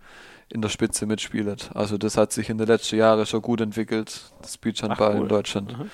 in 0.49 0.61
der 0.61 0.69
Spitze 0.69 1.05
mitspielen. 1.05 1.57
Also 1.73 1.97
das 1.97 2.17
hat 2.17 2.31
sich 2.31 2.49
in 2.49 2.57
den 2.57 2.67
letzten 2.67 2.97
Jahren 2.97 3.25
schon 3.25 3.41
gut 3.41 3.61
entwickelt, 3.61 4.21
das 4.41 4.57
Beachhandball 4.57 5.15
cool. 5.15 5.21
in 5.21 5.27
Deutschland. 5.27 5.77
Mhm. 5.77 5.89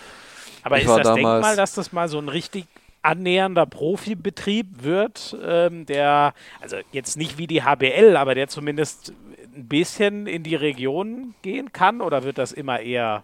Aber 0.63 0.77
ich 0.77 0.85
ist 0.85 0.95
das 0.95 1.13
Denkmal, 1.13 1.55
dass 1.55 1.73
das 1.73 1.91
mal 1.91 2.07
so 2.07 2.19
ein 2.19 2.29
richtig 2.29 2.67
annähernder 3.01 3.65
Profibetrieb 3.65 4.83
wird, 4.83 5.35
ähm, 5.43 5.85
der, 5.85 6.33
also 6.61 6.77
jetzt 6.91 7.17
nicht 7.17 7.37
wie 7.37 7.47
die 7.47 7.63
HBL, 7.63 8.15
aber 8.15 8.35
der 8.35 8.47
zumindest 8.47 9.13
ein 9.55 9.67
bisschen 9.67 10.27
in 10.27 10.43
die 10.43 10.55
Region 10.55 11.33
gehen 11.41 11.73
kann? 11.73 12.01
Oder 12.01 12.23
wird 12.23 12.37
das 12.37 12.51
immer 12.51 12.79
eher 12.79 13.23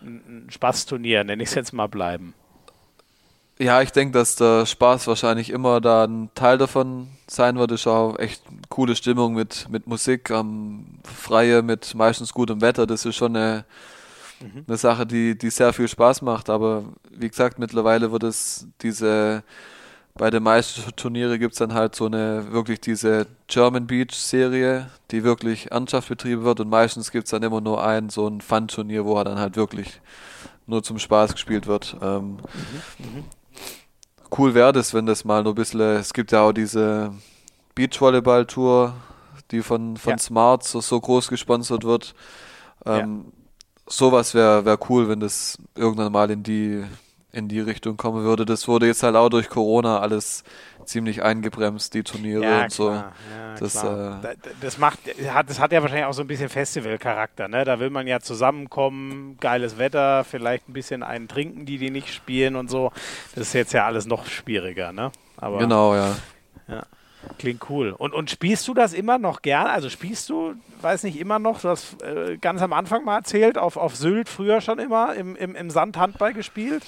ein 0.00 0.48
Spaßturnier, 0.50 1.24
nenne 1.24 1.42
ich 1.42 1.50
es 1.50 1.54
jetzt 1.54 1.72
mal, 1.72 1.88
bleiben? 1.88 2.34
Ja, 3.58 3.80
ich 3.80 3.90
denke, 3.90 4.12
dass 4.12 4.36
der 4.36 4.66
Spaß 4.66 5.06
wahrscheinlich 5.06 5.48
immer 5.48 5.80
da 5.80 6.04
ein 6.04 6.28
Teil 6.34 6.58
davon 6.58 7.08
sein 7.26 7.56
wird. 7.56 7.72
Ist 7.72 7.86
auch 7.86 8.18
echt 8.18 8.42
coole 8.68 8.94
Stimmung 8.94 9.32
mit, 9.34 9.68
mit 9.70 9.86
Musik 9.86 10.30
am 10.30 10.84
Freie, 11.04 11.62
mit 11.62 11.94
meistens 11.94 12.34
gutem 12.34 12.60
Wetter. 12.60 12.86
Das 12.86 13.06
ist 13.06 13.16
schon 13.16 13.34
eine, 13.34 13.64
mhm. 14.40 14.64
eine 14.66 14.76
Sache, 14.76 15.06
die, 15.06 15.36
die 15.36 15.50
sehr 15.50 15.72
viel 15.72 15.88
Spaß 15.88 16.22
macht. 16.22 16.50
Aber 16.50 16.84
wie 17.10 17.28
gesagt, 17.28 17.58
mittlerweile 17.58 18.12
wird 18.12 18.22
es 18.22 18.66
diese, 18.82 19.42
bei 20.14 20.30
den 20.30 20.42
meisten 20.42 20.94
Turniere 20.96 21.38
gibt 21.38 21.52
es 21.52 21.58
dann 21.58 21.74
halt 21.74 21.94
so 21.94 22.06
eine, 22.06 22.52
wirklich 22.52 22.80
diese 22.80 23.26
German 23.48 23.86
Beach 23.86 24.14
Serie, 24.14 24.90
die 25.10 25.24
wirklich 25.24 25.70
ernsthaft 25.70 26.08
betrieben 26.08 26.44
wird. 26.44 26.60
Und 26.60 26.68
meistens 26.68 27.10
gibt 27.10 27.24
es 27.24 27.30
dann 27.30 27.42
immer 27.42 27.60
nur 27.60 27.84
ein, 27.84 28.08
so 28.10 28.26
ein 28.26 28.40
Fun-Turnier, 28.40 29.04
wo 29.04 29.16
er 29.16 29.24
dann 29.24 29.38
halt 29.38 29.56
wirklich 29.56 30.00
nur 30.66 30.82
zum 30.82 30.98
Spaß 30.98 31.32
gespielt 31.32 31.66
wird. 31.66 31.96
Ähm, 32.02 32.32
mhm. 32.32 32.38
Mhm 32.98 33.24
cool 34.36 34.54
wäre 34.54 34.72
das, 34.72 34.94
wenn 34.94 35.06
das 35.06 35.24
mal 35.24 35.42
nur 35.42 35.52
ein 35.52 35.56
bisschen, 35.56 35.80
es 35.80 36.12
gibt 36.12 36.32
ja 36.32 36.42
auch 36.42 36.52
diese 36.52 37.12
Beachvolleyball-Tour, 37.74 38.94
die 39.50 39.62
von, 39.62 39.96
von 39.96 40.12
ja. 40.12 40.18
Smart 40.18 40.64
so, 40.64 40.80
so 40.80 41.00
groß 41.00 41.28
gesponsert 41.28 41.84
wird. 41.84 42.14
Ähm, 42.84 43.26
ja. 43.26 43.32
Sowas 43.86 44.34
wäre 44.34 44.64
wär 44.64 44.78
cool, 44.90 45.08
wenn 45.08 45.20
das 45.20 45.58
irgendwann 45.74 46.12
mal 46.12 46.30
in 46.30 46.42
die, 46.42 46.84
in 47.32 47.48
die 47.48 47.60
Richtung 47.60 47.96
kommen 47.96 48.24
würde. 48.24 48.44
Das 48.44 48.66
wurde 48.66 48.86
jetzt 48.86 49.02
halt 49.02 49.14
auch 49.14 49.28
durch 49.28 49.48
Corona 49.48 50.00
alles 50.00 50.42
ziemlich 50.84 51.22
eingebremst, 51.22 51.94
die 51.94 52.02
Turniere 52.02 52.42
ja, 52.42 52.62
und 52.62 52.72
so. 52.72 52.90
Ja, 52.90 53.12
das, 53.58 53.82
äh, 53.82 54.36
das, 54.60 54.78
macht, 54.78 55.00
das 55.46 55.60
hat 55.60 55.72
ja 55.72 55.82
wahrscheinlich 55.82 56.06
auch 56.06 56.14
so 56.14 56.22
ein 56.22 56.26
bisschen 56.26 56.48
Festivalcharakter. 56.48 57.48
Ne? 57.48 57.64
Da 57.64 57.78
will 57.78 57.90
man 57.90 58.06
ja 58.06 58.20
zusammenkommen, 58.20 59.36
geiles 59.40 59.78
Wetter, 59.78 60.24
vielleicht 60.24 60.68
ein 60.68 60.72
bisschen 60.72 61.02
einen 61.02 61.28
trinken, 61.28 61.66
die 61.66 61.78
die 61.78 61.90
nicht 61.90 62.12
spielen 62.12 62.56
und 62.56 62.70
so. 62.70 62.92
Das 63.34 63.48
ist 63.48 63.52
jetzt 63.52 63.72
ja 63.72 63.86
alles 63.86 64.06
noch 64.06 64.26
schwieriger. 64.26 64.92
Ne? 64.92 65.10
Aber, 65.36 65.58
genau, 65.58 65.94
ja. 65.94 66.16
ja. 66.68 66.86
Klingt 67.38 67.68
cool. 67.70 67.92
Und, 67.92 68.14
und 68.14 68.30
spielst 68.30 68.66
du 68.68 68.74
das 68.74 68.92
immer 68.92 69.18
noch 69.18 69.42
gern? 69.42 69.66
Also 69.66 69.90
spielst 69.90 70.28
du, 70.30 70.54
weiß 70.80 71.02
nicht, 71.02 71.18
immer 71.18 71.38
noch, 71.38 71.60
du 71.60 71.68
hast 71.68 72.02
äh, 72.02 72.38
ganz 72.38 72.62
am 72.62 72.72
Anfang 72.72 73.04
mal 73.04 73.16
erzählt, 73.16 73.58
auf, 73.58 73.76
auf 73.76 73.96
Sylt 73.96 74.28
früher 74.28 74.60
schon 74.60 74.78
immer 74.78 75.14
im, 75.14 75.36
im, 75.36 75.54
im 75.54 75.70
Sand 75.70 75.96
Handball 75.96 76.32
gespielt? 76.32 76.84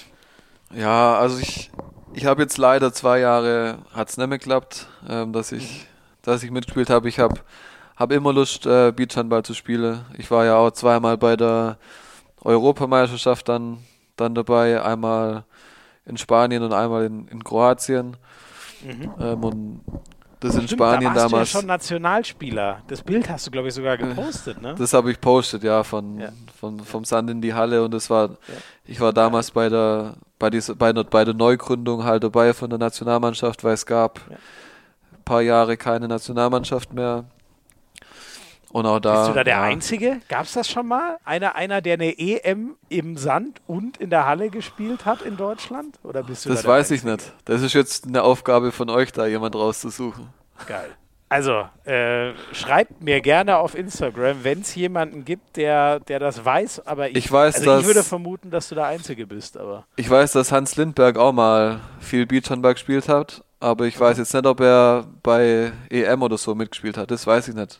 Ja, 0.73 1.17
also 1.17 1.39
ich, 1.39 1.71
ich 2.13 2.25
habe 2.25 2.41
jetzt 2.41 2.57
leider 2.57 2.93
zwei 2.93 3.19
Jahre, 3.19 3.79
hat 3.93 4.09
es 4.09 4.17
nicht 4.17 4.27
mehr 4.27 4.37
geklappt, 4.37 4.87
ähm, 5.07 5.33
dass, 5.33 5.51
ich, 5.51 5.87
dass 6.21 6.43
ich 6.43 6.51
mitgespielt 6.51 6.89
habe. 6.89 7.09
Ich 7.09 7.19
habe 7.19 7.39
hab 7.95 8.11
immer 8.11 8.33
Lust, 8.33 8.65
äh, 8.65 8.91
Beachhandball 8.91 9.43
zu 9.43 9.53
spielen. 9.53 10.05
Ich 10.17 10.31
war 10.31 10.45
ja 10.45 10.57
auch 10.57 10.71
zweimal 10.71 11.17
bei 11.17 11.35
der 11.35 11.77
Europameisterschaft 12.41 13.49
dann, 13.49 13.79
dann 14.15 14.35
dabei, 14.35 14.81
einmal 14.81 15.43
in 16.05 16.17
Spanien 16.17 16.63
und 16.63 16.73
einmal 16.73 17.05
in, 17.05 17.27
in 17.27 17.43
Kroatien. 17.43 18.17
Mhm. 18.83 19.13
Ähm, 19.19 19.43
und 19.43 19.81
das 20.39 20.55
in 20.55 20.61
Stimmt, 20.61 20.79
Spanien 20.79 21.13
da 21.13 21.21
warst 21.21 21.33
damals. 21.33 21.51
Du 21.51 21.57
ja 21.57 21.61
schon 21.61 21.67
Nationalspieler. 21.67 22.81
Das 22.87 23.01
Bild 23.01 23.29
hast 23.29 23.47
du, 23.47 23.51
glaube 23.51 23.67
ich, 23.67 23.73
sogar 23.73 23.97
gepostet, 23.97 24.61
ne? 24.61 24.73
Das 24.77 24.93
habe 24.93 25.11
ich 25.11 25.19
postet, 25.19 25.63
ja, 25.63 25.83
von, 25.83 26.19
ja. 26.19 26.29
Von, 26.57 26.79
vom 26.79 27.03
Sand 27.03 27.29
in 27.29 27.41
die 27.41 27.53
Halle. 27.53 27.83
Und 27.83 27.93
das 27.93 28.09
war, 28.09 28.29
ja. 28.29 28.37
ich 28.85 29.01
war 29.01 29.11
damals 29.11 29.51
bei 29.51 29.67
der, 29.67 30.15
bei, 30.37 30.49
dieser, 30.49 30.75
bei, 30.75 30.93
der, 30.93 31.03
bei 31.03 31.25
der 31.25 31.33
Neugründung 31.33 32.05
halt 32.05 32.23
dabei 32.23 32.53
von 32.53 32.69
der 32.69 32.79
Nationalmannschaft, 32.79 33.63
weil 33.65 33.73
es 33.73 33.85
gab 33.85 34.21
ein 34.29 35.23
paar 35.25 35.41
Jahre 35.41 35.75
keine 35.75 36.07
Nationalmannschaft 36.07 36.93
mehr. 36.93 37.25
Und 38.71 38.85
auch 38.85 38.99
da. 38.99 39.21
Bist 39.21 39.29
du 39.29 39.33
da 39.33 39.43
der 39.43 39.55
ja. 39.55 39.61
Einzige? 39.63 40.19
Gab 40.27 40.45
es 40.45 40.53
das 40.53 40.69
schon 40.69 40.87
mal? 40.87 41.17
Einer, 41.25 41.55
einer, 41.55 41.81
der 41.81 41.95
eine 41.95 42.17
EM 42.17 42.75
im 42.89 43.17
Sand 43.17 43.61
und 43.67 43.97
in 43.97 44.09
der 44.09 44.25
Halle 44.25 44.49
gespielt 44.49 45.05
hat 45.05 45.21
in 45.21 45.37
Deutschland? 45.37 45.97
Oder 46.03 46.23
bist 46.23 46.45
du 46.45 46.49
das 46.49 46.63
da 46.63 46.69
weiß 46.69 46.91
Einzige? 46.91 47.11
ich 47.11 47.17
nicht. 47.17 47.33
Das 47.45 47.61
ist 47.61 47.73
jetzt 47.73 48.07
eine 48.07 48.23
Aufgabe 48.23 48.71
von 48.71 48.89
euch, 48.89 49.11
da 49.11 49.25
jemand 49.25 49.55
rauszusuchen. 49.55 50.27
Geil. 50.67 50.95
Also, 51.31 51.69
äh, 51.85 52.33
schreibt 52.53 53.03
mir 53.03 53.21
gerne 53.21 53.57
auf 53.57 53.75
Instagram, 53.75 54.43
wenn 54.43 54.61
es 54.61 54.73
jemanden 54.73 55.25
gibt, 55.25 55.57
der, 55.57 55.99
der 55.99 56.17
das 56.17 56.43
weiß, 56.43 56.87
aber 56.87 57.09
ich, 57.09 57.17
ich, 57.17 57.31
weiß, 57.31 57.57
also 57.57 57.65
dass, 57.67 57.81
ich 57.81 57.87
würde 57.87 58.03
vermuten, 58.03 58.49
dass 58.49 58.69
du 58.69 58.73
der 58.73 58.87
Einzige 58.87 59.27
bist. 59.27 59.55
Aber. 59.55 59.85
Ich 59.95 60.09
weiß, 60.09 60.31
dass 60.31 60.51
Hans 60.51 60.75
Lindberg 60.75 61.17
auch 61.17 61.31
mal 61.31 61.81
viel 61.99 62.25
Beachhandball 62.25 62.73
gespielt 62.73 63.07
hat, 63.07 63.43
aber 63.59 63.85
ich 63.85 63.99
weiß 63.99 64.17
jetzt 64.17 64.33
nicht, 64.33 64.45
ob 64.47 64.59
er 64.59 65.05
bei 65.21 65.71
EM 65.91 66.23
oder 66.23 66.39
so 66.39 66.55
mitgespielt 66.55 66.97
hat. 66.97 67.11
Das 67.11 67.27
weiß 67.27 67.49
ich 67.49 67.53
nicht. 67.53 67.79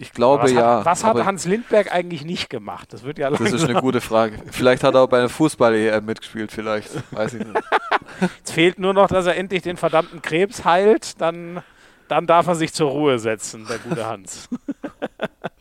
Ich 0.00 0.12
glaube 0.14 0.44
was 0.44 0.52
ja. 0.52 0.78
Hat, 0.78 0.86
was 0.86 1.04
hat 1.04 1.24
Hans 1.26 1.44
Lindberg 1.44 1.92
eigentlich 1.92 2.24
nicht 2.24 2.48
gemacht? 2.48 2.90
Das 2.90 3.02
wird 3.02 3.18
ja 3.18 3.28
Das 3.28 3.52
ist 3.52 3.64
eine 3.64 3.82
gute 3.82 4.00
Frage. 4.00 4.38
Vielleicht 4.50 4.82
hat 4.82 4.94
er 4.94 5.02
auch 5.02 5.08
bei 5.08 5.18
einer 5.18 5.28
Fußball-EM 5.28 6.06
mitgespielt, 6.06 6.50
vielleicht. 6.50 6.88
Weiß 7.12 7.34
ich 7.34 7.44
nicht. 7.44 7.60
Jetzt 8.38 8.52
fehlt 8.52 8.78
nur 8.78 8.94
noch, 8.94 9.08
dass 9.08 9.26
er 9.26 9.36
endlich 9.36 9.60
den 9.60 9.76
verdammten 9.76 10.22
Krebs 10.22 10.64
heilt, 10.64 11.20
dann, 11.20 11.62
dann 12.08 12.26
darf 12.26 12.46
er 12.46 12.54
sich 12.54 12.72
zur 12.72 12.90
Ruhe 12.90 13.18
setzen, 13.18 13.66
der 13.68 13.76
gute 13.78 14.06
Hans. 14.06 14.48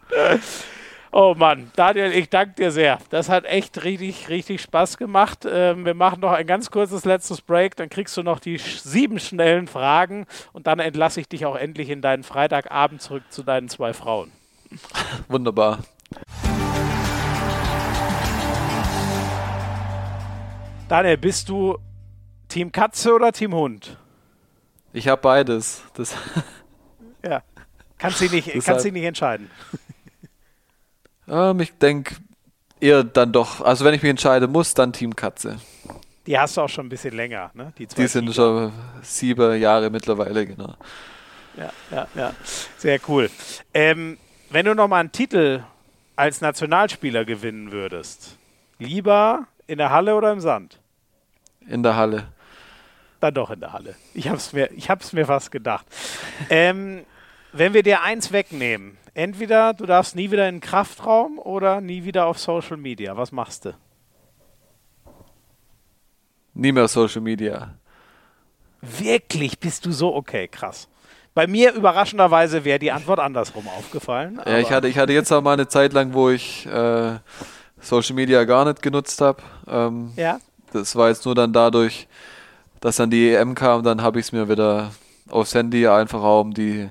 Oh 1.11 1.33
Mann, 1.35 1.71
Daniel, 1.75 2.11
ich 2.11 2.29
danke 2.29 2.53
dir 2.53 2.71
sehr. 2.71 2.99
Das 3.09 3.29
hat 3.29 3.45
echt 3.45 3.83
richtig, 3.83 4.29
richtig 4.29 4.61
Spaß 4.61 4.97
gemacht. 4.97 5.47
Ähm, 5.49 5.83
wir 5.83 5.95
machen 5.95 6.19
noch 6.19 6.31
ein 6.31 6.45
ganz 6.45 6.69
kurzes 6.69 7.03
letztes 7.03 7.41
Break, 7.41 7.75
dann 7.77 7.89
kriegst 7.89 8.15
du 8.15 8.21
noch 8.21 8.39
die 8.39 8.57
sieben 8.57 9.19
schnellen 9.19 9.67
Fragen 9.67 10.27
und 10.53 10.67
dann 10.67 10.77
entlasse 10.77 11.19
ich 11.19 11.27
dich 11.27 11.47
auch 11.47 11.55
endlich 11.55 11.89
in 11.89 12.03
deinen 12.03 12.21
Freitagabend 12.21 13.01
zurück 13.01 13.23
zu 13.29 13.41
deinen 13.41 13.69
zwei 13.69 13.93
Frauen. 13.93 14.31
Wunderbar. 15.27 15.79
Daniel, 20.87 21.17
bist 21.17 21.49
du 21.49 21.79
Team 22.49 22.71
Katze 22.71 23.13
oder 23.13 23.31
Team 23.31 23.55
Hund? 23.55 23.97
Ich 24.93 25.07
habe 25.07 25.21
beides. 25.21 25.83
Das 25.95 26.15
ja, 27.23 27.41
kannst 27.97 28.21
du 28.21 28.25
nicht, 28.25 28.51
kannst 28.65 28.85
nicht 28.85 29.03
entscheiden. 29.03 29.49
Ähm, 31.29 31.59
ich 31.59 31.73
denke 31.77 32.15
eher 32.79 33.03
dann 33.03 33.31
doch, 33.31 33.61
also 33.61 33.85
wenn 33.85 33.93
ich 33.93 34.01
mich 34.01 34.09
entscheiden 34.09 34.51
muss, 34.51 34.73
dann 34.73 34.93
Team 34.93 35.15
Katze. 35.15 35.57
Die 36.25 36.37
hast 36.37 36.57
du 36.57 36.61
auch 36.61 36.69
schon 36.69 36.85
ein 36.85 36.89
bisschen 36.89 37.15
länger, 37.15 37.51
ne? 37.53 37.73
Die, 37.77 37.87
Die 37.87 38.07
sind 38.07 38.33
schon 38.33 38.71
sieben 39.01 39.59
Jahre 39.59 39.89
mittlerweile, 39.89 40.45
genau. 40.45 40.75
Ja, 41.57 41.71
ja, 41.91 42.07
ja. 42.15 42.33
Sehr 42.77 42.99
cool. 43.07 43.29
Ähm, 43.73 44.17
wenn 44.49 44.65
du 44.65 44.75
nochmal 44.75 45.01
einen 45.01 45.11
Titel 45.11 45.63
als 46.15 46.41
Nationalspieler 46.41 47.25
gewinnen 47.25 47.71
würdest, 47.71 48.37
lieber 48.77 49.47
in 49.67 49.77
der 49.77 49.89
Halle 49.89 50.15
oder 50.15 50.31
im 50.31 50.39
Sand? 50.39 50.79
In 51.67 51.83
der 51.83 51.95
Halle. 51.95 52.27
Dann 53.19 53.33
doch 53.33 53.49
in 53.51 53.59
der 53.59 53.73
Halle. 53.73 53.95
Ich 54.13 54.27
habe 54.27 54.37
es 54.37 54.53
mir, 54.53 54.69
mir 55.13 55.25
fast 55.25 55.51
gedacht. 55.51 55.85
ähm, 56.49 57.05
wenn 57.51 57.73
wir 57.73 57.83
dir 57.83 58.03
eins 58.03 58.31
wegnehmen, 58.31 58.97
entweder 59.13 59.73
du 59.73 59.85
darfst 59.85 60.15
nie 60.15 60.31
wieder 60.31 60.47
in 60.47 60.55
den 60.55 60.61
Kraftraum 60.61 61.39
oder 61.39 61.81
nie 61.81 62.03
wieder 62.03 62.25
auf 62.25 62.39
Social 62.39 62.77
Media. 62.77 63.15
Was 63.17 63.31
machst 63.31 63.65
du? 63.65 63.73
Nie 66.53 66.71
mehr 66.71 66.87
Social 66.87 67.21
Media. 67.21 67.75
Wirklich? 68.81 69.59
Bist 69.59 69.85
du 69.85 69.91
so 69.91 70.15
okay? 70.15 70.47
Krass. 70.47 70.87
Bei 71.33 71.47
mir 71.47 71.73
überraschenderweise 71.73 72.65
wäre 72.65 72.79
die 72.79 72.91
Antwort 72.91 73.19
andersrum 73.19 73.67
aufgefallen. 73.67 74.41
Ja, 74.45 74.57
ich 74.57 74.71
hatte, 74.71 74.87
ich 74.87 74.97
hatte 74.97 75.13
jetzt 75.13 75.31
auch 75.31 75.41
mal 75.41 75.53
eine 75.53 75.67
Zeit 75.67 75.93
lang, 75.93 76.13
wo 76.13 76.29
ich 76.29 76.65
äh, 76.65 77.19
Social 77.79 78.15
Media 78.15 78.43
gar 78.43 78.65
nicht 78.65 78.81
genutzt 78.81 79.21
habe. 79.21 79.41
Ähm, 79.67 80.11
ja. 80.15 80.39
Das 80.73 80.95
war 80.95 81.09
jetzt 81.09 81.25
nur 81.25 81.35
dann 81.35 81.53
dadurch, 81.53 82.07
dass 82.79 82.97
dann 82.97 83.09
die 83.09 83.29
EM 83.29 83.55
kam, 83.55 83.83
dann 83.83 84.01
habe 84.01 84.19
ich 84.19 84.27
es 84.27 84.31
mir 84.31 84.49
wieder 84.49 84.91
aufs 85.29 85.53
Handy 85.55 85.87
einfach 85.87 86.21
auch 86.21 86.41
um 86.41 86.53
die, 86.53 86.89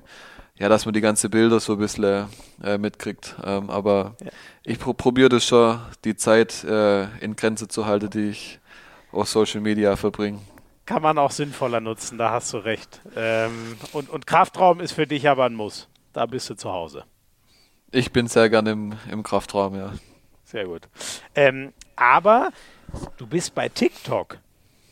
ja, 0.59 0.69
dass 0.69 0.85
man 0.85 0.93
die 0.93 1.01
ganze 1.01 1.29
Bilder 1.29 1.61
so 1.61 1.75
ein 1.75 1.79
bisschen 1.79 2.29
äh, 2.63 2.79
mitkriegt. 2.79 3.37
Ähm, 3.45 3.71
aber 3.71 4.17
ja. 4.23 4.31
ich 4.65 4.79
pro 4.79 4.93
probiere 4.93 5.29
das 5.29 5.45
schon, 5.45 5.81
die 6.05 6.17
Zeit 6.17 6.65
äh, 6.65 7.05
in 7.19 7.37
Grenze 7.37 7.69
zu 7.69 7.87
halten, 7.87 8.11
die 8.11 8.31
ich 8.31 8.59
auf 9.13 9.29
Social 9.29 9.61
Media 9.61 9.97
verbringe. 9.97 10.41
Kann 10.85 11.03
man 11.03 11.19
auch 11.19 11.31
sinnvoller 11.31 11.81
nutzen, 11.81 12.19
da 12.19 12.31
hast 12.31 12.53
du 12.53 12.59
recht. 12.59 13.01
Ähm, 13.15 13.77
und, 13.93 14.09
und 14.09 14.27
Kraftraum 14.27 14.81
ist 14.81 14.93
für 14.93 15.07
dich 15.07 15.29
aber 15.29 15.45
ein 15.45 15.55
Muss. 15.55 15.89
Da 16.13 16.27
bist 16.27 16.49
du 16.51 16.55
zu 16.55 16.73
Hause. 16.73 17.05
Ich 17.91 18.11
bin 18.11 18.27
sehr 18.27 18.51
gern 18.51 18.67
im, 18.67 18.95
im 19.11 19.23
Kraftraum, 19.23 19.75
ja. 19.77 19.93
Sehr 20.45 20.65
gut. 20.65 20.89
Ähm, 21.35 21.73
aber 21.95 22.51
du 23.19 23.27
bist 23.27 23.55
bei 23.55 23.69
TikTok. 23.69 24.39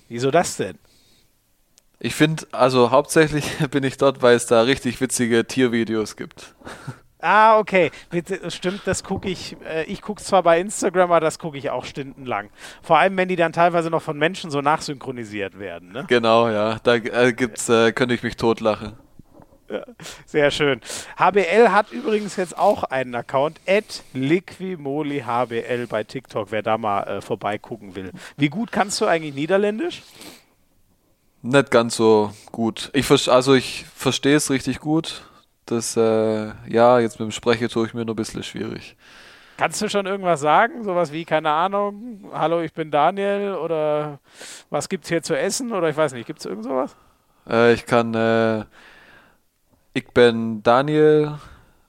Wieso 0.09 0.31
das 0.31 0.57
denn? 0.57 0.79
Ich 1.99 2.15
finde, 2.15 2.47
also 2.53 2.91
hauptsächlich 2.91 3.45
bin 3.71 3.85
ich 3.85 3.97
dort, 3.97 4.23
weil 4.23 4.37
es 4.37 4.47
da 4.47 4.63
richtig 4.63 5.01
witzige 5.01 5.47
Tiervideos 5.47 6.17
gibt. 6.17 6.55
Ah, 7.19 7.59
okay. 7.59 7.91
Stimmt, 8.49 8.83
das 8.85 9.03
gucke 9.03 9.29
ich. 9.29 9.57
Äh, 9.67 9.85
ich 9.85 10.03
gucke 10.03 10.23
zwar 10.23 10.43
bei 10.43 10.61
Instagram, 10.61 11.11
aber 11.11 11.21
das 11.21 11.39
gucke 11.39 11.57
ich 11.57 11.71
auch 11.71 11.85
stundenlang. 11.85 12.51
Vor 12.83 12.99
allem, 12.99 13.17
wenn 13.17 13.29
die 13.29 13.37
dann 13.37 13.53
teilweise 13.53 13.91
noch 13.91 14.03
von 14.03 14.19
Menschen 14.19 14.51
so 14.51 14.61
nachsynchronisiert 14.61 15.59
werden. 15.59 15.93
Ne? 15.93 16.05
Genau, 16.09 16.49
ja. 16.49 16.79
Da 16.83 16.95
äh, 16.97 17.33
gibt's, 17.33 17.69
äh, 17.69 17.93
könnte 17.93 18.15
ich 18.15 18.23
mich 18.23 18.37
totlachen. 18.37 18.93
Ja, 19.69 19.83
sehr 20.27 20.51
schön. 20.53 20.81
HBL 21.19 21.71
hat 21.71 21.91
übrigens 21.91 22.37
jetzt 22.37 22.57
auch 22.57 22.85
einen 22.85 23.17
Account, 23.17 23.61
liquimolihbl 24.13 25.87
bei 25.89 26.05
TikTok, 26.05 26.53
wer 26.53 26.63
da 26.63 26.79
mal 26.79 27.03
äh, 27.03 27.21
vorbeigucken 27.21 27.97
will. 27.97 28.13
Wie 28.37 28.49
gut 28.49 28.71
kannst 28.71 29.01
du 29.01 29.07
eigentlich 29.07 29.35
Niederländisch? 29.35 30.03
Nicht 31.43 31.71
ganz 31.71 31.97
so 31.97 32.33
gut. 32.51 32.91
Ich 32.93 33.11
also 33.29 33.55
ich 33.55 33.85
verstehe 33.95 34.37
es 34.37 34.51
richtig 34.51 34.81
gut. 34.81 35.23
Das, 35.67 35.97
äh, 35.97 36.53
ja, 36.69 37.01
jetzt 37.01 37.19
mit 37.19 37.29
dem 37.29 37.33
Sprechen 37.33 37.69
tue 37.69 37.87
ich 37.87 37.95
mir 37.95 38.05
nur 38.05 38.15
ein 38.15 38.17
bisschen 38.17 38.43
schwierig. 38.43 38.97
Kannst 39.57 39.81
du 39.81 39.89
schon 39.89 40.07
irgendwas 40.07 40.41
sagen? 40.41 40.85
Sowas 40.85 41.13
wie, 41.13 41.25
keine 41.25 41.51
Ahnung, 41.51 42.31
hallo, 42.33 42.61
ich 42.61 42.73
bin 42.73 42.91
Daniel 42.91 43.55
oder 43.55 44.21
was 44.71 44.89
gibt's 44.89 45.09
hier 45.09 45.23
zu 45.23 45.37
essen 45.37 45.73
oder 45.73 45.89
ich 45.89 45.97
weiß 45.97 46.13
nicht, 46.13 46.27
gibt 46.27 46.41
es 46.41 46.47
irgend 46.47 46.65
sowas? 46.65 46.95
Äh, 47.49 47.73
ich 47.73 47.87
kann, 47.87 48.15
äh, 48.15 48.65
ich 49.95 50.07
bin 50.09 50.63
Daniel, 50.63 51.39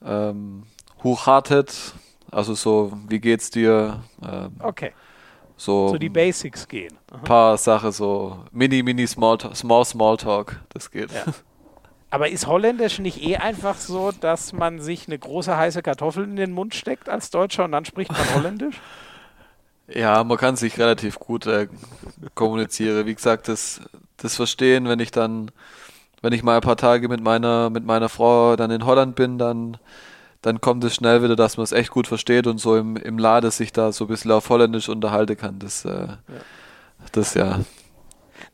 ähm, 0.04 0.64
hochhartet, 1.04 1.94
also 2.30 2.54
so, 2.54 2.92
wie 3.06 3.20
geht's 3.20 3.50
dir? 3.50 4.02
Ähm, 4.22 4.56
okay. 4.60 4.92
So, 5.58 5.88
so 5.88 5.98
die 5.98 6.08
Basics 6.08 6.68
gehen. 6.68 6.96
Ein 7.12 7.22
paar 7.22 7.58
Sachen, 7.58 7.90
so 7.90 8.44
mini, 8.52 8.82
mini 8.84 9.06
Small, 9.08 9.38
Small, 9.54 9.84
Small 9.84 10.16
Talk, 10.16 10.60
das 10.70 10.90
geht. 10.90 11.12
Ja. 11.12 11.24
Aber 12.10 12.30
ist 12.30 12.46
Holländisch 12.46 13.00
nicht 13.00 13.22
eh 13.22 13.36
einfach 13.36 13.74
so, 13.74 14.12
dass 14.12 14.52
man 14.52 14.80
sich 14.80 15.08
eine 15.08 15.18
große 15.18 15.54
heiße 15.54 15.82
Kartoffel 15.82 16.24
in 16.24 16.36
den 16.36 16.52
Mund 16.52 16.74
steckt 16.74 17.08
als 17.08 17.30
Deutscher 17.30 17.64
und 17.64 17.72
dann 17.72 17.84
spricht 17.84 18.12
man 18.12 18.34
Holländisch? 18.34 18.80
Ja, 19.88 20.22
man 20.22 20.38
kann 20.38 20.56
sich 20.56 20.78
relativ 20.78 21.18
gut 21.18 21.46
äh, 21.46 21.66
kommunizieren. 22.34 23.06
Wie 23.06 23.14
gesagt, 23.14 23.48
das, 23.48 23.80
das 24.16 24.36
Verstehen, 24.36 24.88
wenn 24.88 25.00
ich 25.00 25.10
dann, 25.10 25.50
wenn 26.22 26.32
ich 26.32 26.42
mal 26.44 26.54
ein 26.54 26.62
paar 26.62 26.76
Tage 26.76 27.08
mit 27.08 27.20
meiner, 27.20 27.68
mit 27.68 27.84
meiner 27.84 28.08
Frau 28.08 28.54
dann 28.54 28.70
in 28.70 28.86
Holland 28.86 29.16
bin, 29.16 29.38
dann, 29.38 29.76
dann 30.42 30.60
kommt 30.60 30.84
es 30.84 30.94
schnell 30.94 31.22
wieder, 31.22 31.36
dass 31.36 31.56
man 31.56 31.64
es 31.64 31.72
echt 31.72 31.90
gut 31.90 32.06
versteht 32.06 32.46
und 32.46 32.58
so 32.58 32.76
im, 32.76 32.96
im 32.96 33.18
Lade 33.18 33.50
sich 33.50 33.72
da 33.72 33.92
so 33.92 34.04
ein 34.04 34.08
bisschen 34.08 34.30
auf 34.30 34.48
Holländisch 34.48 34.88
unterhalten 34.88 35.36
kann. 35.36 35.58
Das, 35.58 35.84
äh, 35.84 35.90
ja. 35.90 36.18
das 37.12 37.34
ja, 37.34 37.60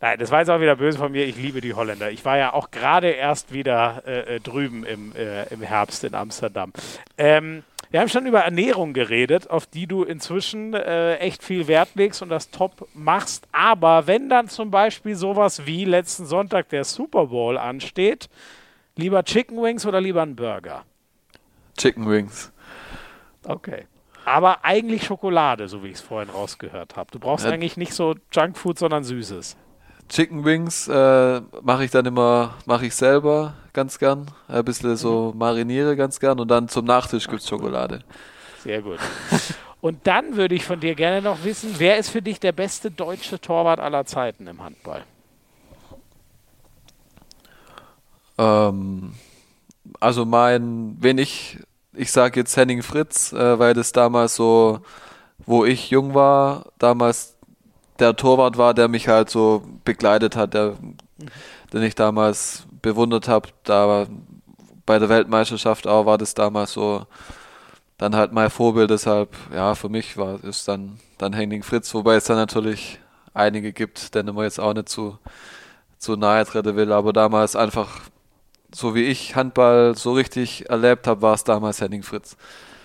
Nein, 0.00 0.18
das 0.18 0.30
war 0.30 0.40
jetzt 0.40 0.50
auch 0.50 0.60
wieder 0.60 0.76
böse 0.76 0.98
von 0.98 1.12
mir. 1.12 1.24
Ich 1.24 1.36
liebe 1.36 1.60
die 1.60 1.74
Holländer. 1.74 2.10
Ich 2.10 2.24
war 2.24 2.36
ja 2.36 2.52
auch 2.52 2.70
gerade 2.70 3.10
erst 3.10 3.52
wieder 3.52 4.02
äh, 4.06 4.36
äh, 4.36 4.40
drüben 4.40 4.84
im, 4.84 5.14
äh, 5.14 5.44
im 5.44 5.62
Herbst 5.62 6.04
in 6.04 6.14
Amsterdam. 6.14 6.72
Ähm, 7.16 7.62
wir 7.90 8.00
haben 8.00 8.08
schon 8.08 8.26
über 8.26 8.40
Ernährung 8.40 8.92
geredet, 8.92 9.50
auf 9.50 9.66
die 9.66 9.86
du 9.86 10.02
inzwischen 10.02 10.74
äh, 10.74 11.16
echt 11.16 11.44
viel 11.44 11.68
Wert 11.68 11.90
legst 11.94 12.22
und 12.22 12.28
das 12.28 12.50
top 12.50 12.88
machst. 12.92 13.46
Aber 13.52 14.06
wenn 14.06 14.28
dann 14.28 14.48
zum 14.48 14.70
Beispiel 14.70 15.14
sowas 15.14 15.64
wie 15.66 15.84
letzten 15.84 16.26
Sonntag 16.26 16.68
der 16.70 16.84
Super 16.84 17.26
Bowl 17.26 17.56
ansteht, 17.56 18.28
lieber 18.96 19.22
Chicken 19.24 19.62
Wings 19.62 19.86
oder 19.86 20.00
lieber 20.00 20.22
ein 20.22 20.34
Burger? 20.34 20.84
Chicken 21.76 22.08
Wings. 22.08 22.52
Okay. 23.44 23.86
Aber 24.24 24.64
eigentlich 24.64 25.04
Schokolade, 25.04 25.68
so 25.68 25.82
wie 25.82 25.88
ich 25.88 25.94
es 25.94 26.00
vorhin 26.00 26.30
rausgehört 26.30 26.96
habe. 26.96 27.10
Du 27.10 27.18
brauchst 27.18 27.44
ja. 27.44 27.50
eigentlich 27.50 27.76
nicht 27.76 27.92
so 27.92 28.14
Junkfood, 28.32 28.78
sondern 28.78 29.04
Süßes. 29.04 29.56
Chicken 30.08 30.44
Wings 30.44 30.88
äh, 30.88 31.40
mache 31.62 31.84
ich 31.84 31.90
dann 31.90 32.06
immer, 32.06 32.54
mache 32.66 32.86
ich 32.86 32.94
selber 32.94 33.54
ganz 33.72 33.98
gern. 33.98 34.26
Ein 34.48 34.64
bisschen 34.64 34.96
so 34.96 35.32
mhm. 35.32 35.38
mariniere 35.38 35.96
ganz 35.96 36.20
gern 36.20 36.40
und 36.40 36.48
dann 36.48 36.68
zum 36.68 36.84
Nachtisch 36.84 37.26
gibt 37.26 37.42
es 37.42 37.48
Schokolade. 37.48 38.00
Sehr 38.62 38.80
gut. 38.82 38.98
Und 39.80 40.06
dann 40.06 40.36
würde 40.36 40.54
ich 40.54 40.64
von 40.64 40.80
dir 40.80 40.94
gerne 40.94 41.20
noch 41.20 41.44
wissen, 41.44 41.74
wer 41.76 41.98
ist 41.98 42.08
für 42.08 42.22
dich 42.22 42.40
der 42.40 42.52
beste 42.52 42.90
deutsche 42.90 43.38
Torwart 43.38 43.80
aller 43.80 44.06
Zeiten 44.06 44.46
im 44.46 44.62
Handball? 44.64 45.04
Ähm, 48.38 49.12
also 50.04 50.26
mein, 50.26 50.96
wenn 51.00 51.16
ich, 51.16 51.58
ich 51.94 52.12
sage 52.12 52.40
jetzt 52.40 52.56
Henning 52.58 52.82
Fritz, 52.82 53.32
äh, 53.32 53.58
weil 53.58 53.72
das 53.72 53.92
damals 53.92 54.36
so, 54.36 54.80
wo 55.46 55.64
ich 55.64 55.88
jung 55.88 56.12
war, 56.12 56.66
damals 56.78 57.36
der 57.98 58.14
Torwart 58.14 58.58
war, 58.58 58.74
der 58.74 58.88
mich 58.88 59.08
halt 59.08 59.30
so 59.30 59.62
begleitet 59.84 60.36
hat, 60.36 60.52
der, 60.52 60.74
den 61.72 61.82
ich 61.82 61.94
damals 61.94 62.66
bewundert 62.82 63.28
habe. 63.28 63.48
Da 63.62 64.06
bei 64.84 64.98
der 64.98 65.08
Weltmeisterschaft 65.08 65.86
auch 65.86 66.04
war 66.04 66.18
das 66.18 66.34
damals 66.34 66.74
so 66.74 67.06
dann 67.96 68.14
halt 68.14 68.32
mein 68.32 68.50
Vorbild. 68.50 68.90
Deshalb, 68.90 69.34
ja, 69.54 69.74
für 69.74 69.88
mich 69.88 70.18
war 70.18 70.42
es 70.44 70.66
dann, 70.66 70.98
dann 71.16 71.32
Henning 71.32 71.62
Fritz, 71.62 71.94
wobei 71.94 72.16
es 72.16 72.24
dann 72.24 72.36
natürlich 72.36 72.98
einige 73.32 73.72
gibt, 73.72 74.14
denen 74.14 74.34
man 74.34 74.44
jetzt 74.44 74.60
auch 74.60 74.74
nicht 74.74 74.90
zu, 74.90 75.18
zu 75.96 76.16
nahe 76.16 76.44
treten 76.44 76.76
will. 76.76 76.92
Aber 76.92 77.14
damals 77.14 77.56
einfach, 77.56 78.02
so 78.74 78.94
wie 78.94 79.04
ich 79.04 79.36
Handball 79.36 79.96
so 79.96 80.12
richtig 80.12 80.68
erlebt 80.68 81.06
habe, 81.06 81.22
war 81.22 81.34
es 81.34 81.44
damals 81.44 81.80
Henning 81.80 82.02
Fritz. 82.02 82.36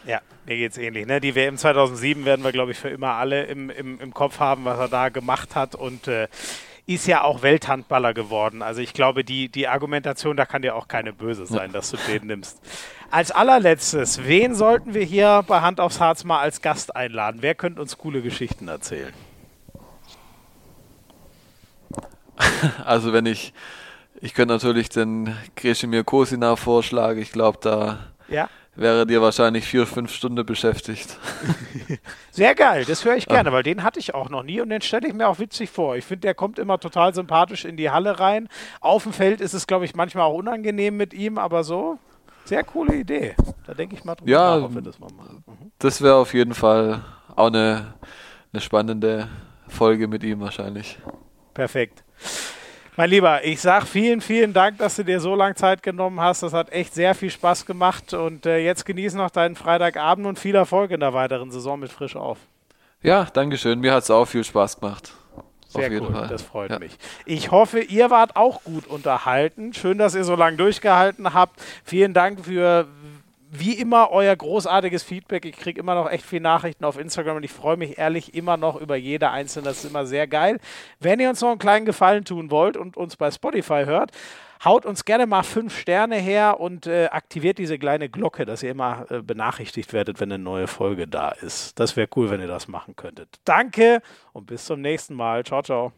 Ja, 0.05 0.21
mir 0.45 0.57
geht 0.57 0.71
es 0.71 0.77
ähnlich. 0.77 1.05
Ne? 1.05 1.19
Die 1.19 1.35
WM 1.35 1.57
2007 1.57 2.25
werden 2.25 2.43
wir, 2.43 2.51
glaube 2.51 2.71
ich, 2.71 2.77
für 2.77 2.89
immer 2.89 3.13
alle 3.13 3.43
im, 3.43 3.69
im, 3.69 3.99
im 3.99 4.13
Kopf 4.13 4.39
haben, 4.39 4.65
was 4.65 4.79
er 4.79 4.87
da 4.87 5.09
gemacht 5.09 5.55
hat 5.55 5.75
und 5.75 6.07
äh, 6.07 6.27
ist 6.85 7.05
ja 7.05 7.23
auch 7.23 7.43
Welthandballer 7.43 8.15
geworden. 8.15 8.63
Also 8.63 8.81
ich 8.81 8.93
glaube, 8.93 9.23
die, 9.23 9.49
die 9.49 9.67
Argumentation, 9.67 10.35
da 10.35 10.45
kann 10.45 10.63
dir 10.63 10.75
auch 10.75 10.87
keine 10.87 11.13
böse 11.13 11.45
sein, 11.45 11.71
dass 11.71 11.91
du 11.91 11.97
den 12.07 12.25
nimmst. 12.25 12.59
Als 13.11 13.29
allerletztes, 13.29 14.25
wen 14.25 14.55
sollten 14.55 14.95
wir 14.95 15.03
hier 15.03 15.43
bei 15.47 15.61
Hand 15.61 15.79
aufs 15.79 15.99
Harz 15.99 16.23
mal 16.23 16.39
als 16.39 16.61
Gast 16.61 16.95
einladen? 16.95 17.41
Wer 17.41 17.53
könnte 17.53 17.81
uns 17.81 17.97
coole 17.97 18.21
Geschichten 18.21 18.67
erzählen? 18.67 19.13
Also 22.85 23.13
wenn 23.13 23.25
ich, 23.25 23.53
ich 24.21 24.33
könnte 24.33 24.53
natürlich 24.53 24.89
den 24.89 25.35
Greshimir 25.55 26.03
Kosina 26.03 26.55
vorschlagen. 26.55 27.21
Ich 27.21 27.31
glaube, 27.31 27.59
da 27.61 27.99
ja 28.27 28.49
wäre 28.79 29.05
dir 29.05 29.21
wahrscheinlich 29.21 29.65
vier, 29.65 29.85
fünf 29.85 30.13
Stunden 30.13 30.45
beschäftigt. 30.45 31.17
Sehr 32.31 32.55
geil, 32.55 32.85
das 32.85 33.03
höre 33.05 33.15
ich 33.15 33.27
gerne, 33.27 33.51
weil 33.51 33.63
den 33.63 33.83
hatte 33.83 33.99
ich 33.99 34.13
auch 34.13 34.29
noch 34.29 34.43
nie 34.43 34.61
und 34.61 34.69
den 34.69 34.81
stelle 34.81 35.07
ich 35.07 35.13
mir 35.13 35.27
auch 35.27 35.39
witzig 35.39 35.69
vor. 35.69 35.95
Ich 35.95 36.05
finde, 36.05 36.21
der 36.21 36.33
kommt 36.33 36.59
immer 36.59 36.79
total 36.79 37.13
sympathisch 37.13 37.65
in 37.65 37.77
die 37.77 37.89
Halle 37.89 38.19
rein. 38.19 38.47
Auf 38.79 39.03
dem 39.03 39.13
Feld 39.13 39.41
ist 39.41 39.53
es, 39.53 39.67
glaube 39.67 39.85
ich, 39.85 39.95
manchmal 39.95 40.25
auch 40.25 40.35
unangenehm 40.35 40.95
mit 40.97 41.13
ihm, 41.13 41.37
aber 41.37 41.63
so, 41.63 41.99
sehr 42.45 42.63
coole 42.63 42.95
Idee. 42.95 43.35
Da 43.67 43.73
denke 43.73 43.95
ich 43.95 44.03
mal 44.03 44.15
drüber 44.15 44.31
ja, 44.31 44.57
nach, 44.57 44.65
ob 44.65 44.75
wir 44.75 44.81
das 44.81 44.99
mal 44.99 45.11
machen. 45.15 45.43
Mhm. 45.45 45.71
Das 45.79 46.01
wäre 46.01 46.15
auf 46.15 46.33
jeden 46.33 46.53
Fall 46.53 47.03
auch 47.35 47.47
eine, 47.47 47.93
eine 48.53 48.61
spannende 48.61 49.27
Folge 49.67 50.07
mit 50.07 50.23
ihm 50.23 50.39
wahrscheinlich. 50.39 50.97
Perfekt. 51.53 52.03
Mein 52.99 53.11
Lieber, 53.11 53.45
ich 53.45 53.61
sage 53.61 53.85
vielen, 53.85 54.19
vielen 54.19 54.51
Dank, 54.51 54.77
dass 54.79 54.97
du 54.97 55.05
dir 55.05 55.21
so 55.21 55.33
lange 55.33 55.55
Zeit 55.55 55.81
genommen 55.83 56.19
hast. 56.19 56.43
Das 56.43 56.51
hat 56.51 56.69
echt 56.73 56.93
sehr 56.93 57.15
viel 57.15 57.29
Spaß 57.29 57.65
gemacht. 57.65 58.13
Und 58.13 58.45
äh, 58.45 58.57
jetzt 58.57 58.85
genieß 58.85 59.13
noch 59.13 59.29
deinen 59.29 59.55
Freitagabend 59.55 60.27
und 60.27 60.37
viel 60.37 60.53
Erfolg 60.53 60.91
in 60.91 60.99
der 60.99 61.13
weiteren 61.13 61.49
Saison 61.49 61.79
mit 61.79 61.93
Frisch 61.93 62.17
auf. 62.17 62.39
Ja, 63.01 63.23
Dankeschön. 63.23 63.79
Mir 63.79 63.93
hat 63.93 64.03
es 64.03 64.11
auch 64.11 64.25
viel 64.25 64.43
Spaß 64.43 64.81
gemacht. 64.81 65.13
Sehr 65.69 65.89
cool, 65.91 66.11
Fall. 66.11 66.27
das 66.27 66.41
freut 66.41 66.71
ja. 66.71 66.79
mich. 66.79 66.97
Ich 67.25 67.51
hoffe, 67.51 67.79
ihr 67.79 68.09
wart 68.09 68.35
auch 68.35 68.65
gut 68.65 68.85
unterhalten. 68.87 69.71
Schön, 69.71 69.97
dass 69.97 70.13
ihr 70.13 70.25
so 70.25 70.35
lange 70.35 70.57
durchgehalten 70.57 71.33
habt. 71.33 71.61
Vielen 71.85 72.13
Dank 72.13 72.43
für 72.43 72.85
wie 73.51 73.73
immer 73.73 74.11
euer 74.11 74.35
großartiges 74.35 75.03
Feedback. 75.03 75.45
Ich 75.45 75.57
kriege 75.57 75.79
immer 75.79 75.95
noch 75.95 76.09
echt 76.09 76.25
viele 76.25 76.43
Nachrichten 76.43 76.85
auf 76.85 76.99
Instagram 76.99 77.37
und 77.37 77.43
ich 77.43 77.51
freue 77.51 77.77
mich 77.77 77.97
ehrlich 77.97 78.33
immer 78.35 78.57
noch 78.57 78.79
über 78.79 78.95
jede 78.95 79.31
einzelne. 79.31 79.65
Das 79.65 79.83
ist 79.83 79.89
immer 79.89 80.05
sehr 80.05 80.27
geil. 80.27 80.59
Wenn 80.99 81.19
ihr 81.19 81.29
uns 81.29 81.41
noch 81.41 81.49
einen 81.49 81.59
kleinen 81.59 81.85
Gefallen 81.85 82.25
tun 82.25 82.51
wollt 82.51 82.77
und 82.77 82.97
uns 82.97 83.15
bei 83.15 83.31
Spotify 83.31 83.83
hört, 83.85 84.11
haut 84.63 84.85
uns 84.85 85.05
gerne 85.05 85.25
mal 85.25 85.43
fünf 85.43 85.77
Sterne 85.77 86.17
her 86.17 86.59
und 86.59 86.85
äh, 86.85 87.07
aktiviert 87.07 87.57
diese 87.57 87.79
kleine 87.79 88.09
Glocke, 88.09 88.45
dass 88.45 88.61
ihr 88.61 88.71
immer 88.71 89.05
äh, 89.09 89.21
benachrichtigt 89.21 89.93
werdet, 89.93 90.19
wenn 90.19 90.31
eine 90.31 90.43
neue 90.43 90.67
Folge 90.67 91.07
da 91.07 91.29
ist. 91.29 91.79
Das 91.79 91.95
wäre 91.95 92.09
cool, 92.15 92.29
wenn 92.29 92.41
ihr 92.41 92.47
das 92.47 92.67
machen 92.67 92.95
könntet. 92.95 93.39
Danke 93.45 94.01
und 94.33 94.45
bis 94.47 94.65
zum 94.65 94.81
nächsten 94.81 95.15
Mal. 95.15 95.43
Ciao, 95.43 95.63
ciao. 95.63 95.91